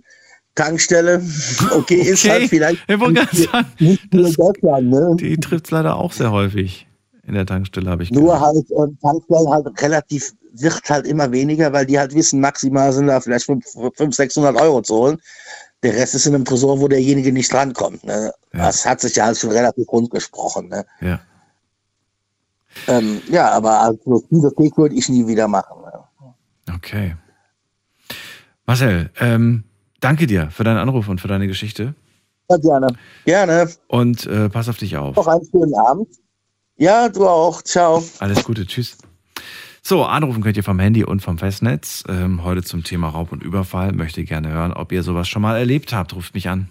Tankstelle. 0.54 1.22
Okay, 1.72 1.94
ist 2.02 2.24
Okay. 2.24 2.30
halt 2.32 2.48
vielleicht 2.50 2.82
Ich 2.88 3.00
wollte 3.00 3.26
gerade 3.46 3.66
nicht, 3.78 4.12
nur 4.14 4.30
Deutschland, 4.32 4.90
ne? 4.90 5.16
Die 5.18 5.36
trifft 5.36 5.66
es 5.66 5.70
leider 5.70 5.96
auch 5.96 6.12
sehr 6.12 6.30
häufig 6.32 6.86
in 7.26 7.34
der 7.34 7.46
Tankstelle, 7.46 7.88
habe 7.90 8.02
ich 8.02 8.10
Nur 8.10 8.34
gehört. 8.34 8.40
halt 8.42 8.70
ähm, 8.70 8.98
Tankstellen 9.00 9.48
halt 9.50 9.82
relativ, 9.82 10.32
wird 10.54 10.82
halt 10.90 11.06
immer 11.06 11.30
weniger, 11.30 11.72
weil 11.72 11.86
die 11.86 11.98
halt 11.98 12.14
wissen, 12.14 12.40
maximal 12.40 12.92
sind 12.92 13.06
da 13.06 13.20
vielleicht 13.20 13.46
500, 13.46 14.14
600 14.14 14.56
Euro 14.60 14.82
zu 14.82 14.94
holen. 14.96 15.18
Der 15.82 15.94
Rest 15.94 16.14
ist 16.14 16.26
in 16.26 16.34
einem 16.34 16.44
Tresor, 16.44 16.80
wo 16.80 16.88
derjenige 16.88 17.32
nicht 17.32 17.52
drankommt. 17.52 18.04
Ne? 18.04 18.32
Ja. 18.52 18.66
Das 18.66 18.84
hat 18.84 19.00
sich 19.00 19.14
ja 19.16 19.26
halt 19.26 19.38
schon 19.38 19.50
relativ 19.52 19.86
rund 19.92 20.10
gesprochen. 20.10 20.68
Ne? 20.68 20.84
Ja. 21.00 21.20
Ähm, 22.88 23.20
ja, 23.30 23.50
aber 23.50 23.80
also 23.80 24.24
Videothek 24.30 24.76
würde 24.76 24.94
ich 24.94 25.08
nie 25.08 25.26
wieder 25.26 25.48
machen. 25.48 25.76
Ne? 25.82 26.74
Okay. 26.74 27.16
Marcel, 28.66 29.10
ähm, 29.20 29.64
danke 30.00 30.26
dir 30.26 30.50
für 30.50 30.64
deinen 30.64 30.78
Anruf 30.78 31.08
und 31.08 31.20
für 31.20 31.28
deine 31.28 31.46
Geschichte. 31.46 31.94
Ja, 32.50 32.56
gerne. 32.56 32.88
Gerne. 33.24 33.70
Und 33.86 34.26
äh, 34.26 34.48
pass 34.48 34.68
auf 34.68 34.78
dich 34.78 34.96
auf. 34.96 35.16
Noch 35.16 35.28
einen 35.28 35.44
schönen 35.50 35.74
Abend. 35.74 36.08
Ja, 36.76 37.08
du 37.08 37.28
auch. 37.28 37.62
Ciao. 37.62 38.02
Alles 38.18 38.42
Gute, 38.44 38.66
tschüss. 38.66 38.98
So, 39.82 40.04
anrufen 40.04 40.42
könnt 40.42 40.56
ihr 40.56 40.64
vom 40.64 40.78
Handy 40.78 41.04
und 41.04 41.20
vom 41.20 41.38
Festnetz. 41.38 42.04
Ähm, 42.08 42.44
heute 42.44 42.62
zum 42.62 42.84
Thema 42.84 43.08
Raub 43.08 43.32
und 43.32 43.42
Überfall. 43.42 43.92
Möchte 43.92 44.24
gerne 44.24 44.50
hören, 44.50 44.72
ob 44.72 44.92
ihr 44.92 45.02
sowas 45.02 45.28
schon 45.28 45.42
mal 45.42 45.56
erlebt 45.56 45.92
habt. 45.92 46.14
Ruft 46.14 46.34
mich 46.34 46.48
an. 46.48 46.68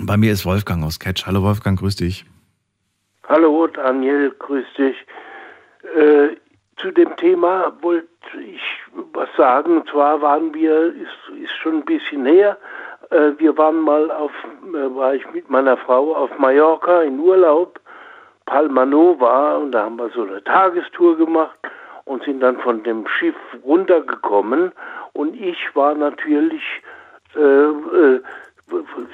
Bei 0.00 0.16
mir 0.16 0.32
ist 0.32 0.44
Wolfgang 0.44 0.84
aus 0.84 0.98
Catch. 0.98 1.26
Hallo 1.26 1.42
Wolfgang, 1.42 1.78
grüß 1.78 1.96
dich. 1.96 2.24
Hallo 3.28 3.66
Daniel, 3.68 4.34
grüß 4.38 4.66
dich. 4.76 4.96
Äh, 5.96 6.36
zu 6.76 6.90
dem 6.90 7.16
Thema 7.16 7.72
wollte 7.80 8.08
ich 8.40 8.62
was 9.12 9.28
sagen. 9.36 9.78
Und 9.78 9.88
zwar 9.88 10.20
waren 10.20 10.52
wir, 10.54 10.94
ist, 10.94 11.42
ist 11.42 11.52
schon 11.62 11.78
ein 11.78 11.84
bisschen 11.84 12.26
her, 12.26 12.56
äh, 13.10 13.32
wir 13.38 13.56
waren 13.56 13.80
mal 13.80 14.10
auf, 14.10 14.32
äh, 14.64 14.94
war 14.94 15.14
ich 15.14 15.24
mit 15.32 15.48
meiner 15.50 15.76
Frau 15.76 16.14
auf 16.14 16.36
Mallorca 16.38 17.02
in 17.02 17.18
Urlaub, 17.18 17.80
Palma 18.46 18.84
Nova, 18.84 19.56
und 19.56 19.72
da 19.72 19.84
haben 19.84 19.96
wir 19.96 20.10
so 20.10 20.22
eine 20.22 20.42
Tagestour 20.44 21.16
gemacht 21.16 21.58
und 22.04 22.22
sind 22.24 22.40
dann 22.40 22.58
von 22.58 22.82
dem 22.82 23.06
Schiff 23.06 23.36
runtergekommen. 23.64 24.72
Und 25.12 25.34
ich 25.34 25.58
war 25.74 25.94
natürlich 25.94 26.62
äh, 27.34 28.20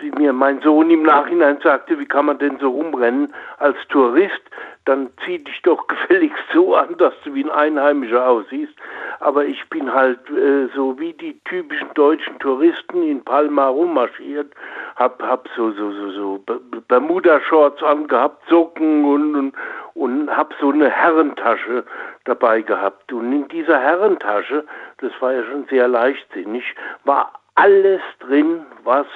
wie 0.01 0.11
mir 0.13 0.33
mein 0.33 0.61
Sohn 0.63 0.91
im 0.91 1.03
Nachhinein 1.03 1.59
sagte, 1.63 1.99
wie 1.99 2.07
kann 2.07 2.27
man 2.27 2.39
denn 2.39 2.59
so 2.59 2.71
rumrennen 2.71 3.35
als 3.59 3.77
Tourist? 3.89 4.41
Dann 4.85 5.11
zieh 5.25 5.39
dich 5.39 5.61
doch 5.63 5.87
gefälligst 5.89 6.43
so 6.55 6.75
an, 6.75 6.97
dass 6.99 7.13
du 7.25 7.35
wie 7.35 7.45
ein 7.45 7.51
Einheimischer 7.51 8.27
aussiehst. 8.27 8.73
Aber 9.19 9.45
ich 9.45 9.69
bin 9.69 9.93
halt 9.93 10.19
äh, 10.31 10.69
so 10.75 10.99
wie 10.99 11.13
die 11.13 11.39
typischen 11.45 11.93
deutschen 11.95 12.39
Touristen 12.39 13.03
in 13.03 13.23
Palma 13.23 13.69
rummarschiert, 13.69 14.53
hab, 14.97 15.23
hab 15.23 15.49
so, 15.57 15.73
so, 15.73 15.93
so, 15.93 16.11
so 16.11 16.39
Be- 16.47 16.61
Bermuda-Shorts 16.89 17.83
angehabt, 17.83 18.43
Socken 18.49 19.05
und, 19.05 19.35
und, 19.35 19.55
und 19.95 20.35
hab 20.35 20.55
so 20.61 20.71
eine 20.71 20.89
Herrentasche 20.89 21.85
dabei 22.25 22.63
gehabt. 22.63 23.13
Und 23.13 23.33
in 23.33 23.49
dieser 23.49 23.79
Herrentasche, 23.79 24.65
das 24.99 25.13
war 25.21 25.33
ja 25.35 25.43
schon 25.45 25.67
sehr 25.67 25.89
leichtsinnig, 25.89 26.65
war 27.05 27.33
alles 27.57 28.01
drin, 28.21 28.65
was, 28.85 29.07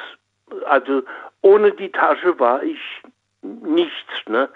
also 0.67 1.03
ohne 1.43 1.73
die 1.73 1.91
Tasche 1.91 2.39
war 2.39 2.63
ich 2.63 2.81
nichts. 3.43 4.29
Ne? 4.29 4.49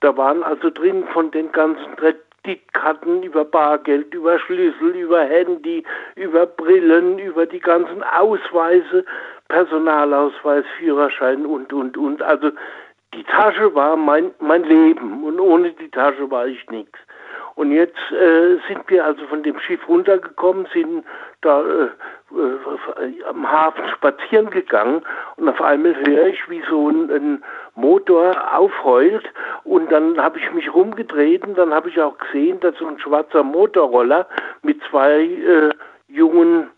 Da 0.00 0.16
waren 0.16 0.42
also 0.42 0.70
drin 0.70 1.04
von 1.12 1.30
den 1.30 1.50
ganzen 1.52 1.96
Kreditkarten 1.96 3.22
über 3.22 3.44
Bargeld, 3.44 4.14
über 4.14 4.38
Schlüssel, 4.38 4.94
über 4.94 5.22
Handy, 5.22 5.84
über 6.14 6.46
Brillen, 6.46 7.18
über 7.18 7.46
die 7.46 7.60
ganzen 7.60 8.02
Ausweise, 8.04 9.04
Personalausweis, 9.48 10.64
Führerschein 10.78 11.46
und, 11.46 11.72
und, 11.72 11.96
und. 11.96 12.22
Also 12.22 12.50
die 13.14 13.24
Tasche 13.24 13.74
war 13.74 13.96
mein, 13.96 14.32
mein 14.40 14.64
Leben 14.64 15.24
und 15.24 15.40
ohne 15.40 15.72
die 15.72 15.90
Tasche 15.90 16.30
war 16.30 16.46
ich 16.46 16.68
nichts. 16.70 16.98
Und 17.56 17.72
jetzt 17.72 17.98
äh, 18.12 18.58
sind 18.68 18.88
wir 18.88 19.04
also 19.04 19.26
von 19.28 19.42
dem 19.42 19.58
Schiff 19.60 19.80
runtergekommen, 19.88 20.68
sind 20.74 21.04
da 21.40 21.62
äh, 21.62 21.88
äh, 22.34 23.24
am 23.30 23.50
Hafen 23.50 23.88
spazieren 23.88 24.50
gegangen. 24.50 25.02
Und 25.36 25.48
auf 25.48 25.62
einmal 25.62 25.96
höre 26.06 26.26
ich, 26.26 26.50
wie 26.50 26.62
so 26.68 26.90
ein, 26.90 27.10
ein 27.10 27.44
Motor 27.74 28.36
aufheult. 28.54 29.24
Und 29.64 29.90
dann 29.90 30.20
habe 30.20 30.38
ich 30.38 30.52
mich 30.52 30.72
rumgedreht 30.72 31.46
und 31.46 31.56
dann 31.56 31.72
habe 31.72 31.88
ich 31.88 31.98
auch 31.98 32.18
gesehen, 32.18 32.60
dass 32.60 32.76
so 32.76 32.86
ein 32.86 32.98
schwarzer 32.98 33.42
Motorroller 33.42 34.26
mit 34.60 34.78
zwei 34.90 35.22
äh, 35.22 35.70
jungen 36.08 36.68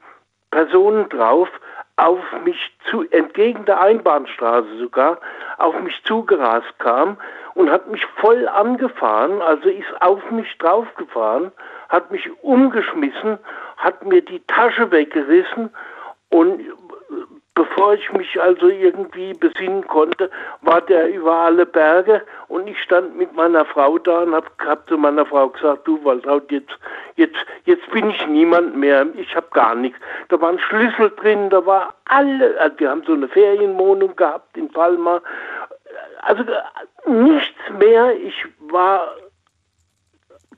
Personen 0.53 1.09
drauf 1.09 1.49
auf 1.97 2.21
mich 2.45 2.57
zu, 2.89 3.05
entgegen 3.11 3.65
der 3.65 3.81
Einbahnstraße 3.81 4.79
sogar, 4.79 5.19
auf 5.59 5.79
mich 5.81 6.01
zugerast 6.05 6.79
kam 6.79 7.17
und 7.59 7.73
hat 7.73 7.91
mich 7.91 8.07
voll 8.21 8.47
angefahren, 8.47 9.43
also 9.43 9.69
ist 9.69 10.01
auf 10.01 10.23
mich 10.31 10.47
draufgefahren, 10.59 11.51
hat 11.89 12.09
mich 12.13 12.31
umgeschmissen, 12.45 13.37
hat 13.77 14.07
mir 14.07 14.23
die 14.23 14.39
Tasche 14.47 14.89
weggerissen 14.93 15.69
und 16.29 16.61
bevor 17.57 17.95
ich 17.95 18.13
mich 18.13 18.41
also 18.41 18.69
irgendwie 18.69 19.33
besinnen 19.33 19.85
konnte, 19.89 20.31
war 20.63 20.81
der 20.83 21.13
über 21.13 21.33
alle 21.33 21.67
Berge 21.67 22.23
und 22.47 22.69
ich 22.69 22.81
stand 22.81 23.19
mit 23.19 23.35
meiner 23.35 23.65
Frau 23.65 23.99
da 23.99 24.21
und 24.21 24.33
hab, 24.37 24.53
hab 24.65 24.89
zu 24.89 24.97
meiner 24.97 25.27
Frau 25.27 25.49
gesagt, 25.49 25.89
du 25.89 25.99
Waltraud, 26.05 26.53
jetzt, 26.53 26.79
jetzt, 27.17 27.45
jetzt 27.65 27.91
bin 27.91 28.09
ich 28.11 28.25
niemand 28.29 28.77
mehr, 28.77 29.05
ich 29.17 29.35
habe 29.35 29.49
gar 29.53 29.75
nichts. 29.75 29.99
Da 30.29 30.41
waren 30.41 30.61
Schlüssel 30.61 31.11
drin, 31.17 31.51
da 31.51 31.67
war 31.67 31.93
alle, 32.05 32.57
also 32.61 32.79
wir 32.79 32.91
haben 32.91 33.03
so 33.05 33.15
eine 33.15 33.27
Ferienwohnung 33.27 34.15
gehabt 34.15 34.57
in 34.57 34.69
Palma, 34.69 35.21
Also 36.23 36.45
nichts 37.07 37.71
mehr. 37.79 38.17
Ich 38.17 38.45
war, 38.61 39.15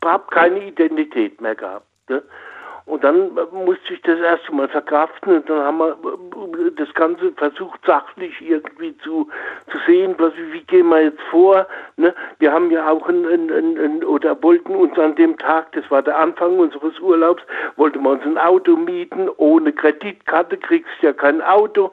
habe 0.05 0.25
keine 0.31 0.67
Identität 0.67 1.41
mehr 1.41 1.55
gehabt. 1.55 1.87
Ne? 2.09 2.23
Und 2.91 3.05
dann 3.05 3.31
musste 3.53 3.95
ich 3.95 4.03
das 4.03 4.19
erste 4.19 4.53
Mal 4.53 4.69
verkraften 4.69 5.37
und 5.37 5.49
dann 5.49 5.61
haben 5.61 5.79
wir 5.79 5.91
äh, 5.91 6.73
das 6.77 6.93
Ganze 6.95 7.31
versucht, 7.33 7.79
sachlich 7.87 8.35
irgendwie 8.41 8.97
zu, 8.99 9.29
zu 9.71 9.79
sehen, 9.87 10.17
was, 10.19 10.33
wie 10.51 10.63
gehen 10.63 10.89
wir 10.89 11.03
jetzt 11.03 11.21
vor. 11.31 11.69
Ne? 11.97 12.13
Wir 12.41 12.53
haben 12.53 12.69
ja 12.73 12.91
auch 12.91 13.09
ein, 13.09 13.25
ein, 13.27 13.79
ein, 13.79 14.03
oder 14.03 14.43
wollten 14.43 14.75
uns 14.75 14.99
an 14.99 15.15
dem 15.15 15.39
Tag, 15.39 15.71
das 15.71 15.89
war 15.89 16.03
der 16.03 16.19
Anfang 16.19 16.59
unseres 16.59 16.99
Urlaubs, 16.99 17.45
wollten 17.77 18.03
wir 18.03 18.11
uns 18.11 18.25
ein 18.25 18.39
Auto 18.39 18.75
mieten. 18.75 19.29
Ohne 19.37 19.73
Kreditkarte 19.73 20.57
kriegst 20.57 20.91
du 21.01 21.07
ja 21.07 21.13
kein 21.13 21.41
Auto. 21.43 21.93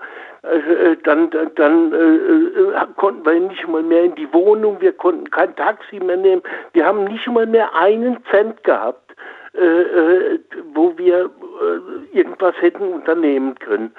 Äh, 0.51 0.91
äh, 0.91 0.97
dann, 1.03 1.29
dann, 1.31 1.51
dann 1.55 1.93
äh, 1.93 2.85
konnten 2.95 3.25
wir 3.25 3.39
nicht 3.39 3.67
mal 3.67 3.83
mehr 3.83 4.05
in 4.05 4.15
die 4.15 4.31
Wohnung, 4.33 4.79
wir 4.79 4.93
konnten 4.93 5.29
kein 5.29 5.55
Taxi 5.55 5.99
mehr 5.99 6.17
nehmen. 6.17 6.41
Wir 6.73 6.85
haben 6.85 7.03
nicht 7.05 7.27
mal 7.27 7.45
mehr 7.45 7.75
einen 7.75 8.17
Cent 8.31 8.63
gehabt 8.63 9.07
äh, 9.57 9.59
äh, 9.59 10.39
wo 10.75 10.95
wir 10.99 11.31
äh, 11.31 12.15
irgendwas 12.15 12.53
hätten 12.59 12.83
unternehmen 12.83 13.55
können. 13.55 13.89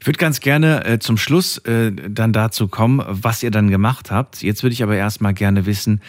Ich 0.00 0.06
würde 0.08 0.18
ganz 0.18 0.40
gerne 0.40 0.84
äh, 0.84 0.98
zum 0.98 1.18
Schluss 1.18 1.58
äh, 1.58 1.92
dann 1.92 2.32
dazu 2.32 2.66
kommen, 2.66 3.00
was 3.06 3.40
ihr 3.44 3.52
dann 3.52 3.70
gemacht 3.70 4.10
habt. 4.10 4.42
Jetzt 4.42 4.64
würde 4.64 4.72
ich 4.72 4.82
aber 4.82 4.96
erstmal 4.96 5.32
gerne 5.32 5.66
wissen, 5.66 6.02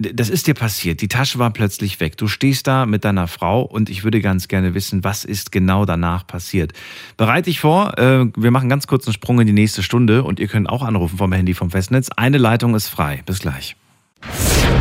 das 0.00 0.30
ist 0.30 0.46
dir 0.46 0.54
passiert. 0.54 1.02
Die 1.02 1.08
Tasche 1.08 1.38
war 1.38 1.50
plötzlich 1.50 2.00
weg. 2.00 2.16
Du 2.16 2.26
stehst 2.26 2.66
da 2.66 2.86
mit 2.86 3.04
deiner 3.04 3.28
Frau 3.28 3.62
und 3.62 3.90
ich 3.90 4.02
würde 4.02 4.20
ganz 4.20 4.48
gerne 4.48 4.74
wissen, 4.74 5.04
was 5.04 5.24
ist 5.24 5.52
genau 5.52 5.84
danach 5.84 6.26
passiert. 6.26 6.72
Bereite 7.16 7.50
dich 7.50 7.60
vor. 7.60 7.98
Äh, 7.98 8.26
wir 8.34 8.50
machen 8.50 8.68
ganz 8.68 8.86
kurz 8.86 9.06
einen 9.06 9.14
Sprung 9.14 9.40
in 9.40 9.46
die 9.46 9.52
nächste 9.52 9.82
Stunde 9.82 10.22
und 10.22 10.40
ihr 10.40 10.48
könnt 10.48 10.68
auch 10.68 10.82
anrufen 10.82 11.18
vom 11.18 11.32
Handy 11.32 11.54
vom 11.54 11.70
Festnetz. 11.70 12.08
Eine 12.16 12.38
Leitung 12.38 12.74
ist 12.74 12.88
frei. 12.88 13.22
Bis 13.26 13.40
gleich. 13.40 13.76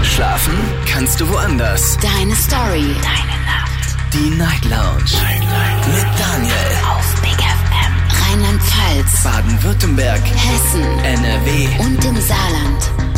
Schlafen 0.03 0.53
kannst 0.85 1.19
du 1.19 1.29
woanders. 1.29 1.97
Deine 1.97 2.35
Story. 2.35 2.95
Deine 3.01 3.45
Nacht. 3.45 4.13
Die 4.13 4.29
Night 4.37 4.65
Lounge. 4.65 5.03
Night, 5.21 5.41
Night. 5.41 5.87
Mit 5.87 6.19
Daniel. 6.19 6.53
Auf 6.89 7.21
Big 7.21 7.31
FM. 7.31 8.31
Rheinland-Pfalz. 8.31 9.23
Baden-Württemberg. 9.23 10.21
Hessen. 10.21 10.83
NRW. 11.03 11.67
Und 11.79 12.05
im 12.05 12.15
Saarland. 12.21 13.08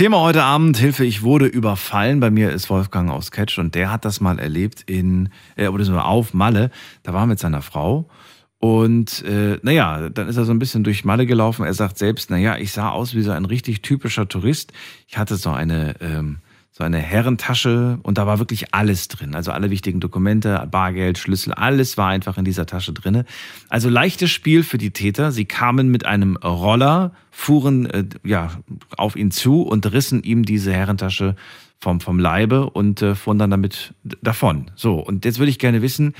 Thema 0.00 0.20
heute 0.20 0.42
Abend, 0.44 0.78
Hilfe, 0.78 1.04
ich 1.04 1.20
wurde 1.20 1.44
überfallen. 1.44 2.20
Bei 2.20 2.30
mir 2.30 2.52
ist 2.52 2.70
Wolfgang 2.70 3.10
aus 3.10 3.32
Ketsch 3.32 3.58
und 3.58 3.74
der 3.74 3.92
hat 3.92 4.06
das 4.06 4.22
mal 4.22 4.38
erlebt 4.38 4.82
in, 4.86 5.28
äh, 5.56 5.68
oder 5.68 5.84
so 5.84 5.94
auf 5.98 6.32
Malle. 6.32 6.70
Da 7.02 7.12
war 7.12 7.24
er 7.24 7.26
mit 7.26 7.38
seiner 7.38 7.60
Frau 7.60 8.08
und 8.60 9.22
äh, 9.26 9.58
naja, 9.60 10.08
dann 10.08 10.26
ist 10.28 10.38
er 10.38 10.46
so 10.46 10.52
ein 10.52 10.58
bisschen 10.58 10.84
durch 10.84 11.04
Malle 11.04 11.26
gelaufen. 11.26 11.66
Er 11.66 11.74
sagt 11.74 11.98
selbst, 11.98 12.30
naja, 12.30 12.56
ich 12.56 12.72
sah 12.72 12.88
aus 12.88 13.14
wie 13.14 13.20
so 13.20 13.30
ein 13.30 13.44
richtig 13.44 13.82
typischer 13.82 14.26
Tourist. 14.26 14.72
Ich 15.06 15.18
hatte 15.18 15.36
so 15.36 15.50
eine, 15.50 15.96
ähm, 16.00 16.38
so 16.72 16.84
eine 16.84 16.98
Herrentasche 16.98 17.98
und 18.04 18.16
da 18.16 18.26
war 18.26 18.38
wirklich 18.38 18.72
alles 18.72 19.08
drin. 19.08 19.34
Also 19.34 19.50
alle 19.50 19.70
wichtigen 19.70 19.98
Dokumente, 19.98 20.66
Bargeld, 20.70 21.18
Schlüssel, 21.18 21.52
alles 21.52 21.98
war 21.98 22.08
einfach 22.08 22.38
in 22.38 22.44
dieser 22.44 22.64
Tasche 22.64 22.92
drinne. 22.92 23.24
Also 23.68 23.88
leichtes 23.88 24.30
Spiel 24.30 24.62
für 24.62 24.78
die 24.78 24.92
Täter. 24.92 25.32
Sie 25.32 25.44
kamen 25.44 25.88
mit 25.88 26.06
einem 26.06 26.36
Roller, 26.36 27.12
fuhren 27.30 27.86
äh, 27.86 28.04
ja 28.24 28.52
auf 28.96 29.16
ihn 29.16 29.30
zu 29.30 29.62
und 29.62 29.90
rissen 29.92 30.22
ihm 30.22 30.44
diese 30.44 30.72
Herrentasche 30.72 31.34
vom, 31.80 32.00
vom 32.00 32.18
Leibe 32.18 32.70
und 32.70 33.02
äh, 33.02 33.14
fuhren 33.14 33.38
dann 33.38 33.50
damit 33.50 33.94
davon. 34.22 34.70
So, 34.76 35.00
und 35.00 35.24
jetzt 35.24 35.38
würde 35.38 35.50
ich 35.50 35.58
gerne 35.58 35.82
wissen, 35.82 36.14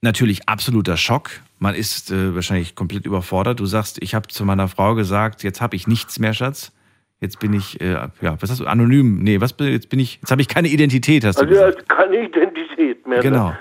natürlich 0.00 0.48
absoluter 0.48 0.96
Schock. 0.96 1.30
Man 1.58 1.74
ist 1.74 2.10
äh, 2.10 2.34
wahrscheinlich 2.34 2.74
komplett 2.74 3.04
überfordert. 3.04 3.60
Du 3.60 3.66
sagst, 3.66 4.02
ich 4.02 4.14
habe 4.14 4.28
zu 4.28 4.44
meiner 4.44 4.68
Frau 4.68 4.94
gesagt, 4.94 5.42
jetzt 5.42 5.60
habe 5.60 5.76
ich 5.76 5.86
nichts 5.86 6.18
mehr, 6.18 6.32
Schatz. 6.32 6.72
Jetzt 7.20 7.38
bin 7.38 7.52
ich, 7.52 7.78
äh, 7.82 7.92
ja, 8.22 8.36
was 8.40 8.50
hast 8.50 8.60
du, 8.60 8.66
anonym? 8.66 9.18
Nee, 9.22 9.42
was 9.42 9.54
jetzt 9.58 9.90
bin 9.90 10.00
ich, 10.00 10.20
jetzt 10.22 10.30
habe 10.30 10.40
ich 10.40 10.48
keine 10.48 10.68
Identität, 10.68 11.22
hast 11.22 11.36
du 11.36 11.42
also 11.42 11.52
gesagt. 11.54 11.86
keine 11.86 12.24
Identität 12.24 13.06
mehr. 13.06 13.20
Genau. 13.20 13.52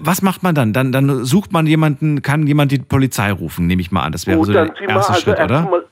Was 0.00 0.22
macht 0.22 0.42
man 0.42 0.56
dann? 0.56 0.72
Dann, 0.72 0.90
dann 0.90 1.24
sucht 1.24 1.52
man 1.52 1.68
jemanden, 1.68 2.22
kann 2.22 2.48
jemand 2.48 2.72
die 2.72 2.78
Polizei 2.78 3.30
rufen, 3.30 3.68
nehme 3.68 3.80
ich 3.80 3.92
mal 3.92 4.02
an. 4.02 4.10
Das 4.10 4.26
wäre 4.26 4.38
Gut, 4.38 4.48
so 4.48 4.52
der 4.52 4.74
erste 4.80 5.12
also 5.12 5.20
Schritt, 5.20 5.38
oder? 5.38 5.54
erstmal, 5.54 5.84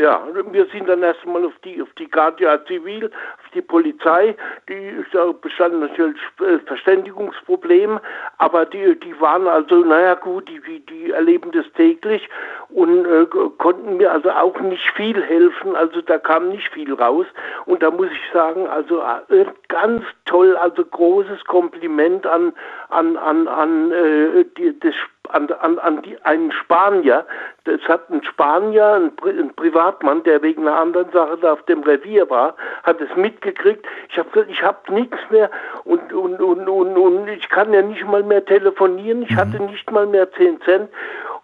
ja, 0.00 0.20
wir 0.50 0.66
sind 0.72 0.88
dann 0.88 1.04
erstmal 1.04 1.44
auf 1.44 1.54
die, 1.64 1.80
auf 1.80 1.88
die 2.00 2.10
Guardia 2.10 2.58
Zivil, 2.66 3.06
auf 3.06 3.45
die 3.56 3.62
Polizei. 3.62 4.36
Die 4.68 5.04
da 5.12 5.32
bestand 5.32 5.80
natürlich 5.80 6.20
äh, 6.40 6.58
Verständigungsproblem, 6.66 7.98
aber 8.38 8.66
die, 8.66 8.98
die 9.00 9.20
waren 9.20 9.48
also, 9.48 9.76
naja 9.76 10.14
gut, 10.14 10.48
die, 10.48 10.80
die, 10.80 11.10
erleben 11.10 11.50
das 11.52 11.64
täglich 11.74 12.28
und 12.68 13.06
äh, 13.06 13.26
konnten 13.58 13.96
mir 13.96 14.12
also 14.12 14.30
auch 14.30 14.58
nicht 14.60 14.88
viel 14.92 15.20
helfen. 15.22 15.74
Also 15.74 16.02
da 16.02 16.18
kam 16.18 16.50
nicht 16.50 16.68
viel 16.72 16.92
raus. 16.92 17.26
Und 17.64 17.82
da 17.82 17.90
muss 17.90 18.08
ich 18.10 18.32
sagen, 18.32 18.66
also 18.68 19.00
äh, 19.28 19.46
ganz 19.68 20.04
toll, 20.26 20.56
also 20.56 20.84
großes 20.84 21.44
Kompliment 21.46 22.26
an, 22.26 22.52
an, 22.90 23.16
an, 23.16 23.48
an 23.48 23.92
äh, 23.92 24.44
die, 24.56 24.78
das 24.78 24.94
an, 25.28 25.50
an, 25.60 25.78
an 25.78 26.02
die, 26.02 26.16
einen 26.24 26.52
Spanier. 26.52 27.26
Das 27.64 27.80
hat 27.88 28.10
ein 28.10 28.22
Spanier, 28.24 28.94
ein, 28.94 29.16
Pri 29.16 29.30
ein, 29.30 29.54
Privatmann, 29.54 30.22
der 30.24 30.42
wegen 30.42 30.66
einer 30.66 30.78
anderen 30.78 31.10
Sache 31.12 31.38
da 31.38 31.54
auf 31.54 31.62
dem 31.64 31.82
Revier 31.82 32.28
war, 32.30 32.54
hat 32.82 33.00
es 33.00 33.14
mitgekriegt. 33.16 33.86
Ich 34.08 34.18
habe 34.18 34.30
gesagt, 34.30 34.50
ich 34.50 34.62
habe 34.62 34.92
nichts 34.92 35.18
mehr 35.30 35.50
und, 35.84 36.12
und, 36.12 36.40
und, 36.40 36.68
und, 36.68 36.96
und 36.96 37.28
ich 37.28 37.48
kann 37.48 37.72
ja 37.72 37.82
nicht 37.82 38.04
mal 38.06 38.22
mehr 38.22 38.44
telefonieren. 38.44 39.22
Ich 39.22 39.36
hatte 39.36 39.62
nicht 39.62 39.90
mal 39.90 40.06
mehr 40.06 40.30
10 40.32 40.60
Cent. 40.62 40.90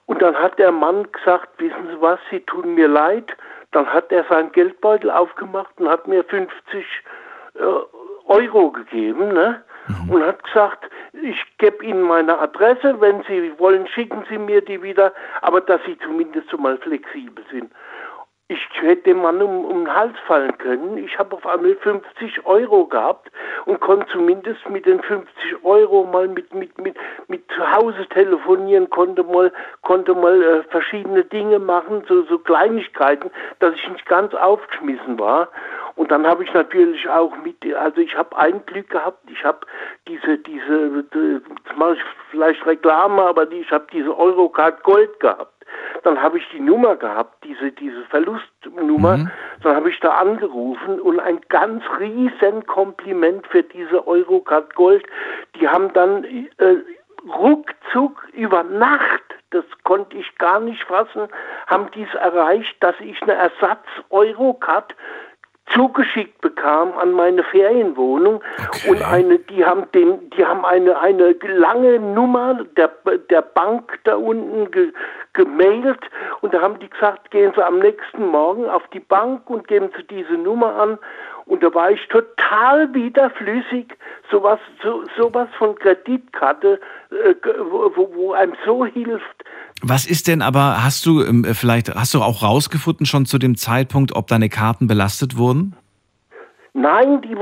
Und 0.06 0.20
dann 0.20 0.34
hat 0.34 0.58
der 0.58 0.72
Mann 0.72 1.10
gesagt, 1.12 1.48
wissen 1.58 1.88
Sie 1.88 2.00
was, 2.00 2.18
Sie 2.30 2.40
tun 2.40 2.74
mir 2.74 2.88
leid. 2.88 3.36
Dann 3.70 3.86
hat 3.86 4.12
er 4.12 4.24
seinen 4.24 4.52
Geldbeutel 4.52 5.10
aufgemacht 5.10 5.72
und 5.78 5.88
hat 5.88 6.06
mir 6.06 6.24
50 6.24 6.52
äh, 7.54 7.60
Euro 8.26 8.70
gegeben. 8.70 9.32
Ne? 9.32 9.62
und 10.08 10.24
hat 10.24 10.42
gesagt, 10.44 10.84
ich 11.12 11.58
gebe 11.58 11.84
Ihnen 11.84 12.02
meine 12.02 12.38
Adresse, 12.38 13.00
wenn 13.00 13.22
Sie 13.24 13.52
wollen, 13.58 13.86
schicken 13.88 14.24
Sie 14.28 14.38
mir 14.38 14.62
die 14.62 14.82
wieder, 14.82 15.12
aber 15.42 15.60
dass 15.60 15.80
Sie 15.84 15.98
zumindest 15.98 16.48
so 16.48 16.56
mal 16.56 16.78
flexibel 16.78 17.44
sind. 17.50 17.70
Ich 18.48 18.60
hätte 18.82 19.04
dem 19.04 19.22
Mann 19.22 19.40
um, 19.40 19.64
um 19.64 19.84
den 19.84 19.94
Hals 19.94 20.18
fallen 20.26 20.56
können. 20.58 20.98
Ich 20.98 21.18
habe 21.18 21.36
auf 21.36 21.46
einmal 21.46 21.74
50 21.76 22.44
Euro 22.44 22.86
gehabt 22.86 23.30
und 23.64 23.80
konnte 23.80 24.06
zumindest 24.12 24.68
mit 24.68 24.84
den 24.84 25.02
50 25.02 25.64
Euro 25.64 26.04
mal 26.04 26.28
mit, 26.28 26.52
mit, 26.52 26.76
mit, 26.78 26.96
mit 27.28 27.44
zu 27.52 27.70
Hause 27.72 28.06
telefonieren, 28.08 28.90
konnte 28.90 29.22
mal, 29.22 29.52
konnte 29.80 30.14
mal 30.14 30.42
äh, 30.42 30.62
verschiedene 30.64 31.24
Dinge 31.24 31.60
machen, 31.60 32.04
so, 32.08 32.24
so 32.24 32.38
Kleinigkeiten, 32.38 33.30
dass 33.60 33.74
ich 33.74 33.88
nicht 33.88 34.06
ganz 34.06 34.34
aufgeschmissen 34.34 35.18
war. 35.18 35.48
Und 35.96 36.10
dann 36.10 36.26
habe 36.26 36.44
ich 36.44 36.52
natürlich 36.54 37.08
auch 37.08 37.36
mit, 37.44 37.56
also 37.74 38.00
ich 38.00 38.16
habe 38.16 38.36
ein 38.36 38.64
Glück 38.66 38.90
gehabt, 38.90 39.18
ich 39.30 39.44
habe 39.44 39.66
diese, 40.08 40.38
diese, 40.38 41.04
das 41.04 41.76
mache 41.76 41.94
ich 41.94 42.02
vielleicht 42.30 42.64
Reklame, 42.66 43.22
aber 43.22 43.46
die, 43.46 43.58
ich 43.58 43.70
habe 43.70 43.86
diese 43.92 44.16
Eurocard 44.16 44.82
Gold 44.82 45.20
gehabt. 45.20 45.52
Dann 46.02 46.20
habe 46.20 46.38
ich 46.38 46.48
die 46.50 46.60
Nummer 46.60 46.96
gehabt, 46.96 47.44
diese, 47.44 47.72
diese 47.72 48.02
Verlustnummer. 48.04 49.18
Mhm. 49.18 49.30
Dann 49.62 49.76
habe 49.76 49.90
ich 49.90 50.00
da 50.00 50.10
angerufen 50.10 51.00
und 51.00 51.20
ein 51.20 51.40
ganz 51.48 51.82
riesen 51.98 52.66
Kompliment 52.66 53.46
für 53.46 53.62
diese 53.62 54.06
Eurocard 54.06 54.74
Gold. 54.74 55.04
Die 55.56 55.68
haben 55.68 55.92
dann 55.92 56.24
äh, 56.24 56.76
ruckzuck 57.26 58.28
über 58.32 58.62
Nacht, 58.64 59.22
das 59.50 59.64
konnte 59.84 60.16
ich 60.16 60.36
gar 60.38 60.60
nicht 60.60 60.82
fassen, 60.84 61.28
haben 61.66 61.88
dies 61.94 62.12
erreicht, 62.14 62.76
dass 62.80 62.98
ich 63.00 63.20
eine 63.22 63.34
Ersatz-Eurocard 63.34 64.94
zugeschickt 65.72 66.40
bekam 66.40 66.92
an 66.98 67.12
meine 67.12 67.44
Ferienwohnung. 67.44 68.42
Okay. 68.68 68.90
und 68.90 69.02
eine 69.02 69.38
die 69.38 69.64
haben 69.64 69.90
den 69.92 70.30
die 70.30 70.44
haben 70.44 70.64
eine 70.64 70.98
eine 70.98 71.36
lange 71.42 71.98
Nummer 72.00 72.64
der 72.76 72.90
der 73.30 73.42
Bank 73.42 73.98
da 74.04 74.16
unten 74.16 74.70
ge, 74.70 74.92
gemailt 75.32 76.00
und 76.40 76.52
da 76.52 76.60
haben 76.60 76.78
die 76.78 76.90
gesagt 76.90 77.30
gehen 77.30 77.52
Sie 77.54 77.64
am 77.64 77.78
nächsten 77.78 78.26
Morgen 78.26 78.68
auf 78.68 78.86
die 78.92 79.00
Bank 79.00 79.48
und 79.48 79.68
geben 79.68 79.90
Sie 79.96 80.04
diese 80.04 80.34
Nummer 80.34 80.74
an 80.76 80.98
und 81.52 81.62
da 81.62 81.72
war 81.74 81.90
ich 81.90 82.00
total 82.08 82.92
wieder 82.94 83.30
flüssig 83.30 83.96
sowas 84.30 84.58
so, 84.82 85.04
sowas 85.16 85.48
von 85.58 85.74
Kreditkarte 85.76 86.80
äh, 87.10 87.34
wo, 87.70 88.08
wo 88.14 88.32
einem 88.32 88.54
so 88.64 88.84
hilft 88.84 89.44
was 89.84 90.06
ist 90.06 90.28
denn 90.28 90.42
aber, 90.42 90.84
hast 90.84 91.04
du 91.06 91.24
ähm, 91.24 91.44
vielleicht, 91.54 91.92
hast 91.92 92.14
du 92.14 92.22
auch 92.22 92.44
rausgefunden 92.44 93.04
schon 93.04 93.26
zu 93.26 93.38
dem 93.38 93.56
Zeitpunkt, 93.56 94.14
ob 94.14 94.28
deine 94.28 94.48
Karten 94.48 94.86
belastet 94.86 95.36
wurden? 95.36 95.74
Nein, 96.72 97.20
die, 97.22 97.36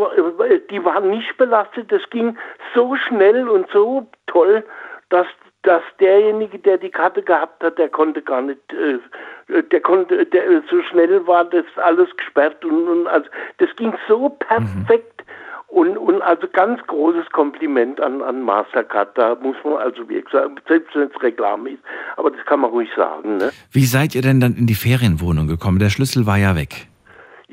die 0.70 0.84
waren 0.84 1.11
nicht 1.11 1.36
belastet. 1.36 1.92
Das 1.92 2.00
ging 2.11 2.36
so 2.74 2.96
schnell 2.96 3.46
und 3.46 3.66
so 3.72 4.08
toll, 4.26 4.64
dass, 5.11 5.26
dass 5.62 5.82
derjenige, 5.98 6.58
der 6.58 6.78
die 6.78 6.90
Karte 6.90 7.22
gehabt 7.22 7.62
hat, 7.62 7.78
der 7.78 7.88
konnte 7.88 8.22
gar 8.22 8.40
nicht, 8.40 8.61
äh, 8.72 9.62
der 9.62 9.80
konnte, 9.80 10.24
der, 10.26 10.62
so 10.70 10.82
schnell 10.82 11.26
war 11.26 11.44
das 11.44 11.64
alles 11.76 12.08
gesperrt 12.16 12.64
und, 12.64 12.88
und 12.88 13.06
also 13.06 13.28
das 13.58 13.68
ging 13.76 13.92
so 14.08 14.30
perfekt. 14.30 15.18
Mhm. 15.18 15.30
Und, 15.68 15.96
und 15.98 16.20
also 16.22 16.48
ganz 16.52 16.84
großes 16.88 17.30
Kompliment 17.30 18.00
an, 18.00 18.22
an 18.22 18.42
Mastercard. 18.42 19.16
Da 19.16 19.36
muss 19.36 19.54
man 19.62 19.74
also 19.74 19.98
wirklich 20.08 20.28
sagen, 20.32 20.56
selbst 20.66 20.96
wenn 20.96 21.08
es 21.08 21.22
Reklame 21.22 21.70
ist, 21.70 21.82
aber 22.16 22.32
das 22.32 22.44
kann 22.46 22.58
man 22.58 22.70
ruhig 22.70 22.90
sagen. 22.96 23.36
Ne? 23.36 23.52
Wie 23.70 23.84
seid 23.84 24.16
ihr 24.16 24.22
denn 24.22 24.40
dann 24.40 24.56
in 24.56 24.66
die 24.66 24.74
Ferienwohnung 24.74 25.46
gekommen? 25.46 25.78
Der 25.78 25.90
Schlüssel 25.90 26.26
war 26.26 26.38
ja 26.38 26.56
weg. 26.56 26.89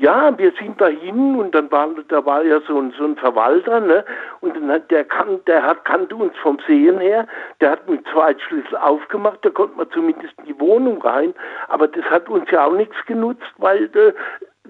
Ja, 0.00 0.38
wir 0.38 0.52
sind 0.52 0.80
dahin 0.80 1.34
und 1.34 1.52
dann 1.56 1.72
war, 1.72 1.88
da 2.06 2.24
war 2.24 2.44
ja 2.44 2.60
so 2.68 2.78
ein, 2.78 2.94
so 2.96 3.04
ein 3.04 3.16
Verwalter, 3.16 3.80
ne? 3.80 4.04
Und 4.40 4.54
dann 4.54 4.70
hat, 4.70 4.88
der, 4.92 5.04
kan, 5.04 5.40
der 5.48 5.60
hat, 5.64 5.84
kannte 5.84 6.14
uns 6.14 6.36
vom 6.36 6.56
Sehen 6.68 7.00
her, 7.00 7.26
der 7.60 7.72
hat 7.72 7.88
mit 7.88 8.06
zwei 8.12 8.32
Schlüssel 8.38 8.76
aufgemacht, 8.76 9.40
da 9.42 9.50
konnte 9.50 9.76
man 9.76 9.90
zumindest 9.90 10.34
in 10.38 10.44
die 10.44 10.60
Wohnung 10.60 11.02
rein, 11.02 11.34
aber 11.66 11.88
das 11.88 12.04
hat 12.04 12.28
uns 12.28 12.48
ja 12.52 12.66
auch 12.66 12.74
nichts 12.74 12.94
genutzt, 13.06 13.42
weil 13.56 13.90
äh, 13.96 14.12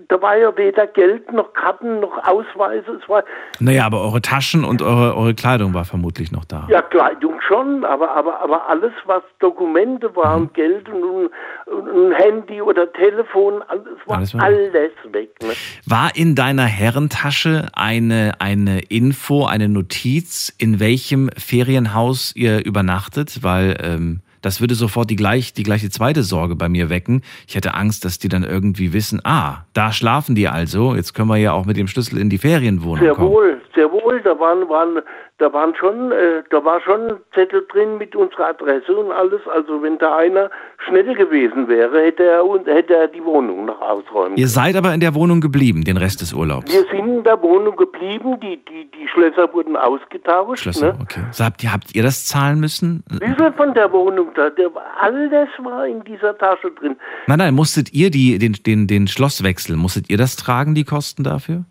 da 0.09 0.23
war 0.23 0.37
ja 0.37 0.57
weder 0.57 0.87
Geld 0.87 1.33
noch 1.33 1.53
Karten 1.53 2.01
noch 2.01 2.17
Ausweise. 2.25 2.99
Es 3.03 3.09
war 3.09 3.25
naja, 3.59 3.85
aber 3.87 4.01
eure 4.03 4.23
Taschen 4.23 4.65
und 4.65 4.83
eure, 4.83 5.17
eure 5.17 5.35
Kleidung 5.35 5.75
war 5.75 5.85
vermutlich 5.85 6.31
noch 6.31 6.45
da. 6.45 6.67
Ja, 6.71 6.83
Kleidung 6.83 7.41
schon, 7.41 7.85
aber, 7.85 8.11
aber, 8.13 8.41
aber 8.41 8.69
alles, 8.69 8.93
was 9.07 9.23
Dokumente 9.41 10.15
waren, 10.15 10.43
mhm. 10.43 10.53
Geld 10.53 10.89
und, 10.89 11.31
und, 11.73 11.89
und, 11.89 12.13
Handy 12.13 12.63
oder 12.63 12.93
Telefon, 12.93 13.63
alles 13.69 13.87
war 14.07 14.17
alles, 14.19 14.35
war 14.35 14.43
alles 14.43 14.93
weg. 15.11 15.31
Ne? 15.43 15.53
War 15.87 16.11
in 16.15 16.35
deiner 16.35 16.65
Herrentasche 16.65 17.69
eine, 17.73 18.35
eine 18.39 18.81
Info, 18.81 19.47
eine 19.47 19.69
Notiz, 19.69 20.55
in 20.59 20.81
welchem 20.81 21.31
Ferienhaus 21.37 22.35
ihr 22.37 22.65
übernachtet? 22.65 23.43
Weil 23.43 23.77
ähm, 23.83 24.21
das 24.43 24.61
würde 24.61 24.75
sofort 24.75 25.11
die, 25.11 25.17
gleich, 25.17 25.53
die 25.53 25.63
gleiche 25.63 25.91
zweite 25.91 26.23
Sorge 26.23 26.57
bei 26.57 26.69
mir 26.69 26.91
wecken. 26.91 27.23
Ich 27.47 27.55
hätte 27.55 27.75
Angst, 27.75 28.05
dass 28.05 28.19
die 28.19 28.29
dann 28.29 28.45
irgendwie 28.45 28.93
wissen, 28.93 29.21
ah, 29.25 29.65
da 29.75 29.93
schlafen 29.93 30.35
die 30.35 30.49
also, 30.49 30.95
jetzt 30.95 31.15
können 31.15 31.29
wir 31.29 31.37
ja 31.37 31.53
auch 31.53 31.67
mit 31.67 31.77
dem 31.77 31.89
Schlüssel 31.89 32.19
in 32.19 32.31
die 32.31 32.39
Ferienwohnung 32.39 32.99
sehr 32.99 33.15
kommen. 33.15 33.29
Sehr 33.29 33.37
wohl, 33.37 33.61
sehr 33.75 33.93
wohl, 33.93 34.21
da 34.23 34.39
waren, 34.39 34.69
waren 34.69 35.03
da 35.39 35.53
waren 35.53 35.73
schon, 35.77 36.11
äh, 36.11 36.43
da 36.51 36.65
war 36.65 36.81
schon 36.81 37.21
Zettel 37.33 37.65
drin 37.71 37.97
mit 37.99 38.17
unserer 38.17 38.49
Adresse 38.49 38.95
und 38.97 39.13
alles. 39.13 39.41
Also 39.47 39.81
wenn 39.83 39.97
da 39.99 40.17
einer 40.17 40.51
schnell 40.85 41.15
gewesen 41.15 41.69
wäre, 41.69 42.03
hätte 42.03 42.25
er, 42.25 42.43
hätte 42.67 42.97
er 42.97 43.07
die 43.07 43.25
Wohnung 43.25 43.67
noch 43.67 43.81
ausräumen 43.81 44.37
Ihr 44.37 44.49
seid 44.49 44.75
aber 44.75 44.93
in 44.93 45.01
der 45.01 45.15
Wohnung 45.15 45.41
geblieben, 45.41 45.85
den 45.85 45.97
Rest 45.97 46.23
des 46.23 46.33
Urlaubs? 46.33 46.73
Wir 46.73 46.85
sind 46.91 47.19
in 47.19 47.23
der 47.23 47.41
Wohnung 47.41 47.77
geblieben, 47.77 48.41
die, 48.41 48.57
die, 48.65 48.91
die 48.91 49.09
Schlösser 49.09 49.53
wurden 49.53 49.77
ausgetauscht. 49.77 50.63
Schlösser, 50.63 50.95
ne? 50.95 50.99
okay. 51.03 51.21
So, 51.31 51.45
habt, 51.45 51.63
ihr, 51.63 51.73
habt 51.73 51.95
ihr 51.95 52.03
das 52.03 52.27
zahlen 52.27 52.59
müssen? 52.59 53.05
Wie 53.09 53.33
viel 53.35 53.53
von 53.53 53.75
der 53.75 53.93
Wohnung 53.93 54.28
Der, 54.37 54.71
alles 55.01 55.49
war 55.59 55.87
in 55.87 56.05
dieser 56.05 56.37
Tasche 56.37 56.71
drin. 56.71 56.97
Nein, 57.27 57.39
nein, 57.39 57.55
musstet 57.55 57.93
ihr 57.93 58.11
die, 58.11 58.39
den, 58.39 58.53
den, 58.53 58.87
den 58.87 59.09
Schlosswechsel, 59.09 59.77
musstet 59.77 60.11
ihr 60.11 60.17
das 60.17 60.37
tragen, 60.37 60.75
die 60.75 60.85
Kosten 60.85 61.25
dafür? 61.25 61.65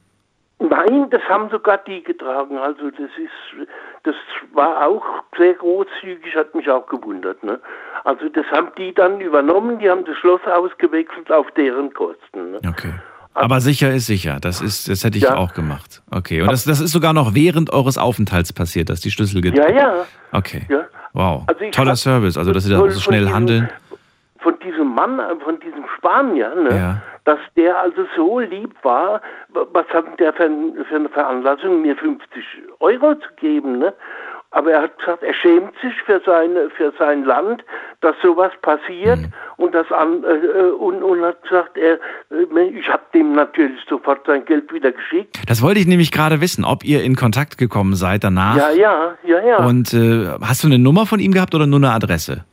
Nein, 0.60 1.10
das 1.12 1.22
haben 1.30 1.49
sogar 1.49 1.78
die 1.78 2.03
getragen. 2.03 2.58
Also 2.58 2.89
das 2.89 3.12
ist, 3.18 3.70
das 4.03 4.16
war 4.53 4.88
auch 4.88 5.03
sehr 5.38 5.53
großzügig, 5.53 6.36
hat 6.36 6.55
mich 6.55 6.70
auch 6.70 6.88
gewundert. 6.88 7.43
Ne? 7.43 7.60
Also 8.03 8.28
das 8.30 8.45
haben 8.47 8.70
die 8.78 8.93
dann 8.93 9.22
übernommen, 9.22 9.78
die 9.78 9.89
haben 9.89 10.03
das 10.05 10.18
Schloss 10.18 10.41
ausgewechselt 10.45 11.32
auf 11.32 11.45
deren 11.51 11.93
Kosten. 11.93 12.51
Ne? 12.51 12.60
Okay. 12.68 12.93
Aber 13.36 13.62
sicher 13.62 13.93
ist 13.93 14.08
sicher. 14.08 14.39
Das 14.41 14.62
ist, 14.62 14.89
das 14.89 15.03
hätte 15.03 15.20
ich 15.20 15.26
ja. 15.26 15.38
auch 15.38 15.53
gemacht. 15.53 16.01
Okay. 16.10 16.41
Und 16.41 16.51
das, 16.51 16.64
das 16.64 16.82
ist 16.82 16.91
sogar 16.91 17.14
noch 17.14 17.36
während 17.36 17.72
eures 17.72 17.99
Aufenthalts 17.99 18.51
passiert, 18.51 18.89
dass 18.89 18.99
die 19.01 19.12
Schlüssel 19.12 19.41
getragen 19.41 19.76
Ja, 19.76 19.97
ja. 19.97 20.05
Okay. 20.32 20.66
Ja. 20.70 20.86
Wow. 21.14 21.43
Also 21.47 21.70
Toller 21.72 21.95
Service, 21.95 22.38
also 22.38 22.51
dass 22.51 22.64
Sie 22.64 22.72
da 22.72 22.78
so 22.78 22.99
schnell 22.99 23.30
handeln. 23.30 23.70
Von 24.39 24.58
diesem 24.60 24.93
Mann, 24.93 25.20
von 25.43 25.60
diesem 25.60 25.86
Spanier, 25.97 26.53
ne? 26.55 26.70
Ja 26.76 27.01
dass 27.28 27.39
der 27.58 27.78
also 27.78 28.05
so 28.16 28.39
lieb 28.39 28.74
war, 28.84 29.22
was 29.49 29.86
hat 29.89 30.18
der 30.18 30.32
für, 30.32 30.49
für 30.88 30.95
eine 30.95 31.10
Veranlassung, 31.10 31.82
mir 31.82 31.97
50 31.97 32.45
Euro 32.80 33.16
zu 33.16 33.28
geben, 33.36 33.80
ne? 33.80 33.93
Aber 34.52 34.72
er 34.72 34.84
hat 34.84 34.98
gesagt, 34.98 35.24
er 35.24 35.34
schämt 35.34 35.74
sich 35.82 35.93
für, 36.06 36.22
seine, 36.26 36.70
für 36.70 36.93
sein 36.98 37.26
Land, 37.26 37.64
dass 38.02 38.16
sowas 38.22 38.52
passiert 38.62 39.20
mhm. 39.20 39.34
und, 39.58 39.76
das 39.76 39.91
an, 39.91 40.24
äh, 40.24 40.28
äh 40.28 40.72
und, 40.72 41.04
und 41.04 41.22
hat 41.22 41.41
gesagt, 41.43 41.78
er, 41.78 42.00
äh, 42.32 42.70
ich 42.70 42.88
habe 42.88 43.04
dem 43.14 43.34
natürlich 43.34 43.80
sofort 43.89 44.26
sein 44.26 44.45
Geld 44.45 44.72
wieder 44.72 44.91
geschickt. 44.91 45.38
Das 45.48 45.62
wollte 45.62 45.80
ich 45.80 45.88
nämlich 45.88 46.12
gerade 46.12 46.39
wissen, 46.39 46.64
ob 46.64 46.86
ihr 46.86 47.04
in 47.04 47.16
Kontakt 47.16 47.58
gekommen 47.58 47.95
seid 47.95 48.24
danach. 48.24 48.56
Ja, 48.56 48.72
ja, 48.72 49.18
ja, 49.24 49.45
ja. 49.45 49.66
Und 49.66 49.93
äh, 49.93 50.28
hast 50.41 50.64
du 50.64 50.68
eine 50.68 50.80
Nummer 50.80 51.06
von 51.06 51.20
ihm 51.20 51.34
gehabt 51.34 51.54
oder 51.54 51.68
nur 51.68 51.80
eine 51.80 51.91
Adresse? 51.91 52.45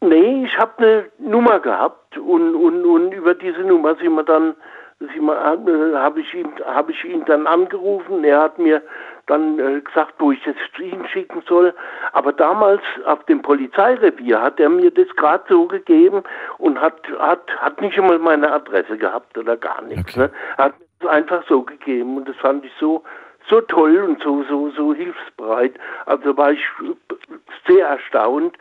Nee, 0.00 0.44
ich 0.44 0.58
habe 0.58 0.72
eine 0.78 1.04
Nummer 1.18 1.60
gehabt 1.60 2.18
und, 2.18 2.54
und, 2.54 2.84
und 2.84 3.12
über 3.12 3.34
diese 3.34 3.60
Nummer 3.60 3.94
sind 3.96 4.14
wir 4.14 4.22
dann, 4.22 4.54
äh, 5.00 5.94
habe 5.96 6.20
ich, 6.20 6.34
ihn, 6.34 6.48
hab 6.64 6.90
ich 6.90 7.04
ihn 7.04 7.24
dann 7.26 7.46
angerufen. 7.46 8.22
Er 8.24 8.42
hat 8.42 8.58
mir 8.58 8.82
dann 9.26 9.58
äh, 9.58 9.80
gesagt, 9.80 10.14
wo 10.18 10.32
ich 10.32 10.46
es 10.46 10.56
ihn 10.80 11.06
schicken 11.08 11.42
soll. 11.48 11.74
Aber 12.12 12.32
damals 12.32 12.82
auf 13.06 13.24
dem 13.24 13.42
Polizeirevier 13.42 14.40
hat 14.40 14.60
er 14.60 14.68
mir 14.68 14.90
das 14.90 15.08
gerade 15.16 15.44
so 15.48 15.66
gegeben 15.66 16.22
und 16.58 16.80
hat, 16.80 17.00
hat, 17.18 17.50
hat 17.58 17.80
nicht 17.80 17.98
einmal 17.98 18.18
meine 18.18 18.52
Adresse 18.52 18.96
gehabt 18.96 19.36
oder 19.38 19.56
gar 19.56 19.82
nichts. 19.82 20.16
Okay. 20.16 20.20
Ne? 20.20 20.30
Er 20.58 20.64
hat 20.64 20.78
mir 20.78 20.86
das 21.00 21.10
einfach 21.10 21.44
so 21.48 21.62
gegeben 21.62 22.16
und 22.16 22.28
das 22.28 22.36
fand 22.36 22.64
ich 22.64 22.72
so, 22.78 23.02
so 23.48 23.60
toll 23.62 23.96
und 23.98 24.22
so, 24.22 24.42
so, 24.44 24.70
so 24.70 24.94
hilfsbereit. 24.94 25.74
Also 26.06 26.36
war 26.36 26.52
ich 26.52 26.64
sehr 27.66 27.88
erstaunt 27.88 28.56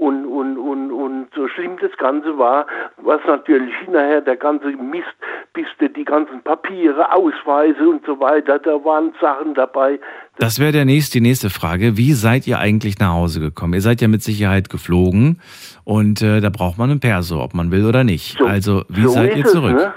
und, 0.00 0.24
und, 0.24 0.56
und, 0.56 0.90
und 0.90 1.28
so 1.34 1.46
schlimm 1.48 1.76
das 1.78 1.94
Ganze 1.98 2.38
war, 2.38 2.66
was 2.96 3.20
natürlich 3.26 3.74
hinterher 3.84 4.22
der 4.22 4.36
ganze 4.36 4.68
Mist, 4.68 5.04
bis 5.52 5.66
die 5.78 6.04
ganzen 6.04 6.40
Papiere, 6.42 7.12
Ausweise 7.12 7.86
und 7.86 8.04
so 8.06 8.18
weiter, 8.18 8.58
da 8.58 8.82
waren 8.82 9.12
Sachen 9.20 9.52
dabei. 9.52 10.00
Das 10.38 10.58
wäre 10.58 10.72
der 10.72 10.86
nächste, 10.86 11.18
die 11.18 11.20
nächste 11.20 11.50
Frage. 11.50 11.98
Wie 11.98 12.14
seid 12.14 12.46
ihr 12.46 12.58
eigentlich 12.58 12.98
nach 12.98 13.12
Hause 13.12 13.40
gekommen? 13.40 13.74
Ihr 13.74 13.82
seid 13.82 14.00
ja 14.00 14.08
mit 14.08 14.22
Sicherheit 14.22 14.70
geflogen 14.70 15.42
und 15.84 16.22
äh, 16.22 16.40
da 16.40 16.48
braucht 16.48 16.78
man 16.78 16.90
einen 16.90 17.00
Perso, 17.00 17.42
ob 17.42 17.52
man 17.52 17.70
will 17.70 17.84
oder 17.84 18.02
nicht. 18.02 18.38
So, 18.38 18.46
also 18.46 18.84
wie 18.88 19.02
so 19.02 19.10
seid 19.10 19.36
ihr 19.36 19.44
zurück? 19.44 19.76
Es, 19.76 19.84
ne? 19.84 19.94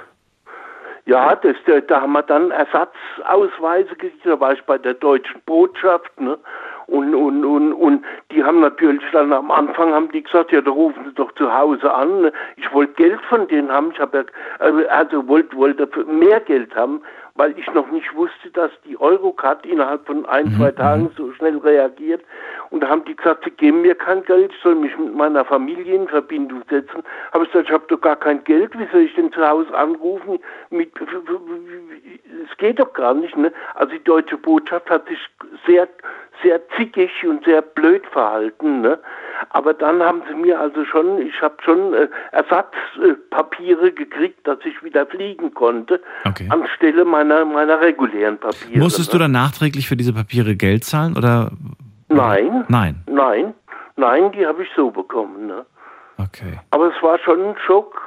Ja, 1.06 1.36
das, 1.36 1.56
da 1.88 2.01
haben 2.01 2.14
wir 2.14 2.24
dann 2.24 2.51
Ersatzausweise 2.51 3.89
gekriegt, 3.89 4.26
da 4.26 4.38
war 4.39 4.54
ich 4.54 4.62
bei 4.64 4.78
der 4.78 4.95
deutschen 4.95 5.41
Botschaft, 5.45 6.20
ne? 6.20 6.38
Und, 6.88 7.16
und, 7.16 7.46
und, 7.46 7.74
und 7.74 8.06
die 8.32 8.44
haben 8.44 8.60
natürlich 8.60 9.04
dann 9.12 9.32
am 9.32 9.52
Anfang 9.52 9.94
haben 9.94 10.12
die 10.12 10.24
gesagt, 10.24 10.52
ja, 10.52 10.62
da 10.62 10.72
rufen 10.72 11.04
sie 11.06 11.14
doch 11.14 11.32
zu 11.34 11.54
Hause 11.54 11.94
an. 11.94 12.32
Ich 12.58 12.72
wollte 12.74 12.94
Geld 12.94 13.22
von 13.30 13.48
denen 13.48 13.72
haben, 13.72 13.92
ich 13.92 14.00
habe 14.00 14.26
ja, 14.60 14.88
also 14.90 15.28
wollte, 15.28 15.56
wollte 15.56 15.88
mehr 16.06 16.40
Geld 16.42 16.76
haben, 16.76 17.02
weil 17.36 17.58
ich 17.58 17.72
noch 17.74 17.90
nicht 17.90 18.14
wusste, 18.16 18.52
dass 18.52 18.72
die 18.86 19.00
Eurocard 19.00 19.66
innerhalb 19.66 20.06
von 20.06 20.26
ein, 20.28 20.46
mhm. 20.46 20.58
zwei 20.58 20.72
Tagen 20.72 21.12
so 21.18 21.32
schnell 21.34 21.58
reagiert. 21.58 22.22
Und 22.70 22.82
da 22.82 22.90
haben 22.90 23.04
die 23.06 23.16
gesagt, 23.16 23.44
sie 23.44 23.52
geben 23.52 23.82
mir 23.82 23.96
kein 23.96 24.24
Geld, 24.24 24.52
ich 24.54 24.62
soll 24.62 24.76
mich 24.76 24.96
mit 24.98 25.16
meiner 25.16 25.44
Familie 25.46 25.96
in 25.96 26.08
Verbindung 26.08 26.64
setzen. 26.70 27.04
Habe 27.32 27.46
ich 27.46 27.52
gesagt, 27.52 27.70
ich 27.70 27.74
habe 27.74 27.86
doch 27.88 28.02
gar 28.02 28.16
kein 28.16 28.44
Geld, 28.44 28.78
wie 28.78 28.88
soll 28.92 29.02
ich 29.02 29.16
denn 29.16 29.32
zu 29.32 29.48
Hause 29.48 29.76
anrufen? 29.76 30.40
Es 30.72 32.58
geht 32.58 32.80
doch 32.80 32.94
gar 32.94 33.14
nicht. 33.14 33.36
Ne? 33.36 33.52
Also 33.76 33.94
die 33.94 34.04
deutsche 34.04 34.38
Botschaft 34.38 34.90
hat 34.90 35.08
sich 35.08 35.20
sehr 35.66 35.88
sehr 36.44 36.60
zickig 36.78 37.12
und 37.26 37.44
sehr 37.46 37.62
blöd 37.62 38.06
verhalten. 38.12 38.82
Ne? 38.82 39.00
Aber 39.50 39.74
dann 39.74 40.02
haben 40.02 40.22
sie 40.28 40.36
mir 40.36 40.60
also 40.60 40.86
schon, 40.86 41.20
ich 41.20 41.41
habe 41.41 41.56
schon 41.64 41.94
äh, 41.94 42.08
Ersatzpapiere 42.32 43.88
äh, 43.88 43.91
gekriegt, 43.91 44.46
dass 44.48 44.60
ich 44.66 44.84
wieder 44.84 45.06
fliegen 45.06 45.54
konnte, 45.54 46.02
okay. 46.26 46.48
anstelle 46.50 47.06
meiner, 47.06 47.46
meiner 47.46 47.82
regulären 47.82 48.38
Papiere. 48.38 48.80
Musstest 48.80 49.10
ne? 49.10 49.14
du 49.14 49.24
dann 49.24 49.32
nachträglich 49.32 49.88
für 49.88 49.98
diese 49.98 50.14
Papiere 50.14 50.56
Geld 50.56 50.84
zahlen 50.84 51.18
oder? 51.18 51.52
Nein. 52.10 52.66
Nein. 52.68 53.02
Nein. 53.08 53.54
Nein, 53.96 54.32
die 54.32 54.46
habe 54.46 54.64
ich 54.64 54.70
so 54.76 54.91
bekommen. 54.91 55.48
Ne? 55.48 55.66
Okay. 56.18 56.60
Aber 56.72 56.96
es 56.96 57.04
war 57.04 57.18
schon 57.20 57.39
ein 57.39 57.56
Schock 57.66 58.00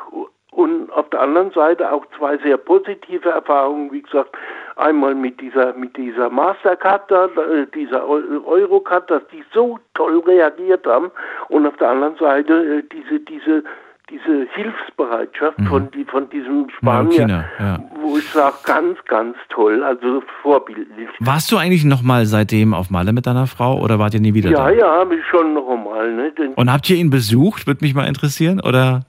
und 0.56 0.90
auf 0.90 1.08
der 1.10 1.20
anderen 1.20 1.50
Seite 1.50 1.92
auch 1.92 2.06
zwei 2.16 2.38
sehr 2.38 2.56
positive 2.56 3.28
Erfahrungen, 3.28 3.92
wie 3.92 4.00
gesagt, 4.00 4.30
einmal 4.76 5.14
mit 5.14 5.38
dieser 5.38 5.74
mit 5.74 5.94
dieser 5.98 6.30
Mastercard, 6.30 7.10
äh, 7.10 7.66
dieser 7.74 8.08
Eurocard, 8.08 9.10
dass 9.10 9.22
die 9.30 9.44
so 9.52 9.78
toll 9.92 10.22
reagiert 10.26 10.86
haben 10.86 11.10
und 11.50 11.66
auf 11.66 11.76
der 11.76 11.90
anderen 11.90 12.16
Seite 12.16 12.54
äh, 12.54 12.82
diese 12.90 13.20
diese 13.20 13.64
diese 14.08 14.46
Hilfsbereitschaft 14.54 15.58
mhm. 15.58 15.66
von, 15.66 15.90
die, 15.90 16.04
von 16.04 16.30
diesem 16.30 16.70
Spanier, 16.78 17.26
ja, 17.28 17.44
ja. 17.58 17.80
wo 18.00 18.16
ich 18.16 18.28
sage, 18.30 18.54
ganz, 18.62 18.96
ganz 19.08 19.36
toll, 19.48 19.82
also 19.82 20.22
vorbildlich. 20.42 21.08
Warst 21.18 21.50
du 21.50 21.56
eigentlich 21.56 21.84
noch 21.84 22.02
mal 22.02 22.24
seitdem 22.24 22.72
auf 22.72 22.88
Malle 22.88 23.12
mit 23.12 23.26
deiner 23.26 23.48
Frau 23.48 23.80
oder 23.82 23.98
wart 23.98 24.14
ihr 24.14 24.20
nie 24.20 24.32
wieder 24.32 24.50
ja, 24.50 24.58
da? 24.58 24.70
Ja, 24.70 24.76
ja, 24.76 24.92
habe 25.00 25.16
ich 25.16 25.26
schon 25.26 25.54
noch 25.54 25.68
einmal. 25.68 26.12
Ne? 26.12 26.32
Und 26.54 26.72
habt 26.72 26.88
ihr 26.88 26.96
ihn 26.96 27.10
besucht? 27.10 27.66
Würde 27.66 27.84
mich 27.84 27.96
mal 27.96 28.06
interessieren, 28.06 28.60
oder? 28.60 29.00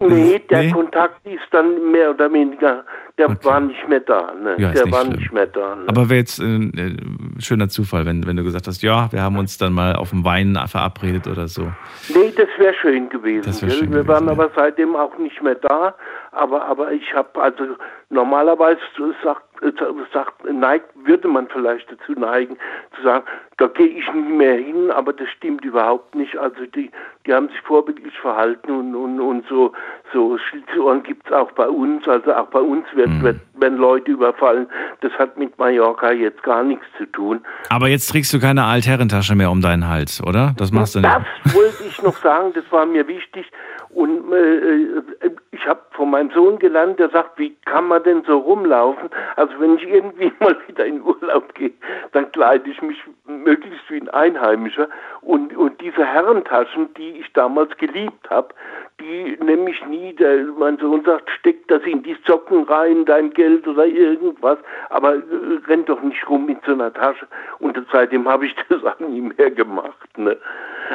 Nee, 0.00 0.40
der 0.50 0.62
nee? 0.62 0.70
Kontakt 0.70 1.26
ist 1.26 1.42
dann 1.50 1.90
mehr 1.90 2.10
oder 2.10 2.32
weniger, 2.32 2.84
der 3.16 3.30
okay. 3.30 3.38
war 3.42 3.60
nicht 3.60 3.88
mehr 3.88 4.00
da. 4.00 4.32
Ne? 4.34 4.56
Ja, 4.58 4.70
der 4.70 4.84
nicht 4.84 4.94
war 4.94 5.00
schlimm. 5.02 5.16
nicht 5.16 5.32
mehr 5.32 5.46
da. 5.46 5.76
Ne? 5.76 5.84
Aber 5.88 6.08
wäre 6.08 6.20
jetzt 6.20 6.38
ein 6.38 6.72
äh, 6.76 7.42
schöner 7.42 7.68
Zufall, 7.68 8.06
wenn, 8.06 8.26
wenn 8.26 8.36
du 8.36 8.44
gesagt 8.44 8.66
hast, 8.66 8.82
ja, 8.82 9.10
wir 9.10 9.22
haben 9.22 9.38
uns 9.38 9.58
dann 9.58 9.72
mal 9.72 9.96
auf 9.96 10.10
dem 10.10 10.24
Wein 10.24 10.58
verabredet 10.66 11.26
oder 11.26 11.48
so. 11.48 11.62
Nee, 12.14 12.32
das 12.36 12.48
wäre 12.58 12.74
schön 12.74 13.08
gewesen. 13.08 13.44
Das 13.44 13.62
wär 13.62 13.70
schön 13.70 13.90
wir 13.90 14.02
gewesen, 14.02 14.08
waren 14.08 14.26
ja. 14.26 14.32
aber 14.32 14.50
seitdem 14.54 14.94
auch 14.94 15.16
nicht 15.18 15.42
mehr 15.42 15.56
da. 15.56 15.94
Aber, 16.32 16.64
aber 16.66 16.92
ich 16.92 17.14
habe, 17.14 17.40
also 17.40 17.64
normalerweise 18.10 18.80
sagt 19.24 19.42
äh, 19.42 19.47
sagt, 20.12 20.44
neigt, 20.50 20.86
würde 21.04 21.28
man 21.28 21.48
vielleicht 21.48 21.90
dazu 21.90 22.12
neigen, 22.18 22.56
zu 22.96 23.02
sagen, 23.02 23.24
da 23.58 23.66
gehe 23.66 23.88
ich 23.88 24.12
nie 24.12 24.20
mehr 24.20 24.56
hin, 24.56 24.90
aber 24.90 25.12
das 25.12 25.28
stimmt 25.30 25.64
überhaupt 25.64 26.14
nicht. 26.14 26.36
Also 26.36 26.64
die, 26.66 26.90
die 27.26 27.34
haben 27.34 27.48
sich 27.48 27.60
vorbildlich 27.62 28.16
verhalten 28.18 28.70
und, 28.70 28.94
und, 28.94 29.20
und 29.20 29.44
so, 29.48 29.72
so 30.12 30.38
Schlitzohren 30.38 31.02
gibt 31.02 31.26
es 31.26 31.32
auch 31.32 31.50
bei 31.52 31.68
uns. 31.68 32.06
Also 32.06 32.32
auch 32.32 32.46
bei 32.46 32.60
uns 32.60 32.86
wird, 32.94 33.08
mhm. 33.08 33.22
wird, 33.22 33.40
werden 33.54 33.78
Leute 33.78 34.12
überfallen. 34.12 34.68
Das 35.00 35.12
hat 35.14 35.36
mit 35.36 35.58
Mallorca 35.58 36.12
jetzt 36.12 36.42
gar 36.44 36.62
nichts 36.62 36.86
zu 36.96 37.06
tun. 37.06 37.40
Aber 37.68 37.88
jetzt 37.88 38.06
trägst 38.06 38.32
du 38.32 38.38
keine 38.38 38.64
Altherrentasche 38.64 39.34
mehr 39.34 39.50
um 39.50 39.60
deinen 39.60 39.88
Hals, 39.88 40.22
oder? 40.22 40.54
Das 40.56 40.70
machst 40.70 40.94
du 40.94 41.00
nicht. 41.00 41.12
Das 41.44 41.54
wollte 41.54 41.84
ich 41.84 42.00
noch 42.02 42.16
sagen, 42.18 42.52
das 42.54 42.64
war 42.70 42.86
mir 42.86 43.08
wichtig. 43.08 43.50
Und 43.90 44.32
äh, 44.32 44.36
äh 44.36 45.02
ich 45.50 45.66
habe 45.66 45.80
von 45.90 46.10
meinem 46.10 46.30
Sohn 46.30 46.58
gelernt, 46.58 46.98
der 46.98 47.10
sagt, 47.10 47.38
wie 47.38 47.56
kann 47.64 47.88
man 47.88 48.02
denn 48.04 48.22
so 48.26 48.38
rumlaufen? 48.38 49.08
Also 49.36 49.47
wenn 49.58 49.76
ich 49.76 49.88
irgendwie 49.88 50.32
mal 50.40 50.56
wieder 50.66 50.86
in 50.86 51.02
Urlaub 51.02 51.54
gehe, 51.54 51.72
dann 52.12 52.30
kleide 52.32 52.68
ich 52.70 52.80
mich 52.82 52.98
möglichst 53.26 53.90
wie 53.90 54.00
ein 54.00 54.08
Einheimischer. 54.08 54.88
Und, 55.20 55.56
und 55.56 55.80
diese 55.80 56.04
Herrentaschen, 56.04 56.92
die 56.94 57.20
ich 57.20 57.32
damals 57.32 57.76
geliebt 57.76 58.28
habe, 58.30 58.54
die 59.00 59.38
nehme 59.42 59.70
ich 59.70 59.84
nie. 59.86 60.14
Der, 60.14 60.44
mein 60.58 60.78
Sohn 60.78 61.04
sagt, 61.04 61.30
steck 61.38 61.66
das 61.68 61.82
in 61.84 62.02
die 62.02 62.16
Socken 62.26 62.64
rein, 62.64 63.04
dein 63.04 63.30
Geld 63.30 63.66
oder 63.66 63.86
irgendwas. 63.86 64.58
Aber 64.90 65.14
äh, 65.14 65.20
renn 65.66 65.84
doch 65.84 66.02
nicht 66.02 66.28
rum 66.28 66.46
mit 66.46 66.58
so 66.64 66.72
einer 66.72 66.92
Tasche. 66.92 67.26
Und 67.58 67.78
seitdem 67.92 68.28
habe 68.28 68.46
ich 68.46 68.56
das 68.68 68.84
auch 68.84 68.98
nie 68.98 69.20
mehr 69.20 69.50
gemacht. 69.50 70.18
Ne? 70.18 70.36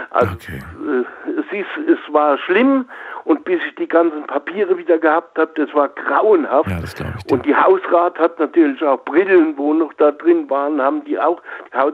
Also 0.09 0.33
okay. 0.33 0.59
äh, 0.85 1.39
es, 1.39 1.45
ist, 1.51 1.89
es 1.89 2.13
war 2.13 2.37
schlimm 2.39 2.85
und 3.25 3.43
bis 3.45 3.59
ich 3.67 3.75
die 3.75 3.87
ganzen 3.87 4.25
Papiere 4.27 4.77
wieder 4.77 4.97
gehabt 4.97 5.37
habe, 5.37 5.51
das 5.55 5.73
war 5.73 5.89
grauenhaft. 5.89 6.69
Ja, 6.69 6.79
das 6.79 6.93
ich 6.93 7.31
und 7.31 7.45
die 7.45 7.55
Hausrat 7.55 8.17
hat 8.19 8.39
natürlich 8.39 8.81
auch 8.83 9.03
Brillen, 9.05 9.57
wo 9.57 9.73
noch 9.73 9.93
da 9.93 10.11
drin 10.11 10.49
waren, 10.49 10.81
haben 10.81 11.03
die 11.05 11.19
auch 11.19 11.41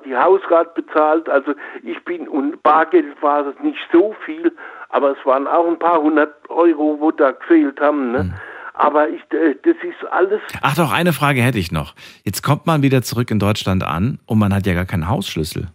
die 0.05 0.15
Hausrat 0.15 0.73
bezahlt. 0.75 1.29
Also 1.29 1.53
ich 1.83 2.03
bin, 2.05 2.27
und 2.27 2.61
Bargeld 2.63 3.21
war 3.21 3.47
es 3.47 3.59
nicht 3.61 3.79
so 3.91 4.15
viel, 4.25 4.51
aber 4.89 5.11
es 5.11 5.25
waren 5.25 5.47
auch 5.47 5.67
ein 5.67 5.79
paar 5.79 6.01
hundert 6.01 6.33
Euro, 6.49 6.97
wo 6.99 7.11
da 7.11 7.31
gefehlt 7.31 7.79
haben. 7.79 8.11
Ne? 8.11 8.19
Hm. 8.19 8.33
Aber 8.73 9.09
ich, 9.09 9.21
äh, 9.33 9.55
das 9.63 9.75
ist 9.83 10.09
alles. 10.09 10.39
Ach 10.61 10.75
doch, 10.75 10.93
eine 10.93 11.11
Frage 11.11 11.41
hätte 11.41 11.59
ich 11.59 11.71
noch. 11.71 11.95
Jetzt 12.23 12.43
kommt 12.43 12.65
man 12.65 12.81
wieder 12.81 13.01
zurück 13.01 13.29
in 13.29 13.37
Deutschland 13.37 13.83
an 13.83 14.19
und 14.25 14.39
man 14.39 14.53
hat 14.53 14.65
ja 14.65 14.73
gar 14.73 14.85
keinen 14.85 15.09
Hausschlüssel. 15.09 15.67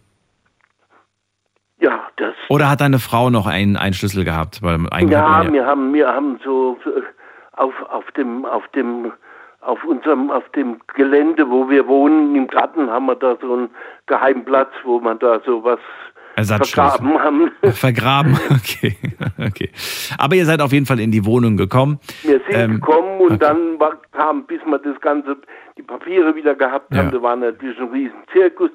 Ja, 1.79 2.07
das. 2.17 2.33
Oder 2.49 2.69
hat 2.69 2.81
deine 2.81 2.99
Frau 2.99 3.29
noch 3.29 3.47
einen, 3.47 3.75
einen 3.75 3.93
Schlüssel 3.93 4.23
gehabt? 4.23 4.61
Weil 4.61 4.79
ja, 5.09 5.43
ja, 5.43 5.51
wir 5.51 5.65
haben, 5.65 5.93
wir 5.93 6.07
haben 6.07 6.39
so 6.43 6.77
auf, 7.53 7.73
auf 7.89 8.09
dem, 8.11 8.45
auf 8.45 8.67
dem, 8.69 9.11
auf 9.61 9.83
unserem, 9.83 10.31
auf 10.31 10.47
dem 10.55 10.79
Gelände, 10.95 11.49
wo 11.49 11.69
wir 11.69 11.87
wohnen, 11.87 12.35
im 12.35 12.47
Garten, 12.47 12.89
haben 12.89 13.07
wir 13.07 13.15
da 13.15 13.37
so 13.41 13.53
einen 13.53 13.69
geheimen 14.05 14.45
Platz, 14.45 14.71
wo 14.83 14.99
man 14.99 15.19
da 15.19 15.41
so 15.45 15.63
was 15.63 15.79
vergraben 16.43 17.19
haben. 17.19 17.51
Vergraben, 17.71 18.37
okay. 18.51 18.95
okay. 19.37 19.69
Aber 20.17 20.35
ihr 20.35 20.45
seid 20.45 20.61
auf 20.61 20.71
jeden 20.71 20.85
Fall 20.85 20.99
in 20.99 21.11
die 21.11 21.25
Wohnung 21.25 21.57
gekommen. 21.57 21.99
Wir 22.23 22.39
sind 22.47 22.55
ähm, 22.55 22.73
gekommen 22.75 23.19
und 23.19 23.33
okay. 23.33 23.37
dann 23.39 23.79
war, 23.79 23.97
kam, 24.11 24.45
bis 24.45 24.61
wir 24.65 24.79
das 24.79 24.99
Ganze, 25.01 25.37
die 25.77 25.83
Papiere 25.83 26.35
wieder 26.35 26.55
gehabt 26.55 26.91
haben, 26.91 27.07
ja. 27.07 27.11
da 27.11 27.21
war 27.21 27.35
natürlich 27.35 27.79
ein 27.79 27.89
riesen 27.89 28.23
Zirkus. 28.31 28.69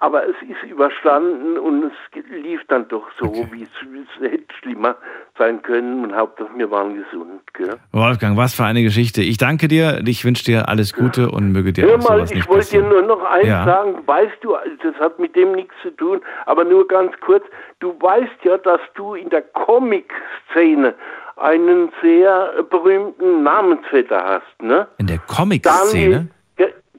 Aber 0.00 0.24
es 0.24 0.34
ist 0.42 0.70
überstanden 0.70 1.56
und 1.56 1.84
es 1.84 2.24
lief 2.30 2.60
dann 2.68 2.86
doch 2.88 3.06
so, 3.18 3.26
okay. 3.26 3.48
wie 3.52 3.62
es 3.62 4.20
hätte 4.20 4.44
schlimmer 4.60 4.96
sein 5.38 5.62
können. 5.62 6.04
Und 6.04 6.14
Hauptsache, 6.14 6.50
wir 6.56 6.70
waren 6.70 6.94
gesund. 6.94 7.40
Gell? 7.54 7.76
Wolfgang, 7.92 8.36
was 8.36 8.54
für 8.54 8.64
eine 8.64 8.82
Geschichte. 8.82 9.22
Ich 9.22 9.38
danke 9.38 9.68
dir, 9.68 10.02
ich 10.06 10.24
wünsche 10.24 10.44
dir 10.44 10.68
alles 10.68 10.92
Gute 10.92 11.30
und 11.30 11.52
möge 11.52 11.72
dir 11.72 11.86
Hör 11.86 11.98
mal, 11.98 12.24
ich 12.30 12.48
wollte 12.48 12.70
dir 12.70 12.82
nur 12.82 13.02
noch 13.02 13.24
eins 13.24 13.46
ja. 13.46 13.64
sagen. 13.64 13.98
Weißt 14.04 14.36
du, 14.42 14.56
das 14.82 14.94
hat 14.96 15.18
mit 15.18 15.34
dem 15.36 15.52
nichts 15.52 15.74
zu 15.82 15.90
tun, 15.90 16.20
aber 16.46 16.64
nur 16.64 16.86
ganz 16.86 17.12
kurz. 17.20 17.44
Du 17.78 17.96
weißt 18.00 18.44
ja, 18.44 18.58
dass 18.58 18.80
du 18.94 19.14
in 19.14 19.30
der 19.30 19.42
Comic-Szene 19.42 20.94
einen 21.36 21.90
sehr 22.02 22.62
berühmten 22.70 23.42
Namensvetter 23.42 24.24
hast, 24.24 24.62
ne? 24.62 24.86
In 24.98 25.06
der 25.06 25.18
Comic-Szene? 25.18 26.28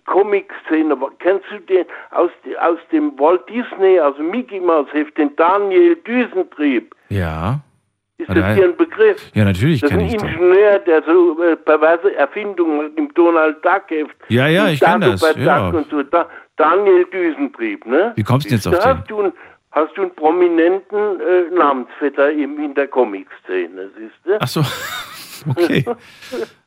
Comic-Szene. 0.06 0.96
Kennst 1.20 1.46
du 1.52 1.60
den 1.60 1.86
aus, 2.12 2.32
aus 2.60 2.80
dem 2.92 3.18
Walt 3.20 3.42
Disney, 3.50 4.00
also 4.00 4.22
Mickey 4.22 4.60
Mouse 4.60 4.92
Heft, 4.94 5.18
den 5.18 5.36
Daniel 5.36 5.96
Düsentrieb? 5.98 6.96
Ja. 7.10 7.60
Ist 8.18 8.30
das 8.30 8.56
hier 8.56 8.66
ein 8.66 8.78
Begriff? 8.78 9.32
Ja, 9.34 9.44
natürlich 9.44 9.82
Das 9.82 9.92
ist 9.92 9.98
ein 9.98 10.08
Ingenieur, 10.08 10.80
der 10.80 11.04
so 11.04 11.44
äh, 11.44 11.58
perverse 11.58 12.16
Erfindungen 12.16 12.96
im 12.96 13.14
Donald 13.14 13.58
Duck 13.64 13.84
Heft. 13.90 14.16
Ja, 14.30 14.48
ja, 14.48 14.70
ich 14.70 14.80
kenne 14.80 15.12
das. 15.12 15.36
Ja. 15.36 15.70
Und 15.70 15.90
so. 15.90 16.02
Da, 16.02 16.30
Daniel 16.56 17.06
Düsentrieb, 17.06 17.86
ne? 17.86 18.14
Wie 18.16 18.24
kommst 18.24 18.50
du 18.50 18.56
jetzt 18.56 18.68
auf 18.68 18.80
den? 18.80 19.04
Du 19.08 19.34
hast 19.72 19.98
du 19.98 20.04
einen 20.04 20.16
prominenten 20.16 21.20
äh, 21.20 21.54
Namensvetter 21.54 22.32
in, 22.32 22.58
in 22.64 22.74
der 22.74 22.88
Comic-Szene, 22.88 23.90
siehst 23.98 24.16
du? 24.24 24.38
Ach 24.40 24.48
so. 24.48 24.62
Okay. 25.48 25.86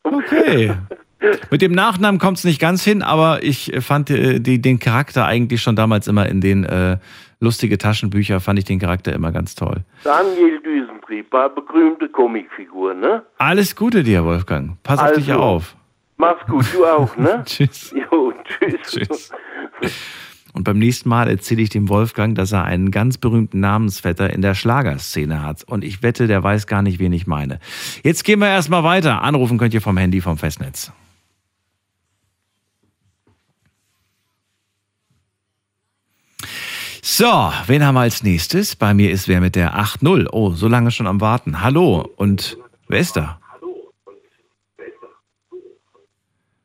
Okay. 0.04 0.72
Mit 1.50 1.62
dem 1.62 1.72
Nachnamen 1.72 2.20
kommt 2.20 2.38
es 2.38 2.44
nicht 2.44 2.60
ganz 2.60 2.84
hin, 2.84 3.02
aber 3.02 3.42
ich 3.42 3.72
fand 3.80 4.10
äh, 4.10 4.40
die, 4.40 4.60
den 4.60 4.78
Charakter 4.78 5.26
eigentlich 5.26 5.60
schon 5.60 5.74
damals 5.76 6.06
immer 6.06 6.26
in 6.26 6.40
den 6.40 6.64
äh, 6.64 6.98
lustige 7.40 7.78
Taschenbücher, 7.78 8.40
fand 8.40 8.58
ich 8.58 8.64
den 8.64 8.78
Charakter 8.78 9.12
immer 9.12 9.32
ganz 9.32 9.54
toll. 9.54 9.82
Daniel 10.04 10.60
Düsentrieb 10.60 11.32
war 11.32 11.48
berühmte 11.48 12.08
Comicfigur, 12.08 12.94
ne? 12.94 13.22
Alles 13.38 13.74
Gute 13.74 14.02
dir, 14.02 14.24
Wolfgang. 14.24 14.76
Pass 14.82 15.00
also, 15.00 15.14
auf 15.14 15.18
dich 15.18 15.32
auf. 15.32 15.76
Mach's 16.16 16.44
gut, 16.46 16.66
du 16.72 16.84
auch, 16.84 17.16
ne? 17.16 17.42
tschüss. 17.46 17.94
Jo, 17.94 18.32
tschüss. 18.44 18.80
tschüss. 18.90 19.32
Und 20.52 20.64
beim 20.64 20.78
nächsten 20.78 21.08
Mal 21.08 21.28
erzähle 21.28 21.62
ich 21.62 21.68
dem 21.68 21.88
Wolfgang, 21.88 22.34
dass 22.34 22.50
er 22.50 22.64
einen 22.64 22.90
ganz 22.90 23.18
berühmten 23.18 23.60
Namensvetter 23.60 24.32
in 24.32 24.42
der 24.42 24.54
Schlagerszene 24.54 25.42
hat. 25.42 25.62
Und 25.62 25.84
ich 25.84 26.02
wette, 26.02 26.26
der 26.26 26.42
weiß 26.42 26.66
gar 26.66 26.82
nicht, 26.82 26.98
wen 26.98 27.12
ich 27.12 27.28
meine. 27.28 27.60
Jetzt 28.02 28.24
gehen 28.24 28.40
wir 28.40 28.48
erstmal 28.48 28.82
weiter. 28.82 29.22
Anrufen 29.22 29.58
könnt 29.58 29.74
ihr 29.74 29.80
vom 29.80 29.96
Handy 29.96 30.20
vom 30.20 30.36
Festnetz. 30.36 30.92
So, 37.10 37.24
wen 37.66 37.86
haben 37.86 37.94
wir 37.94 38.02
als 38.02 38.22
nächstes? 38.22 38.76
Bei 38.76 38.92
mir 38.92 39.10
ist 39.10 39.28
wer 39.28 39.40
mit 39.40 39.56
der 39.56 39.72
8.0. 39.72 40.28
Oh, 40.30 40.50
so 40.50 40.68
lange 40.68 40.90
schon 40.90 41.06
am 41.06 41.22
Warten. 41.22 41.62
Hallo, 41.62 42.06
und 42.16 42.58
wer 42.86 43.00
ist 43.00 43.16
da? 43.16 43.40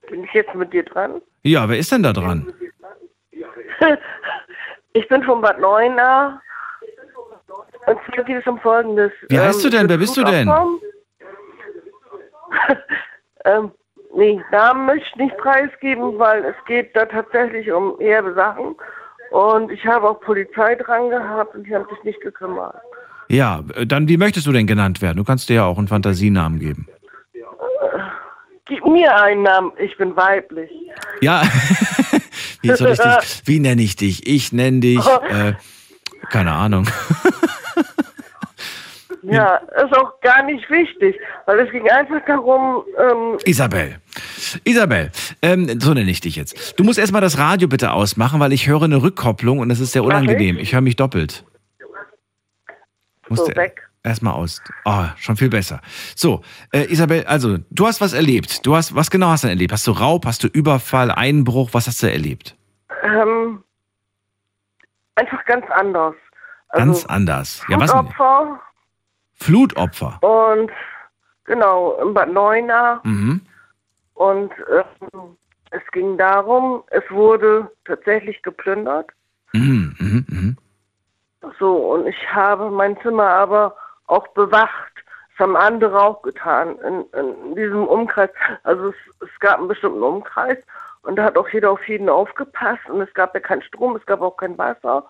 Bin 0.09 0.25
ich 0.25 0.33
jetzt 0.33 0.53
mit 0.53 0.73
dir 0.73 0.83
dran? 0.83 1.21
Ja, 1.43 1.69
wer 1.69 1.77
ist 1.77 1.93
denn 1.93 2.03
da 2.03 2.11
dran? 2.11 2.53
Ich 4.95 5.07
bin 5.07 5.23
von 5.23 5.41
Bad 5.41 5.59
Neuenahr. 5.59 6.39
Und 7.87 7.97
zwar 8.05 8.23
geht 8.23 8.37
es 8.37 8.45
um 8.45 8.59
Folgendes. 8.59 9.11
Wie 9.29 9.39
heißt 9.39 9.63
ähm, 9.63 9.71
du 9.71 9.77
denn? 9.77 9.89
Wer 9.89 9.97
bist 9.97 10.15
du 10.15 10.23
denn? 10.23 10.47
ähm, 13.45 13.71
nee, 14.13 14.39
Namen 14.51 14.85
möchte 14.85 15.09
ich 15.09 15.15
nicht 15.15 15.35
preisgeben, 15.37 16.19
weil 16.19 16.45
es 16.45 16.53
geht 16.67 16.95
da 16.95 17.05
tatsächlich 17.05 17.71
um 17.71 17.97
herbe 17.99 18.35
Sachen. 18.35 18.75
Und 19.33 19.71
ich 19.71 19.83
habe 19.83 20.07
auch 20.07 20.21
Polizei 20.21 20.75
dran 20.75 21.09
gehabt 21.09 21.55
und 21.55 21.65
die 21.65 21.73
haben 21.73 21.85
sich 21.89 22.03
nicht 22.03 22.21
gekümmert. 22.21 22.75
Ja, 23.29 23.63
dann 23.87 24.07
wie 24.07 24.17
möchtest 24.17 24.45
du 24.45 24.51
denn 24.51 24.67
genannt 24.67 25.01
werden? 25.01 25.17
Du 25.17 25.23
kannst 25.23 25.49
dir 25.49 25.55
ja 25.55 25.65
auch 25.65 25.79
einen 25.79 25.87
Fantasienamen 25.87 26.59
geben. 26.59 26.87
Gib 28.65 28.85
mir 28.85 29.11
einen 29.15 29.41
Namen, 29.41 29.71
ich 29.79 29.97
bin 29.97 30.15
weiblich. 30.15 30.69
Ja, 31.21 31.41
wie, 32.61 32.75
soll 32.75 32.91
ich 32.91 32.99
dich, 32.99 33.41
wie 33.45 33.59
nenne 33.59 33.81
ich 33.81 33.95
dich? 33.95 34.27
Ich 34.27 34.53
nenne 34.53 34.81
dich, 34.81 35.03
äh, 35.29 35.53
keine 36.29 36.51
Ahnung. 36.51 36.87
Ja, 39.23 39.55
ist 39.55 39.97
auch 39.97 40.19
gar 40.21 40.43
nicht 40.43 40.69
wichtig, 40.69 41.15
weil 41.45 41.59
es 41.59 41.71
ging 41.71 41.89
einfach 41.89 42.23
darum. 42.25 42.83
Ähm 42.97 43.37
Isabel. 43.45 43.95
Isabel, 44.65 45.11
ähm, 45.41 45.79
so 45.79 45.93
nenne 45.93 46.11
ich 46.11 46.19
dich 46.19 46.35
jetzt. 46.35 46.77
Du 46.77 46.83
musst 46.83 46.99
erstmal 46.99 47.21
das 47.21 47.37
Radio 47.37 47.67
bitte 47.67 47.93
ausmachen, 47.93 48.39
weil 48.39 48.51
ich 48.51 48.67
höre 48.67 48.83
eine 48.83 49.01
Rückkopplung 49.01 49.59
und 49.59 49.69
das 49.69 49.79
ist 49.79 49.93
sehr 49.93 50.03
unangenehm. 50.03 50.57
Ich 50.57 50.73
höre 50.73 50.81
mich 50.81 50.97
doppelt. 50.97 51.45
so, 53.29 53.47
weg. 53.55 53.89
Erstmal 54.03 54.33
aus. 54.33 54.61
Oh, 54.83 55.05
schon 55.15 55.37
viel 55.37 55.49
besser. 55.49 55.79
So, 56.15 56.41
äh, 56.73 56.91
Isabel, 56.91 57.23
also, 57.25 57.59
du 57.69 57.87
hast 57.87 58.01
was 58.01 58.11
erlebt. 58.11 58.65
Du 58.65 58.75
hast, 58.75 58.93
was 58.93 59.09
genau 59.09 59.29
hast 59.29 59.45
du 59.45 59.47
erlebt? 59.47 59.71
Hast 59.71 59.87
du 59.87 59.91
Raub, 59.91 60.25
hast 60.25 60.43
du 60.43 60.47
Überfall, 60.47 61.09
Einbruch? 61.09 61.69
Was 61.71 61.87
hast 61.87 62.03
du 62.03 62.11
erlebt? 62.11 62.57
Ähm, 63.01 63.63
einfach 65.15 65.45
ganz 65.45 65.65
anders. 65.71 66.15
Also, 66.67 66.85
ganz 66.85 67.05
anders. 67.05 67.63
Ja, 67.69 67.79
was? 67.79 67.93
Opfer, 67.93 68.59
Flutopfer. 69.43 70.19
Und 70.21 70.71
genau, 71.43 71.93
in 72.01 72.13
Bad 72.13 72.31
Neuenahr. 72.31 73.01
Mhm. 73.03 73.41
Und 74.13 74.51
äh, 74.51 74.83
es 75.71 75.81
ging 75.91 76.17
darum, 76.17 76.83
es 76.87 77.03
wurde 77.09 77.69
tatsächlich 77.85 78.41
geplündert. 78.41 79.09
Mhm, 79.53 79.95
mh, 79.99 80.23
mh. 80.27 80.55
So, 81.59 81.75
und 81.75 82.07
ich 82.07 82.33
habe 82.33 82.69
mein 82.69 82.97
Zimmer 83.01 83.27
aber 83.27 83.75
auch 84.07 84.27
bewacht. 84.29 84.93
Das 85.31 85.47
haben 85.47 85.57
andere 85.57 85.99
auch 85.99 86.21
getan 86.21 86.77
in, 86.79 87.05
in 87.19 87.55
diesem 87.55 87.85
Umkreis. 87.87 88.29
Also 88.63 88.89
es, 88.89 88.95
es, 89.21 89.39
gab 89.39 89.57
einen 89.57 89.67
bestimmten 89.67 90.03
Umkreis 90.03 90.57
Und 91.01 91.15
da 91.15 91.23
hat 91.25 91.37
auch 91.37 91.49
jeder 91.49 91.71
auf 91.71 91.85
jeden 91.87 92.07
aufgepasst 92.07 92.87
und 92.87 93.01
es 93.01 93.13
gab 93.13 93.33
ja 93.33 93.41
keinen 93.41 93.63
Strom, 93.63 93.95
es 93.95 94.05
gab 94.05 94.21
auch 94.21 94.37
kein 94.37 94.57
Wasser. 94.57 95.05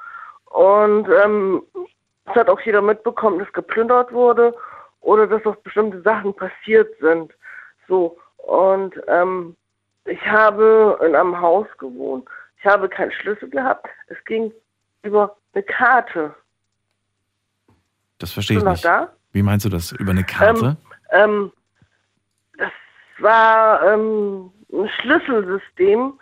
Und 0.46 1.08
ähm, 1.24 1.62
es 2.26 2.36
hat 2.36 2.50
auch 2.50 2.60
jeder 2.62 2.82
mitbekommen, 2.82 3.40
dass 3.40 3.52
geplündert 3.54 4.12
wurde 4.12 4.56
oder 5.02 5.28
dass 5.28 5.46
auch 5.46 5.56
bestimmte 5.58 6.02
Sachen 6.02 6.34
passiert 6.36 6.94
sind. 7.00 7.34
So. 7.88 8.18
Und 8.38 8.96
ähm, 9.08 9.56
ich 10.06 10.22
habe 10.26 11.00
in 11.06 11.16
einem 11.16 11.40
Haus 11.40 11.68
gewohnt. 11.78 12.28
Ich 12.58 12.66
habe 12.66 12.88
keinen 12.88 13.12
Schlüssel 13.12 13.50
gehabt. 13.50 13.88
Es 14.08 14.18
ging 14.26 14.54
über 15.04 15.36
eine 15.54 15.64
Karte. 15.64 16.34
Das 18.20 18.32
verstehe 18.32 18.58
ich 18.58 18.64
nicht. 18.64 18.86
da? 18.86 19.12
Wie 19.34 19.44
meinst 19.44 19.66
du 19.66 19.70
das? 19.70 19.92
Über 19.94 20.12
eine 20.12 20.24
Karte? 20.24 20.78
Ähm, 21.12 21.52
das 22.58 22.72
war 23.20 23.94
ähm, 23.94 24.52
ein 24.72 24.90
Schlüsselsystem 25.02 26.20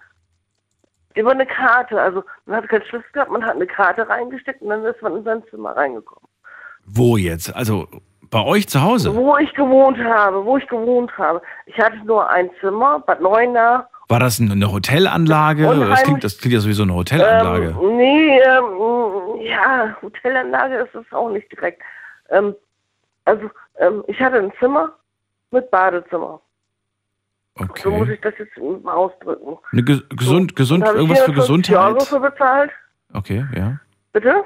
über 1.15 1.31
eine 1.31 1.45
Karte. 1.45 2.01
Also 2.01 2.23
man 2.45 2.57
hat 2.57 2.69
keinen 2.69 2.85
Schlüssel 2.85 3.11
gehabt, 3.13 3.31
man 3.31 3.43
hat 3.43 3.55
eine 3.55 3.67
Karte 3.67 4.07
reingesteckt 4.07 4.61
und 4.61 4.69
dann 4.69 4.83
ist 4.85 5.01
man 5.01 5.17
in 5.17 5.23
sein 5.23 5.43
Zimmer 5.49 5.75
reingekommen. 5.75 6.27
Wo 6.85 7.17
jetzt? 7.17 7.55
Also 7.55 7.88
bei 8.29 8.43
euch 8.43 8.67
zu 8.67 8.81
Hause? 8.81 9.13
Wo 9.15 9.38
ich 9.38 9.53
gewohnt 9.53 9.97
habe, 9.99 10.43
wo 10.45 10.57
ich 10.57 10.67
gewohnt 10.67 11.15
habe. 11.17 11.41
Ich 11.65 11.77
hatte 11.77 11.97
nur 12.05 12.29
ein 12.29 12.49
Zimmer, 12.59 12.99
Bad 12.99 13.21
Neuenahr. 13.21 13.89
War 14.07 14.19
das 14.19 14.39
eine 14.39 14.71
Hotelanlage? 14.71 15.63
Das 15.63 16.03
klingt, 16.03 16.23
das 16.23 16.38
klingt 16.38 16.53
ja 16.53 16.59
sowieso 16.59 16.83
eine 16.83 16.93
Hotelanlage. 16.93 17.75
Ähm, 17.81 17.97
nee, 17.97 18.39
ähm, 18.39 19.41
ja, 19.41 19.95
Hotelanlage 20.01 20.75
ist 20.77 20.95
es 20.95 21.13
auch 21.13 21.29
nicht 21.29 21.51
direkt. 21.51 21.81
Ähm, 22.29 22.55
also, 23.25 23.49
ähm, 23.79 24.03
ich 24.07 24.19
hatte 24.19 24.38
ein 24.38 24.51
Zimmer 24.59 24.91
mit 25.51 25.69
Badezimmer. 25.71 26.41
Okay. 27.69 27.81
So 27.83 27.91
muss 27.91 28.09
ich 28.09 28.21
das 28.21 28.33
jetzt 28.38 28.57
mal 28.83 28.93
ausdrücken. 28.93 29.57
Eine 29.71 29.83
ge 29.83 30.01
gesund, 30.09 30.55
gesund, 30.55 30.83
habe 30.83 30.95
ich 30.95 31.01
irgendwas 31.01 31.19
für 31.19 31.33
450 31.33 31.75
Euro 31.77 31.93
Gesundheit? 31.93 32.07
für 32.07 32.19
bezahlt. 32.31 32.71
Okay, 33.13 33.45
ja. 33.55 33.79
Bitte? 34.13 34.43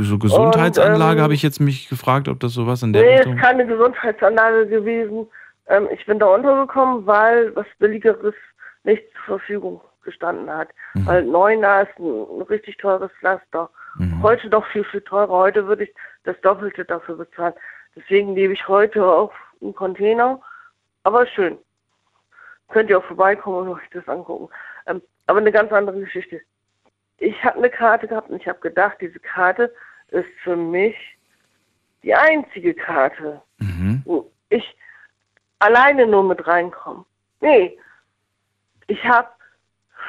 So 0.00 0.18
Gesundheitsanlage 0.18 1.12
Und, 1.12 1.18
ähm, 1.18 1.22
habe 1.22 1.34
ich 1.34 1.42
jetzt 1.42 1.60
mich 1.60 1.88
gefragt, 1.88 2.28
ob 2.28 2.38
das 2.40 2.52
sowas 2.52 2.82
in 2.82 2.92
der 2.92 3.02
Nee, 3.02 3.16
Richtung. 3.16 3.36
ist 3.36 3.42
keine 3.42 3.66
Gesundheitsanlage 3.66 4.68
gewesen. 4.68 5.26
Ähm, 5.66 5.88
ich 5.92 6.04
bin 6.06 6.18
da 6.18 6.26
untergekommen, 6.26 7.06
weil 7.06 7.54
was 7.56 7.66
Billigeres 7.78 8.34
nicht 8.84 9.02
zur 9.26 9.38
Verfügung 9.38 9.80
gestanden 10.04 10.48
hat. 10.50 10.68
Mhm. 10.94 11.06
Weil 11.06 11.24
Neuner 11.24 11.82
ist 11.82 11.98
ein, 11.98 12.38
ein 12.38 12.42
richtig 12.42 12.76
teures 12.76 13.10
Pflaster. 13.18 13.70
Mhm. 13.96 14.22
Heute 14.22 14.48
doch 14.48 14.66
viel, 14.66 14.84
viel 14.84 15.00
teurer. 15.00 15.28
Heute 15.28 15.66
würde 15.66 15.84
ich 15.84 15.94
das 16.24 16.40
Doppelte 16.42 16.84
dafür 16.84 17.16
bezahlen. 17.16 17.54
Deswegen 17.96 18.34
lebe 18.34 18.52
ich 18.52 18.68
heute 18.68 19.04
auf 19.04 19.32
einem 19.60 19.74
Container. 19.74 20.40
Aber 21.02 21.26
schön. 21.26 21.58
Könnt 22.68 22.90
ihr 22.90 22.98
auch 22.98 23.04
vorbeikommen 23.04 23.68
und 23.68 23.76
euch 23.76 23.88
das 23.92 24.08
angucken. 24.08 24.52
Ähm, 24.86 25.02
aber 25.26 25.38
eine 25.38 25.52
ganz 25.52 25.72
andere 25.72 26.00
Geschichte. 26.00 26.40
Ich 27.18 27.42
habe 27.44 27.58
eine 27.58 27.70
Karte 27.70 28.08
gehabt 28.08 28.30
und 28.30 28.40
ich 28.40 28.48
habe 28.48 28.58
gedacht, 28.60 28.98
diese 29.00 29.20
Karte 29.20 29.72
ist 30.08 30.28
für 30.42 30.56
mich 30.56 30.96
die 32.02 32.14
einzige 32.14 32.74
Karte, 32.74 33.40
Mhm. 33.58 34.02
wo 34.04 34.30
ich 34.50 34.76
alleine 35.58 36.06
nur 36.06 36.24
mit 36.24 36.46
reinkomme. 36.46 37.04
Nee, 37.40 37.78
ich 38.86 39.02
habe 39.04 39.28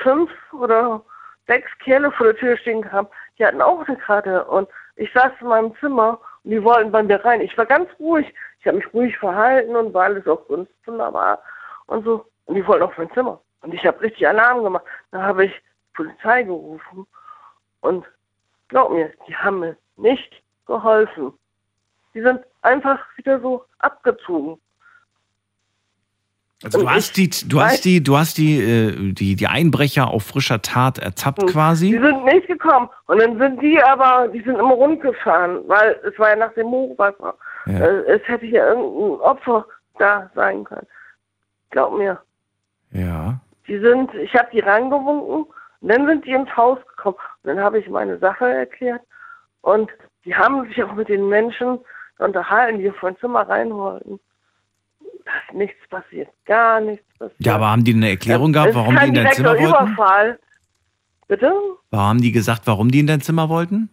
fünf 0.01 0.31
oder 0.51 1.03
sechs 1.47 1.69
Kerle 1.79 2.11
vor 2.11 2.27
der 2.27 2.35
Tür 2.35 2.57
stehen 2.57 2.81
gehabt, 2.81 3.13
die 3.37 3.45
hatten 3.45 3.61
auch 3.61 3.87
eine 3.87 3.97
Karte 3.97 4.43
und 4.45 4.67
ich 4.95 5.11
saß 5.13 5.31
in 5.39 5.47
meinem 5.47 5.75
Zimmer 5.79 6.19
und 6.43 6.51
die 6.51 6.63
wollten 6.63 6.91
bei 6.91 7.03
mir 7.03 7.23
rein. 7.23 7.41
Ich 7.41 7.57
war 7.57 7.65
ganz 7.65 7.89
ruhig, 7.99 8.33
ich 8.59 8.67
habe 8.67 8.77
mich 8.77 8.93
ruhig 8.93 9.17
verhalten 9.17 9.75
und 9.75 9.93
war 9.93 10.05
alles 10.05 10.27
auch 10.27 10.47
ganz 10.47 10.69
wunderbar 10.85 11.41
und 11.87 12.03
so. 12.03 12.25
Und 12.45 12.55
die 12.55 12.65
wollten 12.67 12.83
auf 12.83 12.97
mein 12.97 13.11
Zimmer. 13.13 13.39
Und 13.61 13.73
ich 13.73 13.85
habe 13.85 13.99
richtig 14.01 14.27
Alarm 14.27 14.63
gemacht. 14.63 14.83
Dann 15.11 15.23
habe 15.23 15.45
ich 15.45 15.51
Polizei 15.95 16.43
gerufen 16.43 17.07
und 17.81 18.05
glaub 18.67 18.91
mir, 18.91 19.11
die 19.27 19.35
haben 19.35 19.59
mir 19.61 19.77
nicht 19.97 20.31
geholfen. 20.67 21.33
Die 22.13 22.21
sind 22.21 22.39
einfach 22.61 22.99
wieder 23.17 23.39
so 23.39 23.63
abgezogen. 23.79 24.59
Also 26.63 26.79
du 26.79 26.89
hast 26.89 27.17
die, 27.17 27.29
du 27.29 27.57
weiß- 27.57 27.63
hast 27.63 27.85
die, 27.85 28.01
du 28.01 28.17
hast 28.17 28.37
die, 28.37 28.59
äh, 28.59 29.11
die, 29.13 29.35
die 29.35 29.47
Einbrecher 29.47 30.07
auf 30.07 30.23
frischer 30.23 30.61
Tat 30.61 30.97
ertappt 30.97 31.41
Die 31.41 31.45
quasi. 31.47 31.91
sind 31.91 32.23
nicht 32.25 32.47
gekommen. 32.47 32.89
Und 33.07 33.19
dann 33.21 33.37
sind 33.37 33.61
die 33.61 33.81
aber, 33.81 34.27
die 34.29 34.41
sind 34.41 34.57
immer 34.57 34.73
rundgefahren, 34.73 35.67
weil 35.67 35.99
es 36.05 36.17
war 36.17 36.29
ja 36.29 36.35
nach 36.37 36.53
dem 36.53 36.67
Hochwasser. 36.67 37.35
Ja. 37.67 37.79
Äh, 37.79 38.15
es 38.15 38.21
hätte 38.27 38.45
ja 38.45 38.69
irgendein 38.69 39.19
Opfer 39.21 39.65
da 39.99 40.29
sein 40.33 40.63
können. 40.63 40.87
Glaub 41.71 41.97
mir. 41.97 42.21
Ja. 42.91 43.39
Die 43.67 43.79
sind, 43.79 44.13
ich 44.15 44.33
habe 44.35 44.49
die 44.51 44.59
reingewunken 44.59 45.45
und 45.81 45.91
dann 45.91 46.07
sind 46.07 46.25
die 46.25 46.31
ins 46.31 46.55
Haus 46.55 46.79
gekommen. 46.87 47.17
Und 47.43 47.49
dann 47.49 47.59
habe 47.59 47.79
ich 47.79 47.89
meine 47.89 48.17
Sache 48.19 48.45
erklärt 48.45 49.01
und 49.61 49.89
die 50.23 50.35
haben 50.35 50.67
sich 50.67 50.83
auch 50.83 50.93
mit 50.93 51.09
den 51.09 51.27
Menschen 51.29 51.79
unterhalten, 52.17 52.79
die 52.79 52.89
vor 52.91 53.09
ein 53.09 53.17
Zimmer 53.17 53.47
rein 53.47 53.71
wollten. 53.71 54.19
Da 55.25 55.31
ist 55.47 55.55
nichts 55.55 55.87
passiert, 55.89 56.29
gar 56.45 56.79
nichts 56.79 57.05
passiert. 57.17 57.39
Ja, 57.39 57.55
aber 57.55 57.71
haben 57.71 57.83
die 57.83 57.93
eine 57.93 58.09
Erklärung 58.09 58.53
gehabt, 58.53 58.69
ist 58.69 58.75
warum 58.75 58.95
die 58.97 59.07
in 59.07 59.13
dein 59.15 59.31
Zimmer 59.31 59.51
wollten? 59.51 59.65
Überfall. 59.65 60.39
Bitte? 61.27 61.53
Warum 61.89 62.07
haben 62.07 62.21
die 62.21 62.31
gesagt, 62.31 62.67
warum 62.67 62.91
die 62.91 62.99
in 62.99 63.07
dein 63.07 63.21
Zimmer 63.21 63.49
wollten? 63.49 63.89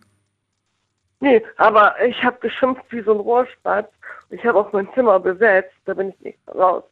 Nee, 1.20 1.43
aber 1.56 1.94
ich 2.05 2.23
habe 2.24 2.39
geschimpft 2.40 2.85
wie 2.90 3.01
so 3.02 3.12
ein 3.12 3.20
Rohrspatz. 3.20 3.89
Ich 4.31 4.44
habe 4.44 4.59
auch 4.59 4.73
mein 4.73 4.89
Zimmer 4.94 5.20
besetzt, 5.20 5.73
da 5.85 5.94
bin 5.94 6.09
ich 6.10 6.20
nicht 6.20 6.39
raus. 6.55 6.85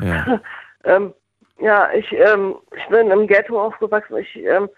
Ja. 0.00 0.40
ähm, 0.84 1.14
ja, 1.60 1.88
ich, 1.92 2.10
ähm, 2.12 2.54
ich 2.76 2.86
bin 2.88 3.10
im 3.10 3.26
Ghetto 3.26 3.60
aufgewachsen. 3.60 4.16
Ich 4.18 4.36
ähm, 4.36 4.68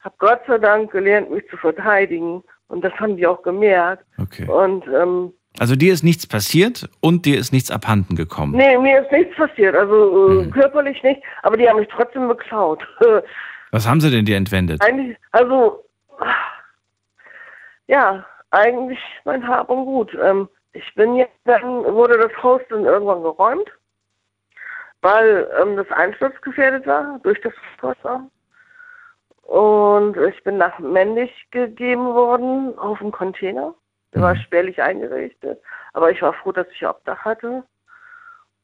habe 0.00 0.14
Gott 0.18 0.40
sei 0.46 0.58
Dank 0.58 0.90
gelernt, 0.92 1.30
mich 1.30 1.48
zu 1.48 1.56
verteidigen. 1.56 2.42
Und 2.68 2.84
das 2.84 2.92
haben 2.94 3.16
die 3.16 3.26
auch 3.26 3.42
gemerkt. 3.42 4.04
Okay. 4.20 4.48
Und 4.48 4.84
ähm, 4.88 5.32
Also 5.60 5.76
dir 5.76 5.92
ist 5.92 6.02
nichts 6.02 6.26
passiert 6.26 6.88
und 7.00 7.24
dir 7.26 7.38
ist 7.38 7.52
nichts 7.52 7.70
abhanden 7.70 8.16
gekommen. 8.16 8.52
nee, 8.56 8.76
mir 8.78 9.02
ist 9.02 9.12
nichts 9.12 9.36
passiert. 9.36 9.74
Also 9.76 10.28
Mhm. 10.28 10.48
äh, 10.48 10.50
körperlich 10.52 11.02
nicht, 11.02 11.22
aber 11.42 11.56
die 11.56 11.68
haben 11.68 11.78
mich 11.78 11.88
trotzdem 11.88 12.26
beklaut. 12.28 12.86
Was 13.72 13.86
haben 13.88 14.00
sie 14.00 14.10
denn 14.10 14.24
dir 14.24 14.36
entwendet? 14.36 14.80
Eigentlich, 14.82 15.16
also, 15.32 15.84
ja, 17.88 18.24
eigentlich 18.50 18.98
mein 19.24 19.46
Hab 19.46 19.70
und 19.70 19.84
Gut. 19.84 20.16
Ähm, 20.22 20.48
ich 20.72 20.94
bin 20.94 21.16
jetzt, 21.16 21.32
dann 21.44 21.62
wurde 21.84 22.18
das 22.18 22.32
Haus 22.42 22.60
dann 22.68 22.84
irgendwann 22.84 23.22
geräumt, 23.22 23.68
weil 25.02 25.48
ähm, 25.60 25.76
das 25.76 25.90
einsturzgefährdet 25.90 26.86
war 26.86 27.18
durch 27.22 27.40
das 27.40 27.52
Wasser. 27.80 28.28
Und 29.42 30.16
ich 30.16 30.42
bin 30.42 30.58
nach 30.58 30.78
Mendig 30.78 31.30
gegeben 31.52 32.06
worden 32.06 32.76
auf 32.78 32.98
dem 32.98 33.12
Container. 33.12 33.74
Der 34.12 34.22
war 34.22 34.36
spärlich 34.36 34.80
eingerichtet, 34.82 35.60
aber 35.92 36.10
ich 36.10 36.22
war 36.22 36.32
froh, 36.32 36.50
dass 36.50 36.66
ich 36.72 36.86
Obdach 36.86 37.24
hatte. 37.24 37.62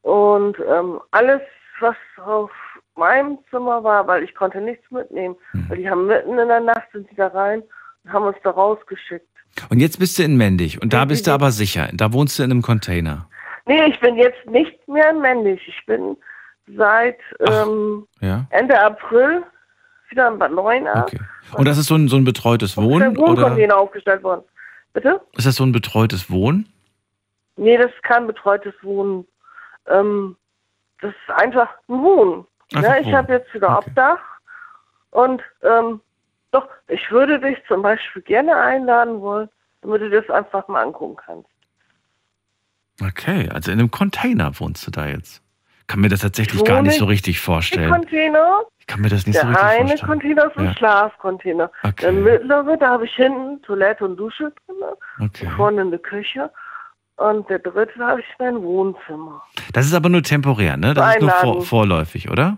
Und 0.00 0.56
ähm, 0.66 1.00
alles, 1.10 1.42
was 1.80 1.96
auf 2.24 2.50
meinem 2.96 3.38
Zimmer 3.50 3.84
war, 3.84 4.06
weil 4.06 4.22
ich 4.22 4.34
konnte 4.34 4.60
nichts 4.60 4.90
mitnehmen, 4.90 5.36
weil 5.68 5.78
die 5.78 5.88
haben 5.88 6.06
mitten 6.06 6.38
in 6.38 6.48
der 6.48 6.60
Nacht 6.60 6.88
sind 6.92 7.10
die 7.10 7.14
da 7.14 7.28
rein 7.28 7.62
und 8.04 8.12
haben 8.12 8.24
uns 8.24 8.36
da 8.42 8.50
rausgeschickt. 8.50 9.26
Und 9.68 9.80
jetzt 9.80 9.98
bist 9.98 10.18
du 10.18 10.22
in 10.22 10.36
Mendig 10.36 10.80
und 10.80 10.92
da 10.92 11.04
bist 11.04 11.26
du 11.26 11.30
aber 11.30 11.50
sicher. 11.50 11.88
Da 11.92 12.12
wohnst 12.12 12.38
du 12.38 12.42
in 12.42 12.50
einem 12.50 12.62
Container. 12.62 13.28
Nee, 13.66 13.84
ich 13.86 14.00
bin 14.00 14.16
jetzt 14.16 14.44
nicht 14.46 14.86
mehr 14.88 15.12
Mendig. 15.12 15.60
Ich 15.66 15.86
bin 15.86 16.16
seit 16.76 17.18
ähm, 17.40 18.06
Ja. 18.20 18.46
Ende 18.50 18.80
April 18.80 19.44
wieder 20.10 20.28
in 20.28 20.38
Bad 20.38 20.52
Neuenahr. 20.52 21.04
Okay. 21.04 21.20
Und 21.56 21.66
das 21.66 21.78
ist 21.78 21.86
so 21.86 21.94
ein, 21.94 22.08
so 22.08 22.16
ein 22.16 22.24
betreutes 22.24 22.76
Wohnen 22.76 23.16
oder 23.16 23.76
aufgestellt 23.76 24.22
worden. 24.22 24.42
Bitte? 24.92 25.20
ist 25.36 25.46
das 25.46 25.56
so 25.56 25.64
ein 25.64 25.72
betreutes 25.72 26.30
Wohnen? 26.30 26.68
Nee, 27.56 27.76
das 27.78 27.90
ist 27.92 28.02
kein 28.02 28.26
betreutes 28.26 28.74
Wohnen. 28.82 29.26
Ähm, 29.86 30.36
das 31.00 31.10
ist 31.12 31.34
einfach 31.34 31.68
ein 31.88 32.02
Wohnen. 32.02 32.46
Einfach 32.74 32.90
Ne? 32.90 33.00
Ich 33.00 33.12
habe 33.12 33.32
jetzt 33.32 33.52
wieder 33.54 33.78
Obdach 33.78 34.20
und 35.10 35.42
ähm, 35.62 36.00
doch, 36.52 36.68
ich 36.88 37.10
würde 37.10 37.40
dich 37.40 37.58
zum 37.66 37.82
Beispiel 37.82 38.22
gerne 38.22 38.54
einladen 38.56 39.20
wollen, 39.20 39.48
damit 39.80 40.02
du 40.02 40.10
das 40.10 40.28
einfach 40.30 40.68
mal 40.68 40.82
angucken 40.82 41.16
kannst. 41.16 41.48
Okay, 43.06 43.48
also 43.48 43.70
in 43.70 43.78
einem 43.78 43.90
Container 43.90 44.52
wohnst 44.60 44.86
du 44.86 44.90
da 44.90 45.06
jetzt. 45.06 45.42
Kann 45.88 46.00
mir 46.00 46.08
das 46.08 46.20
tatsächlich 46.20 46.60
Ich 46.62 46.66
gar 46.66 46.82
nicht 46.82 46.98
so 46.98 47.04
richtig 47.06 47.36
Der 47.36 47.42
vorstellen. 47.44 47.90
Container, 47.92 48.60
Ich 48.78 48.86
kann 48.86 49.00
mir 49.00 49.08
das 49.08 49.26
nicht 49.26 49.36
der 49.36 49.42
so 49.42 49.48
richtig 49.48 49.64
eine 49.66 49.88
vorstellen. 49.88 50.08
Container 50.10 50.46
ist 50.46 50.56
ein 50.56 50.64
Ja. 50.66 50.74
Schlafcontainer. 50.74 51.70
Okay. 51.82 51.92
Der 52.02 52.12
mittlere, 52.12 52.76
da 52.78 52.88
habe 52.90 53.04
ich 53.04 53.14
hinten 53.14 53.60
Toilette 53.62 54.04
und 54.04 54.16
Dusche 54.16 54.52
drin, 54.66 54.76
Okay. 55.26 55.48
vorne 55.56 55.82
eine 55.82 55.98
Küche. 55.98 56.50
Und 57.16 57.48
der 57.50 57.58
dritte, 57.58 57.98
habe 57.98 58.20
ich 58.20 58.26
mein 58.38 58.62
Wohnzimmer. 58.62 59.42
Das 59.72 59.86
ist 59.86 59.94
aber 59.94 60.08
nur 60.08 60.22
temporär, 60.22 60.76
ne? 60.76 60.94
Das 60.94 61.14
ist 61.16 61.20
nur 61.20 61.30
vor, 61.30 61.40
Einladen. 61.42 61.62
vorläufig, 61.66 62.30
oder? 62.30 62.56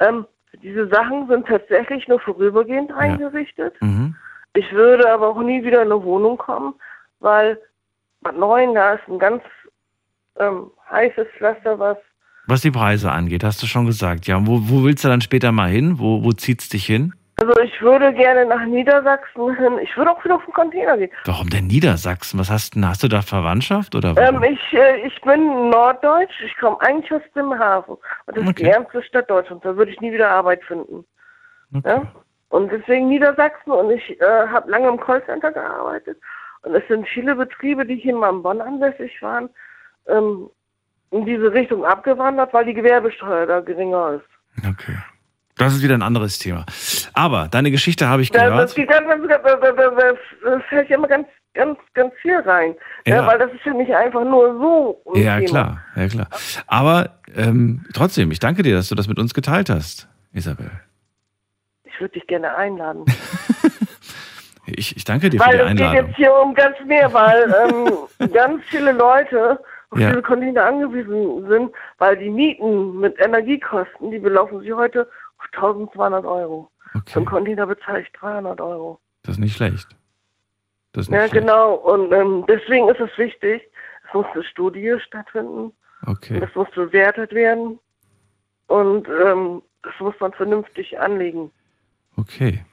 Ähm, 0.00 0.26
diese 0.62 0.88
Sachen 0.88 1.28
sind 1.28 1.46
tatsächlich 1.46 2.08
nur 2.08 2.20
vorübergehend 2.20 2.92
eingerichtet. 2.92 3.74
Mhm. 3.80 4.16
Ich 4.54 4.70
würde 4.72 5.10
aber 5.12 5.28
auch 5.28 5.40
nie 5.42 5.62
wieder 5.64 5.82
in 5.82 5.92
eine 5.92 6.02
Wohnung 6.02 6.36
kommen, 6.36 6.74
weil 7.20 7.58
Bad 8.24 8.36
Neuen, 8.36 8.74
da 8.74 8.94
ist 8.94 9.06
ein 9.08 9.18
ganz 9.18 9.42
ähm, 10.40 10.70
heißes 10.90 11.28
Pflaster, 11.38 11.78
was 11.78 11.98
Was 12.48 12.62
die 12.62 12.72
Preise 12.72 13.12
angeht, 13.12 13.44
hast 13.44 13.62
du 13.62 13.66
schon 13.66 13.86
gesagt. 13.86 14.26
Ja, 14.26 14.44
wo, 14.44 14.58
wo 14.62 14.82
willst 14.82 15.04
du 15.04 15.08
dann 15.08 15.20
später 15.20 15.52
mal 15.52 15.70
hin? 15.70 15.98
Wo, 15.98 16.24
wo 16.24 16.32
zieht's 16.32 16.68
dich 16.68 16.86
hin? 16.86 17.14
Also 17.36 17.52
ich 17.60 17.82
würde 17.82 18.12
gerne 18.14 18.46
nach 18.46 18.64
Niedersachsen 18.64 19.56
hin. 19.56 19.78
Ich 19.82 19.96
würde 19.96 20.12
auch 20.12 20.24
wieder 20.24 20.36
auf 20.36 20.44
den 20.44 20.54
Container 20.54 20.96
gehen. 20.96 21.10
Warum 21.24 21.50
denn 21.50 21.66
Niedersachsen? 21.66 22.38
Was 22.38 22.48
hast 22.48 22.76
du 22.76 22.80
Hast 22.82 23.02
du 23.02 23.08
da 23.08 23.22
Verwandtschaft 23.22 23.94
oder? 23.94 24.16
Ähm, 24.16 24.42
ich, 24.44 24.72
äh, 24.72 25.06
ich 25.06 25.20
bin 25.22 25.70
Norddeutsch. 25.70 26.40
Ich 26.44 26.56
komme 26.58 26.80
eigentlich 26.80 27.12
aus 27.12 27.22
dem 27.34 27.58
Hafen. 27.58 27.96
Und 28.26 28.36
das 28.36 28.44
ist 28.44 28.58
die 28.58 28.64
ärmste 28.64 29.02
Stadt 29.02 29.28
Deutschlands. 29.28 29.64
Da 29.64 29.76
würde 29.76 29.90
ich 29.90 30.00
nie 30.00 30.12
wieder 30.12 30.30
Arbeit 30.30 30.62
finden. 30.64 31.04
Okay. 31.74 31.88
Ja? 31.88 32.02
Und 32.50 32.70
deswegen 32.70 33.08
Niedersachsen. 33.08 33.72
Und 33.72 33.90
ich 33.90 34.20
äh, 34.20 34.46
habe 34.48 34.70
lange 34.70 34.88
im 34.88 35.00
Callcenter 35.00 35.50
gearbeitet. 35.50 36.16
Und 36.64 36.74
es 36.74 36.82
sind 36.88 37.06
viele 37.08 37.34
Betriebe, 37.36 37.84
die 37.86 37.96
hier 37.96 38.14
mal 38.16 38.30
in 38.30 38.42
Bonn 38.42 38.60
ansässig 38.60 39.20
waren, 39.22 39.48
ähm, 40.08 40.48
in 41.10 41.26
diese 41.26 41.52
Richtung 41.52 41.84
abgewandert, 41.84 42.52
weil 42.52 42.64
die 42.64 42.74
Gewerbesteuer 42.74 43.46
da 43.46 43.60
geringer 43.60 44.14
ist. 44.20 44.66
Okay. 44.68 44.96
Das 45.56 45.72
ist 45.74 45.82
wieder 45.82 45.94
ein 45.94 46.02
anderes 46.02 46.38
Thema. 46.38 46.64
Aber 47.12 47.46
deine 47.48 47.70
Geschichte 47.70 48.08
habe 48.08 48.22
ich 48.22 48.32
gehört. 48.32 48.58
das, 48.58 48.74
geht 48.74 48.88
ganz, 48.88 49.06
ganz, 49.06 49.24
da, 49.28 49.38
da, 49.38 49.56
da, 49.56 49.72
da, 49.72 49.90
da 50.42 50.60
fällt 50.68 50.88
ja 50.88 50.96
immer 50.96 51.06
ganz, 51.06 51.28
ganz, 51.52 51.78
ganz 51.92 52.12
viel 52.20 52.36
rein. 52.40 52.74
Ja. 53.06 53.16
Ja. 53.16 53.26
weil 53.26 53.38
das 53.38 53.52
ist 53.52 53.64
ja 53.64 53.72
nicht 53.74 53.94
einfach 53.94 54.24
nur 54.24 54.58
so. 54.58 55.02
ein 55.14 55.22
Ja, 55.22 55.36
Thema. 55.38 55.48
klar, 55.48 55.80
ja 55.94 56.08
klar. 56.08 56.26
Aber 56.66 57.10
ähm, 57.36 57.84
trotzdem, 57.92 58.32
ich 58.32 58.40
danke 58.40 58.62
dir, 58.64 58.74
dass 58.74 58.88
du 58.88 58.94
das 58.96 59.06
mit 59.06 59.18
uns 59.18 59.32
geteilt 59.34 59.70
hast, 59.70 60.08
Isabel. 60.32 60.70
Ich 61.84 62.00
würde 62.00 62.14
dich 62.14 62.26
gerne 62.26 62.56
einladen. 62.56 63.04
Ich, 64.66 64.96
ich 64.96 65.04
danke 65.04 65.30
dir 65.30 65.40
für 65.40 65.46
weil 65.46 65.58
die 65.58 65.62
es 65.64 65.70
geht 65.70 65.80
Einladung. 65.82 66.06
jetzt 66.08 66.16
hier 66.16 66.34
um 66.34 66.54
ganz 66.54 66.76
mehr, 66.86 67.12
weil 67.12 67.54
ähm, 68.20 68.30
ganz 68.32 68.62
viele 68.66 68.92
Leute 68.92 69.60
auf 69.90 69.98
Ja. 69.98 70.08
diese 70.10 70.22
Container 70.22 70.64
angewiesen 70.64 71.46
sind, 71.48 71.72
weil 71.98 72.16
die 72.16 72.30
Mieten 72.30 72.98
mit 72.98 73.18
Energiekosten, 73.20 74.10
die 74.10 74.18
belaufen 74.18 74.60
sich 74.60 74.72
heute 74.72 75.08
auf 75.38 75.44
1200 75.54 76.24
Euro. 76.24 76.70
Für 77.06 77.18
einen 77.18 77.26
Container 77.26 77.66
bezahle 77.66 78.00
ich 78.02 78.12
300 78.12 78.60
Euro. 78.60 79.00
Das 79.22 79.34
ist 79.34 79.40
nicht 79.40 79.56
schlecht. 79.56 79.88
Das 80.92 81.06
ist 81.06 81.10
nicht 81.10 81.20
Ja, 81.20 81.28
schlecht. 81.28 81.42
genau. 81.46 81.74
Und 81.74 82.12
ähm, 82.12 82.44
deswegen 82.48 82.88
ist 82.88 83.00
es 83.00 83.10
wichtig, 83.18 83.62
es 84.06 84.14
muss 84.14 84.26
eine 84.32 84.44
Studie 84.44 84.96
stattfinden. 85.00 85.72
Okay. 86.06 86.38
Das 86.40 86.54
muss 86.54 86.70
bewertet 86.70 87.32
werden. 87.32 87.78
Und 88.68 89.08
ähm, 89.08 89.62
das 89.82 89.92
muss 89.98 90.14
man 90.20 90.32
vernünftig 90.32 90.98
anlegen. 90.98 91.50
Okay. 92.16 92.64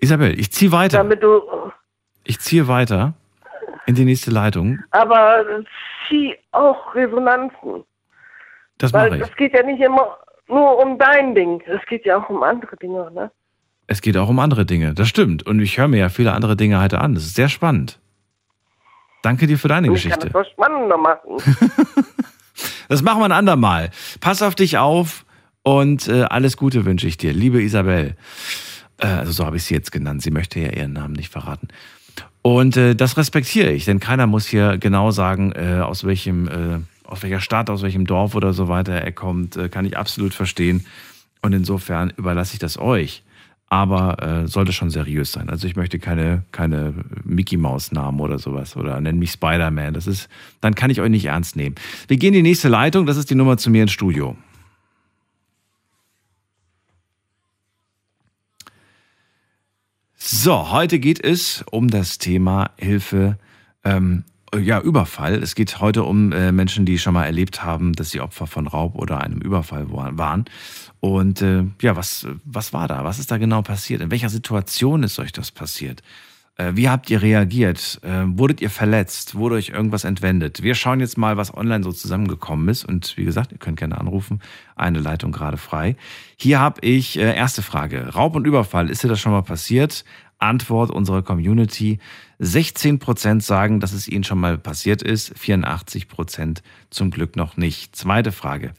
Isabel, 0.00 0.38
ich 0.38 0.50
ziehe 0.52 0.72
weiter. 0.72 0.98
Damit 0.98 1.22
du, 1.22 1.42
Ich 2.24 2.40
ziehe 2.40 2.68
weiter 2.68 3.14
in 3.86 3.94
die 3.94 4.04
nächste 4.04 4.30
Leitung. 4.30 4.78
aber 4.90 5.44
zieh 6.08 6.36
auch 6.52 6.94
Resonanzen. 6.94 7.84
Das 8.78 8.92
mache 8.92 9.16
ich. 9.16 9.22
es 9.22 9.36
geht 9.36 9.52
ja 9.54 9.62
nicht 9.62 9.80
immer 9.80 10.16
nur 10.48 10.78
um 10.82 10.98
dein 10.98 11.34
Ding. 11.34 11.62
Es 11.66 11.84
geht 11.86 12.04
ja 12.06 12.18
auch 12.18 12.28
um 12.30 12.42
andere 12.42 12.76
Dinge, 12.76 13.10
ne? 13.12 13.30
Es 13.86 14.00
geht 14.00 14.16
auch 14.16 14.28
um 14.28 14.38
andere 14.38 14.64
Dinge. 14.64 14.94
Das 14.94 15.08
stimmt. 15.08 15.44
Und 15.46 15.60
ich 15.60 15.76
höre 15.78 15.88
mir 15.88 15.98
ja 15.98 16.08
viele 16.08 16.32
andere 16.32 16.56
Dinge 16.56 16.80
heute 16.80 17.00
an. 17.00 17.14
Das 17.14 17.24
ist 17.24 17.34
sehr 17.34 17.48
spannend. 17.48 17.98
Danke 19.22 19.46
dir 19.46 19.58
für 19.58 19.68
deine 19.68 19.88
Und 19.90 19.96
ich 19.96 20.08
kann 20.08 20.18
Geschichte. 20.18 20.30
das 20.32 20.46
noch 20.46 20.52
spannender 20.52 20.96
machen. 20.96 21.36
Das 22.88 23.02
machen 23.02 23.20
wir 23.20 23.24
ein 23.26 23.32
andermal. 23.32 23.90
Pass 24.20 24.42
auf 24.42 24.54
dich 24.56 24.76
auf 24.76 25.24
und 25.62 26.08
äh, 26.08 26.22
alles 26.24 26.56
Gute 26.56 26.84
wünsche 26.84 27.06
ich 27.06 27.16
dir, 27.16 27.32
liebe 27.32 27.62
Isabel. 27.62 28.16
Äh, 29.00 29.06
also 29.06 29.32
so 29.32 29.46
habe 29.46 29.56
ich 29.56 29.64
sie 29.64 29.74
jetzt 29.74 29.92
genannt. 29.92 30.22
Sie 30.22 30.30
möchte 30.30 30.60
ja 30.60 30.70
ihren 30.70 30.92
Namen 30.92 31.14
nicht 31.14 31.30
verraten. 31.30 31.68
Und 32.42 32.76
äh, 32.76 32.94
das 32.94 33.16
respektiere 33.16 33.70
ich, 33.70 33.84
denn 33.84 34.00
keiner 34.00 34.26
muss 34.26 34.46
hier 34.46 34.78
genau 34.78 35.10
sagen, 35.10 35.52
äh, 35.52 35.80
aus 35.80 36.04
welchem, 36.04 36.48
äh, 36.48 36.78
aus 37.04 37.22
welcher 37.22 37.40
Stadt, 37.40 37.68
aus 37.68 37.82
welchem 37.82 38.06
Dorf 38.06 38.34
oder 38.34 38.52
so 38.52 38.68
weiter 38.68 38.94
er 38.94 39.12
kommt. 39.12 39.56
Äh, 39.56 39.68
kann 39.68 39.84
ich 39.84 39.96
absolut 39.96 40.32
verstehen. 40.32 40.86
Und 41.42 41.52
insofern 41.52 42.12
überlasse 42.16 42.54
ich 42.54 42.58
das 42.58 42.78
euch. 42.78 43.22
Aber 43.72 44.20
äh, 44.20 44.48
sollte 44.48 44.72
schon 44.72 44.90
seriös 44.90 45.30
sein. 45.30 45.48
Also 45.48 45.68
ich 45.68 45.76
möchte 45.76 46.00
keine, 46.00 46.42
keine 46.50 46.92
Mickey 47.22 47.56
Maus 47.56 47.92
Namen 47.92 48.18
oder 48.18 48.40
sowas 48.40 48.76
oder 48.76 49.00
nenn 49.00 49.20
mich 49.20 49.30
Spider-Man. 49.30 49.94
Das 49.94 50.08
ist, 50.08 50.28
dann 50.60 50.74
kann 50.74 50.90
ich 50.90 51.00
euch 51.00 51.10
nicht 51.10 51.26
ernst 51.26 51.54
nehmen. 51.54 51.76
Wir 52.08 52.16
gehen 52.16 52.34
in 52.34 52.42
die 52.42 52.50
nächste 52.50 52.68
Leitung. 52.68 53.06
Das 53.06 53.16
ist 53.16 53.30
die 53.30 53.36
Nummer 53.36 53.58
zu 53.58 53.70
mir 53.70 53.82
ins 53.82 53.92
Studio. 53.92 54.36
So, 60.22 60.70
heute 60.70 60.98
geht 60.98 61.22
es 61.24 61.64
um 61.70 61.88
das 61.88 62.18
Thema 62.18 62.70
Hilfe, 62.76 63.38
ähm, 63.84 64.24
ja, 64.54 64.80
Überfall. 64.80 65.34
Es 65.42 65.54
geht 65.54 65.80
heute 65.80 66.02
um 66.04 66.32
äh, 66.32 66.52
Menschen, 66.52 66.84
die 66.84 66.98
schon 66.98 67.14
mal 67.14 67.24
erlebt 67.24 67.62
haben, 67.64 67.94
dass 67.94 68.10
sie 68.10 68.20
Opfer 68.20 68.46
von 68.46 68.66
Raub 68.66 68.96
oder 68.96 69.22
einem 69.22 69.40
Überfall 69.40 69.90
wa- 69.90 70.10
waren. 70.14 70.44
Und 71.00 71.40
äh, 71.40 71.64
ja, 71.80 71.96
was, 71.96 72.26
was 72.44 72.72
war 72.74 72.86
da? 72.86 73.02
Was 73.04 73.18
ist 73.18 73.30
da 73.30 73.38
genau 73.38 73.62
passiert? 73.62 74.02
In 74.02 74.10
welcher 74.10 74.28
Situation 74.28 75.04
ist 75.04 75.18
euch 75.18 75.32
das 75.32 75.50
passiert? 75.52 76.02
Äh, 76.56 76.72
wie 76.74 76.88
habt 76.88 77.10
ihr 77.10 77.22
reagiert? 77.22 78.00
Äh, 78.02 78.24
wurdet 78.26 78.60
ihr 78.60 78.70
verletzt? 78.70 79.34
Wurde 79.34 79.56
euch 79.56 79.70
irgendwas 79.70 80.04
entwendet? 80.04 80.62
Wir 80.62 80.74
schauen 80.74 81.00
jetzt 81.00 81.16
mal, 81.18 81.36
was 81.36 81.54
online 81.56 81.82
so 81.84 81.92
zusammengekommen 81.92 82.68
ist. 82.68 82.84
Und 82.84 83.16
wie 83.16 83.24
gesagt, 83.24 83.52
ihr 83.52 83.58
könnt 83.58 83.78
gerne 83.78 83.98
anrufen. 83.98 84.40
Eine 84.76 85.00
Leitung 85.00 85.32
gerade 85.32 85.56
frei. 85.56 85.96
Hier 86.36 86.60
habe 86.60 86.80
ich 86.82 87.18
äh, 87.18 87.34
erste 87.34 87.62
Frage. 87.62 88.14
Raub 88.14 88.36
und 88.36 88.46
Überfall, 88.46 88.90
ist 88.90 89.02
dir 89.02 89.08
das 89.08 89.20
schon 89.20 89.32
mal 89.32 89.42
passiert? 89.42 90.04
Antwort 90.38 90.90
unserer 90.90 91.22
Community. 91.22 91.98
16% 92.40 93.42
sagen, 93.42 93.80
dass 93.80 93.92
es 93.92 94.08
ihnen 94.08 94.24
schon 94.24 94.40
mal 94.40 94.56
passiert 94.56 95.02
ist, 95.02 95.34
84% 95.36 96.58
zum 96.88 97.10
Glück 97.10 97.36
noch 97.36 97.56
nicht. 97.56 97.94
Zweite 97.94 98.32
Frage. 98.32 98.72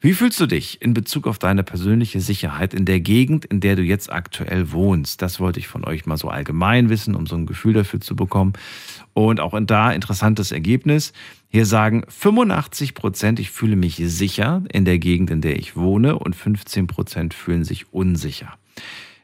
Wie 0.00 0.14
fühlst 0.14 0.40
du 0.40 0.46
dich 0.46 0.80
in 0.80 0.94
Bezug 0.94 1.26
auf 1.26 1.38
deine 1.38 1.62
persönliche 1.62 2.20
Sicherheit 2.20 2.74
in 2.74 2.86
der 2.86 3.00
Gegend, 3.00 3.44
in 3.44 3.60
der 3.60 3.76
du 3.76 3.82
jetzt 3.82 4.10
aktuell 4.10 4.72
wohnst? 4.72 5.20
Das 5.20 5.38
wollte 5.40 5.60
ich 5.60 5.68
von 5.68 5.84
euch 5.84 6.06
mal 6.06 6.16
so 6.16 6.28
allgemein 6.28 6.88
wissen, 6.88 7.14
um 7.14 7.26
so 7.26 7.36
ein 7.36 7.46
Gefühl 7.46 7.74
dafür 7.74 8.00
zu 8.00 8.16
bekommen. 8.16 8.54
Und 9.12 9.40
auch 9.40 9.54
in 9.54 9.66
da 9.66 9.92
interessantes 9.92 10.50
Ergebnis. 10.50 11.12
Hier 11.48 11.66
sagen 11.66 12.04
85 12.08 12.94
Prozent, 12.94 13.38
ich 13.38 13.50
fühle 13.50 13.76
mich 13.76 13.96
sicher 13.96 14.62
in 14.72 14.86
der 14.86 14.98
Gegend, 14.98 15.30
in 15.30 15.42
der 15.42 15.58
ich 15.58 15.76
wohne 15.76 16.18
und 16.18 16.34
15 16.34 16.86
Prozent 16.86 17.34
fühlen 17.34 17.64
sich 17.64 17.92
unsicher. 17.92 18.56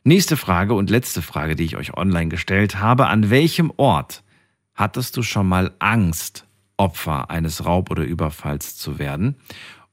Nächste 0.08 0.38
Frage 0.38 0.72
und 0.72 0.88
letzte 0.88 1.20
Frage, 1.20 1.54
die 1.54 1.64
ich 1.64 1.76
euch 1.76 1.94
online 1.94 2.30
gestellt 2.30 2.80
habe. 2.80 3.08
An 3.08 3.28
welchem 3.28 3.70
Ort 3.76 4.22
hattest 4.74 5.18
du 5.18 5.22
schon 5.22 5.46
mal 5.46 5.74
Angst, 5.80 6.46
Opfer 6.78 7.28
eines 7.28 7.66
Raub- 7.66 7.90
oder 7.90 8.04
Überfalls 8.04 8.74
zu 8.78 8.98
werden? 8.98 9.34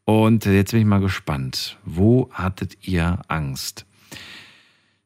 Und 0.05 0.45
jetzt 0.45 0.71
bin 0.71 0.79
ich 0.79 0.85
mal 0.85 1.01
gespannt. 1.01 1.77
Wo 1.83 2.29
hattet 2.31 2.87
ihr 2.87 3.23
Angst? 3.27 3.85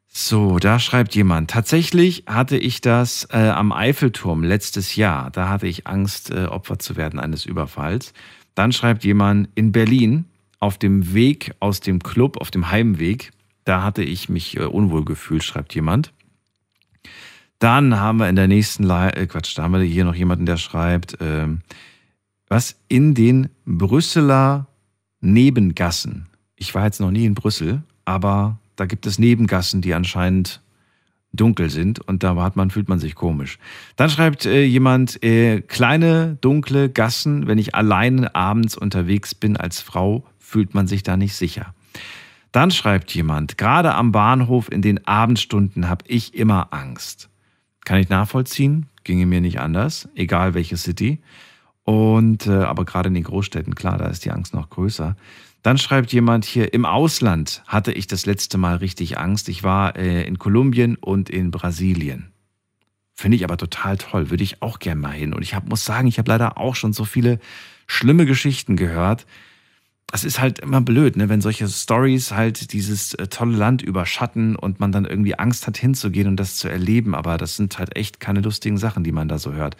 So, 0.08 0.60
da 0.60 0.78
schreibt 0.78 1.16
jemand. 1.16 1.50
Tatsächlich 1.50 2.26
hatte 2.28 2.60
ich 2.60 2.80
das 2.80 3.28
äh, 3.32 3.50
am 3.50 3.72
Eiffelturm 3.72 4.44
letztes 4.44 4.96
Jahr. 4.96 5.32
Da 5.32 5.50
hatte 5.50 5.66
ich 5.66 5.88
Angst, 5.88 6.30
äh, 6.30 6.46
Opfer 6.46 6.78
zu 6.78 6.98
werden 6.98 7.20
eines 7.20 7.48
Überfalls. 7.48 8.14
Dann 8.54 8.72
schreibt 8.72 9.04
jemand 9.04 9.50
in 9.56 9.72
Berlin 9.72 10.26
auf 10.60 10.78
dem 10.78 11.16
Weg 11.16 11.56
aus 11.60 11.80
dem 11.80 12.04
Club, 12.04 12.38
auf 12.38 12.52
dem 12.52 12.70
Heimweg. 12.70 13.32
Da 13.70 13.84
hatte 13.84 14.02
ich 14.02 14.30
mich 14.30 14.58
äh, 14.58 14.64
unwohl 14.64 15.06
gefühlt, 15.06 15.44
schreibt 15.44 15.76
jemand. 15.76 16.12
Dann 17.60 18.00
haben 18.00 18.18
wir 18.18 18.28
in 18.28 18.36
der 18.36 18.48
nächsten 18.48 18.84
Le 18.84 19.14
äh, 19.16 19.28
Quatsch, 19.28 19.56
da 19.56 19.62
haben 19.62 19.74
wir 19.74 19.82
hier 19.82 20.06
noch 20.06 20.16
jemanden, 20.16 20.48
der 20.48 20.58
schreibt, 20.58 21.18
ähm, 21.22 21.60
was 22.48 22.78
in 22.88 23.14
den 23.14 23.50
Brüsseler 23.68 24.66
Nebengassen. 25.22 26.30
Ich 26.56 26.74
war 26.74 26.86
jetzt 26.86 27.00
noch 27.00 27.12
nie 27.12 27.26
in 27.26 27.36
Brüssel, 27.36 27.84
aber 28.06 28.58
da 28.76 28.88
gibt 28.88 29.06
es 29.06 29.20
Nebengassen, 29.20 29.84
die 29.84 29.94
anscheinend 29.94 30.64
dunkel 31.32 31.70
sind 31.70 32.00
und 32.00 32.24
da 32.24 32.36
hat 32.38 32.56
man, 32.56 32.72
fühlt 32.72 32.90
man 32.90 32.98
sich 32.98 33.14
komisch. 33.14 33.60
Dann 33.98 34.10
schreibt 34.10 34.48
äh, 34.48 34.64
jemand, 34.64 35.24
äh, 35.24 35.62
kleine, 35.62 36.40
dunkle 36.42 36.90
Gassen, 36.90 37.46
wenn 37.46 37.60
ich 37.60 37.76
alleine 37.76 38.34
abends 38.34 38.76
unterwegs 38.76 39.36
bin 39.36 39.58
als 39.58 39.80
Frau, 39.80 40.26
fühlt 40.40 40.74
man 40.74 40.88
sich 40.88 41.04
da 41.04 41.18
nicht 41.18 41.36
sicher. 41.36 41.76
Dann 42.52 42.72
schreibt 42.72 43.14
jemand, 43.14 43.58
gerade 43.58 43.94
am 43.94 44.12
Bahnhof 44.12 44.72
in 44.72 44.82
den 44.82 45.06
Abendstunden 45.06 45.88
habe 45.88 46.06
ich 46.08 46.34
immer 46.34 46.74
Angst. 46.74 47.30
Kann 47.86 48.00
ich 48.00 48.10
nachvollziehen, 48.10 48.88
ginge 49.04 49.26
mir 49.26 49.42
nicht 49.42 49.60
anders, 49.60 50.10
egal 50.16 50.54
welche 50.54 50.78
City. 50.78 51.20
Und 51.84 52.48
äh, 52.48 52.52
aber 52.52 52.86
gerade 52.86 53.08
in 53.08 53.14
den 53.14 53.24
Großstädten, 53.24 53.76
klar, 53.76 53.98
da 53.98 54.08
ist 54.08 54.26
die 54.26 54.32
Angst 54.32 54.54
noch 54.54 54.70
größer. 54.70 55.16
Dann 55.62 55.78
schreibt 55.78 56.14
jemand 56.14 56.46
hier, 56.46 56.74
im 56.74 56.86
Ausland 56.86 57.64
hatte 57.68 57.92
ich 57.92 58.08
das 58.08 58.26
letzte 58.26 58.58
Mal 58.58 58.78
richtig 58.78 59.18
Angst. 59.18 59.50
Ich 59.50 59.64
war 59.64 59.96
äh, 59.96 60.24
in 60.24 60.40
Kolumbien 60.40 60.96
und 60.96 61.30
in 61.30 61.52
Brasilien. 61.52 62.32
Finde 63.14 63.36
ich 63.36 63.44
aber 63.44 63.58
total 63.58 63.98
toll, 63.98 64.30
würde 64.30 64.44
ich 64.44 64.62
auch 64.62 64.80
gerne 64.80 65.02
mal 65.02 65.12
hin. 65.12 65.34
Und 65.34 65.42
ich 65.42 65.54
hab, 65.54 65.68
muss 65.68 65.84
sagen, 65.84 66.08
ich 66.08 66.20
habe 66.20 66.32
leider 66.32 66.58
auch 66.58 66.76
schon 66.76 66.94
so 66.94 67.04
viele 67.04 67.40
schlimme 67.86 68.26
Geschichten 68.26 68.78
gehört. 68.78 69.26
Es 70.12 70.24
ist 70.24 70.40
halt 70.40 70.60
immer 70.60 70.82
blöd, 70.82 71.18
ne, 71.18 71.30
wenn 71.30 71.40
solche 71.40 71.68
Stories 71.68 72.32
halt 72.32 72.74
dieses 72.74 73.14
äh, 73.14 73.28
tolle 73.28 73.56
Land 73.56 73.82
überschatten 73.82 74.56
und 74.56 74.80
man 74.80 74.92
dann 74.92 75.06
irgendwie 75.06 75.38
Angst 75.38 75.68
hat 75.68 75.78
hinzugehen 75.78 76.28
und 76.28 76.38
das 76.38 76.56
zu 76.56 76.68
erleben. 76.68 77.14
Aber 77.14 77.38
das 77.38 77.56
sind 77.56 77.78
halt 77.78 77.96
echt 77.96 78.20
keine 78.20 78.42
lustigen 78.42 78.78
Sachen, 78.78 79.04
die 79.04 79.12
man 79.12 79.28
da 79.28 79.38
so 79.38 79.54
hört. 79.54 79.78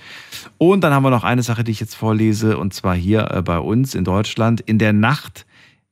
Und 0.58 0.82
dann 0.84 0.94
haben 0.94 1.04
wir 1.04 1.10
noch 1.10 1.24
eine 1.24 1.42
Sache, 1.42 1.64
die 1.64 1.72
ich 1.72 1.80
jetzt 1.80 1.96
vorlese, 1.96 2.58
und 2.58 2.74
zwar 2.74 2.96
hier 2.96 3.32
äh, 3.32 3.42
bei 3.42 3.58
uns 3.58 3.96
in 3.96 4.04
Deutschland. 4.04 4.62
In 4.62 4.78
der 4.78 4.94
Nacht 4.94 5.46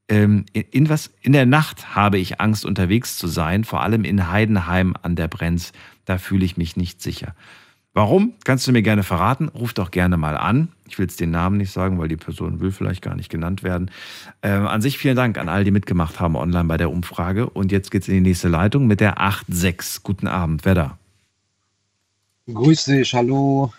ähm, 0.10 0.46
in, 0.54 0.64
in, 0.72 0.90
was, 0.90 1.12
in 1.22 1.34
der 1.34 1.46
Nacht 1.46 1.96
habe 1.96 2.18
ich 2.18 2.40
Angst, 2.40 2.66
unterwegs 2.66 3.18
zu 3.18 3.28
sein, 3.28 3.64
vor 3.64 3.82
allem 3.82 4.04
in 4.06 4.30
Heidenheim 4.32 4.96
an 5.02 5.16
der 5.16 5.28
Brenz. 5.28 5.74
Da 6.06 6.18
fühle 6.18 6.46
ich 6.46 6.58
mich 6.58 6.78
nicht 6.78 7.02
sicher. 7.02 7.36
Warum? 7.98 8.34
Kannst 8.44 8.68
du 8.68 8.72
mir 8.72 8.84
gerne 8.84 9.02
verraten. 9.02 9.50
Ruf 9.50 9.74
doch 9.74 9.90
gerne 9.90 10.18
mal 10.18 10.38
an. 10.38 10.68
Ich 10.88 11.00
will 11.00 11.06
jetzt 11.08 11.20
den 11.20 11.32
Namen 11.32 11.58
nicht 11.58 11.72
sagen, 11.72 11.98
weil 11.98 12.08
die 12.08 12.16
Person 12.16 12.60
will 12.60 12.72
vielleicht 12.72 13.02
gar 13.02 13.16
nicht 13.16 13.30
genannt 13.30 13.64
werden. 13.64 13.90
Ähm, 14.44 14.68
an 14.68 14.84
sich 14.84 15.00
vielen 15.00 15.16
Dank 15.16 15.40
an 15.40 15.50
all 15.50 15.64
die 15.64 15.72
mitgemacht 15.72 16.20
haben 16.20 16.36
online 16.36 16.66
bei 16.66 16.78
der 16.78 16.92
Umfrage. 16.92 17.50
Und 17.50 17.72
jetzt 17.72 17.90
geht's 17.90 18.08
in 18.08 18.14
die 18.14 18.22
nächste 18.22 18.50
Leitung 18.50 18.86
mit 18.86 19.00
der 19.00 19.16
86. 19.18 20.04
Guten 20.04 20.28
Abend. 20.28 20.64
Wer 20.64 20.76
da? 20.76 20.98
Grüß 22.54 22.86
dich, 22.86 23.16
hallo. 23.16 23.74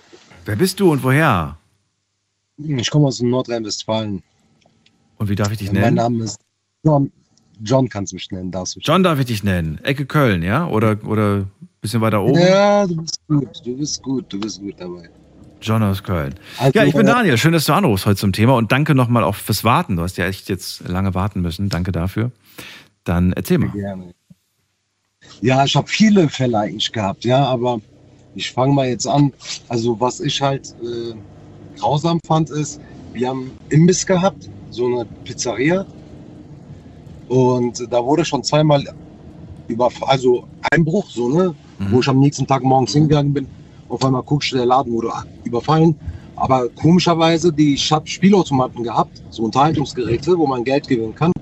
Wer 0.45 0.57
bist 0.57 0.81
du 0.81 0.91
und 0.91 1.05
woher? 1.05 1.57
Ich 2.57 2.91
komme 2.91 3.07
aus 3.07 3.23
Nordrhein-Westfalen. 3.23 4.21
Und 5.19 5.29
wie 5.29 5.37
darf 5.37 5.53
ich 5.53 5.59
dich 5.59 5.71
Mein 5.71 5.81
nennen? 5.81 5.95
Name 5.95 6.25
ist 6.25 6.41
John. 6.83 7.13
John 7.63 7.89
kannst 7.89 8.11
du 8.11 8.17
mich 8.17 8.29
nennen, 8.33 8.51
darfst 8.51 8.75
du. 8.75 8.81
John 8.81 9.05
darf 9.05 9.21
ich 9.21 9.27
dich 9.27 9.45
nennen. 9.45 9.79
Ecke 9.85 10.07
Köln, 10.07 10.43
ja? 10.43 10.67
Oder, 10.67 10.99
oder 11.05 11.47
bisschen 11.81 12.01
weiter 12.01 12.23
oben? 12.23 12.41
Ja, 12.41 12.87
du 12.87 12.97
bist 12.97 13.21
gut, 13.29 13.49
du 13.65 13.77
bist 13.77 14.03
gut, 14.03 14.33
du 14.33 14.41
bist 14.41 14.61
gut 14.61 14.75
dabei. 14.79 15.09
John 15.61 15.83
aus 15.83 16.03
Köln. 16.03 16.35
Also, 16.59 16.79
ja, 16.79 16.85
ich 16.85 16.95
bin 16.95 17.07
äh, 17.07 17.11
Daniel. 17.11 17.37
Schön, 17.37 17.53
dass 17.53 17.67
du 17.67 17.73
anrufst 17.73 18.07
heute 18.07 18.17
zum 18.17 18.33
Thema 18.33 18.55
und 18.57 18.71
danke 18.71 18.95
nochmal 18.95 19.25
auch 19.25 19.35
fürs 19.35 19.65
Warten. 19.65 19.97
Du 19.97 20.03
hast 20.03 20.17
ja 20.17 20.27
echt 20.27 20.49
jetzt 20.49 20.89
lange 20.89 21.15
warten 21.15 21.41
müssen. 21.41 21.69
Danke 21.69 21.93
dafür. 21.93 22.31
Dann 23.05 23.33
erzähl 23.33 23.59
mal. 23.59 23.71
Gerne. 23.71 24.15
Ja, 25.41 25.65
ich 25.65 25.75
habe 25.77 25.89
viele 25.89 26.29
Fälle 26.29 26.59
eigentlich 26.59 26.93
gehabt, 26.93 27.25
ja, 27.25 27.45
aber 27.45 27.81
ich 28.35 28.53
fange 28.53 28.73
mal 28.73 28.89
jetzt 28.89 29.07
an. 29.07 29.33
Also 29.69 29.99
was 30.01 30.21
ich 30.21 30.41
halt 30.41 30.75
äh, 30.83 31.15
grausam 31.79 32.21
fand, 32.27 32.51
ist, 32.51 32.81
wir 33.13 33.29
haben 33.29 33.51
Imbiss 33.69 34.07
gehabt, 34.07 34.49
so 34.71 34.87
eine 34.87 35.05
Pizzeria. 35.25 35.87
Und 37.29 37.87
da 37.91 38.05
wurde 38.05 38.25
schon 38.25 38.43
zweimal 38.43 38.85
über, 39.67 39.91
also 40.03 40.49
Einbruch, 40.71 41.11
so, 41.11 41.29
ne? 41.29 41.55
Wo 41.79 42.01
ich 42.01 42.09
am 42.09 42.19
nächsten 42.21 42.47
Tag 42.47 42.63
morgens 42.63 42.93
hingegangen 42.93 43.33
bin. 43.33 43.47
Auf 43.89 44.05
einmal 44.05 44.23
guckst 44.23 44.53
du, 44.53 44.57
der 44.57 44.67
Laden 44.67 44.93
wurde 44.93 45.11
überfallen. 45.45 45.95
Aber 46.37 46.69
komischerweise, 46.69 47.53
die, 47.53 47.75
ich 47.75 47.91
habe 47.91 48.07
Spielautomaten 48.07 48.85
gehabt, 48.85 49.23
so 49.31 49.45
Unterhaltungsgeräte, 49.45 50.39
wo 50.39 50.47
man 50.47 50.63
Geld 50.63 50.87
gewinnen 50.87 51.15
kann. 51.15 51.33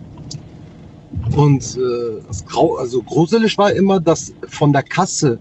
Und 1.37 1.77
äh, 1.77 2.23
das 2.27 2.45
Grau, 2.47 2.77
also 2.77 3.03
gruselig 3.03 3.59
war 3.59 3.73
immer, 3.73 4.01
dass 4.01 4.33
von 4.49 4.73
der 4.73 4.83
Kasse 4.83 5.39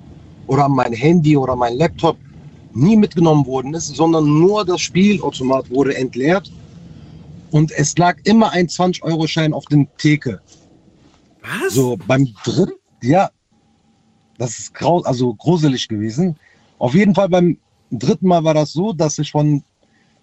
oder 0.48 0.68
mein 0.68 0.94
Handy 0.94 1.38
oder 1.38 1.56
mein 1.56 1.78
Laptop 1.78 2.18
nie 2.74 2.98
mitgenommen 2.98 3.46
worden 3.46 3.74
ist, 3.74 3.96
sondern 3.96 4.40
nur 4.40 4.66
das 4.66 4.82
Spielautomat 4.82 5.70
wurde 5.70 5.96
entleert. 5.96 6.52
Und 7.52 7.72
es 7.72 7.98
lag 7.98 8.18
immer 8.26 8.52
ein 8.52 8.68
20-Euro-Schein 8.68 9.54
auf 9.54 9.66
den 9.66 9.88
Theke. 9.98 10.42
Was? 11.42 11.74
So 11.74 11.98
beim 12.08 12.28
dritten, 12.44 12.74
ja, 13.02 13.30
das 14.38 14.60
ist 14.60 14.74
grau, 14.74 15.02
also 15.02 15.34
gruselig 15.34 15.88
gewesen. 15.88 16.36
Auf 16.80 16.94
jeden 16.94 17.16
Fall 17.16 17.30
beim 17.30 17.58
dritten 17.92 18.28
Mal 18.28 18.44
war 18.44 18.54
das 18.54 18.74
so, 18.74 18.94
dass 18.94 19.18
ich 19.20 19.32
von 19.32 19.64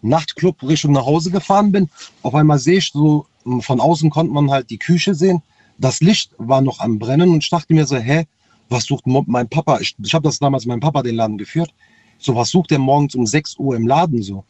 Nachtclub 0.02 0.62
Richtung 0.62 0.93
nach 0.93 1.06
Hause 1.06 1.30
gefahren 1.30 1.72
bin. 1.72 1.89
Auf 2.22 2.34
einmal 2.34 2.59
sehe 2.59 2.78
ich 2.78 2.90
so, 2.93 3.26
von 3.60 3.80
außen 3.80 4.10
konnte 4.10 4.32
man 4.32 4.51
halt 4.51 4.70
die 4.70 4.78
Küche 4.78 5.14
sehen. 5.14 5.43
Das 5.78 6.01
Licht 6.01 6.32
war 6.39 6.60
noch 6.60 6.80
am 6.80 6.98
Brennen 6.98 7.30
und 7.30 7.43
ich 7.43 7.51
dachte 7.51 7.72
mir 7.72 7.86
so, 7.86 7.97
hä, 7.97 8.26
was 8.68 8.84
sucht 8.84 9.06
mein 9.06 9.48
Papa? 9.48 9.78
Ich, 9.80 9.94
ich 10.02 10.14
habe 10.14 10.24
das 10.24 10.39
damals 10.39 10.66
meinem 10.66 10.80
Papa 10.80 11.02
den 11.02 11.16
Laden 11.16 11.39
geführt. 11.39 11.72
So, 12.18 12.34
was 12.34 12.51
sucht 12.51 12.70
der 12.70 12.78
morgens 12.78 13.14
um 13.14 13.26
6 13.26 13.59
Uhr 13.59 13.76
im 13.76 13.86
Laden 13.86 14.22
so? 14.22 14.44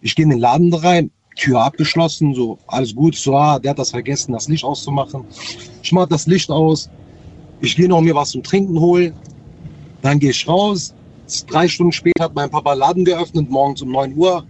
Ich 0.00 0.14
gehe 0.14 0.24
in 0.24 0.30
den 0.30 0.38
Laden 0.38 0.72
rein, 0.72 1.10
Tür 1.36 1.60
abgeschlossen, 1.60 2.34
so, 2.34 2.58
alles 2.66 2.94
gut. 2.94 3.14
So, 3.16 3.36
ah, 3.36 3.58
der 3.58 3.70
hat 3.70 3.78
das 3.78 3.90
vergessen, 3.90 4.32
das 4.32 4.48
Licht 4.48 4.64
auszumachen. 4.64 5.24
Ich 5.82 5.92
mach 5.92 6.08
das 6.08 6.26
Licht 6.26 6.50
aus. 6.50 6.90
Ich 7.60 7.76
gehe 7.76 7.88
noch 7.88 8.00
mir 8.00 8.14
was 8.14 8.30
zum 8.30 8.42
Trinken 8.42 8.78
holen. 8.78 9.14
Dann 10.02 10.18
gehe 10.18 10.30
ich 10.30 10.48
raus. 10.48 10.94
Drei 11.46 11.68
Stunden 11.68 11.92
später 11.92 12.24
hat 12.24 12.34
mein 12.34 12.50
Papa 12.50 12.72
Laden 12.72 13.04
geöffnet, 13.04 13.50
morgens 13.50 13.82
um 13.82 13.90
9 13.90 14.16
Uhr. 14.16 14.44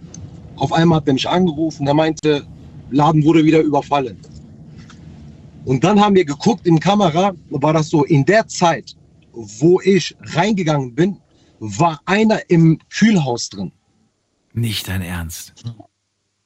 Auf 0.55 0.71
einmal 0.71 0.97
hat 0.97 1.07
er 1.07 1.13
mich 1.13 1.27
angerufen. 1.27 1.85
Der 1.85 1.93
meinte, 1.93 2.45
Laden 2.89 3.23
wurde 3.23 3.43
wieder 3.43 3.59
überfallen. 3.59 4.17
Und 5.65 5.83
dann 5.83 5.99
haben 5.99 6.15
wir 6.15 6.25
geguckt 6.25 6.65
in 6.65 6.79
Kamera, 6.79 7.33
war 7.49 7.73
das 7.73 7.89
so, 7.89 8.03
in 8.05 8.25
der 8.25 8.47
Zeit, 8.47 8.95
wo 9.33 9.79
ich 9.81 10.15
reingegangen 10.21 10.95
bin, 10.95 11.17
war 11.59 12.01
einer 12.05 12.49
im 12.49 12.79
Kühlhaus 12.89 13.49
drin. 13.49 13.71
Nicht 14.53 14.87
dein 14.87 15.01
Ernst. 15.01 15.53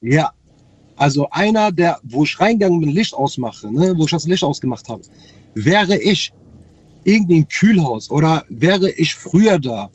Ja. 0.00 0.32
Also 0.96 1.28
einer, 1.30 1.72
der, 1.72 1.98
wo 2.02 2.24
ich 2.24 2.38
reingegangen 2.38 2.80
bin, 2.80 2.90
Licht 2.90 3.14
ausmache, 3.14 3.70
ne, 3.72 3.94
wo 3.96 4.04
ich 4.04 4.10
das 4.10 4.26
Licht 4.26 4.44
ausgemacht 4.44 4.88
habe, 4.88 5.02
wäre 5.54 5.96
ich 5.98 6.32
irgendwie 7.06 7.36
im 7.38 7.48
Kühlhaus 7.48 8.10
oder 8.10 8.44
wäre 8.48 8.90
ich 8.90 9.14
früher 9.14 9.58
da 9.58 9.88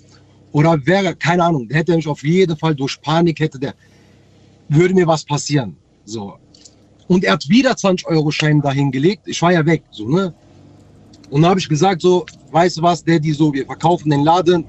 oder 0.53 0.77
wäre, 0.85 1.13
keine 1.15 1.43
Ahnung, 1.43 1.67
hätte 1.69 1.95
mich 1.95 2.07
auf 2.07 2.23
jeden 2.23 2.57
Fall 2.57 2.73
durch 2.73 3.01
Panik 3.01 3.39
hätte 3.39 3.59
der, 3.59 3.73
würde 4.69 4.93
mir 4.93 5.05
was 5.05 5.25
passieren. 5.25 5.75
So. 6.05 6.37
Und 7.07 7.25
er 7.25 7.33
hat 7.33 7.49
wieder 7.49 7.75
20 7.75 8.07
Euro 8.07 8.31
Schein 8.31 8.61
dahin 8.61 8.91
gelegt. 8.91 9.23
Ich 9.25 9.41
war 9.41 9.51
ja 9.51 9.65
weg, 9.65 9.83
so, 9.91 10.07
ne? 10.07 10.33
Und 11.29 11.41
da 11.41 11.49
habe 11.49 11.59
ich 11.59 11.67
gesagt, 11.67 12.01
so, 12.01 12.25
weißt 12.51 12.77
du 12.77 12.81
was, 12.81 13.03
der, 13.03 13.19
die 13.19 13.33
so, 13.33 13.53
wir 13.53 13.65
verkaufen 13.65 14.09
den 14.09 14.23
Laden. 14.23 14.65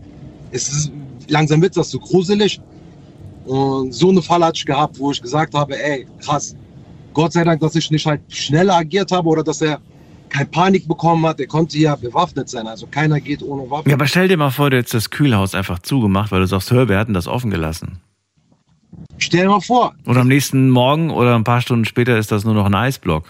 Es 0.50 0.68
ist, 0.68 0.92
langsam 1.28 1.62
wird 1.62 1.76
das 1.76 1.90
so 1.90 2.00
gruselig. 2.00 2.60
Und 3.44 3.92
so 3.92 4.10
eine 4.10 4.22
Falle 4.22 4.46
hatte 4.46 4.58
ich 4.58 4.66
gehabt, 4.66 4.98
wo 4.98 5.12
ich 5.12 5.22
gesagt 5.22 5.54
habe, 5.54 5.80
ey, 5.80 6.06
krass, 6.20 6.56
Gott 7.14 7.32
sei 7.32 7.44
Dank, 7.44 7.60
dass 7.60 7.76
ich 7.76 7.90
nicht 7.90 8.06
halt 8.06 8.20
schneller 8.28 8.76
agiert 8.76 9.12
habe 9.12 9.28
oder 9.28 9.44
dass 9.44 9.60
er 9.60 9.80
keine 10.32 10.46
Panik 10.46 10.88
bekommen 10.88 11.24
hat. 11.26 11.38
Er 11.38 11.46
konnte 11.46 11.78
ja 11.78 11.94
bewaffnet 11.94 12.48
sein, 12.48 12.66
also 12.66 12.86
keiner 12.86 13.20
geht 13.20 13.42
ohne 13.42 13.70
Waffe. 13.70 13.90
Ja, 13.90 13.96
aber 13.96 14.06
stell 14.06 14.28
dir 14.28 14.36
mal 14.36 14.50
vor, 14.50 14.70
du 14.70 14.78
hättest 14.78 14.94
das 14.94 15.10
Kühlhaus 15.10 15.54
einfach 15.54 15.78
zugemacht, 15.78 16.32
weil 16.32 16.40
du 16.40 16.46
sagst, 16.46 16.70
hör, 16.70 16.88
wir 16.88 16.98
hatten 16.98 17.12
das 17.12 17.28
offen 17.28 17.50
gelassen. 17.50 18.00
Stell 19.18 19.42
dir 19.42 19.50
mal 19.50 19.60
vor. 19.60 19.94
Und 20.04 20.16
am 20.16 20.28
nächsten 20.28 20.70
Morgen 20.70 21.10
oder 21.10 21.34
ein 21.34 21.44
paar 21.44 21.60
Stunden 21.60 21.84
später 21.84 22.18
ist 22.18 22.32
das 22.32 22.44
nur 22.44 22.54
noch 22.54 22.66
ein 22.66 22.74
Eisblock. 22.74 23.26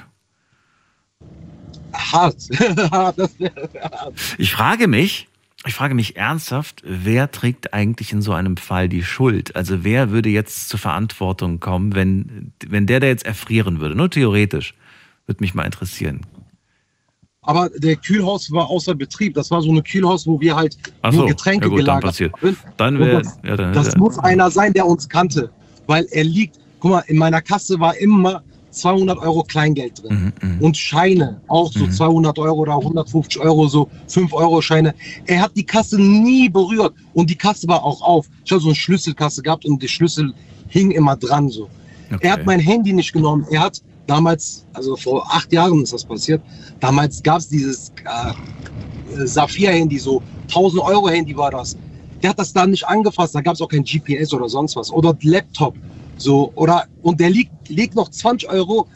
Hart. 1.92 2.36
hart. 2.90 3.16
Ich 4.38 4.52
frage 4.52 4.88
mich, 4.88 5.28
ich 5.66 5.74
frage 5.74 5.94
mich 5.94 6.16
ernsthaft, 6.16 6.82
wer 6.84 7.30
trägt 7.30 7.74
eigentlich 7.74 8.12
in 8.12 8.22
so 8.22 8.32
einem 8.32 8.56
Fall 8.56 8.88
die 8.88 9.04
Schuld? 9.04 9.54
Also 9.56 9.84
wer 9.84 10.10
würde 10.10 10.28
jetzt 10.28 10.68
zur 10.68 10.78
Verantwortung 10.78 11.60
kommen, 11.60 11.94
wenn, 11.94 12.52
wenn 12.66 12.86
der 12.86 13.00
da 13.00 13.08
jetzt 13.08 13.26
erfrieren 13.26 13.80
würde? 13.80 13.94
Nur 13.94 14.10
theoretisch. 14.10 14.74
Würde 15.26 15.42
mich 15.42 15.54
mal 15.54 15.64
interessieren. 15.64 16.22
Aber 17.44 17.68
der 17.76 17.96
Kühlhaus 17.96 18.52
war 18.52 18.70
außer 18.70 18.94
Betrieb. 18.94 19.34
Das 19.34 19.50
war 19.50 19.60
so 19.62 19.70
eine 19.70 19.82
Kühlhaus, 19.82 20.26
wo 20.26 20.40
wir 20.40 20.54
halt 20.54 20.76
Ach 21.02 21.10
nur 21.10 21.22
so, 21.22 21.26
Getränke 21.26 21.66
ja 21.66 21.68
gut, 21.70 21.78
dann 21.80 21.84
gelagert 21.84 22.04
passiert. 22.04 22.32
haben. 22.34 22.56
Dann 22.76 22.98
wäre, 23.00 23.22
das, 23.22 23.38
ja, 23.42 23.56
dann, 23.56 23.72
das 23.72 23.92
ja. 23.94 23.98
muss 23.98 24.18
einer 24.20 24.50
sein, 24.50 24.72
der 24.72 24.86
uns 24.86 25.08
kannte. 25.08 25.50
Weil 25.88 26.06
er 26.12 26.22
liegt, 26.22 26.60
guck 26.78 26.92
mal, 26.92 27.04
in 27.08 27.18
meiner 27.18 27.42
Kasse 27.42 27.80
war 27.80 27.96
immer 27.96 28.44
200 28.70 29.18
Euro 29.18 29.42
Kleingeld 29.42 30.02
drin. 30.02 30.32
Mhm, 30.40 30.60
Und 30.60 30.76
Scheine, 30.76 31.40
auch 31.48 31.72
so 31.72 31.86
200 31.88 32.38
Euro 32.38 32.60
oder 32.60 32.76
150 32.76 33.40
Euro, 33.42 33.66
so 33.66 33.90
5 34.06 34.32
Euro 34.32 34.62
Scheine. 34.62 34.94
Er 35.26 35.42
hat 35.42 35.56
die 35.56 35.66
Kasse 35.66 36.00
nie 36.00 36.48
berührt. 36.48 36.94
Und 37.12 37.28
die 37.28 37.36
Kasse 37.36 37.66
war 37.66 37.82
auch 37.82 38.00
auf. 38.02 38.28
Ich 38.44 38.52
habe 38.52 38.62
so 38.62 38.68
eine 38.68 38.76
Schlüsselkasse 38.76 39.42
gehabt 39.42 39.64
und 39.64 39.82
der 39.82 39.88
Schlüssel 39.88 40.32
hing 40.68 40.92
immer 40.92 41.16
dran 41.16 41.48
so. 41.48 41.68
Er 42.20 42.32
hat 42.34 42.46
mein 42.46 42.60
Handy 42.60 42.92
nicht 42.92 43.12
genommen. 43.12 43.44
Er 43.50 43.60
hat 43.62 43.82
damals, 44.06 44.66
also 44.72 44.96
vor 44.96 45.26
acht 45.30 45.52
Jahren 45.52 45.82
ist 45.82 45.92
das 45.92 46.04
passiert, 46.04 46.42
damals 46.80 47.22
gab 47.22 47.38
es 47.38 47.48
dieses 47.48 47.92
äh, 48.04 49.26
Saphir-Handy, 49.26 49.98
so 49.98 50.22
1000 50.48 50.82
Euro 50.82 51.08
Handy 51.08 51.36
war 51.36 51.50
das. 51.50 51.76
Der 52.22 52.30
hat 52.30 52.38
das 52.38 52.52
dann 52.52 52.70
nicht 52.70 52.86
angefasst, 52.86 53.34
da 53.34 53.40
gab 53.40 53.54
es 53.54 53.60
auch 53.60 53.68
kein 53.68 53.84
GPS 53.84 54.32
oder 54.32 54.48
sonst 54.48 54.76
was. 54.76 54.90
Oder 54.92 55.16
Laptop. 55.22 55.74
So, 56.16 56.52
oder, 56.54 56.84
und 57.02 57.18
der 57.18 57.30
liegt, 57.30 57.68
legt 57.68 57.94
noch 57.94 58.08
20 58.08 58.48
Euro 58.48 58.86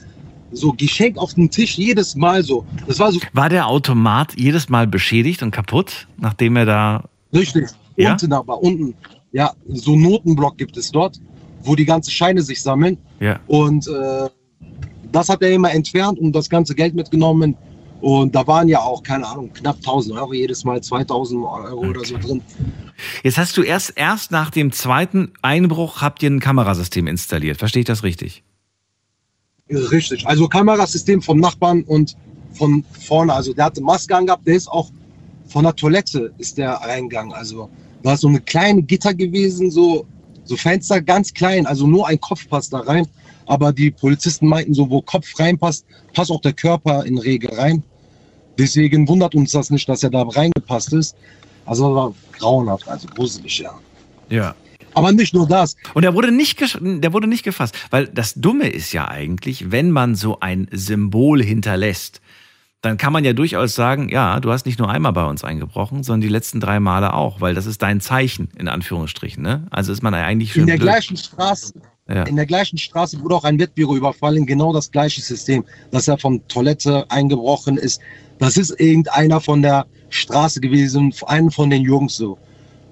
so 0.52 0.72
Geschenk 0.72 1.18
auf 1.18 1.34
den 1.34 1.50
Tisch 1.50 1.76
jedes 1.76 2.14
Mal 2.14 2.42
so. 2.42 2.64
Das 2.86 2.98
war 2.98 3.10
so 3.10 3.20
War 3.32 3.48
der 3.48 3.66
Automat 3.66 4.34
jedes 4.36 4.68
Mal 4.68 4.86
beschädigt 4.86 5.42
und 5.42 5.50
kaputt, 5.50 6.06
nachdem 6.18 6.56
er 6.56 6.66
da. 6.66 7.04
Richtig. 7.32 7.68
Ja? 7.96 8.12
Unten 8.12 8.32
aber, 8.32 8.62
unten. 8.62 8.94
Ja, 9.32 9.52
so 9.68 9.96
Notenblock 9.96 10.56
gibt 10.56 10.76
es 10.76 10.92
dort, 10.92 11.20
wo 11.62 11.74
die 11.74 11.84
ganzen 11.84 12.10
Scheine 12.10 12.42
sich 12.42 12.62
sammeln. 12.62 12.96
Ja. 13.18 13.40
Und 13.48 13.88
äh, 13.88 14.28
das 15.16 15.28
hat 15.28 15.42
er 15.42 15.50
immer 15.50 15.72
entfernt 15.72 16.18
und 16.18 16.32
das 16.32 16.50
ganze 16.50 16.74
Geld 16.74 16.94
mitgenommen. 16.94 17.56
Und 18.02 18.34
da 18.34 18.46
waren 18.46 18.68
ja 18.68 18.80
auch, 18.80 19.02
keine 19.02 19.26
Ahnung, 19.26 19.50
knapp 19.52 19.76
1000 19.76 20.14
Euro 20.18 20.34
jedes 20.34 20.64
Mal, 20.64 20.82
2000 20.82 21.42
Euro 21.42 21.86
oder 21.86 22.04
so 22.04 22.18
drin. 22.18 22.42
Jetzt 23.22 23.38
hast 23.38 23.56
du 23.56 23.62
erst, 23.62 23.94
erst 23.96 24.30
nach 24.30 24.50
dem 24.50 24.72
zweiten 24.72 25.32
Einbruch 25.40 26.02
habt 26.02 26.22
ihr 26.22 26.30
ein 26.30 26.40
Kamerasystem 26.40 27.06
installiert. 27.06 27.56
Verstehe 27.56 27.80
ich 27.80 27.86
das 27.86 28.02
richtig? 28.02 28.44
Richtig. 29.70 30.26
Also 30.26 30.46
Kamerasystem 30.48 31.22
vom 31.22 31.40
Nachbarn 31.40 31.82
und 31.82 32.16
von 32.52 32.84
vorne. 33.00 33.32
Also 33.32 33.54
der 33.54 33.64
hatte 33.64 33.80
Maske 33.80 34.14
angehabt, 34.14 34.46
der 34.46 34.56
ist 34.56 34.68
auch 34.68 34.90
von 35.48 35.64
der 35.64 35.74
Toilette 35.74 36.32
ist 36.36 36.58
der 36.58 36.72
reingegangen. 36.72 37.32
Also 37.32 37.70
da 38.02 38.12
ist 38.12 38.20
so 38.20 38.28
eine 38.28 38.40
kleine 38.40 38.82
Gitter 38.82 39.14
gewesen, 39.14 39.70
so 39.70 40.06
So 40.46 40.56
Fenster 40.56 41.00
ganz 41.00 41.34
klein, 41.34 41.66
also 41.66 41.86
nur 41.86 42.06
ein 42.06 42.20
Kopf 42.20 42.48
passt 42.48 42.72
da 42.72 42.78
rein. 42.78 43.06
Aber 43.46 43.72
die 43.72 43.90
Polizisten 43.90 44.46
meinten 44.46 44.74
so, 44.74 44.90
wo 44.90 45.00
Kopf 45.02 45.38
reinpasst, 45.38 45.86
passt 46.14 46.30
auch 46.30 46.40
der 46.40 46.52
Körper 46.52 47.04
in 47.04 47.18
Regel 47.18 47.54
rein. 47.54 47.82
Deswegen 48.58 49.06
wundert 49.08 49.34
uns 49.34 49.52
das 49.52 49.70
nicht, 49.70 49.88
dass 49.88 50.02
er 50.02 50.10
da 50.10 50.22
reingepasst 50.22 50.92
ist. 50.92 51.16
Also 51.66 51.94
war 51.94 52.14
grauenhaft, 52.38 52.88
also 52.88 53.06
gruselig, 53.08 53.58
ja. 53.58 53.78
Ja. 54.28 54.54
Aber 54.94 55.12
nicht 55.12 55.34
nur 55.34 55.46
das. 55.46 55.76
Und 55.92 56.04
er 56.04 56.14
wurde 56.14 56.32
nicht, 56.32 56.58
der 56.80 57.12
wurde 57.12 57.26
nicht 57.26 57.42
gefasst. 57.42 57.76
Weil 57.90 58.06
das 58.06 58.34
Dumme 58.34 58.68
ist 58.68 58.92
ja 58.92 59.08
eigentlich, 59.08 59.70
wenn 59.70 59.90
man 59.90 60.14
so 60.14 60.40
ein 60.40 60.68
Symbol 60.72 61.42
hinterlässt, 61.42 62.22
dann 62.80 62.96
kann 62.96 63.12
man 63.12 63.24
ja 63.24 63.32
durchaus 63.32 63.74
sagen, 63.74 64.08
ja, 64.08 64.40
du 64.40 64.50
hast 64.52 64.64
nicht 64.64 64.78
nur 64.78 64.88
einmal 64.88 65.12
bei 65.12 65.24
uns 65.24 65.44
eingebrochen, 65.44 66.02
sondern 66.02 66.22
die 66.22 66.28
letzten 66.28 66.60
drei 66.60 66.80
Male 66.80 67.14
auch, 67.14 67.40
weil 67.40 67.54
das 67.54 67.66
ist 67.66 67.82
dein 67.82 68.00
Zeichen, 68.00 68.48
in 68.56 68.68
Anführungsstrichen. 68.68 69.42
Ne? 69.42 69.66
Also 69.70 69.92
ist 69.92 70.02
man 70.02 70.14
eigentlich 70.14 70.52
schon. 70.52 70.62
In 70.62 70.66
der 70.68 70.74
blöd. 70.76 70.88
gleichen 70.88 71.16
Straße. 71.16 71.74
Ja. 72.08 72.22
In 72.22 72.36
der 72.36 72.46
gleichen 72.46 72.78
Straße 72.78 73.20
wurde 73.20 73.34
auch 73.34 73.44
ein 73.44 73.58
Wettbüro 73.58 73.96
überfallen, 73.96 74.46
genau 74.46 74.72
das 74.72 74.90
gleiche 74.90 75.20
System, 75.20 75.64
dass 75.90 76.06
er 76.06 76.18
von 76.18 76.46
Toilette 76.46 77.04
eingebrochen 77.10 77.76
ist. 77.76 78.00
Das 78.38 78.56
ist 78.56 78.78
irgendeiner 78.78 79.40
von 79.40 79.62
der 79.62 79.86
Straße 80.10 80.60
gewesen, 80.60 81.12
einen 81.26 81.50
von 81.50 81.70
den 81.70 81.82
Jungs 81.82 82.16
so. 82.16 82.38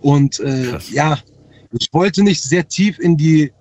Und 0.01 0.41
äh, 0.41 0.79
ja, 0.91 1.19
ich 1.79 1.89
wollte 1.93 2.23
nicht 2.23 2.43
sehr 2.43 2.67
tief 2.67 2.99
in 2.99 3.17
die, 3.17 3.53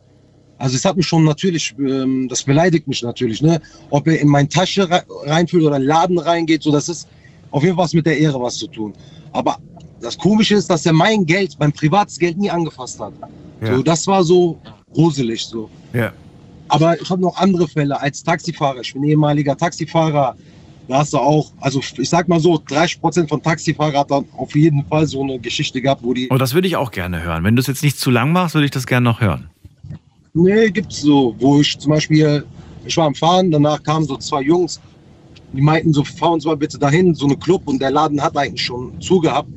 also 0.58 0.76
es 0.76 0.86
hat 0.86 0.98
mich 0.98 1.08
schon 1.08 1.24
natürlich, 1.24 1.76
ähm, 1.78 2.28
das 2.30 2.44
beleidigt 2.44 2.88
mich 2.88 3.04
natürlich, 3.04 3.42
ne? 3.42 3.62
Ob 3.92 4.08
er 4.08 4.20
in 4.20 4.28
meine 4.28 4.50
Tasche 4.50 4.90
re 4.90 5.04
reinführt 5.26 5.64
oder 5.64 5.76
in 5.76 5.84
den 5.84 5.88
Laden 5.88 6.18
reingeht, 6.18 6.64
so 6.64 6.72
das 6.72 6.90
ist 6.90 7.08
auf 7.52 7.64
jeden 7.64 7.76
Fall 7.76 7.86
was 7.86 7.94
mit 7.94 8.06
der 8.08 8.18
Ehre 8.18 8.42
was 8.42 8.56
zu 8.56 8.68
tun. 8.68 8.94
Aber 9.32 9.58
das 10.02 10.18
Komische 10.18 10.56
ist, 10.56 10.70
dass 10.70 10.86
er 10.86 10.94
mein 10.94 11.26
Geld, 11.26 11.56
mein 11.60 11.72
privates 11.72 12.18
Geld 12.18 12.38
nie 12.38 12.50
angefasst 12.50 13.00
hat. 13.00 13.14
Ja. 13.62 13.78
So, 13.78 13.84
das 13.84 14.08
war 14.08 14.24
so 14.24 14.60
gruselig 14.94 15.46
so. 15.46 15.70
Ja. 15.94 16.12
Aber 16.70 17.00
ich 17.00 17.10
habe 17.10 17.22
noch 17.22 17.38
andere 17.38 17.68
Fälle 17.68 18.00
als 18.00 18.24
Taxifahrer. 18.24 18.82
Ich 18.82 18.94
bin 18.94 19.04
ehemaliger 19.04 19.56
Taxifahrer. 19.56 20.36
Da 20.88 20.98
hast 20.98 21.14
du 21.14 21.18
auch, 21.18 21.52
also 21.62 21.80
ich 21.98 22.10
sag 22.10 22.28
mal 22.28 22.40
so, 22.40 22.62
30 22.68 23.00
Prozent 23.00 23.30
von 23.30 23.42
Taxifahrern 23.42 23.96
hat 23.96 24.12
dann 24.12 24.26
auf 24.36 24.56
jeden 24.56 24.86
Fall 24.86 25.08
so 25.08 25.22
eine 25.22 25.40
Geschichte 25.40 25.82
gehabt, 25.82 26.04
wo 26.04 26.14
die. 26.14 26.30
Oh, 26.30 26.38
das 26.38 26.54
würde 26.54 26.68
ich 26.68 26.76
auch 26.76 26.92
gerne 26.92 27.24
hören. 27.24 27.44
Wenn 27.44 27.56
du 27.56 27.62
es 27.62 27.68
jetzt 27.68 27.84
nicht 27.84 27.98
zu 27.98 28.12
lang 28.12 28.32
machst, 28.32 28.56
würde 28.56 28.66
ich 28.66 28.72
das 28.72 28.86
gerne 28.86 29.06
noch 29.06 29.22
hören. 29.22 29.50
Nee, 30.34 30.72
gibt's 30.72 31.02
so, 31.02 31.36
wo 31.40 31.62
ich 31.62 31.78
zum 31.78 31.92
Beispiel, 31.92 32.44
ich 32.86 32.98
war 32.98 33.06
am 33.06 33.16
Fahren, 33.16 33.52
danach 33.52 33.82
kamen 33.84 34.06
so 34.06 34.18
zwei 34.18 34.42
Jungs, 34.42 34.82
die 35.54 35.62
meinten 35.62 35.94
so, 35.94 36.04
fahr 36.04 36.32
uns 36.32 36.44
mal 36.44 36.58
bitte 36.58 36.80
dahin, 36.80 37.14
so 37.14 37.28
eine 37.28 37.38
Club 37.38 37.62
und 37.66 37.80
der 37.80 37.92
Laden 37.92 38.20
hat 38.22 38.36
eigentlich 38.36 38.66
schon 38.66 39.00
zugehabt. 39.00 39.48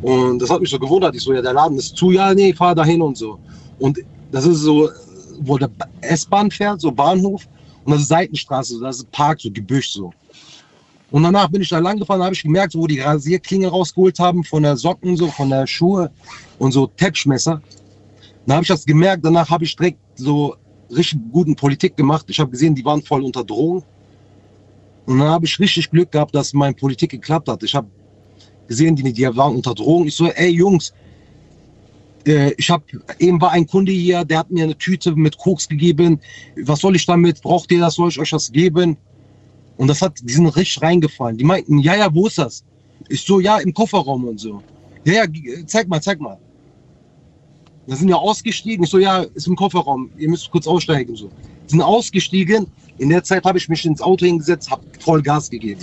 Und 0.00 0.40
das 0.40 0.50
hat 0.50 0.60
mich 0.60 0.70
so 0.70 0.78
gewundert. 0.78 1.14
Ich 1.14 1.22
so, 1.22 1.32
ja, 1.32 1.42
der 1.42 1.52
Laden 1.52 1.76
ist 1.76 1.96
zu, 1.96 2.10
ja, 2.10 2.34
nee, 2.34 2.52
fahr 2.54 2.74
dahin 2.74 3.02
und 3.02 3.16
so. 3.16 3.38
Und 3.78 3.98
das 4.32 4.46
ist 4.46 4.60
so, 4.60 4.90
wo 5.40 5.58
der 5.58 5.70
S-Bahn 6.00 6.50
fährt, 6.50 6.80
so 6.80 6.90
Bahnhof, 6.90 7.46
und 7.84 7.92
das 7.92 8.02
ist 8.02 8.08
Seitenstraße, 8.08 8.80
das 8.80 8.96
ist 8.98 9.10
Park, 9.12 9.40
so 9.40 9.50
Gebüsch 9.50 9.90
so. 9.90 10.12
Und 11.10 11.22
danach 11.24 11.48
bin 11.48 11.60
ich 11.60 11.68
da 11.68 11.78
lang 11.78 11.98
gefahren, 11.98 12.22
habe 12.22 12.34
ich 12.34 12.42
gemerkt, 12.42 12.74
wo 12.74 12.86
die 12.86 13.00
Rasierklinge 13.00 13.68
rausgeholt 13.68 14.18
haben 14.18 14.42
von 14.42 14.62
der 14.62 14.76
Socken, 14.76 15.16
so 15.16 15.28
von 15.28 15.50
der 15.50 15.66
Schuhe 15.66 16.10
und 16.58 16.72
so 16.72 16.86
Teppichmesser. 16.86 17.60
Dann 18.46 18.56
habe 18.56 18.62
ich 18.62 18.68
das 18.68 18.86
gemerkt, 18.86 19.24
danach 19.24 19.50
habe 19.50 19.64
ich 19.64 19.76
direkt 19.76 19.98
so 20.14 20.56
richtig 20.90 21.20
guten 21.30 21.54
Politik 21.54 21.96
gemacht. 21.96 22.24
Ich 22.28 22.40
habe 22.40 22.50
gesehen, 22.50 22.74
die 22.74 22.84
waren 22.84 23.02
voll 23.02 23.22
unter 23.22 23.44
Drohung. 23.44 23.84
Und 25.04 25.18
dann 25.18 25.28
habe 25.28 25.44
ich 25.44 25.58
richtig 25.58 25.90
Glück 25.90 26.10
gehabt, 26.10 26.34
dass 26.34 26.54
meine 26.54 26.74
Politik 26.74 27.10
geklappt 27.10 27.48
hat. 27.48 27.62
Ich 27.62 27.74
habe 27.74 27.88
gesehen, 28.66 28.96
die, 28.96 29.12
die 29.12 29.36
waren 29.36 29.56
unter 29.56 29.74
Drohung. 29.74 30.06
Ich 30.06 30.14
so, 30.14 30.28
ey 30.28 30.48
Jungs, 30.48 30.94
äh, 32.26 32.52
ich 32.56 32.70
habe 32.70 32.84
eben 33.18 33.40
war 33.40 33.52
ein 33.52 33.66
Kunde 33.66 33.92
hier, 33.92 34.24
der 34.24 34.38
hat 34.38 34.50
mir 34.50 34.64
eine 34.64 34.76
Tüte 34.76 35.14
mit 35.14 35.38
Koks 35.38 35.68
gegeben. 35.68 36.20
Was 36.64 36.80
soll 36.80 36.96
ich 36.96 37.06
damit? 37.06 37.42
Braucht 37.42 37.70
ihr 37.72 37.80
das? 37.80 37.94
Soll 37.94 38.08
ich 38.08 38.18
euch 38.18 38.30
das 38.30 38.52
geben? 38.52 38.96
Und 39.76 39.88
das 39.88 40.02
hat, 40.02 40.18
die 40.22 40.32
sind 40.32 40.46
richtig 40.46 40.82
reingefallen. 40.82 41.36
Die 41.36 41.44
meinten, 41.44 41.78
ja, 41.78 41.96
ja, 41.96 42.14
wo 42.14 42.26
ist 42.26 42.38
das? 42.38 42.64
Ich 43.08 43.22
so, 43.22 43.40
ja, 43.40 43.58
im 43.58 43.74
Kofferraum 43.74 44.24
und 44.24 44.38
so. 44.38 44.62
Ja, 45.04 45.24
ja, 45.24 45.24
zeig 45.66 45.88
mal, 45.88 46.00
zeig 46.00 46.20
mal. 46.20 46.38
Da 47.86 47.96
sind 47.96 48.08
ja 48.08 48.16
ausgestiegen. 48.16 48.84
Ich 48.84 48.90
so, 48.90 48.98
ja, 48.98 49.22
ist 49.34 49.46
im 49.46 49.56
Kofferraum. 49.56 50.10
Ihr 50.16 50.28
müsst 50.28 50.50
kurz 50.50 50.66
aussteigen. 50.66 51.16
So. 51.16 51.30
Sind 51.66 51.82
ausgestiegen. 51.82 52.66
In 52.98 53.08
der 53.08 53.24
Zeit 53.24 53.44
habe 53.44 53.58
ich 53.58 53.68
mich 53.68 53.84
ins 53.84 54.00
Auto 54.00 54.24
hingesetzt, 54.24 54.70
habe 54.70 54.82
voll 55.00 55.22
Gas 55.22 55.50
gegeben. 55.50 55.80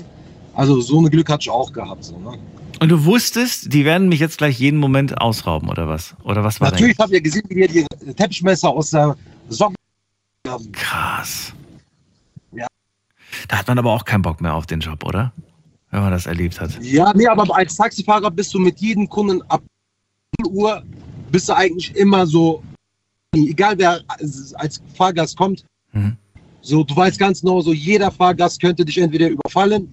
Also 0.54 0.80
so 0.80 1.02
ein 1.02 1.10
Glück 1.10 1.30
hatte 1.30 1.42
ich 1.42 1.50
auch 1.50 1.74
gehabt. 1.74 2.06
So, 2.06 2.18
ne? 2.18 2.38
Und 2.80 2.90
du 2.90 3.04
wusstest, 3.06 3.74
die 3.74 3.84
werden 3.86 4.08
mich 4.08 4.20
jetzt 4.20 4.38
gleich 4.38 4.60
jeden 4.60 4.80
Moment 4.80 5.20
ausrauben, 5.20 5.70
oder 5.70 5.88
was? 5.88 6.16
Oder 6.24 6.44
was 6.44 6.62
war 6.62 6.72
Natürlich 6.72 6.98
habe 6.98 7.12
ich 7.12 7.18
ja 7.18 7.24
gesehen, 7.24 7.44
wie 7.50 7.56
wir 7.56 7.68
die 7.68 7.86
Teppichmesser 8.14 8.70
aus 8.70 8.92
der 8.92 9.18
Socke 9.50 9.76
haben. 10.48 10.72
Krass. 10.72 11.54
Ja. 12.54 12.68
Da 13.48 13.58
hat 13.58 13.68
man 13.68 13.78
aber 13.78 13.92
auch 13.92 14.06
keinen 14.06 14.22
Bock 14.22 14.40
mehr 14.42 14.54
auf 14.56 14.66
den 14.66 14.80
Job, 14.80 15.04
oder? 15.04 15.34
Wenn 15.92 16.02
man 16.02 16.12
das 16.12 16.26
erlebt 16.26 16.62
hat. 16.62 16.82
Ja, 16.82 17.12
nee, 17.16 17.28
aber 17.28 17.54
als 17.56 17.76
Taxifahrer 17.76 18.32
bist 18.32 18.54
du 18.54 18.60
mit 18.60 18.80
jedem 18.80 19.10
Kunden 19.10 19.42
ab 19.50 19.62
0 20.42 20.52
Uhr 20.54 20.84
bist 21.32 21.50
du 21.50 21.54
eigentlich 21.54 21.96
immer 21.96 22.26
so, 22.26 22.64
egal 23.36 23.78
wer 23.78 24.00
als 24.08 24.82
Fahrgast 24.96 25.36
kommt, 25.38 25.66
Mhm. 25.92 26.16
so 26.62 26.84
du 26.84 26.96
weißt 26.96 27.18
ganz 27.18 27.42
genau, 27.42 27.62
so 27.62 27.74
jeder 27.74 28.12
Fahrgast 28.12 28.62
könnte 28.62 28.86
dich 28.86 29.00
entweder 29.00 29.28
überfallen 29.30 29.90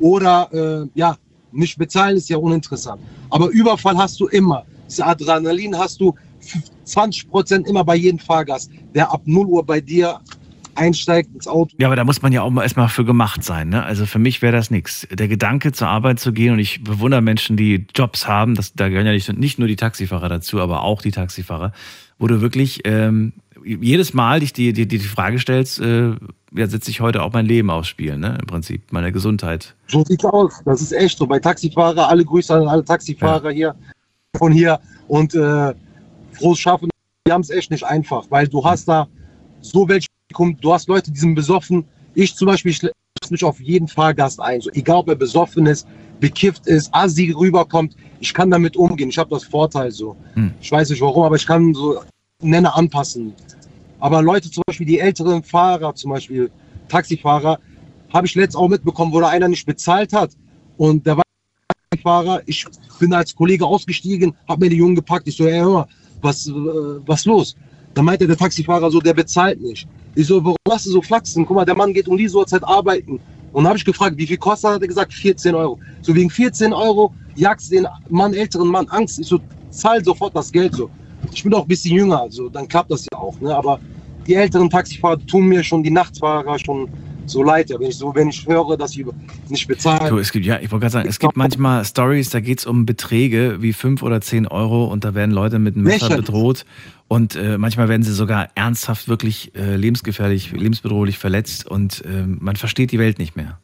oder 0.00 0.48
äh, 0.52 0.88
ja, 0.98 1.16
nicht 1.52 1.78
bezahlen 1.78 2.16
ist 2.16 2.28
ja 2.28 2.36
uninteressant. 2.36 3.00
Aber 3.30 3.48
Überfall 3.48 3.96
hast 3.96 4.20
du 4.20 4.26
immer. 4.28 4.64
Das 4.86 5.00
Adrenalin 5.00 5.76
hast 5.76 6.00
du 6.00 6.14
20 6.84 7.30
Prozent 7.30 7.68
immer 7.68 7.84
bei 7.84 7.96
jedem 7.96 8.18
Fahrgast, 8.18 8.70
der 8.94 9.10
ab 9.10 9.22
0 9.24 9.46
Uhr 9.46 9.64
bei 9.64 9.80
dir 9.80 10.20
einsteigt 10.74 11.34
ins 11.34 11.46
Auto. 11.46 11.74
Ja, 11.78 11.88
aber 11.88 11.96
da 11.96 12.04
muss 12.04 12.22
man 12.22 12.32
ja 12.32 12.42
auch 12.42 12.50
mal 12.50 12.62
erstmal 12.62 12.88
für 12.88 13.04
gemacht 13.04 13.44
sein. 13.44 13.68
Ne? 13.68 13.82
Also 13.82 14.06
für 14.06 14.18
mich 14.18 14.42
wäre 14.42 14.52
das 14.52 14.70
nichts. 14.70 15.06
Der 15.10 15.28
Gedanke, 15.28 15.72
zur 15.72 15.88
Arbeit 15.88 16.20
zu 16.20 16.32
gehen, 16.32 16.54
und 16.54 16.58
ich 16.58 16.82
bewundere 16.82 17.20
Menschen, 17.20 17.56
die 17.56 17.86
Jobs 17.94 18.26
haben, 18.26 18.54
das, 18.54 18.72
da 18.74 18.88
gehören 18.88 19.06
ja 19.06 19.12
nicht, 19.12 19.32
nicht 19.38 19.58
nur 19.58 19.68
die 19.68 19.76
Taxifahrer 19.76 20.28
dazu, 20.28 20.60
aber 20.60 20.82
auch 20.82 21.02
die 21.02 21.10
Taxifahrer, 21.10 21.72
wo 22.18 22.26
du 22.26 22.40
wirklich 22.40 22.80
ähm, 22.84 23.32
jedes 23.64 24.14
Mal 24.14 24.40
dich 24.40 24.52
die, 24.52 24.72
die, 24.72 24.86
die, 24.86 24.98
Frage 24.98 25.38
stellst, 25.38 25.80
äh, 25.80 26.10
ja, 26.54 26.66
setze 26.66 26.90
ich 26.90 27.00
heute 27.00 27.22
auch 27.22 27.32
mein 27.32 27.46
Leben 27.46 27.70
aufs 27.70 27.88
Spiel, 27.88 28.18
ne? 28.18 28.38
Im 28.40 28.46
Prinzip, 28.46 28.92
meine 28.92 29.12
Gesundheit. 29.12 29.74
So 29.88 30.04
sieht's 30.04 30.24
aus. 30.24 30.62
Das 30.64 30.80
ist 30.82 30.92
echt 30.92 31.18
so. 31.18 31.26
Bei 31.26 31.38
Taxifahrer, 31.38 32.08
alle 32.08 32.24
Grüße 32.24 32.54
an 32.54 32.68
alle 32.68 32.84
Taxifahrer 32.84 33.50
hier 33.50 33.74
von 34.36 34.52
hier 34.52 34.80
und 35.08 35.34
äh, 35.34 35.74
frohes 36.32 36.58
Schaffen. 36.58 36.90
Die 37.26 37.32
haben 37.32 37.42
es 37.42 37.50
echt 37.50 37.70
nicht 37.70 37.84
einfach, 37.84 38.24
weil 38.30 38.48
du 38.48 38.64
hast 38.64 38.88
da 38.88 39.08
so 39.60 39.88
welche, 39.88 40.08
du 40.60 40.72
hast 40.72 40.88
Leute, 40.88 41.10
die 41.10 41.18
sind 41.18 41.34
besoffen. 41.34 41.84
Ich 42.14 42.34
zum 42.34 42.46
Beispiel, 42.46 42.72
ich 42.72 42.82
mich 43.30 43.44
auf 43.44 43.60
jeden 43.60 43.88
Fahrgast 43.88 44.40
ein. 44.40 44.60
So, 44.60 44.70
egal 44.70 44.98
ob 44.98 45.08
er 45.08 45.16
besoffen 45.16 45.66
ist, 45.66 45.86
bekifft 46.20 46.66
ist, 46.66 46.94
assi 46.94 47.30
rüberkommt, 47.30 47.96
ich 48.20 48.32
kann 48.32 48.50
damit 48.50 48.76
umgehen. 48.76 49.08
Ich 49.08 49.18
habe 49.18 49.30
das 49.30 49.44
Vorteil 49.44 49.90
so. 49.90 50.16
Hm. 50.34 50.52
Ich 50.60 50.70
weiß 50.70 50.90
nicht 50.90 51.00
warum, 51.00 51.24
aber 51.24 51.36
ich 51.36 51.46
kann 51.46 51.74
so 51.74 52.00
nenne 52.42 52.74
anpassen. 52.74 53.34
Aber 54.00 54.20
Leute 54.22 54.50
zum 54.50 54.62
Beispiel, 54.66 54.86
die 54.86 54.98
älteren 54.98 55.42
Fahrer, 55.42 55.94
zum 55.94 56.10
Beispiel 56.10 56.50
Taxifahrer, 56.88 57.58
habe 58.12 58.26
ich 58.26 58.34
letztens 58.34 58.56
auch 58.56 58.68
mitbekommen, 58.68 59.12
wo 59.12 59.20
da 59.20 59.28
einer 59.28 59.48
nicht 59.48 59.64
bezahlt 59.64 60.12
hat. 60.12 60.30
Und 60.76 61.06
der 61.06 61.18
war 61.18 61.22
Taxifahrer, 61.90 62.42
ich 62.46 62.66
bin 62.98 63.12
als 63.12 63.34
Kollege 63.34 63.64
ausgestiegen, 63.64 64.34
habe 64.48 64.64
mir 64.64 64.70
die 64.70 64.76
Jungen 64.76 64.96
gepackt. 64.96 65.28
Ich 65.28 65.36
so, 65.36 65.46
ey, 65.46 65.60
hör 65.60 65.70
mal, 65.70 65.86
was, 66.20 66.46
äh, 66.46 66.52
was 67.06 67.24
los? 67.24 67.56
Da 67.94 68.02
meinte 68.02 68.26
der 68.26 68.36
Taxifahrer 68.36 68.90
so, 68.90 69.00
der 69.00 69.14
bezahlt 69.14 69.60
nicht. 69.60 69.86
Ich 70.14 70.26
so, 70.26 70.44
warum 70.44 70.56
machst 70.68 70.86
du 70.86 70.90
so 70.90 71.02
flachsen? 71.02 71.46
Guck 71.46 71.56
mal, 71.56 71.64
der 71.64 71.76
Mann 71.76 71.92
geht 71.92 72.08
um 72.08 72.16
diese 72.16 72.36
Uhrzeit 72.36 72.64
arbeiten. 72.64 73.20
Und 73.52 73.66
habe 73.66 73.76
ich 73.76 73.84
gefragt, 73.84 74.16
wie 74.16 74.26
viel 74.26 74.38
kostet, 74.38 74.70
hat 74.70 74.82
er 74.82 74.88
gesagt, 74.88 75.12
14 75.12 75.54
Euro. 75.54 75.78
So 76.00 76.14
wegen 76.14 76.30
14 76.30 76.72
Euro 76.72 77.14
jagst 77.36 77.70
den 77.70 77.86
Mann, 78.08 78.34
älteren 78.34 78.68
Mann 78.68 78.88
Angst. 78.88 79.18
Ich 79.18 79.26
so, 79.26 79.38
zahl 79.70 80.02
sofort 80.04 80.34
das 80.34 80.50
Geld 80.50 80.74
so. 80.74 80.90
Ich 81.32 81.42
bin 81.42 81.54
auch 81.54 81.62
ein 81.62 81.68
bisschen 81.68 81.96
jünger, 81.96 82.22
also 82.22 82.48
dann 82.48 82.68
klappt 82.68 82.90
das 82.90 83.06
ja 83.12 83.18
auch. 83.18 83.38
Ne? 83.40 83.54
Aber 83.54 83.78
die 84.26 84.34
älteren 84.34 84.70
Taxifahrer 84.70 85.24
tun 85.26 85.46
mir 85.46 85.62
schon, 85.62 85.82
die 85.82 85.90
Nachtfahrer 85.90 86.58
schon 86.58 86.88
so 87.26 87.42
leid. 87.42 87.70
Ja, 87.70 87.78
wenn 87.78 87.88
ich 87.88 87.96
so, 87.96 88.14
wenn 88.14 88.28
ich 88.28 88.46
höre, 88.46 88.76
dass 88.76 88.92
sie 88.92 89.06
nicht 89.48 89.66
bezahlen. 89.66 90.08
Du, 90.08 90.18
es 90.18 90.32
gibt, 90.32 90.44
ja, 90.44 90.56
ich 90.56 90.70
wollte 90.70 90.82
gerade 90.82 90.92
sagen, 90.92 91.08
es 91.08 91.18
gibt 91.18 91.36
manchmal 91.36 91.84
Stories, 91.84 92.30
da 92.30 92.40
geht 92.40 92.58
es 92.58 92.66
um 92.66 92.86
Beträge 92.86 93.58
wie 93.60 93.72
5 93.72 94.02
oder 94.02 94.20
10 94.20 94.46
Euro 94.48 94.84
und 94.86 95.04
da 95.04 95.14
werden 95.14 95.32
Leute 95.32 95.58
mit 95.58 95.74
einem 95.74 95.84
Messer 95.84 96.08
Lächerlich. 96.08 96.26
bedroht 96.26 96.64
und 97.08 97.36
äh, 97.36 97.58
manchmal 97.58 97.88
werden 97.88 98.02
sie 98.02 98.12
sogar 98.12 98.48
ernsthaft 98.54 99.08
wirklich 99.08 99.54
äh, 99.54 99.76
lebensgefährlich, 99.76 100.52
lebensbedrohlich 100.52 101.18
verletzt 101.18 101.66
und 101.66 102.04
äh, 102.04 102.26
man 102.26 102.56
versteht 102.56 102.92
die 102.92 102.98
Welt 102.98 103.18
nicht 103.18 103.36
mehr. 103.36 103.58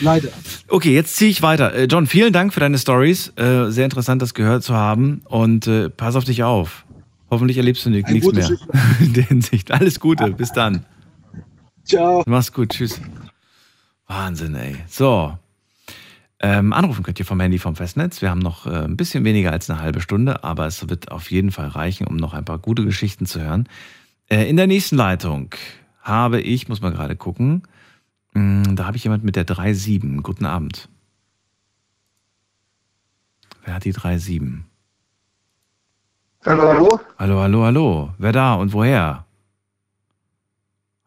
Leider. 0.00 0.28
Okay, 0.68 0.94
jetzt 0.94 1.16
ziehe 1.16 1.30
ich 1.30 1.42
weiter. 1.42 1.74
Äh, 1.74 1.84
John, 1.84 2.06
vielen 2.06 2.32
Dank 2.32 2.52
für 2.52 2.60
deine 2.60 2.78
Stories. 2.78 3.32
Äh, 3.36 3.70
sehr 3.70 3.84
interessant, 3.84 4.22
das 4.22 4.34
gehört 4.34 4.62
zu 4.62 4.74
haben 4.74 5.22
und 5.24 5.66
äh, 5.66 5.90
pass 5.90 6.16
auf 6.16 6.24
dich 6.24 6.42
auf. 6.42 6.84
Hoffentlich 7.30 7.56
erlebst 7.56 7.84
du 7.86 7.90
nichts 7.90 8.10
mehr. 8.10 8.50
In 9.00 9.12
der 9.12 9.24
Hinsicht. 9.24 9.70
Alles 9.70 10.00
Gute, 10.00 10.30
bis 10.30 10.52
dann. 10.52 10.84
Ciao. 11.84 12.22
Mach's 12.26 12.52
gut, 12.52 12.70
tschüss. 12.70 13.00
Wahnsinn, 14.06 14.54
ey. 14.54 14.76
So. 14.88 15.36
Ähm, 16.40 16.72
anrufen 16.72 17.02
könnt 17.02 17.18
ihr 17.18 17.24
vom 17.24 17.40
Handy 17.40 17.58
vom 17.58 17.74
Festnetz. 17.74 18.20
Wir 18.20 18.30
haben 18.30 18.40
noch 18.40 18.66
ein 18.66 18.96
bisschen 18.96 19.24
weniger 19.24 19.50
als 19.50 19.70
eine 19.70 19.80
halbe 19.80 20.00
Stunde, 20.00 20.44
aber 20.44 20.66
es 20.66 20.88
wird 20.88 21.10
auf 21.10 21.30
jeden 21.30 21.50
Fall 21.50 21.68
reichen, 21.68 22.06
um 22.06 22.16
noch 22.16 22.34
ein 22.34 22.44
paar 22.44 22.58
gute 22.58 22.84
Geschichten 22.84 23.24
zu 23.24 23.40
hören. 23.40 23.68
In 24.28 24.56
der 24.56 24.66
nächsten 24.66 24.96
Leitung 24.96 25.54
habe 26.02 26.40
ich, 26.40 26.68
muss 26.68 26.82
mal 26.82 26.92
gerade 26.92 27.16
gucken, 27.16 27.62
da 28.34 28.86
habe 28.86 28.96
ich 28.96 29.04
jemand 29.04 29.24
mit 29.24 29.36
der 29.36 29.46
3.7. 29.46 30.20
Guten 30.22 30.44
Abend. 30.44 30.88
Wer 33.64 33.74
hat 33.74 33.84
die 33.84 33.94
3.7? 33.94 34.62
Hallo, 36.44 36.62
hallo? 36.62 37.00
Hallo, 37.18 37.40
hallo, 37.40 37.64
hallo. 37.64 38.14
Wer 38.18 38.32
da 38.32 38.54
und 38.54 38.72
woher? 38.72 39.24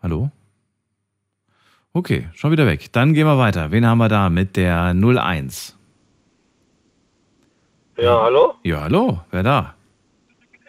Hallo? 0.02 0.32
Okay, 1.94 2.30
schon 2.34 2.52
wieder 2.52 2.66
weg. 2.66 2.92
Dann 2.94 3.14
gehen 3.14 3.28
wir 3.28 3.38
weiter. 3.38 3.72
Wen 3.72 3.86
haben 3.86 3.98
wir 4.00 4.10
da 4.10 4.30
mit 4.30 4.56
der 4.56 4.94
01? 4.96 5.76
Ja, 7.98 8.22
hallo? 8.24 8.56
Ja, 8.64 8.82
hallo. 8.82 9.22
Wer 9.32 9.44
da? 9.44 9.76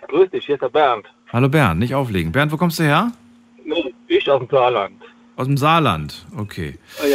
Grüß 0.09 0.31
dich, 0.31 0.47
hier 0.47 0.55
ist 0.57 0.63
der 0.63 0.71
Bernd. 0.71 1.07
Hallo 1.31 1.49
Bernd, 1.49 1.79
nicht 1.79 1.95
auflegen. 1.95 2.33
Bernd, 2.33 2.51
wo 2.51 2.57
kommst 2.57 2.79
du 2.79 2.83
her? 2.83 3.13
Ich 4.07 4.31
aus 4.31 4.41
dem 4.41 4.49
Saarland. 4.49 5.03
Aus 5.39 5.47
dem 5.47 5.57
Saarland, 5.57 6.27
okay. 6.37 6.75
Ja, 7.01 7.07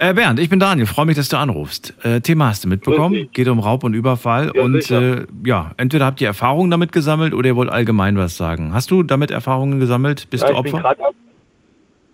ja. 0.00 0.10
Äh, 0.10 0.12
Bernd, 0.12 0.40
ich 0.40 0.48
bin 0.50 0.58
Daniel, 0.58 0.84
freue 0.88 1.06
mich, 1.06 1.14
dass 1.14 1.28
du 1.28 1.36
anrufst. 1.36 1.94
Äh, 2.04 2.20
Thema 2.20 2.48
hast 2.48 2.64
du 2.64 2.68
mitbekommen, 2.68 3.28
geht 3.32 3.46
um 3.46 3.60
Raub 3.60 3.84
und 3.84 3.94
Überfall. 3.94 4.50
Ja, 4.52 4.62
und 4.62 4.90
äh, 4.90 5.26
ja, 5.44 5.70
entweder 5.76 6.04
habt 6.06 6.20
ihr 6.20 6.26
Erfahrungen 6.26 6.72
damit 6.72 6.90
gesammelt 6.90 7.34
oder 7.34 7.46
ihr 7.50 7.54
wollt 7.54 7.70
allgemein 7.70 8.18
was 8.18 8.36
sagen. 8.36 8.74
Hast 8.74 8.90
du 8.90 9.04
damit 9.04 9.30
Erfahrungen 9.30 9.78
gesammelt? 9.78 10.28
Bist 10.28 10.42
ja, 10.42 10.50
du 10.50 10.56
ich 10.56 10.62
bin 10.64 10.74
Opfer? 10.74 10.94
grad- 10.96 11.14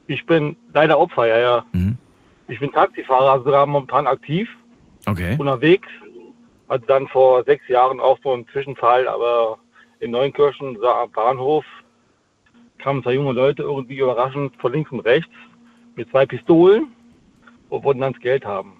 Ich 0.06 0.26
bin 0.26 0.54
leider 0.74 0.98
Opfer, 0.98 1.26
ja, 1.28 1.38
ja. 1.38 1.64
Mhm. 1.72 1.96
Ich 2.48 2.60
bin 2.60 2.70
Taxifahrer, 2.70 3.32
also 3.32 3.44
sogar 3.46 3.64
momentan 3.64 4.06
aktiv, 4.06 4.46
Okay. 5.06 5.36
unterwegs. 5.38 5.88
Hatte 6.68 6.84
dann 6.86 7.08
vor 7.08 7.42
sechs 7.44 7.66
Jahren 7.68 8.00
auch 8.00 8.18
so 8.22 8.34
einen 8.34 8.46
Zwischenfall, 8.48 9.08
aber 9.08 9.56
in 10.00 10.10
Neunkirchen, 10.10 10.76
am 10.84 11.10
Bahnhof, 11.10 11.64
kamen 12.76 13.02
zwei 13.02 13.14
junge 13.14 13.32
Leute 13.32 13.62
irgendwie 13.62 13.96
überraschend 13.96 14.52
von 14.60 14.70
links 14.74 14.90
und 14.92 15.00
rechts 15.00 15.30
mit 15.96 16.10
zwei 16.10 16.26
Pistolen 16.26 16.88
und 17.68 17.84
wollten 17.84 18.00
dann 18.00 18.12
das 18.12 18.22
Geld 18.22 18.44
haben. 18.44 18.72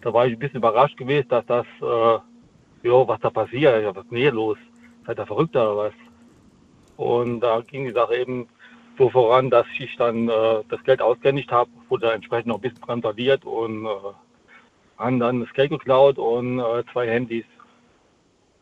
Da 0.00 0.12
war 0.12 0.26
ich 0.26 0.34
ein 0.34 0.38
bisschen 0.38 0.58
überrascht 0.58 0.96
gewesen, 0.96 1.28
dass 1.28 1.44
das, 1.46 1.66
äh, 1.80 2.18
jo, 2.86 3.08
was 3.08 3.20
da 3.20 3.30
passiert, 3.30 3.82
ja, 3.82 3.94
was 3.94 4.04
ist 4.04 4.10
denn 4.10 4.18
hier 4.18 4.32
los? 4.32 4.58
Seid 5.06 5.18
ihr 5.18 5.26
verrückt 5.26 5.56
oder 5.56 5.76
was? 5.76 5.92
Und 6.96 7.40
da 7.40 7.60
ging 7.60 7.84
die 7.84 7.92
Sache 7.92 8.16
eben 8.16 8.48
so 8.98 9.10
voran, 9.10 9.50
dass 9.50 9.66
ich 9.78 9.94
dann 9.96 10.28
äh, 10.28 10.62
das 10.68 10.82
Geld 10.84 11.02
ausgehändigt 11.02 11.50
habe, 11.52 11.70
wurde 11.88 12.12
entsprechend 12.12 12.46
noch 12.48 12.56
ein 12.56 12.62
bisschen 12.62 12.80
kontrolliert 12.80 13.44
und 13.44 13.84
äh, 13.84 13.88
haben 14.98 15.20
dann 15.20 15.40
das 15.40 15.52
Geld 15.52 15.70
geklaut 15.70 16.18
und 16.18 16.58
äh, 16.58 16.84
zwei 16.92 17.08
Handys. 17.08 17.44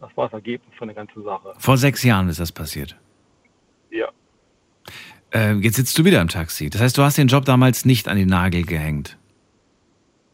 Das 0.00 0.10
war 0.16 0.26
das 0.26 0.34
Ergebnis 0.34 0.76
von 0.76 0.88
der 0.88 0.94
ganzen 0.96 1.22
Sache. 1.22 1.54
Vor 1.58 1.76
sechs 1.76 2.02
Jahren 2.02 2.28
ist 2.28 2.40
das 2.40 2.52
passiert. 2.52 2.96
Ja. 3.90 4.08
Äh, 5.34 5.54
jetzt 5.54 5.76
sitzt 5.76 5.98
du 5.98 6.04
wieder 6.04 6.20
im 6.20 6.28
Taxi. 6.28 6.70
Das 6.70 6.80
heißt, 6.80 6.96
du 6.96 7.02
hast 7.02 7.18
den 7.18 7.28
Job 7.28 7.44
damals 7.44 7.84
nicht 7.84 8.08
an 8.08 8.16
den 8.16 8.28
Nagel 8.28 8.64
gehängt. 8.64 9.18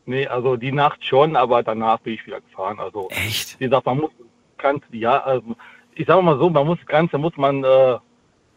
Nee, 0.06 0.26
also 0.26 0.56
die 0.56 0.72
Nacht 0.72 1.04
schon, 1.04 1.36
aber 1.36 1.62
danach 1.62 2.00
bin 2.00 2.14
ich 2.14 2.26
wieder 2.26 2.40
gefahren. 2.40 2.78
Also 2.78 3.08
Echt? 3.10 3.58
Wie 3.60 3.64
gesagt, 3.64 3.86
man 3.86 3.98
muss 3.98 4.10
ganz, 4.58 4.82
ja, 4.92 5.18
also 5.22 5.56
ich 5.94 6.06
sage 6.06 6.22
mal 6.22 6.38
so, 6.38 6.50
man 6.50 6.66
muss 6.66 6.78
das 6.78 6.86
Ganze 6.86 7.18
muss 7.18 7.36
man 7.36 7.64
äh, 7.64 7.96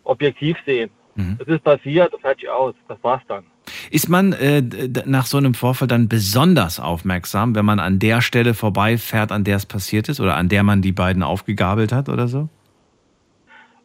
objektiv 0.04 0.58
sehen. 0.66 0.90
Mhm. 1.16 1.38
Es 1.40 1.48
ist 1.48 1.64
passiert, 1.64 2.14
das 2.14 2.22
fertig 2.22 2.50
aus, 2.50 2.74
das 2.88 2.98
war's 3.04 3.22
dann. 3.28 3.44
Ist 3.92 4.10
man 4.10 4.34
äh, 4.34 4.62
nach 5.06 5.26
so 5.26 5.38
einem 5.38 5.54
Vorfall 5.54 5.88
dann 5.88 6.10
besonders 6.10 6.80
aufmerksam, 6.80 7.56
wenn 7.56 7.66
man 7.66 7.80
an 7.80 8.00
der 8.00 8.22
Stelle 8.22 8.54
vorbeifährt, 8.54 9.32
an 9.32 9.44
der 9.44 9.58
es 9.58 9.66
passiert 9.66 10.10
ist 10.10 10.20
oder 10.20 10.36
an 10.36 10.50
der 10.50 10.64
man 10.64 10.82
die 10.82 10.92
beiden 10.92 11.24
aufgegabelt 11.24 11.94
hat 11.94 12.10
oder 12.10 12.28
so? 12.28 12.50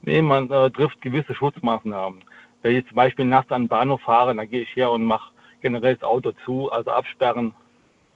Nee, 0.03 0.23
man 0.23 0.51
äh, 0.51 0.71
trifft 0.71 1.01
gewisse 1.03 1.35
Schutzmaßnahmen. 1.35 2.23
Wenn 2.63 2.77
ich 2.77 2.87
zum 2.87 2.97
Beispiel 2.97 3.25
nachts 3.25 3.53
an 3.53 3.63
den 3.63 3.69
Bahnhof 3.69 4.01
fahre, 4.03 4.35
dann 4.35 4.49
gehe 4.51 4.63
ich 4.63 4.77
her 4.77 4.91
und 4.91 5.05
mache 5.05 5.31
generell 5.61 5.95
das 5.95 6.03
Auto 6.03 6.33
zu, 6.45 6.71
also 6.71 6.91
absperren, 6.91 7.53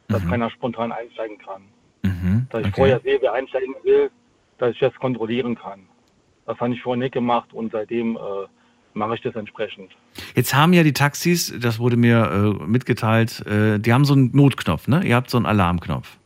dass 0.09 0.27
keiner 0.29 0.51
spontan 0.51 0.93
einsteigen 0.93 1.39
kann. 1.39 1.63
Mhm. 2.03 2.47
Dass 2.51 2.61
ich 2.63 2.67
okay. 2.69 2.77
vorher 2.77 3.01
sehe, 3.01 3.19
wer 3.21 3.33
einsteigen 3.33 3.75
will, 3.83 4.11
dass 4.59 4.73
ich 4.73 4.79
das 4.79 4.95
kontrollieren 4.97 5.55
kann. 5.55 5.81
Das 6.47 6.59
habe 6.59 6.75
ich 6.75 6.83
vorher 6.83 7.03
nicht 7.03 7.13
gemacht 7.13 7.53
und 7.53 7.73
seitdem 7.73 8.17
äh, 8.17 8.21
mache 8.95 9.15
ich 9.15 9.21
das 9.23 9.35
entsprechend. 9.37 9.93
Jetzt 10.35 10.55
haben 10.55 10.73
ja 10.73 10.83
die 10.83 10.93
Taxis, 10.93 11.55
das 11.59 11.79
wurde 11.79 11.97
mir 11.97 12.59
äh, 12.61 12.65
mitgeteilt, 12.65 13.45
äh, 13.47 13.79
die 13.79 13.93
haben 13.93 14.05
so 14.05 14.15
einen 14.15 14.31
Notknopf, 14.35 14.89
ne? 14.89 15.03
Ihr 15.05 15.17
habt 15.17 15.31
so 15.31 15.39
einen 15.39 15.47
Alarmknopf. 15.47 16.19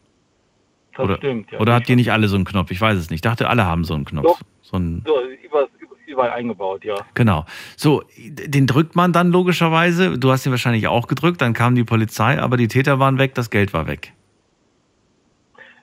Das 0.96 1.04
oder 1.04 1.16
stimmt, 1.16 1.50
ja. 1.52 1.60
oder 1.60 1.74
habt 1.74 1.88
ihr 1.88 1.96
nicht 1.96 2.10
alle 2.10 2.28
so 2.28 2.36
einen 2.36 2.46
Knopf? 2.46 2.70
Ich 2.70 2.80
weiß 2.80 2.96
es 2.96 3.10
nicht. 3.10 3.18
Ich 3.18 3.22
dachte, 3.22 3.48
alle 3.48 3.66
haben 3.66 3.84
so 3.84 3.94
einen 3.94 4.06
Knopf. 4.06 4.24
Doch. 4.24 4.40
So 4.62 4.76
einen, 4.76 5.02
So, 5.06 5.14
überall, 5.44 5.68
überall 6.06 6.30
eingebaut, 6.30 6.84
ja. 6.84 6.96
genau. 7.14 7.44
So, 7.76 8.02
den 8.18 8.66
drückt 8.66 8.96
man 8.96 9.12
dann 9.12 9.30
logischerweise. 9.30 10.18
Du 10.18 10.30
hast 10.30 10.46
ihn 10.46 10.52
wahrscheinlich 10.52 10.86
auch 10.88 11.06
gedrückt, 11.06 11.40
dann 11.40 11.52
kam 11.52 11.74
die 11.74 11.84
Polizei, 11.84 12.40
aber 12.40 12.56
die 12.56 12.68
Täter 12.68 12.98
waren 12.98 13.18
weg, 13.18 13.34
das 13.34 13.50
Geld 13.50 13.72
war 13.72 13.86
weg. 13.86 14.12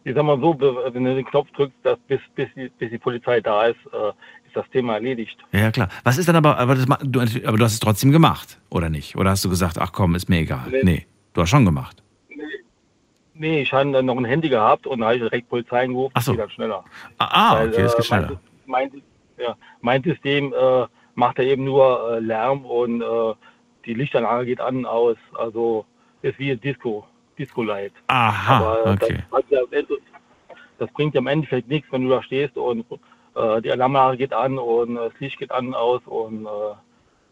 Ich 0.06 0.14
sag 0.16 0.24
mal 0.24 0.40
so, 0.40 0.60
wenn 0.60 1.04
du 1.06 1.16
den 1.16 1.26
Knopf 1.26 1.50
drückst, 1.52 1.78
dass 1.84 1.98
bis, 2.08 2.20
bis, 2.36 2.48
die, 2.56 2.70
bis 2.78 2.90
die 2.90 2.98
Polizei 2.98 3.40
da 3.40 3.68
ist, 3.68 3.78
äh, 3.94 4.10
ist 4.45 4.56
das 4.56 4.70
Thema 4.70 4.95
erledigt. 4.95 5.38
Ja, 5.54 5.72
klar. 5.72 5.88
Was 6.04 6.18
ist 6.18 6.28
dann 6.28 6.36
aber, 6.36 6.58
aber, 6.58 6.76
das, 6.76 6.86
du, 6.86 7.22
aber 7.22 7.58
du 7.58 7.64
hast 7.64 7.74
es 7.74 7.80
trotzdem 7.80 8.12
gemacht, 8.12 8.60
oder 8.70 8.90
nicht? 8.90 9.16
Oder 9.16 9.30
hast 9.30 9.45
du 9.45 9.50
gesagt, 9.50 9.78
ach 9.80 9.94
komm, 9.94 10.16
ist 10.16 10.28
mir 10.28 10.40
egal? 10.40 10.68
Nee. 10.70 10.84
Nee, 10.84 11.08
du 11.34 11.41
hast 11.41 11.50
schon 11.50 11.64
gemacht. 11.64 12.04
Nee, 13.36 13.62
ich 13.62 13.74
hatte 13.74 13.91
dann 13.91 14.06
noch 14.06 14.18
ein 14.18 14.26
Handy 14.26 14.50
gehabt 14.50 14.86
und 14.86 15.00
da 15.00 15.08
habe 15.08 15.16
ich 15.16 15.22
direkt 15.22 15.50
Polizei 15.50 15.84
angerufen, 15.84 16.14
Ach 16.16 16.22
so. 16.22 16.34
geht 16.34 16.41
dann 16.41 16.50
schneller. 16.52 16.84
Ah, 17.18 17.30
ah, 17.32 17.56
Weil, 17.58 17.70
okay, 17.70 17.82
das 17.84 17.94
äh, 17.94 17.98
geht 17.98 18.06
schneller. 18.06 18.40
Mein, 18.66 18.90
mein, 18.91 19.02
ja, 19.38 19.55
mein 19.81 20.03
System 20.03 20.53
äh, 20.53 20.85
macht 21.15 21.38
ja 21.39 21.43
eben 21.45 21.64
nur 21.64 22.14
äh, 22.14 22.19
Lärm 22.19 22.65
und 22.65 23.01
äh, 23.01 23.34
die 23.85 23.93
Lichtanlage 23.93 24.45
geht 24.45 24.61
an 24.61 24.77
und 24.77 24.85
aus. 24.85 25.18
Also 25.38 25.85
ist 26.22 26.39
wie 26.39 26.51
ein 26.51 26.61
Disco, 26.61 27.05
Disco-Light. 27.38 27.93
Aha, 28.07 28.57
Aber 28.57 28.85
äh, 28.85 28.93
okay. 28.93 29.19
das, 29.31 29.43
ja 29.49 29.60
Ende- 29.72 29.97
das 30.80 30.91
bringt 30.93 31.14
ja 31.15 31.19
im 31.22 31.27
Endeffekt 31.27 31.68
nichts, 31.68 31.91
wenn 31.91 32.03
du 32.03 32.10
da 32.10 32.23
stehst 32.23 32.57
und 32.57 32.85
äh, 33.35 33.61
die 33.61 33.72
Alarmanlage 33.72 34.18
geht 34.18 34.34
an 34.34 34.57
und 34.57 34.95
äh, 34.97 35.10
das 35.10 35.19
Licht 35.19 35.38
geht 35.39 35.51
an 35.51 35.68
und 35.68 35.76
aus 35.76 36.01
und 36.05 36.47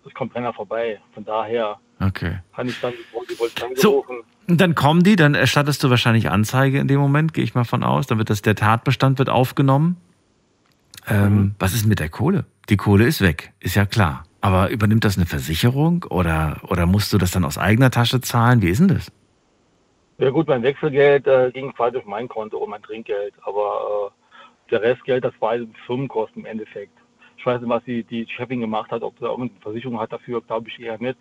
es 0.06 0.14
kommt 0.14 0.34
keiner 0.34 0.52
vorbei. 0.54 1.00
Von 1.14 1.24
daher 1.26 1.78
Okay. 2.04 2.40
kann 2.56 2.68
ich 2.68 2.80
dann 2.82 2.94
die 2.94 3.36
Polizei 3.36 3.68
So. 3.76 4.02
angerufen. 4.02 4.24
Und 4.48 4.60
dann 4.60 4.74
kommen 4.76 5.04
die, 5.04 5.16
dann 5.16 5.36
erstattest 5.36 5.84
du 5.84 5.90
wahrscheinlich 5.92 6.30
Anzeige 6.32 6.80
in 6.80 6.88
dem 6.88 7.00
Moment, 7.00 7.34
gehe 7.34 7.44
ich 7.44 7.54
mal 7.54 7.64
von 7.64 7.84
aus. 7.84 8.08
Dann 8.08 8.18
wird 8.18 8.30
das, 8.32 8.42
der 8.42 8.56
Tatbestand 8.56 9.20
wird 9.20 9.30
aufgenommen. 9.30 9.98
Ähm, 11.08 11.36
Mhm. 11.36 11.56
Was 11.60 11.74
ist 11.74 11.86
mit 11.86 12.00
der 12.00 12.10
Kohle? 12.10 12.46
Die 12.70 12.78
Kohle 12.78 13.06
ist 13.06 13.22
weg, 13.22 13.54
ist 13.60 13.76
ja 13.76 13.86
klar. 13.86 14.24
Aber 14.40 14.70
übernimmt 14.70 15.04
das 15.04 15.18
eine 15.18 15.26
Versicherung 15.26 16.06
oder, 16.10 16.62
oder 16.68 16.86
musst 16.86 17.14
du 17.14 17.18
das 17.18 17.32
dann 17.32 17.46
aus 17.46 17.58
eigener 17.58 17.92
Tasche 17.92 18.22
zahlen? 18.22 18.62
Wie 18.62 18.70
ist 18.70 18.80
denn 18.80 18.88
das? 18.88 19.12
Ja 20.18 20.30
gut, 20.30 20.48
mein 20.48 20.64
Wechselgeld 20.64 21.28
äh, 21.28 21.52
ging 21.52 21.74
quasi 21.74 21.98
auf 21.98 22.06
mein 22.06 22.28
Konto 22.28 22.58
und 22.58 22.70
mein 22.70 22.82
Trinkgeld, 22.84 23.34
aber 23.44 24.12
äh, 24.68 24.72
der 24.72 24.82
Restgeld, 24.82 25.24
das 25.26 25.34
war 25.40 25.56
Firmenkosten 25.86 26.42
im 26.42 26.46
Endeffekt. 26.46 26.94
Ich 27.38 27.46
weiß 27.46 27.60
nicht, 27.62 27.70
was 27.70 27.84
die, 27.86 28.04
die 28.04 28.28
Chefin 28.36 28.62
gemacht 28.62 28.92
hat, 28.92 29.02
ob 29.02 29.18
sie 29.20 29.26
irgendeine 29.26 29.60
Versicherung 29.62 30.00
hat 30.00 30.12
dafür, 30.14 30.42
glaube 30.42 30.70
ich 30.70 30.80
eher 30.80 30.98
nicht. 31.00 31.18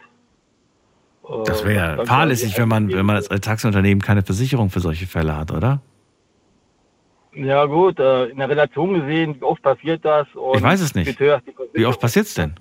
Äh, 1.25 1.45
Das 1.45 1.65
wäre 1.65 2.05
fahrlässig, 2.07 2.57
wenn 2.59 2.69
man, 2.69 2.93
wenn 2.93 3.07
man 3.07 3.17
als 3.17 3.29
Taxiunternehmen 3.29 4.03
keine 4.03 4.23
Versicherung 4.23 4.69
für 4.71 4.81
solche 4.81 5.07
Fälle 5.07 5.37
hat, 5.37 5.51
oder? 5.51 5.81
Ja 7.33 7.65
gut, 7.67 7.99
äh, 8.01 8.27
in 8.27 8.39
der 8.39 8.49
Relation 8.49 8.95
gesehen, 8.95 9.37
wie 9.41 9.45
oft 9.45 9.63
passiert 9.63 10.05
das? 10.05 10.27
Und 10.35 10.57
Ich 10.57 10.63
weiß 10.63 10.81
es 10.81 10.95
nicht. 10.95 11.19
wie 11.21 11.87
oft 11.87 12.01
passiert's 12.01 12.35
denn? 12.35 12.55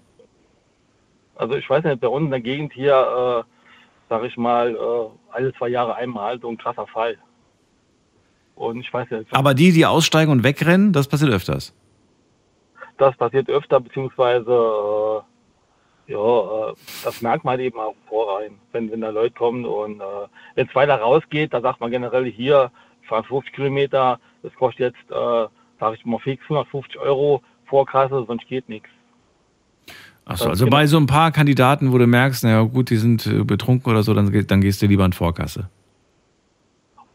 Also 1.35 1.55
ich 1.55 1.67
weiß 1.69 1.83
nicht, 1.85 2.01
bei 2.01 2.07
uns 2.07 2.25
in 2.25 2.31
der 2.31 2.41
Gegend 2.41 2.73
hier, 2.73 2.93
äh, 2.93 3.49
sag 4.09 4.23
ich 4.23 4.37
mal, 4.37 4.75
äh, 4.75 5.35
alle 5.35 5.53
zwei 5.55 5.69
Jahre 5.69 5.95
einmal 5.95 6.39
so 6.39 6.49
ein 6.49 6.57
krasser 6.57 6.85
Fall. 6.87 7.17
Und 8.55 8.81
ich 8.81 8.93
weiß 8.93 9.09
nicht, 9.09 9.33
Aber 9.33 9.53
die, 9.53 9.71
die 9.71 9.85
aussteigen 9.85 10.31
und 10.31 10.43
wegrennen, 10.43 10.91
das 10.93 11.07
passiert 11.07 11.31
öfters. 11.31 11.73
das 12.97 13.15
passiert 13.15 13.49
öfter, 13.49 13.79
beziehungsweise 13.79 14.51
äh, 14.51 16.11
ja, 16.11 16.69
äh, 16.69 16.73
das 17.05 17.21
merkt 17.21 17.45
man 17.45 17.59
eben 17.61 17.79
auch 17.79 17.95
vorrein, 18.07 18.59
wenn, 18.73 18.91
wenn 18.91 18.99
da 19.01 19.09
Leute 19.09 19.33
kommen 19.35 19.65
und 19.65 20.01
äh, 20.01 20.03
wenn 20.55 20.67
es 20.67 20.75
weiter 20.75 20.95
rausgeht, 20.99 21.53
da 21.53 21.61
sagt 21.61 21.79
man 21.79 21.89
generell 21.89 22.25
hier, 22.25 22.69
ich 23.09 23.15
fahre 23.15 23.23
50 23.23 23.53
Kilometer, 23.53 24.19
das 24.43 24.53
kostet 24.53 24.93
jetzt, 24.93 25.11
äh, 25.11 25.47
sage 25.79 25.95
ich 25.95 26.05
mal 26.05 26.19
fix 26.19 26.43
150 26.43 26.99
Euro 26.99 27.41
Vorkasse, 27.65 28.23
sonst 28.27 28.47
geht 28.47 28.69
nichts. 28.69 28.89
Achso, 30.25 30.49
also 30.49 30.65
genau. 30.65 30.77
bei 30.77 30.85
so 30.85 30.97
ein 30.97 31.07
paar 31.07 31.31
Kandidaten, 31.31 31.91
wo 31.91 31.97
du 31.97 32.05
merkst, 32.05 32.43
naja 32.43 32.61
gut, 32.61 32.91
die 32.91 32.97
sind 32.97 33.25
äh, 33.25 33.43
betrunken 33.43 33.91
oder 33.91 34.03
so, 34.03 34.13
dann, 34.13 34.31
dann 34.45 34.61
gehst 34.61 34.81
du 34.81 34.85
lieber 34.85 35.05
in 35.05 35.13
Vorkasse. 35.13 35.69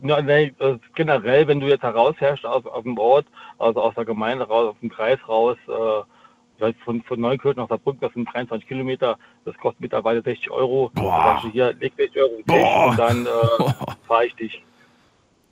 Ja, 0.01 0.21
nee, 0.21 0.53
äh, 0.59 0.79
generell, 0.97 1.47
wenn 1.47 1.61
du 1.61 1.69
jetzt 1.69 1.83
herausherrschst 1.83 2.45
aus, 2.45 2.67
aus 2.67 2.83
dem 2.83 2.99
Ort, 2.99 3.27
also 3.59 3.81
aus 3.81 3.95
der 3.95 4.05
Gemeinde 4.05 4.49
raus, 4.49 4.71
aus 4.71 4.81
dem 4.81 4.91
Kreis 4.91 5.19
raus, 5.29 5.57
äh, 5.69 6.73
von, 6.85 7.03
von 7.03 7.21
Neunkirchen 7.21 7.63
nach 7.63 7.69
Saarbrücken, 7.69 8.01
das 8.01 8.13
sind 8.15 8.33
23 8.33 8.67
Kilometer, 8.67 9.17
das 9.45 9.57
kostet 9.59 9.81
mittlerweile 9.81 10.23
60 10.23 10.51
Euro. 10.51 10.91
Boah. 10.95 11.17
Da 11.17 11.25
sagst 11.25 11.45
du 11.45 11.49
hier, 11.51 11.73
leg 11.75 11.93
60 11.97 12.21
Euro 12.21 12.43
Boah. 12.47 12.91
und 12.91 12.99
dann 12.99 13.27
äh, 13.27 13.73
fahre 14.09 14.27
ich 14.27 14.35
dich. 14.35 14.63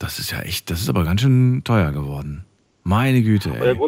Das 0.03 0.19
ist 0.19 0.33
ja 0.33 0.41
echt, 0.41 0.69
das 0.69 0.81
ist 0.81 0.89
aber 0.89 1.05
ganz 1.05 1.21
schön 1.21 1.63
teuer 1.63 1.93
geworden. 1.93 2.45
Meine 2.83 3.23
Güte, 3.23 3.51
ey. 3.51 3.79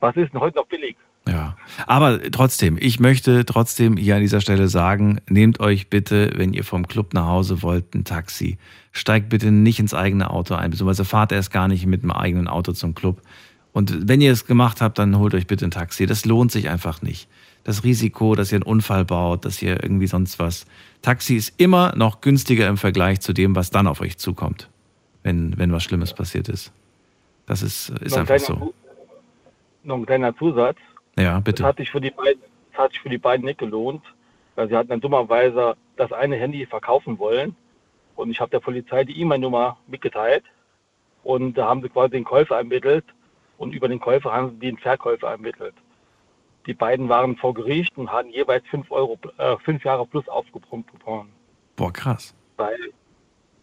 was 0.00 0.16
ist 0.16 0.32
denn 0.32 0.40
heute 0.40 0.56
noch 0.56 0.66
billig? 0.66 0.96
Ja. 1.28 1.56
Aber 1.86 2.20
trotzdem, 2.32 2.76
ich 2.80 2.98
möchte 2.98 3.46
trotzdem 3.46 3.96
hier 3.96 4.16
an 4.16 4.22
dieser 4.22 4.40
Stelle 4.40 4.66
sagen, 4.66 5.20
nehmt 5.28 5.60
euch 5.60 5.88
bitte, 5.88 6.32
wenn 6.34 6.52
ihr 6.52 6.64
vom 6.64 6.88
Club 6.88 7.14
nach 7.14 7.26
Hause 7.26 7.62
wollt, 7.62 7.94
ein 7.94 8.02
Taxi. 8.02 8.58
Steigt 8.90 9.28
bitte 9.28 9.52
nicht 9.52 9.78
ins 9.78 9.94
eigene 9.94 10.30
Auto 10.30 10.56
ein, 10.56 10.72
beziehungsweise 10.72 11.04
fahrt 11.04 11.30
erst 11.30 11.52
gar 11.52 11.68
nicht 11.68 11.86
mit 11.86 12.02
dem 12.02 12.10
eigenen 12.10 12.48
Auto 12.48 12.72
zum 12.72 12.96
Club. 12.96 13.22
Und 13.72 14.08
wenn 14.08 14.20
ihr 14.20 14.32
es 14.32 14.46
gemacht 14.46 14.80
habt, 14.80 14.98
dann 14.98 15.16
holt 15.16 15.32
euch 15.34 15.46
bitte 15.46 15.64
ein 15.64 15.70
Taxi. 15.70 16.06
Das 16.06 16.24
lohnt 16.24 16.50
sich 16.50 16.68
einfach 16.68 17.02
nicht. 17.02 17.28
Das 17.62 17.84
Risiko, 17.84 18.34
dass 18.34 18.50
ihr 18.50 18.56
einen 18.56 18.64
Unfall 18.64 19.04
baut, 19.04 19.44
dass 19.44 19.62
ihr 19.62 19.80
irgendwie 19.80 20.08
sonst 20.08 20.40
was. 20.40 20.66
Taxi 21.02 21.36
ist 21.36 21.54
immer 21.58 21.94
noch 21.96 22.20
günstiger 22.20 22.66
im 22.68 22.76
Vergleich 22.76 23.20
zu 23.20 23.32
dem, 23.32 23.54
was 23.54 23.70
dann 23.70 23.86
auf 23.86 24.00
euch 24.00 24.18
zukommt, 24.18 24.68
wenn, 25.22 25.56
wenn 25.58 25.72
was 25.72 25.82
Schlimmes 25.84 26.12
passiert 26.14 26.48
ist. 26.48 26.72
Das 27.46 27.62
ist, 27.62 27.90
ist 28.00 28.16
einfach 28.16 28.36
kleiner 28.36 28.60
so. 28.60 28.74
Noch 29.84 29.96
ein 29.96 30.06
kleiner 30.06 30.36
Zusatz. 30.36 30.76
Ja, 31.18 31.34
Das 31.34 31.44
bitte. 31.44 31.64
hat 31.64 31.76
sich 31.78 31.90
für 31.90 32.00
die 32.00 32.10
beiden, 32.10 32.40
das 32.70 32.78
hat 32.84 32.92
sich 32.92 33.00
für 33.00 33.08
die 33.08 33.18
beiden 33.18 33.44
nicht 33.44 33.58
gelohnt, 33.58 34.02
weil 34.54 34.68
sie 34.68 34.76
hatten 34.76 34.88
dann 34.88 35.00
dummerweise 35.00 35.76
das 35.96 36.12
eine 36.12 36.36
Handy 36.36 36.64
verkaufen 36.66 37.18
wollen. 37.18 37.56
Und 38.14 38.30
ich 38.30 38.40
habe 38.40 38.50
der 38.50 38.60
Polizei 38.60 39.04
die 39.04 39.18
E-Mail-Nummer 39.20 39.78
mitgeteilt. 39.86 40.44
Und 41.24 41.54
da 41.54 41.66
haben 41.68 41.82
sie 41.82 41.88
quasi 41.88 42.10
den 42.12 42.24
Käufer 42.24 42.56
ermittelt. 42.56 43.04
Und 43.58 43.72
über 43.74 43.88
den 43.88 44.00
Käufer 44.00 44.32
haben 44.32 44.50
sie 44.52 44.58
den 44.58 44.78
Verkäufer 44.78 45.28
ermittelt. 45.30 45.74
Die 46.66 46.74
beiden 46.74 47.08
waren 47.08 47.36
vor 47.36 47.54
Gericht 47.54 47.96
und 47.96 48.10
hatten 48.12 48.30
jeweils 48.30 48.64
fünf, 48.68 48.90
Euro, 48.90 49.18
äh, 49.38 49.56
fünf 49.64 49.84
Jahre 49.84 50.06
plus 50.06 50.28
aufgepumpt 50.28 50.92
bekommen. 50.92 51.30
Boah, 51.76 51.92
krass. 51.92 52.34
Weil, 52.56 52.78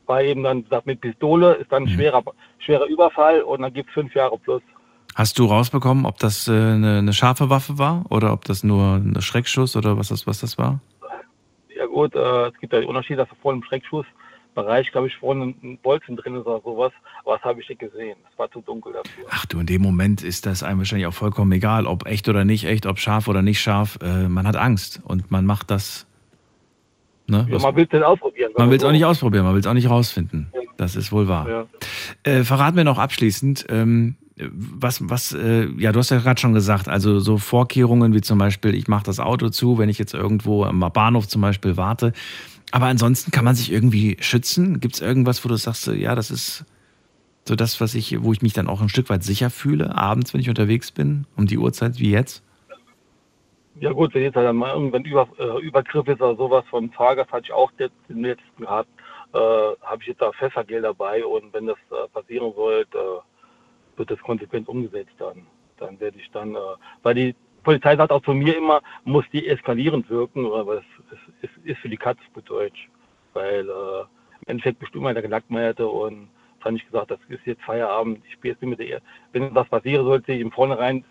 weil 0.10 0.26
eben 0.26 0.44
dann 0.44 0.64
gesagt, 0.64 0.88
mit 0.88 1.02
Pistole 1.02 1.54
ist 1.54 1.72
dann 1.72 1.84
ein 1.84 1.90
schwerer, 1.90 2.24
schwerer 2.58 2.86
Überfall 2.88 3.44
und 3.44 3.62
dann 3.62 3.72
gibt 3.72 3.90
es 3.90 3.94
fünf 3.94 4.14
Jahre 4.16 4.38
plus. 4.40 4.64
Hast 5.16 5.38
du 5.38 5.46
rausbekommen, 5.46 6.06
ob 6.06 6.18
das 6.18 6.48
äh, 6.48 6.52
eine, 6.52 6.98
eine 6.98 7.14
scharfe 7.14 7.50
Waffe 7.50 7.78
war 7.78 8.06
oder 8.10 8.34
ob 8.34 8.44
das 8.46 8.64
nur 8.64 8.96
ein 8.96 9.22
Schreckschuss 9.22 9.76
oder 9.76 9.98
was 9.98 10.10
das, 10.10 10.26
was 10.26 10.40
das 10.40 10.58
war? 10.58 10.80
Ja 11.76 11.86
gut, 11.86 12.16
äh, 12.16 12.48
es 12.48 12.58
gibt 12.60 12.74
ja 12.74 12.80
den 12.80 12.90
Unterschied, 12.90 13.20
dass 13.20 13.28
vor 13.42 13.54
im 13.54 13.64
Schreckschussbereich, 13.64 14.92
glaube 14.92 15.08
ich, 15.08 15.16
vorne 15.18 15.54
ein 15.62 15.78
Bolzen 15.84 16.16
drin 16.16 16.36
ist 16.36 16.48
oder 16.48 16.62
sowas. 16.62 16.92
Aber 17.24 17.36
das 17.36 17.44
habe 17.44 17.62
ich 17.62 17.70
nicht 17.70 17.80
gesehen. 17.80 18.18
Es 18.32 18.40
war 18.40 18.50
zu 18.50 18.62
dunkel 18.62 18.94
dafür. 18.94 19.26
Ach 19.30 19.46
du, 19.46 19.60
in 19.60 19.68
dem 19.68 19.84
Moment 19.84 20.24
ist 20.24 20.48
das 20.48 20.64
einem 20.64 20.80
wahrscheinlich 20.80 21.08
auch 21.08 21.14
vollkommen 21.14 21.52
egal, 21.52 21.86
ob 21.86 22.08
echt 22.08 22.28
oder 22.30 22.46
nicht 22.46 22.66
echt, 22.66 22.88
ob 22.88 22.98
scharf 22.98 23.28
oder 23.28 23.44
nicht 23.44 23.62
scharf. 23.62 24.00
Äh, 24.02 24.28
man 24.28 24.48
hat 24.48 24.56
Angst 24.56 25.02
und 25.04 25.30
man 25.30 25.46
macht 25.46 25.70
das. 25.70 26.08
Ne, 27.30 27.48
Ja, 27.50 27.60
man 27.60 27.76
will 27.76 27.86
es 27.86 27.92
nicht 27.94 28.04
ausprobieren. 28.04 28.52
man 28.58 28.70
will 28.70 28.78
es 28.78 28.84
auch 28.84 28.92
nicht 28.92 29.06
ausprobieren, 29.06 29.46
man 29.46 29.54
will 29.54 29.62
es 29.62 29.68
auch 29.68 29.74
nicht 29.74 29.90
rausfinden. 29.90 30.48
Das 30.78 30.96
ist 30.96 31.12
wohl 31.12 31.28
wahr. 31.28 31.48
Ja. 31.50 31.66
Äh, 32.24 32.44
verrat 32.44 32.74
mir 32.76 32.84
noch 32.84 32.98
abschließend, 32.98 33.66
ähm, 33.70 34.16
was, 34.38 35.08
was, 35.10 35.34
äh, 35.34 35.68
ja, 35.78 35.92
du 35.92 36.00
hast 36.00 36.12
ja 36.12 36.20
gerade 36.20 36.40
schon 36.40 36.54
gesagt, 36.54 36.88
also 36.88 37.20
so 37.20 37.38
Vorkehrungen 37.38 38.14
wie 38.14 38.22
zum 38.22 38.38
Beispiel, 38.38 38.74
ich 38.74 38.88
mache 38.88 39.04
das 39.04 39.20
Auto 39.20 39.50
zu, 39.50 39.78
wenn 39.78 39.90
ich 39.90 40.00
jetzt 40.00 40.14
irgendwo 40.14 40.64
am 40.64 40.80
Bahnhof 40.80 41.28
zum 41.28 41.42
Beispiel 41.42 41.76
warte. 41.76 42.14
Aber 42.72 42.86
ansonsten 42.86 43.32
kann 43.32 43.44
man 43.44 43.56
sich 43.56 43.72
irgendwie 43.72 44.16
schützen. 44.22 44.80
Gibt 44.80 44.96
es 44.96 45.02
irgendwas, 45.02 45.44
wo 45.44 45.50
du 45.50 45.56
sagst, 45.58 45.82
so, 45.84 45.92
ja, 45.92 46.16
das 46.16 46.32
ist 46.32 46.64
so 47.48 47.56
das, 47.56 47.82
was 47.82 47.96
ich, 47.96 48.22
wo 48.24 48.32
ich 48.32 48.42
mich 48.42 48.54
dann 48.54 48.68
auch 48.68 48.82
ein 48.82 48.90
Stück 48.90 49.10
weit 49.10 49.24
sicher 49.24 49.50
fühle, 49.50 49.96
abends, 49.96 50.34
wenn 50.34 50.40
ich 50.42 50.50
unterwegs 50.50 50.92
bin, 50.92 51.26
um 51.36 51.48
die 51.48 51.58
Uhrzeit 51.58 52.00
wie 52.00 52.12
jetzt? 52.12 52.44
Ja 53.80 53.94
gut, 53.94 54.14
wenn 54.14 54.24
jetzt 54.24 54.36
halt 54.36 54.54
mal 54.54 54.74
irgendwann 54.74 55.06
Über, 55.06 55.28
äh, 55.38 55.62
Übergriff 55.62 56.08
ist 56.08 56.22
oder 56.22 56.36
sowas 56.36 56.66
von 56.70 56.90
Fahrgast, 56.92 57.32
hatte 57.32 57.46
ich 57.46 57.54
auch 57.54 57.72
den 57.72 58.24
letzten 58.24 58.64
gehabt, 58.64 58.90
äh, 59.34 59.38
habe 59.38 60.02
ich 60.02 60.08
jetzt 60.08 60.22
da 60.22 60.34
Fässergeld 60.34 60.84
dabei 60.84 61.26
und 61.26 61.54
wenn 61.54 61.68
das 61.68 61.78
äh, 61.92 62.08
passieren 62.10 62.54
sollte, 62.56 62.98
äh, 62.98 63.98
wird 63.98 64.12
das 64.12 64.20
konsequent 64.20 64.68
umgesetzt 64.68 65.14
dann. 65.18 65.46
Dann 65.78 65.98
werde 66.00 66.18
ich 66.18 66.30
dann, 66.32 66.56
äh, 66.56 66.60
weil 67.04 67.16
die 67.16 67.36
Polizei 67.64 67.96
sagt 67.96 68.12
auch 68.12 68.22
zu 68.22 68.34
mir 68.34 68.58
immer, 68.58 68.82
muss 69.06 69.26
die 69.32 69.48
eskalierend 69.48 70.10
wirken, 70.10 70.52
aber 70.52 70.80
es, 70.80 70.86
es, 71.12 71.50
es 71.50 71.50
ist 71.64 71.80
für 71.80 71.90
die 71.90 71.98
Katze 71.98 72.24
gut 72.34 72.50
Deutsch. 72.50 72.90
Weil 73.34 73.70
äh, 73.70 74.02
im 74.02 74.48
Endeffekt 74.48 74.80
bestimmt 74.80 75.06
einer 75.06 75.22
Gelackmeierte 75.22 75.88
und 75.88 76.30
jetzt 76.60 76.76
ich 76.76 76.86
gesagt, 76.86 77.12
das 77.12 77.20
ist 77.30 77.46
jetzt 77.46 77.64
Feierabend, 77.64 78.22
ich 78.28 78.34
spiele 78.34 78.54
jetzt 78.54 78.62
nicht 78.62 78.78
mit 78.78 78.80
der, 78.80 79.00
wenn 79.32 79.56
was 79.56 79.70
passieren 79.70 80.06
sollte, 80.06 80.34
im 80.34 80.52
Vornherein, 80.52 81.06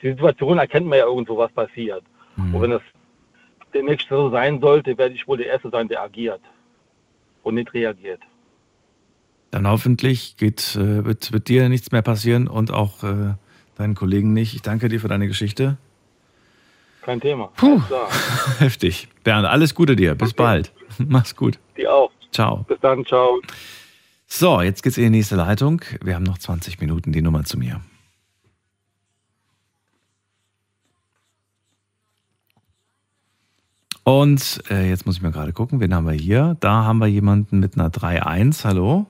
die 0.00 0.10
Situation 0.10 0.56
erkennt 0.56 0.86
man 0.86 0.98
ja 0.98 1.04
irgendwo, 1.04 1.36
was 1.36 1.52
passiert. 1.52 2.02
Und 2.36 2.60
wenn 2.60 2.70
das 2.70 2.82
demnächst 3.72 4.08
so 4.08 4.30
sein 4.30 4.60
sollte, 4.60 4.96
werde 4.96 5.14
ich 5.14 5.26
wohl 5.26 5.36
der 5.36 5.46
Erste 5.46 5.70
sein, 5.70 5.88
der 5.88 6.02
agiert 6.02 6.40
und 7.42 7.54
nicht 7.54 7.72
reagiert. 7.74 8.20
Dann 9.50 9.68
hoffentlich 9.68 10.36
geht, 10.36 10.74
äh, 10.76 11.04
wird, 11.04 11.32
wird 11.32 11.48
dir 11.48 11.68
nichts 11.68 11.92
mehr 11.92 12.02
passieren 12.02 12.48
und 12.48 12.72
auch 12.72 13.04
äh, 13.04 13.34
deinen 13.76 13.94
Kollegen 13.94 14.32
nicht. 14.32 14.54
Ich 14.54 14.62
danke 14.62 14.88
dir 14.88 15.00
für 15.00 15.08
deine 15.08 15.28
Geschichte. 15.28 15.76
Kein 17.02 17.20
Thema. 17.20 17.50
Puh. 17.56 17.80
Heftig. 18.58 19.08
Bernd, 19.22 19.46
alles 19.46 19.74
Gute 19.74 19.94
dir. 19.94 20.14
Bis 20.14 20.32
bald. 20.32 20.72
Mach's 20.98 21.36
gut. 21.36 21.58
Die 21.76 21.86
auch. 21.86 22.10
Ciao. 22.32 22.64
Bis 22.66 22.80
dann, 22.80 23.04
ciao. 23.04 23.40
So, 24.26 24.60
jetzt 24.60 24.82
geht's 24.82 24.96
in 24.96 25.04
die 25.04 25.18
nächste 25.18 25.36
Leitung. 25.36 25.82
Wir 26.02 26.16
haben 26.16 26.24
noch 26.24 26.38
20 26.38 26.80
Minuten 26.80 27.12
die 27.12 27.22
Nummer 27.22 27.44
zu 27.44 27.58
mir. 27.58 27.80
Und 34.04 34.62
äh, 34.70 34.88
jetzt 34.88 35.06
muss 35.06 35.16
ich 35.16 35.22
mal 35.22 35.32
gerade 35.32 35.52
gucken, 35.54 35.80
wen 35.80 35.94
haben 35.94 36.06
wir 36.06 36.12
hier? 36.12 36.56
Da 36.60 36.84
haben 36.84 36.98
wir 36.98 37.06
jemanden 37.06 37.58
mit 37.58 37.74
einer 37.74 37.88
3-1. 37.88 38.64
Hallo? 38.64 39.06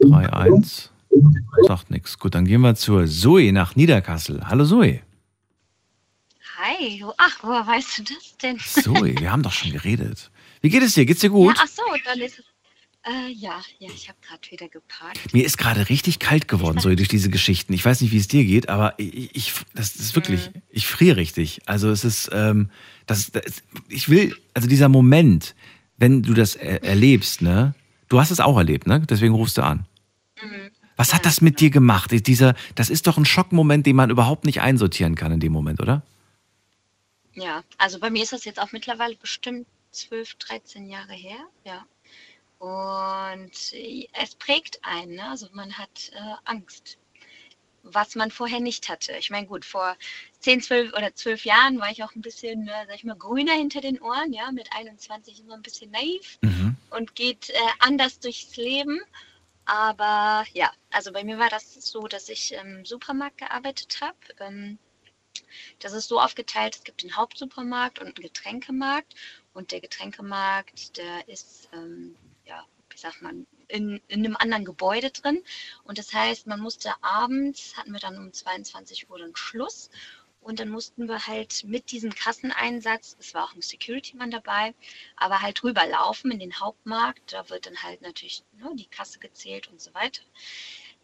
3-1. 0.00 0.88
Sagt 1.66 1.90
nichts. 1.90 2.18
Gut, 2.18 2.34
dann 2.34 2.46
gehen 2.46 2.62
wir 2.62 2.74
zur 2.74 3.06
Zoe 3.06 3.52
nach 3.52 3.76
Niederkassel. 3.76 4.40
Hallo 4.46 4.64
Zoe. 4.64 5.00
Hi, 6.58 7.04
ach, 7.18 7.38
woher 7.42 7.66
weißt 7.66 7.98
du 7.98 8.04
das 8.04 8.36
denn? 8.38 8.58
Zoe, 8.58 9.14
wir 9.18 9.30
haben 9.30 9.42
doch 9.42 9.52
schon 9.52 9.72
geredet. 9.72 10.30
Wie 10.62 10.70
geht 10.70 10.82
es 10.82 10.94
dir? 10.94 11.04
Geht's 11.04 11.20
dir 11.20 11.30
gut? 11.30 11.56
Ja, 11.56 11.64
ach 11.64 11.68
so, 11.68 11.82
dann 12.04 12.20
ist 12.20 12.38
es. 12.38 12.44
Äh, 13.04 13.32
ja, 13.32 13.60
ja, 13.80 13.88
ich 13.92 14.08
habe 14.08 14.18
gerade 14.20 14.50
wieder 14.50 14.68
geparkt. 14.68 15.34
Mir 15.34 15.44
ist 15.44 15.58
gerade 15.58 15.88
richtig 15.88 16.20
kalt 16.20 16.46
geworden, 16.46 16.78
so 16.78 16.94
durch 16.94 17.08
diese 17.08 17.30
Geschichten. 17.30 17.72
Ich 17.72 17.84
weiß 17.84 18.00
nicht, 18.00 18.12
wie 18.12 18.18
es 18.18 18.28
dir 18.28 18.44
geht, 18.44 18.68
aber 18.68 18.94
ich, 18.96 19.34
ich 19.34 19.52
das 19.74 19.96
ist 19.96 20.14
wirklich, 20.14 20.50
ich 20.70 20.86
friere 20.86 21.16
richtig. 21.16 21.62
Also 21.66 21.90
es 21.90 22.04
ist, 22.04 22.30
ähm, 22.32 22.70
das, 23.06 23.32
das, 23.32 23.62
ich 23.88 24.08
will, 24.08 24.36
also 24.54 24.68
dieser 24.68 24.88
Moment, 24.88 25.56
wenn 25.96 26.22
du 26.22 26.32
das 26.32 26.54
er 26.54 26.84
erlebst, 26.84 27.42
ne? 27.42 27.74
Du 28.08 28.20
hast 28.20 28.30
es 28.30 28.38
auch 28.38 28.56
erlebt, 28.56 28.86
ne? 28.86 29.00
Deswegen 29.00 29.34
rufst 29.34 29.58
du 29.58 29.62
an. 29.62 29.86
Was 30.96 31.12
hat 31.12 31.26
das 31.26 31.40
mit 31.40 31.58
dir 31.58 31.70
gemacht? 31.70 32.10
Dieser, 32.26 32.54
das 32.76 32.88
ist 32.88 33.08
doch 33.08 33.16
ein 33.16 33.24
Schockmoment, 33.24 33.86
den 33.86 33.96
man 33.96 34.10
überhaupt 34.10 34.44
nicht 34.44 34.60
einsortieren 34.60 35.16
kann 35.16 35.32
in 35.32 35.40
dem 35.40 35.52
Moment, 35.52 35.80
oder? 35.80 36.02
Ja, 37.34 37.64
also 37.78 37.98
bei 37.98 38.10
mir 38.10 38.22
ist 38.22 38.32
das 38.32 38.44
jetzt 38.44 38.60
auch 38.60 38.70
mittlerweile 38.72 39.16
bestimmt 39.16 39.66
12, 39.90 40.34
13 40.34 40.88
Jahre 40.88 41.14
her, 41.14 41.38
ja. 41.64 41.84
Und 42.62 43.72
äh, 43.72 44.06
es 44.12 44.36
prägt 44.36 44.78
einen, 44.84 45.16
ne? 45.16 45.28
also 45.28 45.48
man 45.50 45.76
hat 45.76 46.12
äh, 46.14 46.34
Angst, 46.44 46.96
was 47.82 48.14
man 48.14 48.30
vorher 48.30 48.60
nicht 48.60 48.88
hatte. 48.88 49.16
Ich 49.16 49.30
meine, 49.30 49.48
gut, 49.48 49.64
vor 49.64 49.96
10, 50.38 50.62
12 50.62 50.92
oder 50.92 51.12
12 51.12 51.44
Jahren 51.44 51.80
war 51.80 51.90
ich 51.90 52.04
auch 52.04 52.14
ein 52.14 52.22
bisschen, 52.22 52.68
äh, 52.68 52.86
sag 52.86 52.94
ich 52.94 53.02
mal, 53.02 53.16
grüner 53.16 53.54
hinter 53.54 53.80
den 53.80 54.00
Ohren, 54.00 54.32
ja, 54.32 54.52
mit 54.52 54.72
21 54.72 55.40
immer 55.40 55.54
ein 55.54 55.62
bisschen 55.62 55.90
naiv 55.90 56.38
und 56.90 57.16
geht 57.16 57.50
äh, 57.50 57.54
anders 57.80 58.20
durchs 58.20 58.56
Leben. 58.56 59.00
Aber 59.64 60.44
ja, 60.52 60.70
also 60.92 61.10
bei 61.10 61.24
mir 61.24 61.40
war 61.40 61.48
das 61.48 61.74
so, 61.74 62.06
dass 62.06 62.28
ich 62.28 62.52
im 62.52 62.84
Supermarkt 62.84 63.38
gearbeitet 63.38 63.98
habe. 64.00 64.16
Ähm, 64.38 64.78
das 65.80 65.94
ist 65.94 66.06
so 66.06 66.20
aufgeteilt, 66.20 66.76
es 66.76 66.84
gibt 66.84 67.02
den 67.02 67.16
Hauptsupermarkt 67.16 67.98
und 67.98 68.06
einen 68.06 68.22
Getränkemarkt. 68.22 69.16
Und 69.52 69.72
der 69.72 69.80
Getränkemarkt, 69.80 70.96
der 70.96 71.28
ist, 71.28 71.68
ähm, 71.72 72.14
sagt 73.02 73.22
man, 73.22 73.46
in, 73.68 74.00
in 74.08 74.24
einem 74.24 74.36
anderen 74.36 74.64
Gebäude 74.64 75.10
drin. 75.10 75.42
Und 75.84 75.98
das 75.98 76.12
heißt, 76.12 76.46
man 76.46 76.60
musste 76.60 76.92
abends, 77.02 77.76
hatten 77.76 77.92
wir 77.92 78.00
dann 78.00 78.18
um 78.18 78.32
22 78.32 79.10
Uhr 79.10 79.18
dann 79.18 79.36
Schluss. 79.36 79.90
Und 80.40 80.58
dann 80.58 80.70
mussten 80.70 81.06
wir 81.06 81.26
halt 81.26 81.62
mit 81.64 81.92
diesem 81.92 82.12
Kasseneinsatz, 82.12 83.16
es 83.20 83.32
war 83.32 83.44
auch 83.44 83.54
ein 83.54 83.62
Security-Mann 83.62 84.32
dabei, 84.32 84.74
aber 85.16 85.40
halt 85.40 85.62
rüberlaufen 85.62 86.32
in 86.32 86.40
den 86.40 86.58
Hauptmarkt. 86.58 87.32
Da 87.32 87.48
wird 87.48 87.66
dann 87.66 87.80
halt 87.82 88.02
natürlich 88.02 88.42
ne, 88.58 88.70
die 88.74 88.86
Kasse 88.86 89.20
gezählt 89.20 89.68
und 89.68 89.80
so 89.80 89.94
weiter. 89.94 90.22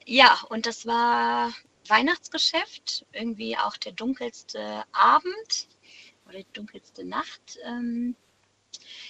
Ja, 0.04 0.40
und 0.48 0.66
das 0.66 0.86
war 0.86 1.52
Weihnachtsgeschäft, 1.86 3.06
irgendwie 3.12 3.56
auch 3.56 3.76
der 3.76 3.92
dunkelste 3.92 4.84
Abend 4.92 5.68
oder 6.26 6.38
die 6.38 6.52
dunkelste 6.52 7.04
Nacht. 7.04 7.58
Ähm, 7.64 8.16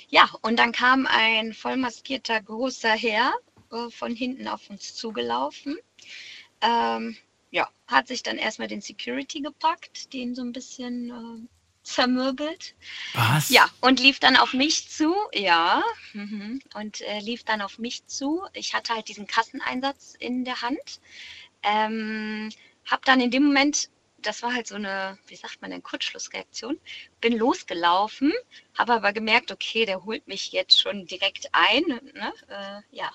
ja, 0.08 0.28
und 0.42 0.58
dann 0.58 0.72
kam 0.72 1.06
ein 1.06 1.52
vollmaskierter 1.52 2.40
großer 2.40 2.92
Herr 2.92 3.34
äh, 3.70 3.90
von 3.90 4.14
hinten 4.14 4.48
auf 4.48 4.70
uns 4.70 4.94
zugelaufen. 4.94 5.78
Ähm, 6.60 7.16
ja, 7.50 7.68
hat 7.86 8.08
sich 8.08 8.22
dann 8.22 8.38
erstmal 8.38 8.68
den 8.68 8.80
Security 8.80 9.40
gepackt, 9.40 10.12
den 10.12 10.34
so 10.34 10.42
ein 10.42 10.52
bisschen 10.52 11.10
äh, 11.10 11.48
zermürbelt. 11.82 12.74
Was? 13.14 13.48
Ja, 13.50 13.68
und 13.80 14.00
lief 14.00 14.18
dann 14.20 14.36
auf 14.36 14.52
mich 14.52 14.88
zu, 14.88 15.14
ja, 15.32 15.82
mhm, 16.12 16.60
und 16.74 17.00
äh, 17.02 17.20
lief 17.20 17.44
dann 17.44 17.62
auf 17.62 17.78
mich 17.78 18.06
zu. 18.06 18.42
Ich 18.52 18.74
hatte 18.74 18.94
halt 18.94 19.08
diesen 19.08 19.26
Kasseneinsatz 19.26 20.14
in 20.18 20.44
der 20.44 20.60
Hand. 20.62 21.00
Ähm, 21.62 22.50
hab 22.86 23.04
dann 23.04 23.20
in 23.20 23.30
dem 23.30 23.44
Moment, 23.44 23.90
das 24.22 24.42
war 24.42 24.52
halt 24.52 24.66
so 24.66 24.74
eine, 24.74 25.18
wie 25.26 25.36
sagt 25.36 25.60
man 25.62 25.70
denn, 25.70 25.82
Kurzschlussreaktion, 25.82 26.78
bin 27.20 27.36
losgelaufen, 27.36 28.32
habe 28.76 28.94
aber 28.94 29.12
gemerkt, 29.12 29.52
okay, 29.52 29.84
der 29.86 30.04
holt 30.04 30.26
mich 30.26 30.52
jetzt 30.52 30.80
schon 30.80 31.06
direkt 31.06 31.48
ein, 31.52 31.82
ne? 32.14 32.32
äh, 32.48 32.96
ja. 32.96 33.10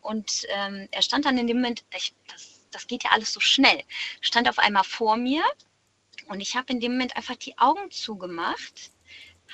Und 0.00 0.46
ähm, 0.50 0.88
er 0.92 1.02
stand 1.02 1.24
dann 1.24 1.36
in 1.38 1.46
dem 1.46 1.58
Moment, 1.58 1.84
ich, 1.94 2.14
das, 2.28 2.66
das 2.70 2.86
geht 2.86 3.04
ja 3.04 3.10
alles 3.10 3.32
so 3.32 3.40
schnell, 3.40 3.82
stand 4.20 4.48
auf 4.48 4.58
einmal 4.58 4.84
vor 4.84 5.16
mir 5.16 5.42
und 6.28 6.40
ich 6.40 6.56
habe 6.56 6.72
in 6.72 6.80
dem 6.80 6.92
Moment 6.92 7.16
einfach 7.16 7.36
die 7.36 7.58
Augen 7.58 7.90
zugemacht, 7.90 8.92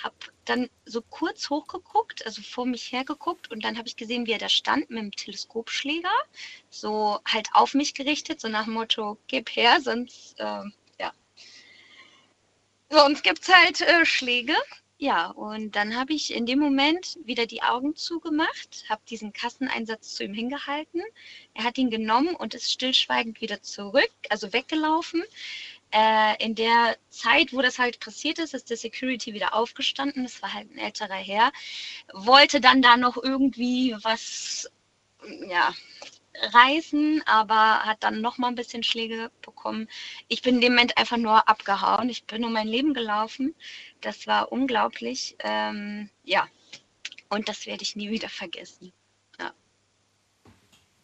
habe 0.03 0.15
dann 0.45 0.71
so 0.85 1.03
kurz 1.03 1.51
hochgeguckt, 1.51 2.25
also 2.27 2.43
vor 2.43 2.67
mich 2.67 2.93
hergeguckt 2.93 3.51
und 3.51 3.65
dann 3.65 3.77
habe 3.77 3.89
ich 3.89 3.97
gesehen, 3.97 4.27
wie 4.27 4.33
er 4.33 4.39
da 4.39 4.49
stand 4.49 4.91
mit 4.91 4.99
dem 4.99 5.13
Teleskopschläger, 5.13 6.13
so 6.71 7.21
halt 7.27 7.49
auf 7.53 7.75
mich 7.75 7.95
gerichtet, 7.95 8.41
so 8.41 8.49
nach 8.49 8.65
dem 8.65 8.75
Motto, 8.75 9.19
gib 9.27 9.51
her, 9.51 9.81
sonst, 9.81 10.39
äh, 10.39 10.63
sonst 12.93 13.25
gibt 13.25 13.43
es 13.43 13.55
halt 13.55 13.81
äh, 13.81 14.05
Schläge. 14.05 14.55
Ja, 14.99 15.31
und 15.31 15.75
dann 15.75 15.97
habe 15.97 16.13
ich 16.13 16.33
in 16.33 16.47
dem 16.47 16.61
Moment 16.61 17.19
wieder 17.25 17.47
die 17.47 17.63
Augen 17.63 17.97
zugemacht, 17.97 18.85
habe 18.89 19.03
diesen 19.11 19.33
Kasseneinsatz 19.33 20.15
zu 20.15 20.23
ihm 20.23 20.33
hingehalten. 20.33 21.03
Er 21.55 21.65
hat 21.65 21.77
ihn 21.77 21.91
genommen 21.91 22.37
und 22.37 22.55
ist 22.55 22.71
stillschweigend 22.71 23.41
wieder 23.41 23.61
zurück, 23.63 24.13
also 24.29 24.53
weggelaufen. 24.53 25.25
Äh, 25.91 26.45
in 26.45 26.55
der 26.55 26.97
Zeit, 27.11 27.53
wo 27.53 27.61
das 27.63 27.81
halt 27.81 27.99
passiert 27.99 28.39
ist, 28.39 28.55
ist 28.55 28.71
der 28.71 28.77
Security 28.77 29.35
wieder 29.35 29.55
aufgestanden. 29.55 30.23
Das 30.23 30.41
war 30.41 30.53
halt 30.53 30.71
ein 30.71 30.79
älterer 30.79 31.15
Herr. 31.15 31.53
Wollte 32.13 32.61
dann 32.61 32.81
da 32.81 32.97
noch 32.97 33.17
irgendwie 33.17 33.97
was, 34.03 34.71
ja, 35.49 35.75
reißen, 36.53 37.23
aber 37.27 37.81
hat 37.81 38.03
dann 38.03 38.21
noch 38.21 38.39
mal 38.39 38.49
ein 38.49 38.55
bisschen 38.55 38.83
Schläge 38.83 39.31
bekommen. 39.43 39.89
Ich 40.29 40.43
bin 40.43 40.57
in 40.57 40.61
dem 40.61 40.73
Moment 40.73 40.97
einfach 40.97 41.17
nur 41.17 41.49
abgehauen. 41.49 42.09
Ich 42.09 42.25
bin 42.25 42.45
um 42.45 42.53
mein 42.53 42.69
Leben 42.69 42.95
gelaufen. 42.95 43.55
Das 44.01 44.27
war 44.27 44.51
unglaublich. 44.51 45.37
Ähm, 45.41 46.09
ja, 46.25 46.47
und 47.29 47.49
das 47.49 47.67
werde 47.67 47.83
ich 47.83 47.97
nie 47.97 48.11
wieder 48.11 48.29
vergessen. 48.29 48.93
Ja. 49.39 49.53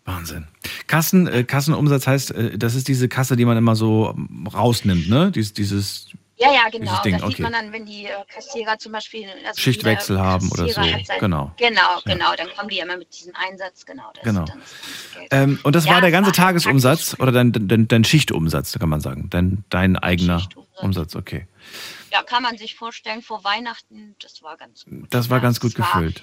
Wahnsinn. 0.05 0.49
Kassen, 0.87 1.27
äh, 1.27 1.45
Kassenumsatz 1.45 2.07
heißt, 2.07 2.31
äh, 2.33 2.59
das 2.59 2.75
ist 2.75 2.89
diese 2.89 3.09
Kasse, 3.09 3.37
die 3.37 3.45
man 3.45 3.57
immer 3.57 3.77
so 3.77 4.15
rausnimmt, 4.53 5.09
ne? 5.09 5.31
Dies, 5.31 5.53
dieses 5.53 6.09
Ja, 6.41 6.53
ja, 6.53 6.69
genau. 6.71 6.85
Dieses 6.85 7.03
Ding, 7.03 7.13
das 7.19 7.23
sieht 7.23 7.35
okay. 7.35 7.43
man 7.43 7.53
dann, 7.53 7.73
wenn 7.73 7.85
die 7.85 8.05
äh, 8.05 8.11
Kassierer 8.33 8.79
zum 8.79 8.93
Beispiel 8.93 9.27
also 9.47 9.61
Schichtwechsel 9.61 10.17
jeder 10.17 10.27
haben 10.29 10.51
oder 10.53 10.67
so. 10.69 10.73
sein- 10.75 11.05
Genau. 11.19 11.53
Genau, 11.57 11.81
Ja. 11.81 12.01
genau. 12.15 12.27
Dann 12.37 12.49
kommen 12.57 12.69
die 12.69 12.77
ja 12.77 12.85
immer 12.85 12.97
mit 12.97 13.13
diesem 13.19 13.33
Einsatz, 13.35 13.85
genau. 13.85 14.05
Das 14.15 14.23
Genau. 14.25 14.45
das. 14.45 14.57
Ähm, 15.31 15.59
und 15.65 15.75
das 15.75 15.85
Ja, 15.87 15.95
war 15.95 16.01
der 16.01 16.11
ganze 16.13 16.31
war 16.31 16.37
halt 16.45 16.55
Tagesumsatz 16.63 17.17
oder 17.19 17.33
dein, 17.33 17.53
dein, 17.53 17.89
dein 17.89 18.05
Schichtumsatz, 18.05 18.79
kann 18.79 18.89
man 18.89 19.01
sagen. 19.01 19.29
Dein, 19.31 19.65
dein 19.69 19.97
eigener 19.97 20.49
Umsatz, 20.77 21.17
okay. 21.17 21.49
Ja, 22.13 22.23
kann 22.23 22.43
man 22.45 22.57
sich 22.57 22.75
vorstellen, 22.77 23.21
vor 23.21 23.43
Weihnachten, 23.45 24.15
das 24.23 24.41
war 24.43 24.57
ganz 24.57 24.85
gut. 24.85 25.07
Das 25.11 25.29
war 25.31 25.41
ganz 25.41 25.59
gut 25.61 25.73
das 25.77 25.81
war- 25.81 25.95
gefüllt. 26.03 26.23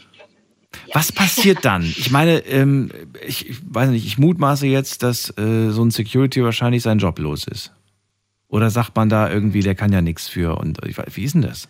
Was 0.93 1.11
passiert 1.11 1.63
dann? 1.63 1.83
Ich 1.83 2.11
meine, 2.11 2.39
ähm, 2.39 2.91
ich, 3.25 3.49
ich 3.49 3.57
weiß 3.65 3.89
nicht, 3.89 4.05
ich 4.05 4.17
mutmaße 4.17 4.67
jetzt, 4.67 5.03
dass 5.03 5.29
äh, 5.37 5.69
so 5.71 5.83
ein 5.85 5.91
Security 5.91 6.43
wahrscheinlich 6.43 6.83
seinen 6.83 6.99
Job 6.99 7.17
los 7.19 7.45
ist. 7.47 7.71
Oder 8.55 8.69
sagt 8.69 8.95
man 8.95 9.09
da 9.09 9.29
irgendwie, 9.29 9.59
der 9.59 9.75
kann 9.75 9.91
ja 9.91 9.99
nichts 10.01 10.29
für 10.29 10.55
und 10.57 10.79
ich 10.85 10.97
weiß, 10.97 11.07
wie 11.17 11.25
ist 11.25 11.33
denn 11.35 11.41
das? 11.41 11.67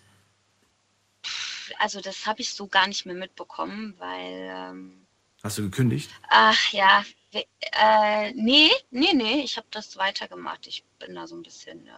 Also 1.79 1.99
das 1.99 2.27
habe 2.27 2.41
ich 2.41 2.53
so 2.53 2.67
gar 2.67 2.85
nicht 2.85 3.07
mehr 3.07 3.15
mitbekommen, 3.15 3.95
weil, 3.97 4.51
ähm, 4.55 5.07
Hast 5.41 5.57
du 5.57 5.63
gekündigt? 5.63 6.11
ach 6.29 6.71
ja, 6.73 7.03
we- 7.31 7.43
äh, 7.71 8.33
nee, 8.33 8.69
nee, 8.91 9.13
nee, 9.15 9.41
ich 9.41 9.57
habe 9.57 9.65
das 9.71 9.97
weitergemacht. 9.97 10.67
Ich 10.67 10.83
bin 10.99 11.15
da 11.15 11.25
so 11.25 11.35
ein 11.35 11.41
bisschen... 11.41 11.87
Äh, 11.87 11.91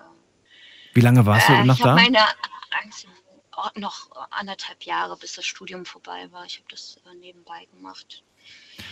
Wie 0.94 1.02
lange 1.02 1.26
warst 1.26 1.50
du 1.50 1.54
äh, 1.54 1.66
noch 1.66 1.76
ich 1.76 1.84
habe 1.84 1.90
da? 1.90 1.96
meine 1.96 2.20
Angst 2.82 3.08
oh, 3.58 3.68
noch 3.78 4.10
anderthalb 4.32 4.84
Jahre, 4.84 5.18
bis 5.18 5.34
das 5.34 5.46
Studium 5.46 5.86
vorbei 5.86 6.32
war. 6.32 6.46
Ich 6.46 6.60
habe 6.60 6.68
das 6.70 7.02
äh, 7.06 7.14
nebenbei 7.20 7.68
gemacht. 7.74 8.24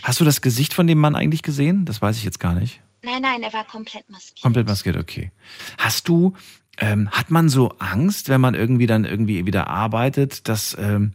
Hast 0.02 0.20
du 0.20 0.26
das 0.26 0.42
Gesicht 0.42 0.74
von 0.74 0.86
dem 0.86 0.98
Mann 0.98 1.16
eigentlich 1.16 1.42
gesehen? 1.42 1.86
Das 1.86 2.02
weiß 2.02 2.18
ich 2.18 2.24
jetzt 2.24 2.38
gar 2.38 2.52
nicht. 2.52 2.82
Nein, 3.06 3.22
nein, 3.22 3.42
er 3.44 3.52
war 3.52 3.64
komplett 3.64 4.10
maskiert. 4.10 4.42
Komplett 4.42 4.66
maskiert, 4.66 4.96
okay. 4.96 5.30
Hast 5.78 6.08
du, 6.08 6.34
ähm, 6.78 7.08
hat 7.12 7.30
man 7.30 7.48
so 7.48 7.68
Angst, 7.78 8.28
wenn 8.28 8.40
man 8.40 8.56
irgendwie 8.56 8.88
dann 8.88 9.04
irgendwie 9.04 9.46
wieder 9.46 9.68
arbeitet, 9.68 10.48
dass, 10.48 10.76
ähm, 10.76 11.14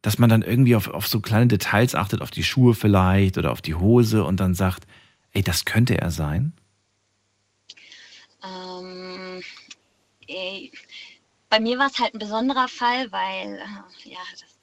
dass 0.00 0.18
man 0.18 0.30
dann 0.30 0.40
irgendwie 0.40 0.74
auf, 0.76 0.88
auf 0.88 1.06
so 1.06 1.20
kleine 1.20 1.46
Details 1.46 1.94
achtet, 1.94 2.22
auf 2.22 2.30
die 2.30 2.42
Schuhe 2.42 2.74
vielleicht 2.74 3.36
oder 3.36 3.52
auf 3.52 3.60
die 3.60 3.74
Hose 3.74 4.24
und 4.24 4.40
dann 4.40 4.54
sagt, 4.54 4.86
ey, 5.32 5.42
das 5.42 5.66
könnte 5.66 5.98
er 6.00 6.10
sein? 6.10 6.54
Ähm, 8.42 9.42
eh, 10.28 10.70
bei 11.50 11.60
mir 11.60 11.78
war 11.78 11.88
es 11.88 11.98
halt 11.98 12.14
ein 12.14 12.18
besonderer 12.18 12.68
Fall, 12.68 13.12
weil, 13.12 13.56
äh, 13.56 14.08
ja, 14.08 14.20
das 14.32 14.55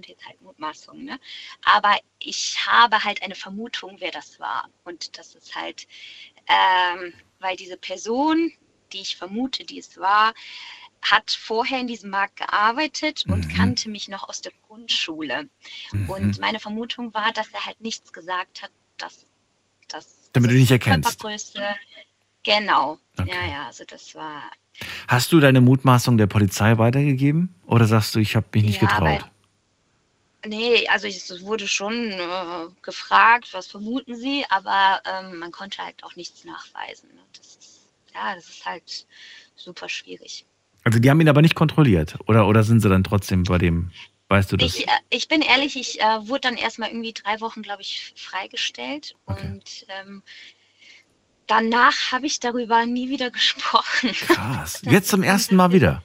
sind 0.00 0.08
jetzt 0.08 0.26
halt 0.26 0.40
Mutmaßungen, 0.40 1.04
ne? 1.04 1.20
Aber 1.64 1.98
ich 2.18 2.58
habe 2.66 3.02
halt 3.04 3.22
eine 3.22 3.34
Vermutung, 3.34 3.96
wer 3.98 4.10
das 4.10 4.40
war. 4.40 4.68
Und 4.84 5.18
das 5.18 5.34
ist 5.34 5.54
halt, 5.54 5.86
ähm, 6.48 7.12
weil 7.38 7.56
diese 7.56 7.76
Person, 7.76 8.52
die 8.92 9.00
ich 9.00 9.16
vermute, 9.16 9.64
die 9.64 9.78
es 9.78 9.98
war, 9.98 10.32
hat 11.02 11.30
vorher 11.30 11.80
in 11.80 11.86
diesem 11.86 12.10
Markt 12.10 12.36
gearbeitet 12.36 13.24
und 13.28 13.48
kannte 13.48 13.88
mich 13.88 14.08
noch 14.08 14.28
aus 14.28 14.42
der 14.42 14.52
Grundschule. 14.66 15.48
Und 16.08 16.38
meine 16.40 16.60
Vermutung 16.60 17.14
war, 17.14 17.32
dass 17.32 17.48
er 17.52 17.64
halt 17.66 17.80
nichts 17.80 18.12
gesagt 18.12 18.62
hat, 18.62 18.70
dass 18.98 19.24
das 19.88 20.30
Damit 20.32 20.50
du 20.50 20.54
nicht 20.54 20.70
erkennst. 20.70 21.18
Körpergröße. 21.18 21.62
Genau. 22.42 22.98
Ja, 23.18 23.46
ja, 23.46 23.66
also 23.66 23.84
das 23.84 24.14
war. 24.14 24.50
Hast 25.08 25.32
du 25.32 25.40
deine 25.40 25.60
Mutmaßung 25.60 26.16
der 26.16 26.26
Polizei 26.26 26.78
weitergegeben? 26.78 27.54
Oder 27.66 27.86
sagst 27.86 28.14
du, 28.14 28.18
ich 28.18 28.36
habe 28.36 28.46
mich 28.54 28.64
nicht 28.64 28.82
Ja, 28.82 28.88
getraut? 28.88 29.30
Nee, 30.46 30.88
also 30.88 31.06
es 31.06 31.42
wurde 31.42 31.68
schon 31.68 31.94
äh, 32.12 32.68
gefragt, 32.82 33.48
was 33.52 33.66
vermuten 33.66 34.16
Sie, 34.16 34.44
aber 34.48 35.02
ähm, 35.04 35.38
man 35.38 35.52
konnte 35.52 35.84
halt 35.84 36.02
auch 36.02 36.16
nichts 36.16 36.44
nachweisen. 36.44 37.08
Ne? 37.14 37.20
Das 37.36 37.46
ist, 37.56 37.80
ja, 38.14 38.34
das 38.34 38.48
ist 38.48 38.64
halt 38.64 39.06
super 39.54 39.88
schwierig. 39.88 40.46
Also 40.84 40.98
die 40.98 41.10
haben 41.10 41.20
ihn 41.20 41.28
aber 41.28 41.42
nicht 41.42 41.54
kontrolliert. 41.54 42.16
Oder, 42.26 42.46
oder 42.46 42.62
sind 42.62 42.80
sie 42.80 42.88
dann 42.88 43.04
trotzdem 43.04 43.44
bei 43.44 43.58
dem, 43.58 43.90
weißt 44.28 44.52
du 44.52 44.56
das? 44.56 44.76
Ich, 44.76 44.88
äh, 44.88 44.92
ich 45.10 45.28
bin 45.28 45.42
ehrlich, 45.42 45.76
ich 45.76 46.00
äh, 46.00 46.26
wurde 46.26 46.40
dann 46.40 46.56
erstmal 46.56 46.88
irgendwie 46.88 47.12
drei 47.12 47.40
Wochen, 47.40 47.60
glaube 47.60 47.82
ich, 47.82 48.14
freigestellt 48.16 49.16
und 49.26 49.86
ähm, 49.88 50.22
danach 51.46 52.12
habe 52.12 52.26
ich 52.26 52.40
darüber 52.40 52.86
nie 52.86 53.10
wieder 53.10 53.30
gesprochen. 53.30 54.12
Krass. 54.12 54.80
Jetzt 54.86 55.10
zum 55.10 55.22
ersten 55.22 55.54
Mal 55.56 55.72
wieder. 55.72 56.02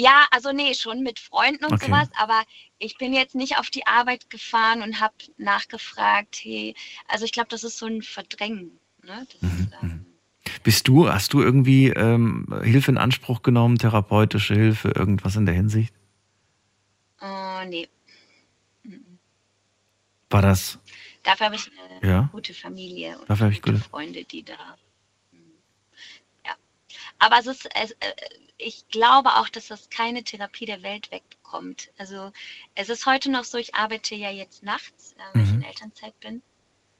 Ja, 0.00 0.26
also 0.30 0.52
nee, 0.52 0.74
schon 0.74 1.02
mit 1.02 1.18
Freunden 1.18 1.64
und 1.64 1.72
Okay. 1.72 1.86
sowas, 1.86 2.08
aber 2.16 2.44
ich 2.78 2.96
bin 2.98 3.12
jetzt 3.12 3.34
nicht 3.34 3.58
auf 3.58 3.68
die 3.68 3.84
Arbeit 3.84 4.30
gefahren 4.30 4.82
und 4.82 5.00
habe 5.00 5.14
nachgefragt, 5.38 6.38
hey, 6.40 6.76
also 7.08 7.24
ich 7.24 7.32
glaube, 7.32 7.48
das 7.48 7.64
ist 7.64 7.78
so 7.78 7.86
ein 7.86 8.02
Verdrängen. 8.02 8.78
Ne? 9.02 9.26
Das, 9.40 9.90
Bist 10.62 10.86
du, 10.86 11.08
hast 11.12 11.32
du 11.32 11.42
irgendwie 11.42 11.88
ähm, 11.88 12.46
Hilfe 12.62 12.92
in 12.92 12.98
Anspruch 12.98 13.42
genommen, 13.42 13.76
therapeutische 13.78 14.54
Hilfe, 14.54 14.90
irgendwas 14.90 15.34
in 15.34 15.46
der 15.46 15.56
Hinsicht? 15.56 15.92
äh, 17.20 17.66
nee, 17.66 17.88
War 20.30 20.42
das? 20.42 20.78
dafür 21.24 21.46
habe 21.46 21.56
ich 21.56 21.68
eine 22.00 22.08
Ja. 22.08 22.28
gute 22.30 22.54
Familie 22.54 23.18
und 23.18 23.28
Dafür 23.28 23.46
habe 23.46 23.54
ich 23.54 23.62
gute 23.62 23.78
gute- 23.78 23.88
Freunde, 23.88 24.24
die 24.24 24.44
da. 24.44 24.76
Ja, 27.20 27.26
aber 27.26 27.38
es 27.38 27.46
ist, 27.46 27.68
es, 27.74 27.92
äh, 27.92 28.14
ich 28.58 28.88
glaube 28.88 29.30
auch, 29.36 29.48
dass 29.48 29.68
das 29.68 29.88
keine 29.88 30.24
Therapie 30.24 30.66
der 30.66 30.82
Welt 30.82 31.10
wegbekommt. 31.10 31.90
Also 31.96 32.32
es 32.74 32.88
ist 32.88 33.06
heute 33.06 33.30
noch 33.30 33.44
so, 33.44 33.56
ich 33.56 33.74
arbeite 33.74 34.14
ja 34.14 34.30
jetzt 34.30 34.62
nachts, 34.62 35.12
äh, 35.12 35.34
weil 35.34 35.44
ich 35.44 35.50
in 35.50 35.62
Elternzeit 35.62 36.18
bin. 36.20 36.42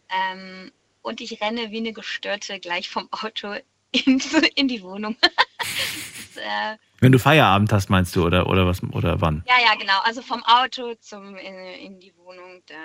Ähm, 0.09 0.73
und 1.03 1.21
ich 1.21 1.41
renne 1.41 1.71
wie 1.71 1.79
eine 1.79 1.93
Gestörte 1.93 2.61
gleich 2.61 2.89
vom 2.89 3.09
Auto 3.13 3.55
in, 3.93 4.21
in 4.55 4.69
die 4.69 4.83
Wohnung. 4.83 5.17
das, 5.23 6.37
äh, 6.37 6.77
Wenn 7.01 7.13
du 7.13 7.19
Feierabend 7.19 7.73
hast, 7.73 7.91
meinst 7.91 8.15
du, 8.15 8.25
oder, 8.25 8.47
oder 8.49 8.67
was, 8.67 8.83
oder 8.83 9.21
wann? 9.21 9.45
ja, 9.49 9.57
ja, 9.65 9.75
genau. 9.75 9.99
Also 10.05 10.23
vom 10.23 10.45
Auto 10.45 10.95
zum 10.97 11.37
in, 11.37 11.55
in 11.55 12.01
die 12.01 12.15
Wohnung. 12.17 12.63
Da, 12.67 12.77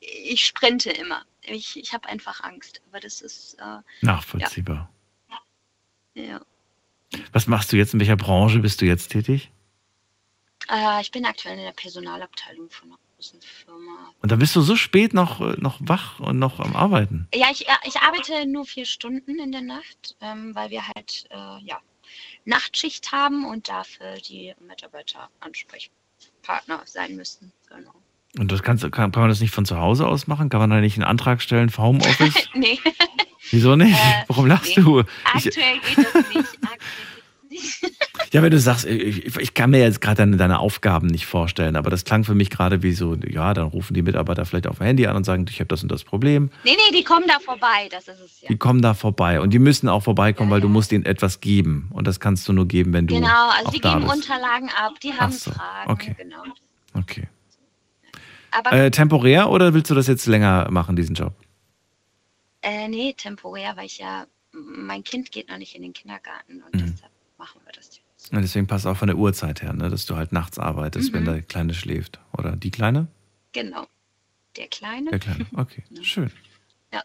ich 0.00 0.46
sprinte 0.46 0.90
immer. 0.90 1.24
Ich, 1.42 1.76
ich 1.78 1.92
habe 1.92 2.08
einfach 2.08 2.42
Angst. 2.42 2.80
Aber 2.88 3.00
das 3.00 3.20
ist 3.20 3.54
äh, 3.54 3.80
Nachvollziehbar. 4.02 4.90
ja. 6.14 6.40
Was 7.32 7.46
machst 7.46 7.72
du 7.72 7.76
jetzt? 7.76 7.94
In 7.94 8.00
welcher 8.00 8.16
Branche 8.16 8.58
bist 8.58 8.80
du 8.80 8.86
jetzt 8.86 9.08
tätig? 9.08 9.50
Äh, 10.68 11.00
ich 11.00 11.10
bin 11.10 11.24
aktuell 11.24 11.56
in 11.56 11.64
der 11.64 11.72
Personalabteilung 11.72 12.68
von 12.70 12.88
einer 12.88 12.98
großen 13.16 13.40
Firma. 13.40 14.12
Und 14.20 14.32
dann 14.32 14.38
bist 14.38 14.54
du 14.54 14.60
so 14.60 14.76
spät 14.76 15.14
noch, 15.14 15.40
äh, 15.40 15.54
noch 15.58 15.78
wach 15.80 16.20
und 16.20 16.38
noch 16.38 16.60
am 16.60 16.76
Arbeiten. 16.76 17.28
Ja, 17.34 17.48
ich, 17.50 17.60
ja, 17.60 17.78
ich 17.84 17.96
arbeite 17.96 18.46
nur 18.46 18.66
vier 18.66 18.84
Stunden 18.84 19.38
in 19.38 19.52
der 19.52 19.62
Nacht, 19.62 20.16
ähm, 20.20 20.54
weil 20.54 20.70
wir 20.70 20.86
halt 20.86 21.26
äh, 21.30 21.64
ja, 21.64 21.80
Nachtschicht 22.44 23.12
haben 23.12 23.44
und 23.46 23.68
dafür 23.68 24.14
die 24.16 24.54
Mitarbeiter 24.60 25.30
Ansprechpartner 25.40 26.82
sein 26.84 27.16
müssen. 27.16 27.52
Genau. 27.68 27.94
Und 28.38 28.52
das 28.52 28.62
kannst, 28.62 28.82
kann, 28.92 29.12
kann 29.12 29.22
man 29.22 29.28
das 29.28 29.40
nicht 29.40 29.52
von 29.52 29.64
zu 29.64 29.78
Hause 29.78 30.06
aus 30.06 30.26
machen? 30.26 30.48
Kann 30.48 30.60
man 30.60 30.70
da 30.70 30.80
nicht 30.80 30.96
einen 30.96 31.04
Antrag 31.04 31.42
stellen 31.42 31.70
für 31.70 31.82
Homeoffice? 31.82 32.48
nee. 32.54 32.78
Wieso 33.50 33.76
nicht? 33.76 33.94
Äh, 33.94 34.24
Warum 34.28 34.46
lachst 34.46 34.76
nee. 34.76 34.82
du? 34.82 35.00
Ich, 35.00 35.46
Aktuell 35.46 35.78
geht 35.80 35.98
das 35.98 36.14
nicht. 36.14 36.58
Aktuell 36.62 36.72
geht 36.72 36.72
das 36.72 36.72
nicht. 37.50 37.94
ja, 38.32 38.42
wenn 38.42 38.50
du 38.50 38.58
sagst, 38.58 38.84
ich, 38.84 39.36
ich 39.36 39.54
kann 39.54 39.70
mir 39.70 39.80
jetzt 39.80 40.00
gerade 40.00 40.16
deine, 40.16 40.36
deine 40.36 40.58
Aufgaben 40.58 41.06
nicht 41.06 41.26
vorstellen, 41.26 41.76
aber 41.76 41.90
das 41.90 42.04
klang 42.04 42.24
für 42.24 42.34
mich 42.34 42.50
gerade 42.50 42.82
wie 42.82 42.92
so, 42.92 43.14
ja, 43.14 43.54
dann 43.54 43.66
rufen 43.66 43.94
die 43.94 44.02
Mitarbeiter 44.02 44.44
vielleicht 44.44 44.66
auf 44.66 44.78
dem 44.78 44.86
Handy 44.86 45.06
an 45.06 45.16
und 45.16 45.24
sagen, 45.24 45.46
ich 45.48 45.58
habe 45.60 45.68
das 45.68 45.82
und 45.82 45.90
das 45.90 46.04
Problem. 46.04 46.50
nee, 46.64 46.72
nee, 46.72 46.96
die 46.96 47.04
kommen 47.04 47.26
da 47.26 47.38
vorbei. 47.40 47.88
Das 47.90 48.08
ist 48.08 48.20
es 48.20 48.40
ja. 48.42 48.48
Die 48.48 48.56
kommen 48.56 48.82
da 48.82 48.94
vorbei 48.94 49.40
und 49.40 49.50
die 49.50 49.58
müssen 49.58 49.88
auch 49.88 50.02
vorbeikommen, 50.02 50.50
weil 50.50 50.60
du 50.60 50.68
musst 50.68 50.92
ihnen 50.92 51.04
etwas 51.04 51.40
geben 51.40 51.88
und 51.90 52.06
das 52.06 52.20
kannst 52.20 52.46
du 52.48 52.52
nur 52.52 52.68
geben, 52.68 52.92
wenn 52.92 53.06
du 53.06 53.14
Genau, 53.14 53.50
also 53.50 53.70
die 53.70 53.80
geben 53.80 54.02
bist. 54.02 54.14
Unterlagen 54.14 54.68
ab, 54.76 54.92
die 55.02 55.14
haben 55.14 55.32
so, 55.32 55.50
Fragen. 55.50 55.90
okay. 55.90 56.14
Genau. 56.18 56.42
Okay. 56.94 57.28
Aber 58.50 58.72
Äh, 58.72 58.90
temporär 58.90 59.50
oder 59.50 59.74
willst 59.74 59.90
du 59.90 59.94
das 59.94 60.06
jetzt 60.06 60.26
länger 60.26 60.70
machen, 60.70 60.96
diesen 60.96 61.14
Job? 61.14 61.34
äh, 62.62 62.88
nee, 62.88 63.12
temporär, 63.16 63.76
weil 63.76 63.86
ich 63.86 63.98
ja, 63.98 64.26
mein 64.52 65.04
Kind 65.04 65.30
geht 65.30 65.48
noch 65.48 65.58
nicht 65.58 65.74
in 65.76 65.82
den 65.82 65.92
Kindergarten 65.92 66.62
und 66.62 66.74
Mhm. 66.74 66.92
deshalb 66.94 67.12
machen 67.38 67.60
wir 67.64 67.72
das. 67.72 68.00
Und 68.32 68.42
deswegen 68.42 68.66
passt 68.66 68.86
auch 68.86 68.96
von 68.96 69.06
der 69.08 69.16
Uhrzeit 69.16 69.62
her, 69.62 69.72
ne, 69.72 69.88
dass 69.88 70.06
du 70.06 70.16
halt 70.16 70.32
nachts 70.32 70.58
arbeitest, 70.58 71.12
wenn 71.12 71.22
Mhm. 71.22 71.26
der 71.26 71.42
Kleine 71.42 71.72
schläft. 71.74 72.18
Oder 72.36 72.56
die 72.56 72.70
Kleine? 72.70 73.06
Genau. 73.52 73.86
Der 74.56 74.66
Kleine. 74.68 75.10
Der 75.10 75.18
Kleine. 75.20 75.46
Okay, 75.54 75.84
schön. 76.02 76.32
Ja. 76.92 77.02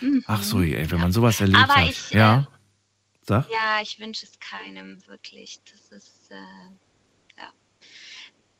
Mhm. 0.00 0.22
Ach 0.26 0.42
so, 0.42 0.60
ey, 0.60 0.90
wenn 0.90 1.00
man 1.00 1.12
sowas 1.12 1.40
erlebt 1.40 1.58
Aber 1.64 1.76
hat. 1.76 1.88
ich, 1.90 2.10
ja. 2.10 2.46
Sag. 3.22 3.48
Ja, 3.50 3.80
ich 3.82 3.98
wünsche 4.00 4.26
es 4.26 4.38
keinem 4.38 4.98
wirklich. 5.06 5.60
Das 5.70 5.92
ist, 5.96 6.30
äh, 6.30 6.34
ja. 7.38 7.52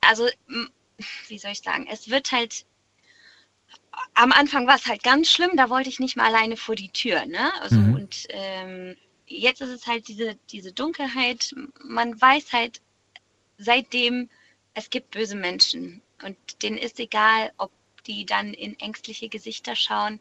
Also, 0.00 0.26
wie 1.28 1.38
soll 1.38 1.52
ich 1.52 1.60
sagen, 1.62 1.86
es 1.90 2.08
wird 2.10 2.32
halt, 2.32 2.66
am 4.14 4.32
Anfang 4.32 4.66
war 4.66 4.76
es 4.76 4.86
halt 4.86 5.02
ganz 5.02 5.30
schlimm, 5.30 5.52
da 5.56 5.70
wollte 5.70 5.88
ich 5.88 6.00
nicht 6.00 6.16
mal 6.16 6.26
alleine 6.34 6.56
vor 6.56 6.74
die 6.74 6.90
Tür, 6.90 7.26
ne? 7.26 7.50
Also, 7.60 7.80
Mhm. 7.80 7.94
und 7.94 8.26
ähm, 8.30 8.96
jetzt 9.26 9.60
ist 9.60 9.70
es 9.70 9.86
halt 9.86 10.08
diese, 10.08 10.36
diese 10.50 10.72
Dunkelheit, 10.72 11.54
man 11.84 12.20
weiß 12.20 12.52
halt 12.52 12.80
seitdem, 13.58 14.28
es 14.74 14.90
gibt 14.90 15.10
böse 15.12 15.36
Menschen 15.36 16.02
und 16.24 16.36
denen 16.62 16.78
ist 16.78 17.00
egal, 17.00 17.52
ob 17.58 17.72
die 18.06 18.26
dann 18.26 18.54
in 18.54 18.78
ängstliche 18.80 19.28
Gesichter 19.28 19.76
schauen. 19.76 20.20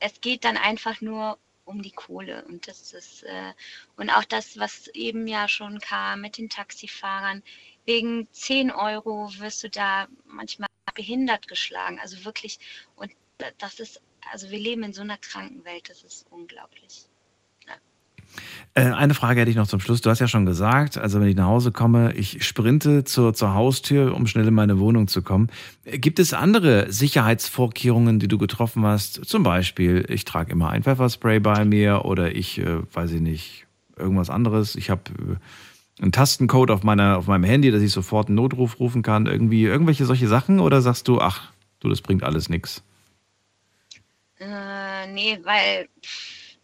Es 0.00 0.20
geht 0.20 0.44
dann 0.44 0.56
einfach 0.56 1.00
nur 1.00 1.38
um 1.64 1.82
die 1.82 1.92
Kohle 1.92 2.44
und 2.46 2.68
das 2.68 2.92
ist 2.92 3.22
äh, 3.24 3.52
und 3.96 4.10
auch 4.10 4.24
das, 4.24 4.58
was 4.58 4.88
eben 4.88 5.26
ja 5.26 5.48
schon 5.48 5.80
kam 5.80 6.20
mit 6.22 6.38
den 6.38 6.50
Taxifahrern. 6.50 7.42
Wegen 7.86 8.26
10 8.32 8.70
Euro 8.70 9.30
wirst 9.38 9.62
du 9.64 9.70
da 9.70 10.06
manchmal 10.26 10.68
behindert 10.94 11.48
geschlagen. 11.48 11.98
Also 12.00 12.24
wirklich, 12.24 12.58
und 12.96 13.10
da- 13.38 13.46
das 13.58 13.80
ist, 13.80 14.00
also 14.32 14.50
wir 14.50 14.58
leben 14.58 14.82
in 14.84 14.92
so 14.92 15.02
einer 15.02 15.18
kranken 15.18 15.64
Welt, 15.64 15.90
das 15.90 16.02
ist 16.02 16.26
unglaublich. 16.30 17.06
Äh, 18.74 18.90
eine 18.90 19.14
Frage 19.14 19.40
hätte 19.40 19.50
ich 19.50 19.56
noch 19.56 19.68
zum 19.68 19.78
Schluss. 19.78 20.00
Du 20.00 20.10
hast 20.10 20.18
ja 20.18 20.26
schon 20.26 20.46
gesagt, 20.46 20.98
also 20.98 21.20
wenn 21.20 21.28
ich 21.28 21.36
nach 21.36 21.46
Hause 21.46 21.70
komme, 21.70 22.12
ich 22.14 22.44
sprinte 22.44 23.04
zur, 23.04 23.32
zur 23.32 23.54
Haustür, 23.54 24.14
um 24.16 24.26
schnell 24.26 24.48
in 24.48 24.54
meine 24.54 24.80
Wohnung 24.80 25.06
zu 25.06 25.22
kommen. 25.22 25.48
Äh, 25.84 25.98
Gibt 25.98 26.18
es 26.18 26.32
andere 26.32 26.90
Sicherheitsvorkehrungen, 26.92 28.18
die 28.18 28.26
du 28.26 28.36
getroffen 28.38 28.84
hast? 28.84 29.24
Zum 29.24 29.44
Beispiel, 29.44 30.04
ich 30.08 30.24
trage 30.24 30.50
immer 30.52 30.70
ein 30.70 30.82
Pfefferspray 30.82 31.38
bei 31.38 31.64
mir 31.64 32.04
oder 32.04 32.34
ich, 32.34 32.58
äh, 32.58 32.78
weiß 32.92 33.12
ich 33.12 33.20
nicht, 33.20 33.66
irgendwas 33.96 34.30
anderes. 34.30 34.74
Ich 34.74 34.90
habe 34.90 35.02
äh, 35.12 35.36
einen 36.00 36.12
Tastencode 36.12 36.70
auf, 36.70 36.82
meiner, 36.82 37.18
auf 37.18 37.26
meinem 37.26 37.44
Handy, 37.44 37.70
dass 37.70 37.82
ich 37.82 37.92
sofort 37.92 38.28
einen 38.28 38.36
Notruf 38.36 38.80
rufen 38.80 39.02
kann. 39.02 39.26
Irgendwie 39.26 39.64
irgendwelche 39.64 40.04
solche 40.04 40.28
Sachen? 40.28 40.60
Oder 40.60 40.82
sagst 40.82 41.08
du, 41.08 41.20
ach, 41.20 41.52
du, 41.80 41.88
das 41.88 42.02
bringt 42.02 42.22
alles 42.22 42.48
nichts? 42.48 42.82
Äh, 44.38 45.06
nee, 45.08 45.38
weil 45.44 45.88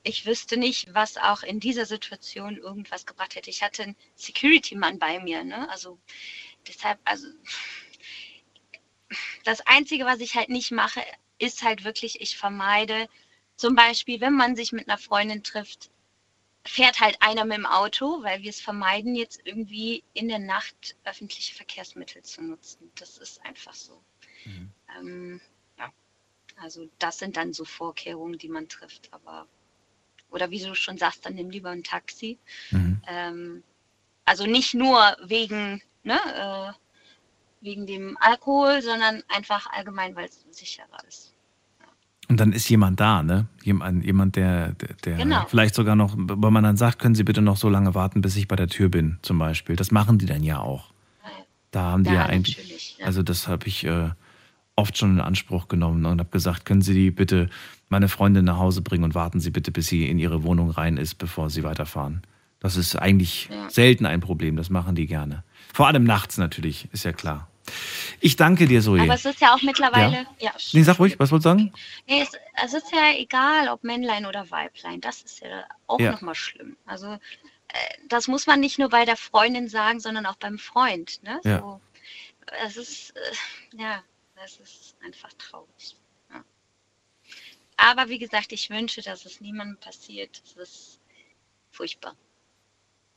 ich 0.03 0.27
wüsste 0.27 0.57
nicht, 0.57 0.93
was 0.95 1.17
auch 1.17 1.43
in 1.43 1.61
dieser 1.61 1.87
Situation 1.87 2.57
irgendwas 2.57 3.07
gebracht 3.07 3.37
hätte. 3.37 3.51
Ich 3.51 3.63
hatte 3.63 3.85
einen 3.85 3.97
Security-Mann 4.17 4.99
bei 4.99 5.21
mir, 5.21 5.45
ne? 5.45 5.69
Also 5.71 5.99
deshalb, 6.67 6.99
also 7.05 7.27
das 9.45 9.61
Einzige, 9.67 10.05
was 10.05 10.21
ich 10.21 10.35
halt 10.35 10.49
nicht 10.49 10.71
mache, 10.73 11.03
ist 11.39 11.63
halt 11.63 11.85
wirklich, 11.85 12.21
ich 12.21 12.37
vermeide 12.37 13.09
zum 13.57 13.75
Beispiel, 13.75 14.21
wenn 14.21 14.35
man 14.35 14.57
sich 14.57 14.73
mit 14.73 14.89
einer 14.89 14.99
Freundin 14.99 15.43
trifft, 15.43 15.91
fährt 16.65 17.01
halt 17.01 17.17
einer 17.21 17.45
mit 17.45 17.57
dem 17.57 17.67
Auto, 17.67 18.23
weil 18.23 18.43
wir 18.43 18.51
es 18.51 18.61
vermeiden, 18.61 19.15
jetzt 19.15 19.41
irgendwie 19.45 20.05
in 20.13 20.29
der 20.29 20.39
Nacht 20.39 20.97
öffentliche 21.05 21.55
Verkehrsmittel 21.55 22.23
zu 22.23 22.43
nutzen. 22.43 22.91
Das 22.97 23.19
ist 23.19 23.45
einfach 23.45 23.75
so. 23.75 24.03
Ähm, 24.99 25.41
ja. 25.79 25.93
Also 26.57 26.89
das 26.99 27.19
sind 27.19 27.37
dann 27.37 27.53
so 27.53 27.65
Vorkehrungen, 27.65 28.39
die 28.39 28.49
man 28.49 28.69
trifft. 28.69 29.13
Aber 29.13 29.47
oder 30.31 30.51
wie 30.51 30.61
du 30.61 30.75
schon 30.75 30.99
sagst, 30.99 31.27
dann 31.27 31.35
nimm 31.35 31.51
lieber 31.51 31.71
ein 31.71 31.83
Taxi. 31.83 32.39
Ähm, 33.09 33.63
also 34.25 34.47
nicht 34.47 34.75
nur 34.75 35.17
wegen, 35.25 35.83
ne, 36.05 36.21
äh, 36.35 37.65
wegen 37.65 37.87
dem 37.87 38.17
Alkohol, 38.21 38.81
sondern 38.81 39.25
einfach 39.29 39.67
allgemein, 39.71 40.15
weil 40.15 40.27
es 40.27 40.45
sicherer 40.51 41.05
ist. 41.09 41.35
Und 42.31 42.39
dann 42.39 42.53
ist 42.53 42.69
jemand 42.69 43.01
da, 43.01 43.23
ne? 43.25 43.47
Jemand, 43.65 44.05
jemand 44.05 44.37
der, 44.37 44.73
der, 44.73 44.95
der 45.05 45.17
Genau. 45.17 45.45
vielleicht 45.49 45.75
sogar 45.75 45.97
noch, 45.97 46.15
weil 46.17 46.51
man 46.53 46.63
dann 46.63 46.77
sagt, 46.77 47.01
können 47.01 47.17
Sie 47.17 47.25
bitte 47.25 47.43
noch 47.43 47.57
so 47.57 47.69
lange 47.69 47.95
warten, 47.97 48.21
bis 48.21 48.37
ich 48.37 48.47
bei 48.47 48.55
der 48.57 48.69
Tür 48.69 48.89
bin, 48.89 49.19
zum 49.23 49.39
Beispiel. 49.39 49.75
Das 49.75 49.91
machen 49.91 50.19
die 50.19 50.27
dann 50.27 50.45
ja 50.45 50.61
auch. 50.61 50.93
Da 51.73 51.83
haben 51.83 52.05
die 52.05 52.11
ja, 52.11 52.21
Ja, 52.23 52.27
eigentlich, 52.27 52.57
natürlich, 52.57 52.97
ja. 52.99 53.07
also 53.07 53.23
das 53.25 53.49
habe 53.49 53.67
ich 53.67 53.85
äh, 53.85 54.11
oft 54.77 54.97
schon 54.97 55.15
in 55.15 55.21
Anspruch 55.21 55.67
genommen 55.69 56.05
und 56.07 56.21
habe 56.21 56.31
gesagt, 56.31 56.65
können 56.65 56.83
Sie 56.83 56.95
die 56.95 57.11
bitte 57.11 57.49
meine 57.89 58.09
Freundin 58.09 58.45
nach 58.45 58.59
Hause 58.59 58.81
bringen 58.83 59.03
und 59.05 59.15
warten 59.17 59.41
Sie 59.41 59.51
bitte, 59.51 59.73
bis 59.73 59.89
sie 59.89 60.09
in 60.09 60.19
ihre 60.21 60.45
Wohnung 60.45 60.71
rein 60.71 60.97
ist, 60.97 61.17
bevor 61.17 61.51
Sie 61.51 61.65
weiterfahren. 61.65 62.23
Das 62.61 62.77
ist 62.77 62.95
eigentlich 62.95 63.49
Ja. 63.53 63.69
selten 63.71 64.07
ein 64.07 64.21
Problem, 64.21 64.55
das 64.55 64.71
machen 64.71 64.95
die 64.95 65.07
gerne. 65.07 65.43
Vor 65.75 65.89
allem 65.89 66.05
nachts 66.05 66.39
natürlich, 66.39 66.89
ist 66.93 67.05
ja 67.05 67.13
klar. 67.13 67.49
Ich 68.21 68.37
danke 68.37 68.67
dir, 68.67 68.83
Zoe. 68.83 69.01
Aber 69.03 69.15
es 69.15 69.25
ist 69.25 69.41
ja 69.41 69.55
auch 69.55 69.63
mittlerweile, 69.63 70.27
ja, 70.41 70.53
Nee, 70.73 70.83
sag 70.83 70.99
ruhig, 70.99 71.19
was 71.19 71.31
wolltest 71.31 71.47
du 71.47 71.49
sagen? 71.51 71.73
Nee, 72.07 72.23
es, 72.23 72.33
es 72.65 72.75
ist 72.75 72.93
ja 72.93 73.13
egal, 73.17 73.69
ob 73.69 73.83
Männlein 73.85 74.27
oder 74.27 74.51
Weiblein. 74.51 75.01
Das 75.01 75.23
ist 75.23 75.41
ja 75.41 75.65
auch 75.87 76.01
Ja. 76.01 76.13
nochmal 76.13 76.35
schlimm. 76.35 76.77
Also 76.87 77.07
äh, 77.13 77.19
das 78.09 78.29
muss 78.29 78.47
man 78.47 78.61
nicht 78.61 78.79
nur 78.79 78.89
bei 78.89 79.05
der 79.05 79.17
Freundin 79.17 79.69
sagen, 79.69 80.01
sondern 80.01 80.27
auch 80.27 80.37
beim 80.37 80.59
Freund. 80.59 81.23
Ne? 81.23 81.41
Ja. 81.45 81.61
So, 81.61 81.81
es 82.67 82.77
ist, 82.77 83.11
äh, 83.17 83.77
ja, 83.81 84.03
das 84.37 84.59
ist 84.59 84.97
einfach 85.05 85.33
traurig. 85.39 85.97
Ja. 86.33 86.43
Aber 87.77 88.09
wie 88.09 88.19
gesagt, 88.19 88.53
ich 88.53 88.69
wünsche, 88.71 89.03
dass 89.03 89.25
es 89.25 89.41
niemandem 89.41 89.79
passiert. 89.79 90.43
Es 90.45 90.53
ist 90.57 91.01
furchtbar. 91.71 92.15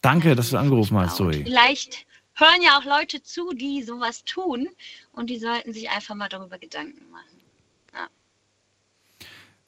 Danke, 0.02 0.36
dass 0.36 0.49
du 0.49 0.57
angerufen 0.57 0.98
hast, 0.99 1.15
Zoe. 1.18 1.44
Vielleicht 1.44 2.06
hören 2.34 2.61
ja 2.64 2.77
auch 2.77 2.85
Leute 2.85 3.22
zu, 3.23 3.53
die 3.53 3.84
sowas 3.84 4.23
tun 4.23 4.68
und 5.11 5.30
die 5.30 5.38
sollten 5.38 5.73
sich 5.73 5.89
einfach 5.89 6.15
mal 6.15 6.30
darüber 6.30 6.57
Gedanken 6.57 7.10
machen. 7.11 7.34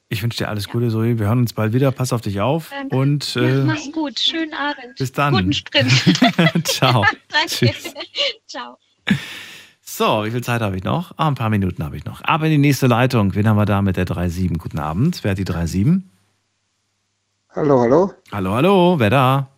Ich 0.08 0.22
wünsche 0.22 0.38
dir 0.38 0.48
alles 0.48 0.68
Gute, 0.68 0.88
Zoe. 0.88 1.18
Wir 1.18 1.26
hören 1.26 1.40
uns 1.40 1.52
bald 1.52 1.72
wieder. 1.72 1.90
Pass 1.90 2.12
auf 2.12 2.20
dich 2.20 2.40
auf. 2.40 2.70
Danke. 2.70 2.96
Und 2.96 3.34
ja, 3.34 3.42
äh, 3.42 3.64
mach's 3.64 3.90
gut. 3.90 4.20
Schönen 4.20 4.54
Abend. 4.54 4.94
bis 4.96 5.10
dann. 5.10 5.34
Guten 5.34 5.52
Sprint. 5.52 5.90
Ciao. 6.64 7.04
Danke. 7.28 7.48
Tschüss. 7.48 7.92
Ciao. 8.46 8.78
So, 9.80 10.24
wie 10.24 10.30
viel 10.30 10.44
Zeit 10.44 10.60
habe 10.60 10.76
ich 10.76 10.84
noch? 10.84 11.12
Ah, 11.16 11.26
ein 11.26 11.34
paar 11.34 11.50
Minuten 11.50 11.82
habe 11.82 11.96
ich 11.96 12.04
noch. 12.04 12.22
Aber 12.22 12.44
in 12.46 12.52
die 12.52 12.58
nächste 12.58 12.86
Leitung. 12.86 13.34
Wen 13.34 13.48
haben 13.48 13.56
wir 13.56 13.66
da 13.66 13.82
mit 13.82 13.96
der 13.96 14.06
3.7? 14.06 14.58
Guten 14.58 14.78
Abend. 14.78 15.24
Wer 15.24 15.32
hat 15.32 15.38
die 15.38 15.44
3.7? 15.44 16.02
Hallo, 17.50 17.80
hallo. 17.80 18.12
Hallo, 18.30 18.52
hallo. 18.52 18.94
Wer 18.98 19.10
da? 19.10 19.48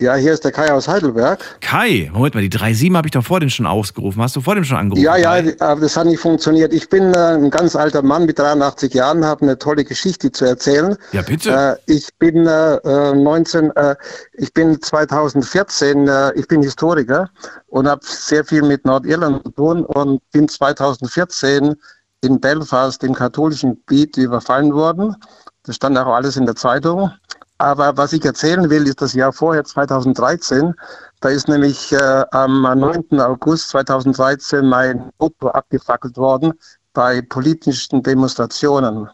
Ja, 0.00 0.14
hier 0.14 0.32
ist 0.32 0.44
der 0.44 0.52
Kai 0.52 0.72
aus 0.72 0.86
Heidelberg. 0.86 1.40
Kai. 1.60 2.08
Moment 2.14 2.32
mal, 2.36 2.40
die 2.40 2.56
3.7 2.56 2.96
habe 2.96 3.08
ich 3.08 3.10
doch 3.10 3.24
vor 3.24 3.40
dem 3.40 3.50
schon 3.50 3.66
ausgerufen. 3.66 4.22
Hast 4.22 4.36
du 4.36 4.40
vor 4.40 4.54
dem 4.54 4.62
schon 4.62 4.76
angerufen? 4.76 5.02
Ja, 5.02 5.16
ja, 5.16 5.42
aber 5.58 5.80
das 5.80 5.96
hat 5.96 6.06
nicht 6.06 6.20
funktioniert. 6.20 6.72
Ich 6.72 6.88
bin 6.88 7.12
äh, 7.14 7.18
ein 7.18 7.50
ganz 7.50 7.74
alter 7.74 8.02
Mann 8.02 8.24
mit 8.24 8.38
83 8.38 8.94
Jahren, 8.94 9.24
habe 9.24 9.42
eine 9.42 9.58
tolle 9.58 9.82
Geschichte 9.82 10.30
zu 10.30 10.44
erzählen. 10.44 10.96
Ja, 11.10 11.22
bitte. 11.22 11.50
Äh, 11.50 11.92
ich 11.92 12.06
bin 12.20 12.46
äh, 12.46 12.76
äh, 12.76 13.12
19, 13.12 13.72
äh, 13.72 13.96
ich 14.34 14.52
bin 14.54 14.80
2014, 14.80 16.06
äh, 16.06 16.32
ich 16.34 16.46
bin 16.46 16.62
Historiker 16.62 17.28
und 17.66 17.88
habe 17.88 18.00
sehr 18.04 18.44
viel 18.44 18.62
mit 18.62 18.84
Nordirland 18.84 19.42
zu 19.42 19.50
tun 19.50 19.84
und 19.84 20.22
bin 20.30 20.48
2014 20.48 21.74
in 22.20 22.40
Belfast 22.40 23.02
im 23.02 23.14
katholischen 23.14 23.74
Gebiet 23.86 24.16
überfallen 24.16 24.72
worden. 24.72 25.16
Das 25.64 25.74
stand 25.74 25.98
auch 25.98 26.06
alles 26.06 26.36
in 26.36 26.46
der 26.46 26.54
Zeitung. 26.54 27.10
Aber 27.58 27.96
was 27.96 28.12
ich 28.12 28.24
erzählen 28.24 28.70
will, 28.70 28.86
ist 28.86 29.02
das 29.02 29.14
Jahr 29.14 29.32
vorher, 29.32 29.64
2013. 29.64 30.74
Da 31.20 31.28
ist 31.28 31.48
nämlich 31.48 31.92
äh, 31.92 32.24
am 32.30 32.62
9. 32.62 33.20
August 33.20 33.70
2013 33.70 34.64
mein 34.64 35.10
Auto 35.18 35.48
abgefackelt 35.48 36.16
worden 36.16 36.52
bei 36.92 37.20
politischen 37.20 38.02
Demonstrationen. 38.02 39.08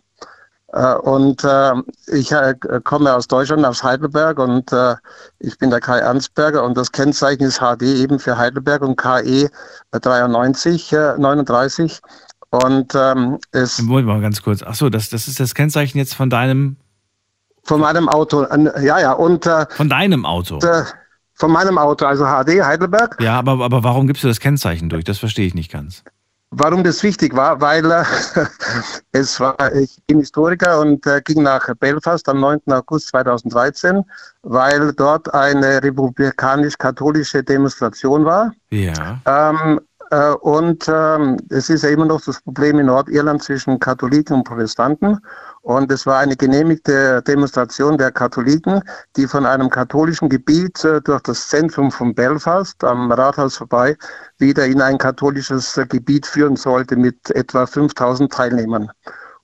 Äh, 0.74 0.94
und 0.96 1.42
äh, 1.44 1.72
ich 2.08 2.32
äh, 2.32 2.54
komme 2.82 3.14
aus 3.14 3.28
Deutschland, 3.28 3.64
aus 3.64 3.82
Heidelberg 3.82 4.38
und 4.38 4.72
äh, 4.72 4.96
ich 5.38 5.56
bin 5.56 5.70
der 5.70 5.80
Kai 5.80 5.98
Ernstberger 5.98 6.64
und 6.64 6.76
das 6.76 6.92
Kennzeichen 6.92 7.44
ist 7.44 7.60
HD 7.60 7.82
eben 7.82 8.18
für 8.18 8.36
Heidelberg 8.36 8.82
und 8.82 8.96
KE 8.96 9.48
93, 9.92 10.92
39. 10.92 12.00
Und 12.50 12.94
ähm, 12.94 13.38
es. 13.52 13.80
Moment 13.80 14.06
mal 14.06 14.20
ganz 14.20 14.42
kurz. 14.42 14.62
Achso, 14.62 14.88
das, 14.88 15.10
das 15.10 15.28
ist 15.28 15.40
das 15.40 15.54
Kennzeichen 15.54 15.98
jetzt 15.98 16.14
von 16.14 16.30
deinem. 16.30 16.76
Von 17.64 17.80
meinem 17.80 18.08
Auto, 18.08 18.46
ja, 18.80 19.00
ja. 19.00 19.12
Und, 19.12 19.46
äh, 19.46 19.66
von 19.70 19.88
deinem 19.88 20.26
Auto. 20.26 20.54
Und, 20.54 20.64
äh, 20.64 20.84
von 21.34 21.50
meinem 21.50 21.78
Auto, 21.78 22.06
also 22.06 22.24
HD 22.24 22.62
Heidelberg. 22.62 23.16
Ja, 23.20 23.38
aber, 23.38 23.64
aber 23.64 23.82
warum 23.82 24.06
gibst 24.06 24.22
du 24.22 24.28
das 24.28 24.38
Kennzeichen 24.38 24.88
durch? 24.88 25.04
Das 25.04 25.18
verstehe 25.18 25.46
ich 25.46 25.54
nicht 25.54 25.72
ganz. 25.72 26.04
Warum 26.56 26.84
das 26.84 27.02
wichtig 27.02 27.34
war, 27.34 27.60
weil 27.60 27.90
äh, 27.90 28.04
es 29.12 29.40
war, 29.40 29.56
ich 29.74 29.98
bin 30.06 30.20
Historiker 30.20 30.80
und 30.80 31.04
äh, 31.04 31.20
ging 31.22 31.42
nach 31.42 31.68
Belfast 31.80 32.28
am 32.28 32.38
9. 32.38 32.60
August 32.70 33.08
2013, 33.08 34.04
weil 34.42 34.92
dort 34.92 35.34
eine 35.34 35.82
republikanisch-katholische 35.82 37.42
Demonstration 37.42 38.24
war. 38.24 38.52
Ja. 38.70 39.18
Ähm, 39.26 39.80
äh, 40.10 40.30
und 40.34 40.88
ähm, 40.88 41.38
es 41.50 41.70
ist 41.70 41.82
ja 41.82 41.90
immer 41.90 42.06
noch 42.06 42.20
das 42.20 42.40
Problem 42.40 42.78
in 42.78 42.86
Nordirland 42.86 43.42
zwischen 43.42 43.80
Katholiken 43.80 44.36
und 44.36 44.44
Protestanten. 44.44 45.18
Und 45.64 45.90
es 45.90 46.04
war 46.04 46.18
eine 46.18 46.36
genehmigte 46.36 47.22
Demonstration 47.22 47.96
der 47.96 48.12
Katholiken, 48.12 48.82
die 49.16 49.26
von 49.26 49.46
einem 49.46 49.70
katholischen 49.70 50.28
Gebiet 50.28 50.84
äh, 50.84 51.00
durch 51.00 51.22
das 51.22 51.48
Zentrum 51.48 51.90
von 51.90 52.14
Belfast 52.14 52.84
am 52.84 53.10
Rathaus 53.10 53.56
vorbei 53.56 53.96
wieder 54.36 54.66
in 54.66 54.82
ein 54.82 54.98
katholisches 54.98 55.80
Gebiet 55.88 56.26
führen 56.26 56.56
sollte 56.56 56.96
mit 56.96 57.30
etwa 57.30 57.64
5000 57.64 58.30
Teilnehmern. 58.30 58.90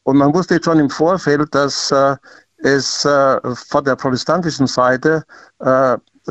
Und 0.03 0.19
man 0.19 0.35
wusste 0.35 0.61
schon 0.63 0.79
im 0.79 0.91
Vorfeld, 0.91 1.55
dass 1.55 1.91
äh, 1.91 2.17
es 2.59 3.07
äh, 3.07 3.41
von 3.55 3.85
der 3.85 3.97
protestantischen 3.97 4.67
Seite 4.67 5.25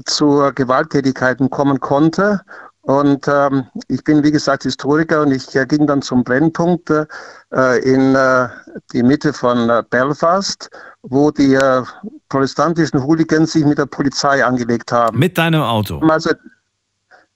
zu 0.06 0.52
Gewalttätigkeiten 0.56 1.50
kommen 1.50 1.80
konnte 1.80 2.42
und 2.82 3.28
ähm, 3.28 3.66
ich 3.90 4.04
bin, 4.04 4.24
wie 4.24 4.32
gesagt, 4.32 4.64
Historiker 4.64 5.22
und 5.22 5.32
ich 5.32 5.54
äh, 5.56 5.66
ging 5.66 5.86
dann 5.86 6.02
zum 6.02 6.24
Brennpunkt 6.24 6.90
äh, 6.90 7.80
in 7.84 8.16
äh, 8.16 8.48
die 8.94 9.04
Mitte 9.04 9.34
von 9.34 9.70
äh, 9.70 9.84
Belfast, 9.90 10.70
wo 11.04 11.30
die 11.30 11.56
äh, 11.56 11.84
protestantischen 12.30 13.04
Hooligans 13.04 13.52
sich 13.52 13.66
mit 13.66 13.78
der 13.78 13.86
Polizei 13.86 14.44
angelegt 14.44 14.92
haben. 14.94 15.20
Mit 15.20 15.38
deinem 15.38 15.62
Auto? 15.62 16.00
Also, 16.00 16.32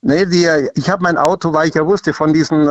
nee, 0.00 0.24
die, 0.24 0.46
äh, 0.46 0.70
ich 0.76 0.88
habe 0.88 1.02
mein 1.02 1.18
Auto, 1.18 1.52
weil 1.52 1.68
ich 1.68 1.74
ja 1.74 1.84
wusste 1.84 2.14
von 2.14 2.32
diesen 2.32 2.66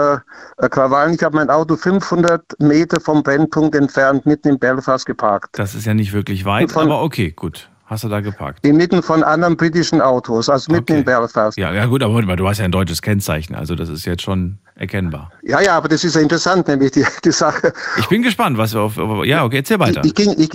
Krawallen, 0.57 1.13
ich 1.13 1.23
habe 1.23 1.35
mein 1.35 1.51
Auto 1.51 1.75
500 1.75 2.59
Meter 2.59 2.99
vom 2.99 3.21
Brennpunkt 3.21 3.75
entfernt, 3.75 4.25
mitten 4.25 4.49
in 4.49 4.59
Belfast 4.59 5.05
geparkt. 5.05 5.59
Das 5.59 5.75
ist 5.75 5.85
ja 5.85 5.93
nicht 5.93 6.11
wirklich 6.11 6.43
weit, 6.43 6.71
von, 6.71 6.87
aber 6.87 7.03
okay, 7.03 7.31
gut. 7.31 7.69
Hast 7.94 8.03
du 8.03 8.10
da 8.10 8.22
geparkt? 8.22 8.65
Inmitten 8.65 9.03
von 9.03 9.24
anderen 9.24 9.56
britischen 9.56 10.02
Autos, 10.02 10.49
also 10.49 10.72
mitten 10.72 10.94
okay. 10.94 10.98
in 10.98 11.06
Belfast. 11.06 11.56
Ja, 11.60 11.72
ja 11.72 11.86
gut, 11.86 12.02
aber 12.02 12.36
du 12.36 12.49
hast 12.49 12.57
ja 12.57 12.65
ein 12.65 12.72
deutsches 12.72 13.03
Kennzeichen, 13.03 13.53
also 13.53 13.76
das 13.76 13.88
ist 13.88 14.06
jetzt 14.06 14.24
schon 14.24 14.57
erkennbar. 14.74 15.32
Ja, 15.44 15.61
ja, 15.61 15.78
aber 15.78 15.90
das 15.90 16.03
ist 16.03 16.15
ja 16.15 16.22
interessant, 16.22 16.68
nämlich 16.68 16.90
die, 16.94 17.06
die 17.24 17.32
Sache. 17.32 17.72
Ich 17.98 18.07
bin 18.07 18.24
gespannt, 18.24 18.57
was 18.57 18.74
wir 18.74 18.82
auf. 18.82 18.98
Ja, 19.26 19.44
okay, 19.44 19.57
erzähl 19.57 19.78
weiter. 19.78 20.02
Ich, 20.03 20.07
ich 20.07 20.15
ging, 20.15 20.34
ich, 20.40 20.49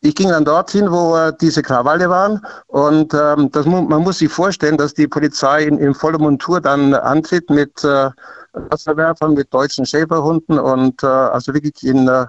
ich 0.00 0.14
ging 0.14 0.30
dann 0.30 0.46
dorthin, 0.46 0.90
wo 0.90 1.14
äh, 1.18 1.34
diese 1.38 1.60
Krawalle 1.60 2.08
waren 2.08 2.40
und 2.68 3.12
ähm, 3.12 3.50
das, 3.52 3.66
man 3.66 3.86
muss 3.86 4.20
sich 4.20 4.32
vorstellen, 4.32 4.78
dass 4.78 4.94
die 4.94 5.06
Polizei 5.06 5.64
in, 5.64 5.76
in 5.76 5.92
voller 5.92 6.18
Montur 6.18 6.62
dann 6.62 6.94
antritt 6.94 7.50
mit 7.50 7.84
äh, 7.84 8.08
Wasserwerfern, 8.54 9.34
mit 9.34 9.52
deutschen 9.52 9.84
Schäferhunden 9.84 10.58
und 10.58 11.02
äh, 11.02 11.06
also 11.06 11.52
wirklich 11.52 11.84
in 11.84 12.08
äh, 12.08 12.24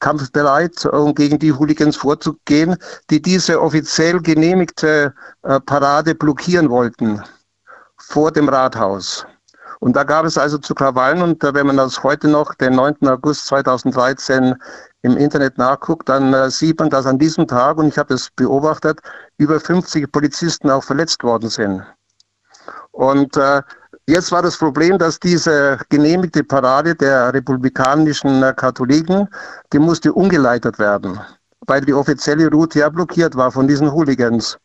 kampfbereit, 0.00 0.84
um 0.86 1.14
gegen 1.14 1.38
die 1.38 1.52
Hooligans 1.52 1.96
vorzugehen, 1.96 2.76
die 3.10 3.22
diese 3.22 3.60
offiziell 3.60 4.20
genehmigte 4.20 5.14
äh, 5.42 5.60
Parade 5.60 6.14
blockieren 6.14 6.70
wollten 6.70 7.22
vor 7.96 8.32
dem 8.32 8.48
Rathaus. 8.48 9.26
Und 9.80 9.96
da 9.96 10.04
gab 10.04 10.26
es 10.26 10.36
also 10.36 10.58
zu 10.58 10.74
Krawallen 10.74 11.22
und 11.22 11.42
äh, 11.42 11.54
wenn 11.54 11.66
man 11.66 11.78
das 11.78 12.02
heute 12.02 12.28
noch, 12.28 12.54
den 12.54 12.74
9. 12.74 13.08
August 13.08 13.46
2013 13.46 14.54
im 15.02 15.16
Internet 15.16 15.56
nachguckt, 15.56 16.08
dann 16.08 16.34
äh, 16.34 16.50
sieht 16.50 16.78
man, 16.78 16.90
dass 16.90 17.06
an 17.06 17.18
diesem 17.18 17.46
Tag, 17.46 17.78
und 17.78 17.88
ich 17.88 17.98
habe 17.98 18.12
es 18.12 18.30
beobachtet, 18.30 19.00
über 19.38 19.58
50 19.58 20.12
Polizisten 20.12 20.70
auch 20.70 20.84
verletzt 20.84 21.22
worden 21.22 21.48
sind. 21.48 21.82
Und 22.92 23.36
äh, 23.38 23.62
Jetzt 24.10 24.32
war 24.32 24.42
das 24.42 24.56
Problem, 24.56 24.98
dass 24.98 25.20
diese 25.20 25.78
genehmigte 25.88 26.42
Parade 26.42 26.96
der 26.96 27.32
republikanischen 27.32 28.40
Katholiken, 28.56 29.28
die 29.72 29.78
musste 29.78 30.12
umgeleitet 30.12 30.80
werden, 30.80 31.20
weil 31.68 31.82
die 31.82 31.94
offizielle 31.94 32.50
Route 32.50 32.80
ja 32.80 32.88
blockiert 32.88 33.36
war 33.36 33.52
von 33.52 33.68
diesen 33.68 33.92
Hooligans. 33.92 34.58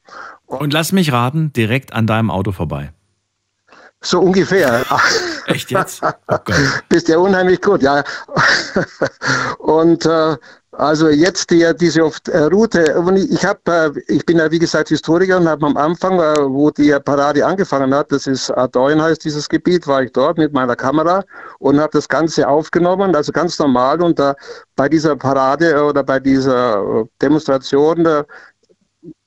Und 0.47 0.73
lass 0.73 0.91
mich 0.91 1.11
raten, 1.11 1.53
direkt 1.53 1.93
an 1.93 2.07
deinem 2.07 2.31
Auto 2.31 2.53
vorbei. 2.53 2.91
So 4.01 4.19
ungefähr. 4.19 4.83
Echt 5.45 5.69
jetzt? 5.69 6.01
Oh 6.01 6.37
Bist 6.89 7.07
ja 7.07 7.19
unheimlich 7.19 7.61
gut, 7.61 7.83
ja. 7.83 8.03
Und 9.59 10.07
äh, 10.07 10.37
also 10.77 11.09
jetzt 11.09 11.49
die, 11.51 11.65
diese 11.79 12.01
äh, 12.01 12.37
Route, 12.43 13.03
ich, 13.29 13.45
hab, 13.45 13.67
äh, 13.67 13.91
ich 14.07 14.25
bin 14.25 14.37
ja 14.37 14.51
wie 14.51 14.59
gesagt 14.59 14.89
Historiker 14.89 15.37
und 15.37 15.47
habe 15.47 15.65
am 15.65 15.77
Anfang, 15.77 16.19
äh, 16.19 16.35
wo 16.39 16.69
die 16.69 16.95
Parade 17.03 17.45
angefangen 17.45 17.93
hat, 17.93 18.11
das 18.11 18.27
ist 18.27 18.51
Adoin 18.51 19.01
heißt 19.01 19.23
dieses 19.23 19.47
Gebiet, 19.47 19.87
war 19.87 20.03
ich 20.03 20.11
dort 20.11 20.37
mit 20.37 20.53
meiner 20.53 20.75
Kamera 20.75 21.23
und 21.59 21.79
habe 21.79 21.91
das 21.93 22.07
Ganze 22.07 22.47
aufgenommen, 22.47 23.15
also 23.15 23.31
ganz 23.31 23.57
normal 23.59 24.01
und 24.01 24.19
da 24.19 24.35
bei 24.75 24.89
dieser 24.89 25.15
Parade 25.15 25.83
oder 25.83 26.03
bei 26.03 26.19
dieser 26.19 27.05
Demonstration 27.21 28.05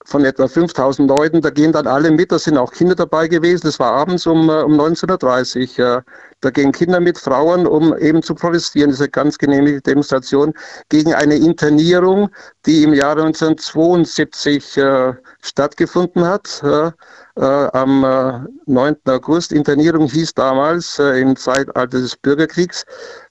von 0.09 0.25
etwa 0.25 0.49
5000 0.49 1.07
Leuten, 1.07 1.43
da 1.43 1.51
gehen 1.51 1.71
dann 1.71 1.87
alle 1.87 2.11
mit, 2.11 2.33
da 2.33 2.39
sind 2.39 2.57
auch 2.57 2.73
Kinder 2.73 2.95
dabei 2.95 3.29
gewesen, 3.29 3.67
das 3.67 3.79
war 3.79 3.93
abends 3.93 4.27
um, 4.27 4.49
um 4.49 4.81
19.30 4.81 5.79
Uhr. 5.79 6.03
Da 6.41 6.51
gehen 6.51 6.73
Kinder 6.73 6.99
mit 6.99 7.19
Frauen, 7.19 7.67
um 7.67 7.95
eben 7.99 8.23
zu 8.23 8.35
protestieren, 8.35 8.91
diese 8.91 9.11
ganz 9.11 9.37
genehmigte 9.37 9.83
Demonstration 9.83 10.55
gegen 10.89 11.13
eine 11.13 11.35
Internierung, 11.35 12.31
die 12.65 12.85
im 12.85 12.95
Jahre 12.95 13.23
1972 13.23 14.79
äh, 14.79 15.13
stattgefunden 15.43 16.25
hat. 16.25 16.63
Äh, 16.63 16.91
äh, 17.37 17.69
am 17.73 18.03
äh, 18.03 18.41
9. 18.67 18.97
August. 19.07 19.53
Internierung 19.53 20.09
hieß 20.09 20.35
damals 20.35 20.99
äh, 20.99 21.21
im 21.21 21.37
Zeitalter 21.37 21.87
des 21.87 22.17
Bürgerkriegs, 22.17 22.85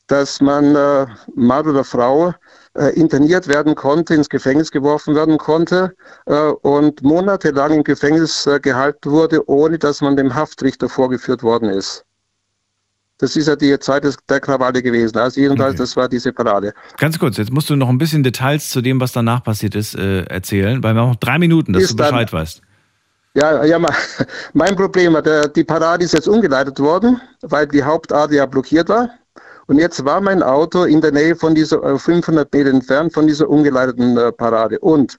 dass 0.07 0.39
man 0.39 0.75
äh, 0.75 1.05
Mann 1.35 1.67
oder 1.67 1.83
Frau 1.83 2.33
äh, 2.77 2.89
interniert 2.89 3.47
werden 3.47 3.75
konnte, 3.75 4.13
ins 4.13 4.29
Gefängnis 4.29 4.71
geworfen 4.71 5.15
werden 5.15 5.37
konnte 5.37 5.93
äh, 6.25 6.33
und 6.33 7.01
monatelang 7.01 7.73
im 7.73 7.83
Gefängnis 7.83 8.45
äh, 8.45 8.59
gehalten 8.59 9.11
wurde, 9.11 9.47
ohne 9.49 9.77
dass 9.77 10.01
man 10.01 10.15
dem 10.15 10.33
Haftrichter 10.33 10.87
vorgeführt 10.87 11.43
worden 11.43 11.69
ist. 11.69 12.05
Das 13.19 13.35
ist 13.35 13.47
ja 13.47 13.55
die 13.55 13.77
Zeit 13.79 14.03
des, 14.03 14.17
der 14.29 14.39
Krawalle 14.39 14.83
gewesen. 14.83 15.17
Also 15.17 15.41
jedenfalls, 15.41 15.71
okay. 15.71 15.79
das 15.79 15.97
war 15.97 16.07
diese 16.07 16.31
Parade. 16.31 16.73
Ganz 16.97 17.17
kurz, 17.17 17.37
jetzt 17.37 17.51
musst 17.51 17.69
du 17.69 17.75
noch 17.75 17.89
ein 17.89 17.97
bisschen 17.97 18.21
Details 18.21 18.69
zu 18.69 18.81
dem, 18.81 19.01
was 19.01 19.11
danach 19.11 19.43
passiert 19.43 19.73
ist, 19.73 19.95
äh, 19.95 20.21
erzählen, 20.25 20.83
weil 20.83 20.93
wir 20.93 21.01
haben 21.01 21.09
noch 21.09 21.15
drei 21.15 21.39
Minuten, 21.39 21.73
dass 21.73 21.83
ist 21.83 21.91
du 21.91 21.95
Bescheid 21.95 22.31
dann, 22.31 22.39
weißt. 22.39 22.61
Ja, 23.33 23.63
ja, 23.65 23.79
mein 24.53 24.75
Problem, 24.75 25.13
der, 25.23 25.47
die 25.47 25.63
Parade 25.63 26.05
ist 26.05 26.13
jetzt 26.13 26.27
umgeleitet 26.27 26.79
worden, 26.79 27.19
weil 27.41 27.67
die 27.67 27.83
Hauptader 27.83 28.33
ja 28.33 28.45
blockiert 28.45 28.89
war. 28.89 29.09
Und 29.67 29.79
jetzt 29.79 30.03
war 30.05 30.21
mein 30.21 30.41
Auto 30.41 30.83
in 30.85 31.01
der 31.01 31.11
Nähe 31.11 31.35
von 31.35 31.53
dieser, 31.53 31.99
500 31.99 32.53
äh, 32.53 32.57
Meter 32.57 32.69
entfernt 32.69 33.13
von 33.13 33.27
dieser 33.27 33.49
umgeleiteten 33.49 34.17
äh, 34.17 34.31
Parade. 34.31 34.79
Und 34.79 35.17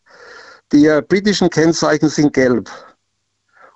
die 0.72 0.86
äh, 0.86 1.02
britischen 1.06 1.50
Kennzeichen 1.50 2.08
sind 2.08 2.32
gelb. 2.32 2.70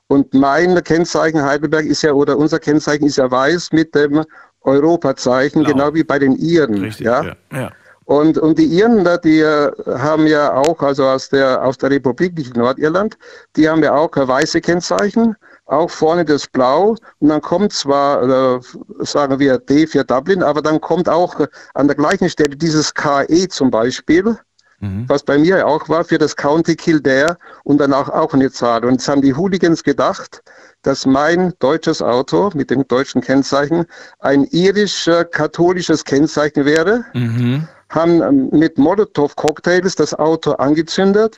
Und 0.08 0.32
mein 0.34 0.82
Kennzeichen 0.82 1.42
Heidelberg 1.42 1.84
ist 1.84 2.02
ja, 2.02 2.12
oder 2.12 2.36
unser 2.36 2.58
Kennzeichen 2.58 3.06
ist 3.06 3.16
ja 3.16 3.30
weiß 3.30 3.72
mit 3.72 3.94
dem 3.94 4.24
Europazeichen, 4.62 5.64
genau, 5.64 5.76
genau 5.76 5.94
wie 5.94 6.04
bei 6.04 6.18
den 6.18 6.36
Iren. 6.36 6.78
Richtig, 6.78 7.06
ja. 7.06 7.22
ja, 7.22 7.36
ja. 7.52 7.70
Und, 8.04 8.36
und 8.36 8.58
die 8.58 8.66
Iren, 8.66 9.06
die 9.24 9.44
haben 9.44 10.26
ja 10.26 10.52
auch, 10.54 10.82
also 10.82 11.06
aus 11.06 11.28
der, 11.28 11.64
aus 11.64 11.78
der 11.78 11.90
Republik, 11.90 12.36
nicht 12.36 12.56
Nordirland, 12.56 13.16
die 13.56 13.68
haben 13.68 13.82
ja 13.82 13.94
auch 13.94 14.10
weiße 14.14 14.60
Kennzeichen 14.60 15.36
auch 15.72 15.90
vorne 15.90 16.24
das 16.24 16.46
Blau 16.46 16.96
und 17.18 17.28
dann 17.28 17.40
kommt 17.40 17.72
zwar, 17.72 18.22
äh, 18.22 18.60
sagen 19.00 19.38
wir 19.38 19.58
D 19.58 19.86
für 19.86 20.04
Dublin, 20.04 20.42
aber 20.42 20.62
dann 20.62 20.80
kommt 20.80 21.08
auch 21.08 21.40
an 21.74 21.88
der 21.88 21.96
gleichen 21.96 22.28
Stelle 22.28 22.56
dieses 22.56 22.94
KE 22.94 23.48
zum 23.48 23.70
Beispiel, 23.70 24.36
mhm. 24.80 25.04
was 25.08 25.22
bei 25.22 25.38
mir 25.38 25.66
auch 25.66 25.88
war 25.88 26.04
für 26.04 26.18
das 26.18 26.36
County 26.36 26.76
Kildare 26.76 27.38
und 27.64 27.78
danach 27.78 28.08
auch 28.08 28.34
eine 28.34 28.50
Zahl. 28.50 28.84
Und 28.84 28.92
jetzt 28.92 29.08
haben 29.08 29.22
die 29.22 29.34
Hooligans 29.34 29.82
gedacht, 29.82 30.42
dass 30.82 31.06
mein 31.06 31.54
deutsches 31.58 32.02
Auto 32.02 32.50
mit 32.54 32.70
dem 32.70 32.86
deutschen 32.86 33.22
Kennzeichen 33.22 33.86
ein 34.18 34.44
irisch-katholisches 34.44 36.04
Kennzeichen 36.04 36.64
wäre. 36.64 37.04
Mhm 37.14 37.68
haben 37.92 38.22
ähm, 38.22 38.48
mit 38.50 38.78
Molotow-Cocktails 38.78 39.94
das 39.94 40.14
Auto 40.14 40.52
angezündet 40.52 41.36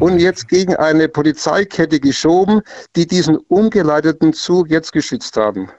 und 0.00 0.18
jetzt 0.18 0.48
gegen 0.48 0.74
eine 0.76 1.08
Polizeikette 1.08 2.00
geschoben, 2.00 2.62
die 2.94 3.06
diesen 3.06 3.36
umgeleiteten 3.48 4.32
Zug 4.32 4.70
jetzt 4.70 4.92
geschützt 4.92 5.36
haben. 5.36 5.70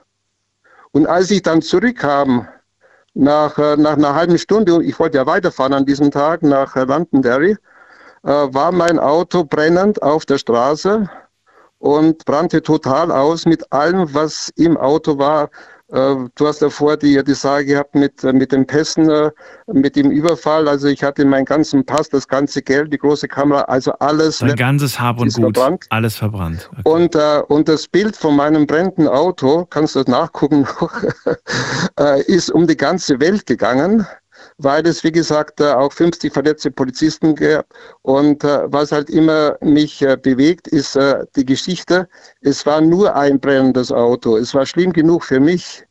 Und 0.92 1.06
als 1.06 1.30
ich 1.30 1.42
dann 1.42 1.62
zurückkam 1.62 2.46
nach, 3.14 3.58
äh, 3.58 3.76
nach 3.76 3.96
einer 3.96 4.14
halben 4.14 4.38
Stunde, 4.38 4.82
ich 4.82 4.98
wollte 4.98 5.18
ja 5.18 5.26
weiterfahren 5.26 5.72
an 5.72 5.86
diesem 5.86 6.10
Tag 6.10 6.42
nach 6.42 6.76
äh, 6.76 6.84
Londonderry, 6.84 7.56
äh, 8.22 8.28
war 8.28 8.72
mein 8.72 8.98
Auto 8.98 9.44
brennend 9.44 10.02
auf 10.02 10.24
der 10.26 10.38
Straße 10.38 11.08
und 11.78 12.24
brannte 12.24 12.62
total 12.62 13.10
aus 13.10 13.46
mit 13.46 13.72
allem, 13.72 14.12
was 14.12 14.50
im 14.56 14.76
Auto 14.76 15.18
war. 15.18 15.50
Äh, 15.90 16.16
du 16.34 16.46
hast 16.46 16.60
davor 16.60 16.96
die, 16.98 17.22
die 17.24 17.34
Sache 17.34 17.64
gehabt 17.64 17.94
mit, 17.94 18.22
äh, 18.22 18.32
mit 18.32 18.52
den 18.52 18.66
Pässen, 18.66 19.08
äh, 19.08 19.30
mit 19.66 19.96
dem 19.96 20.10
Überfall. 20.10 20.68
Also 20.68 20.88
ich 20.88 21.02
hatte 21.02 21.24
meinen 21.24 21.46
ganzen 21.46 21.84
Pass, 21.84 22.10
das 22.10 22.28
ganze 22.28 22.60
Geld, 22.60 22.92
die 22.92 22.98
große 22.98 23.26
Kamera, 23.26 23.62
also 23.62 23.92
alles. 23.92 24.38
Dein 24.38 24.54
ganzes 24.56 25.00
Hab 25.00 25.18
und 25.18 25.32
Gut, 25.32 25.56
verbrannt. 25.56 25.86
alles 25.88 26.16
verbrannt. 26.16 26.68
Okay. 26.72 26.82
Und, 26.84 27.14
äh, 27.14 27.42
und 27.48 27.68
das 27.68 27.88
Bild 27.88 28.16
von 28.16 28.36
meinem 28.36 28.66
brennenden 28.66 29.08
Auto, 29.08 29.64
kannst 29.70 29.94
du 29.94 30.00
das 30.00 30.08
nachgucken 30.08 30.62
noch, 30.62 30.92
ist 32.26 32.50
um 32.50 32.66
die 32.66 32.76
ganze 32.76 33.18
Welt 33.20 33.46
gegangen 33.46 34.06
weil 34.58 34.86
es, 34.86 35.04
wie 35.04 35.12
gesagt, 35.12 35.62
auch 35.62 35.92
50 35.92 36.32
verletzte 36.32 36.70
Polizisten 36.70 37.34
gab. 37.34 37.66
Und 38.02 38.42
äh, 38.44 38.70
was 38.70 38.92
halt 38.92 39.08
immer 39.08 39.56
mich 39.60 40.02
äh, 40.02 40.16
bewegt, 40.16 40.68
ist 40.68 40.96
äh, 40.96 41.24
die 41.36 41.44
Geschichte. 41.44 42.08
Es 42.40 42.66
war 42.66 42.80
nur 42.80 43.14
ein 43.14 43.38
brennendes 43.40 43.92
Auto. 43.92 44.36
Es 44.36 44.54
war 44.54 44.66
schlimm 44.66 44.92
genug 44.92 45.24
für 45.24 45.40
mich. 45.40 45.84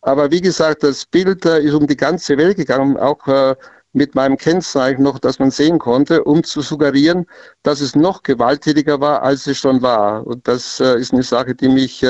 Aber 0.00 0.30
wie 0.30 0.40
gesagt, 0.40 0.82
das 0.82 1.04
Bild 1.06 1.44
ist 1.44 1.74
um 1.74 1.86
die 1.86 1.96
ganze 1.96 2.36
Welt 2.36 2.56
gegangen, 2.56 2.96
auch 2.96 3.54
mit 3.92 4.16
meinem 4.16 4.36
Kennzeichen 4.36 5.04
noch, 5.04 5.20
dass 5.20 5.38
man 5.38 5.52
sehen 5.52 5.78
konnte, 5.78 6.24
um 6.24 6.42
zu 6.42 6.60
suggerieren, 6.60 7.24
dass 7.62 7.80
es 7.80 7.94
noch 7.94 8.24
gewalttätiger 8.24 9.00
war, 9.00 9.22
als 9.22 9.46
es 9.46 9.58
schon 9.58 9.80
war. 9.80 10.26
Und 10.26 10.48
das 10.48 10.80
ist 10.80 11.12
eine 11.12 11.22
Sache, 11.22 11.54
die 11.54 11.68
mich 11.68 12.04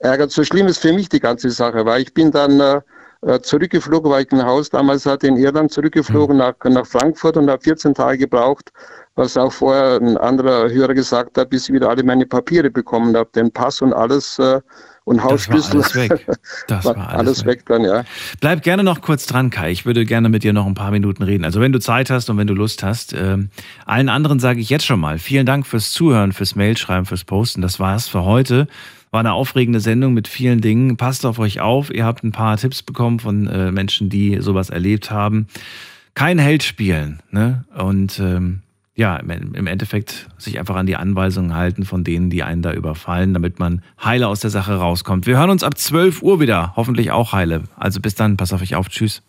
ärgert. 0.00 0.30
So 0.30 0.44
schlimm 0.44 0.66
ist 0.66 0.80
für 0.80 0.92
mich 0.92 1.08
die 1.08 1.20
ganze 1.20 1.48
Sache, 1.48 1.86
weil 1.86 2.02
ich 2.02 2.12
bin 2.12 2.32
dann 2.32 2.82
äh, 3.22 3.40
zurückgeflogen, 3.40 4.10
weil 4.10 4.24
ich 4.24 4.32
ein 4.32 4.44
Haus 4.44 4.70
damals 4.70 5.06
hatte 5.06 5.28
in 5.28 5.36
Irland, 5.36 5.72
zurückgeflogen 5.72 6.36
mhm. 6.36 6.42
nach, 6.42 6.54
nach 6.64 6.86
Frankfurt 6.86 7.36
und 7.36 7.48
habe 7.48 7.62
14 7.62 7.94
Tage 7.94 8.18
gebraucht, 8.18 8.72
was 9.14 9.36
auch 9.36 9.52
vorher 9.52 10.00
ein 10.00 10.16
anderer 10.16 10.70
Hörer 10.70 10.94
gesagt 10.94 11.38
hat, 11.38 11.50
bis 11.50 11.68
ich 11.68 11.74
wieder 11.74 11.88
alle 11.88 12.02
meine 12.02 12.26
Papiere 12.26 12.70
bekommen 12.70 13.16
habe, 13.16 13.30
den 13.34 13.50
Pass 13.52 13.80
und 13.82 13.92
alles 13.92 14.38
äh, 14.38 14.60
und 15.04 15.22
Hausschlüssel. 15.22 15.80
Das 15.80 15.94
war 15.94 16.04
alles 16.04 16.10
weg. 16.10 16.26
Das 16.68 16.84
war 16.84 16.96
alles, 16.96 17.12
alles 17.12 17.44
weg. 17.44 17.58
weg. 17.58 17.66
dann, 17.66 17.84
ja. 17.84 18.04
Bleib 18.40 18.62
gerne 18.62 18.84
noch 18.84 19.00
kurz 19.00 19.26
dran, 19.26 19.50
Kai. 19.50 19.70
Ich 19.70 19.84
würde 19.84 20.04
gerne 20.04 20.28
mit 20.28 20.44
dir 20.44 20.52
noch 20.52 20.66
ein 20.66 20.74
paar 20.74 20.90
Minuten 20.90 21.22
reden. 21.22 21.44
Also 21.44 21.60
wenn 21.60 21.72
du 21.72 21.80
Zeit 21.80 22.10
hast 22.10 22.30
und 22.30 22.38
wenn 22.38 22.46
du 22.46 22.54
Lust 22.54 22.82
hast. 22.82 23.12
Äh, 23.12 23.38
allen 23.86 24.08
anderen 24.08 24.38
sage 24.38 24.60
ich 24.60 24.70
jetzt 24.70 24.86
schon 24.86 25.00
mal 25.00 25.18
vielen 25.18 25.46
Dank 25.46 25.66
fürs 25.66 25.92
Zuhören, 25.92 26.32
fürs 26.32 26.54
Mailschreiben, 26.54 27.06
fürs 27.06 27.24
Posten. 27.24 27.62
Das 27.62 27.80
war's 27.80 28.08
für 28.08 28.24
heute. 28.24 28.68
War 29.12 29.20
eine 29.20 29.34
aufregende 29.34 29.78
Sendung 29.78 30.14
mit 30.14 30.26
vielen 30.26 30.62
Dingen. 30.62 30.96
Passt 30.96 31.26
auf 31.26 31.38
euch 31.38 31.60
auf. 31.60 31.92
Ihr 31.94 32.04
habt 32.04 32.24
ein 32.24 32.32
paar 32.32 32.56
Tipps 32.56 32.82
bekommen 32.82 33.20
von 33.20 33.46
äh, 33.46 33.70
Menschen, 33.70 34.08
die 34.08 34.40
sowas 34.40 34.70
erlebt 34.70 35.10
haben. 35.10 35.46
Kein 36.14 36.38
Held 36.38 36.62
spielen. 36.62 37.20
Ne? 37.30 37.64
Und 37.76 38.18
ähm, 38.18 38.62
ja, 38.94 39.16
im 39.16 39.66
Endeffekt 39.66 40.28
sich 40.38 40.58
einfach 40.58 40.76
an 40.76 40.86
die 40.86 40.96
Anweisungen 40.96 41.54
halten 41.54 41.84
von 41.84 42.04
denen, 42.04 42.30
die 42.30 42.42
einen 42.42 42.62
da 42.62 42.72
überfallen, 42.72 43.32
damit 43.32 43.58
man 43.58 43.82
heile 44.02 44.28
aus 44.28 44.40
der 44.40 44.50
Sache 44.50 44.74
rauskommt. 44.74 45.26
Wir 45.26 45.38
hören 45.38 45.50
uns 45.50 45.62
ab 45.62 45.78
12 45.78 46.22
Uhr 46.22 46.40
wieder, 46.40 46.74
hoffentlich 46.76 47.10
auch 47.10 47.32
heile. 47.32 47.64
Also 47.76 48.00
bis 48.00 48.14
dann, 48.14 48.36
pass 48.36 48.52
auf 48.52 48.62
euch 48.62 48.74
auf, 48.74 48.88
tschüss. 48.88 49.22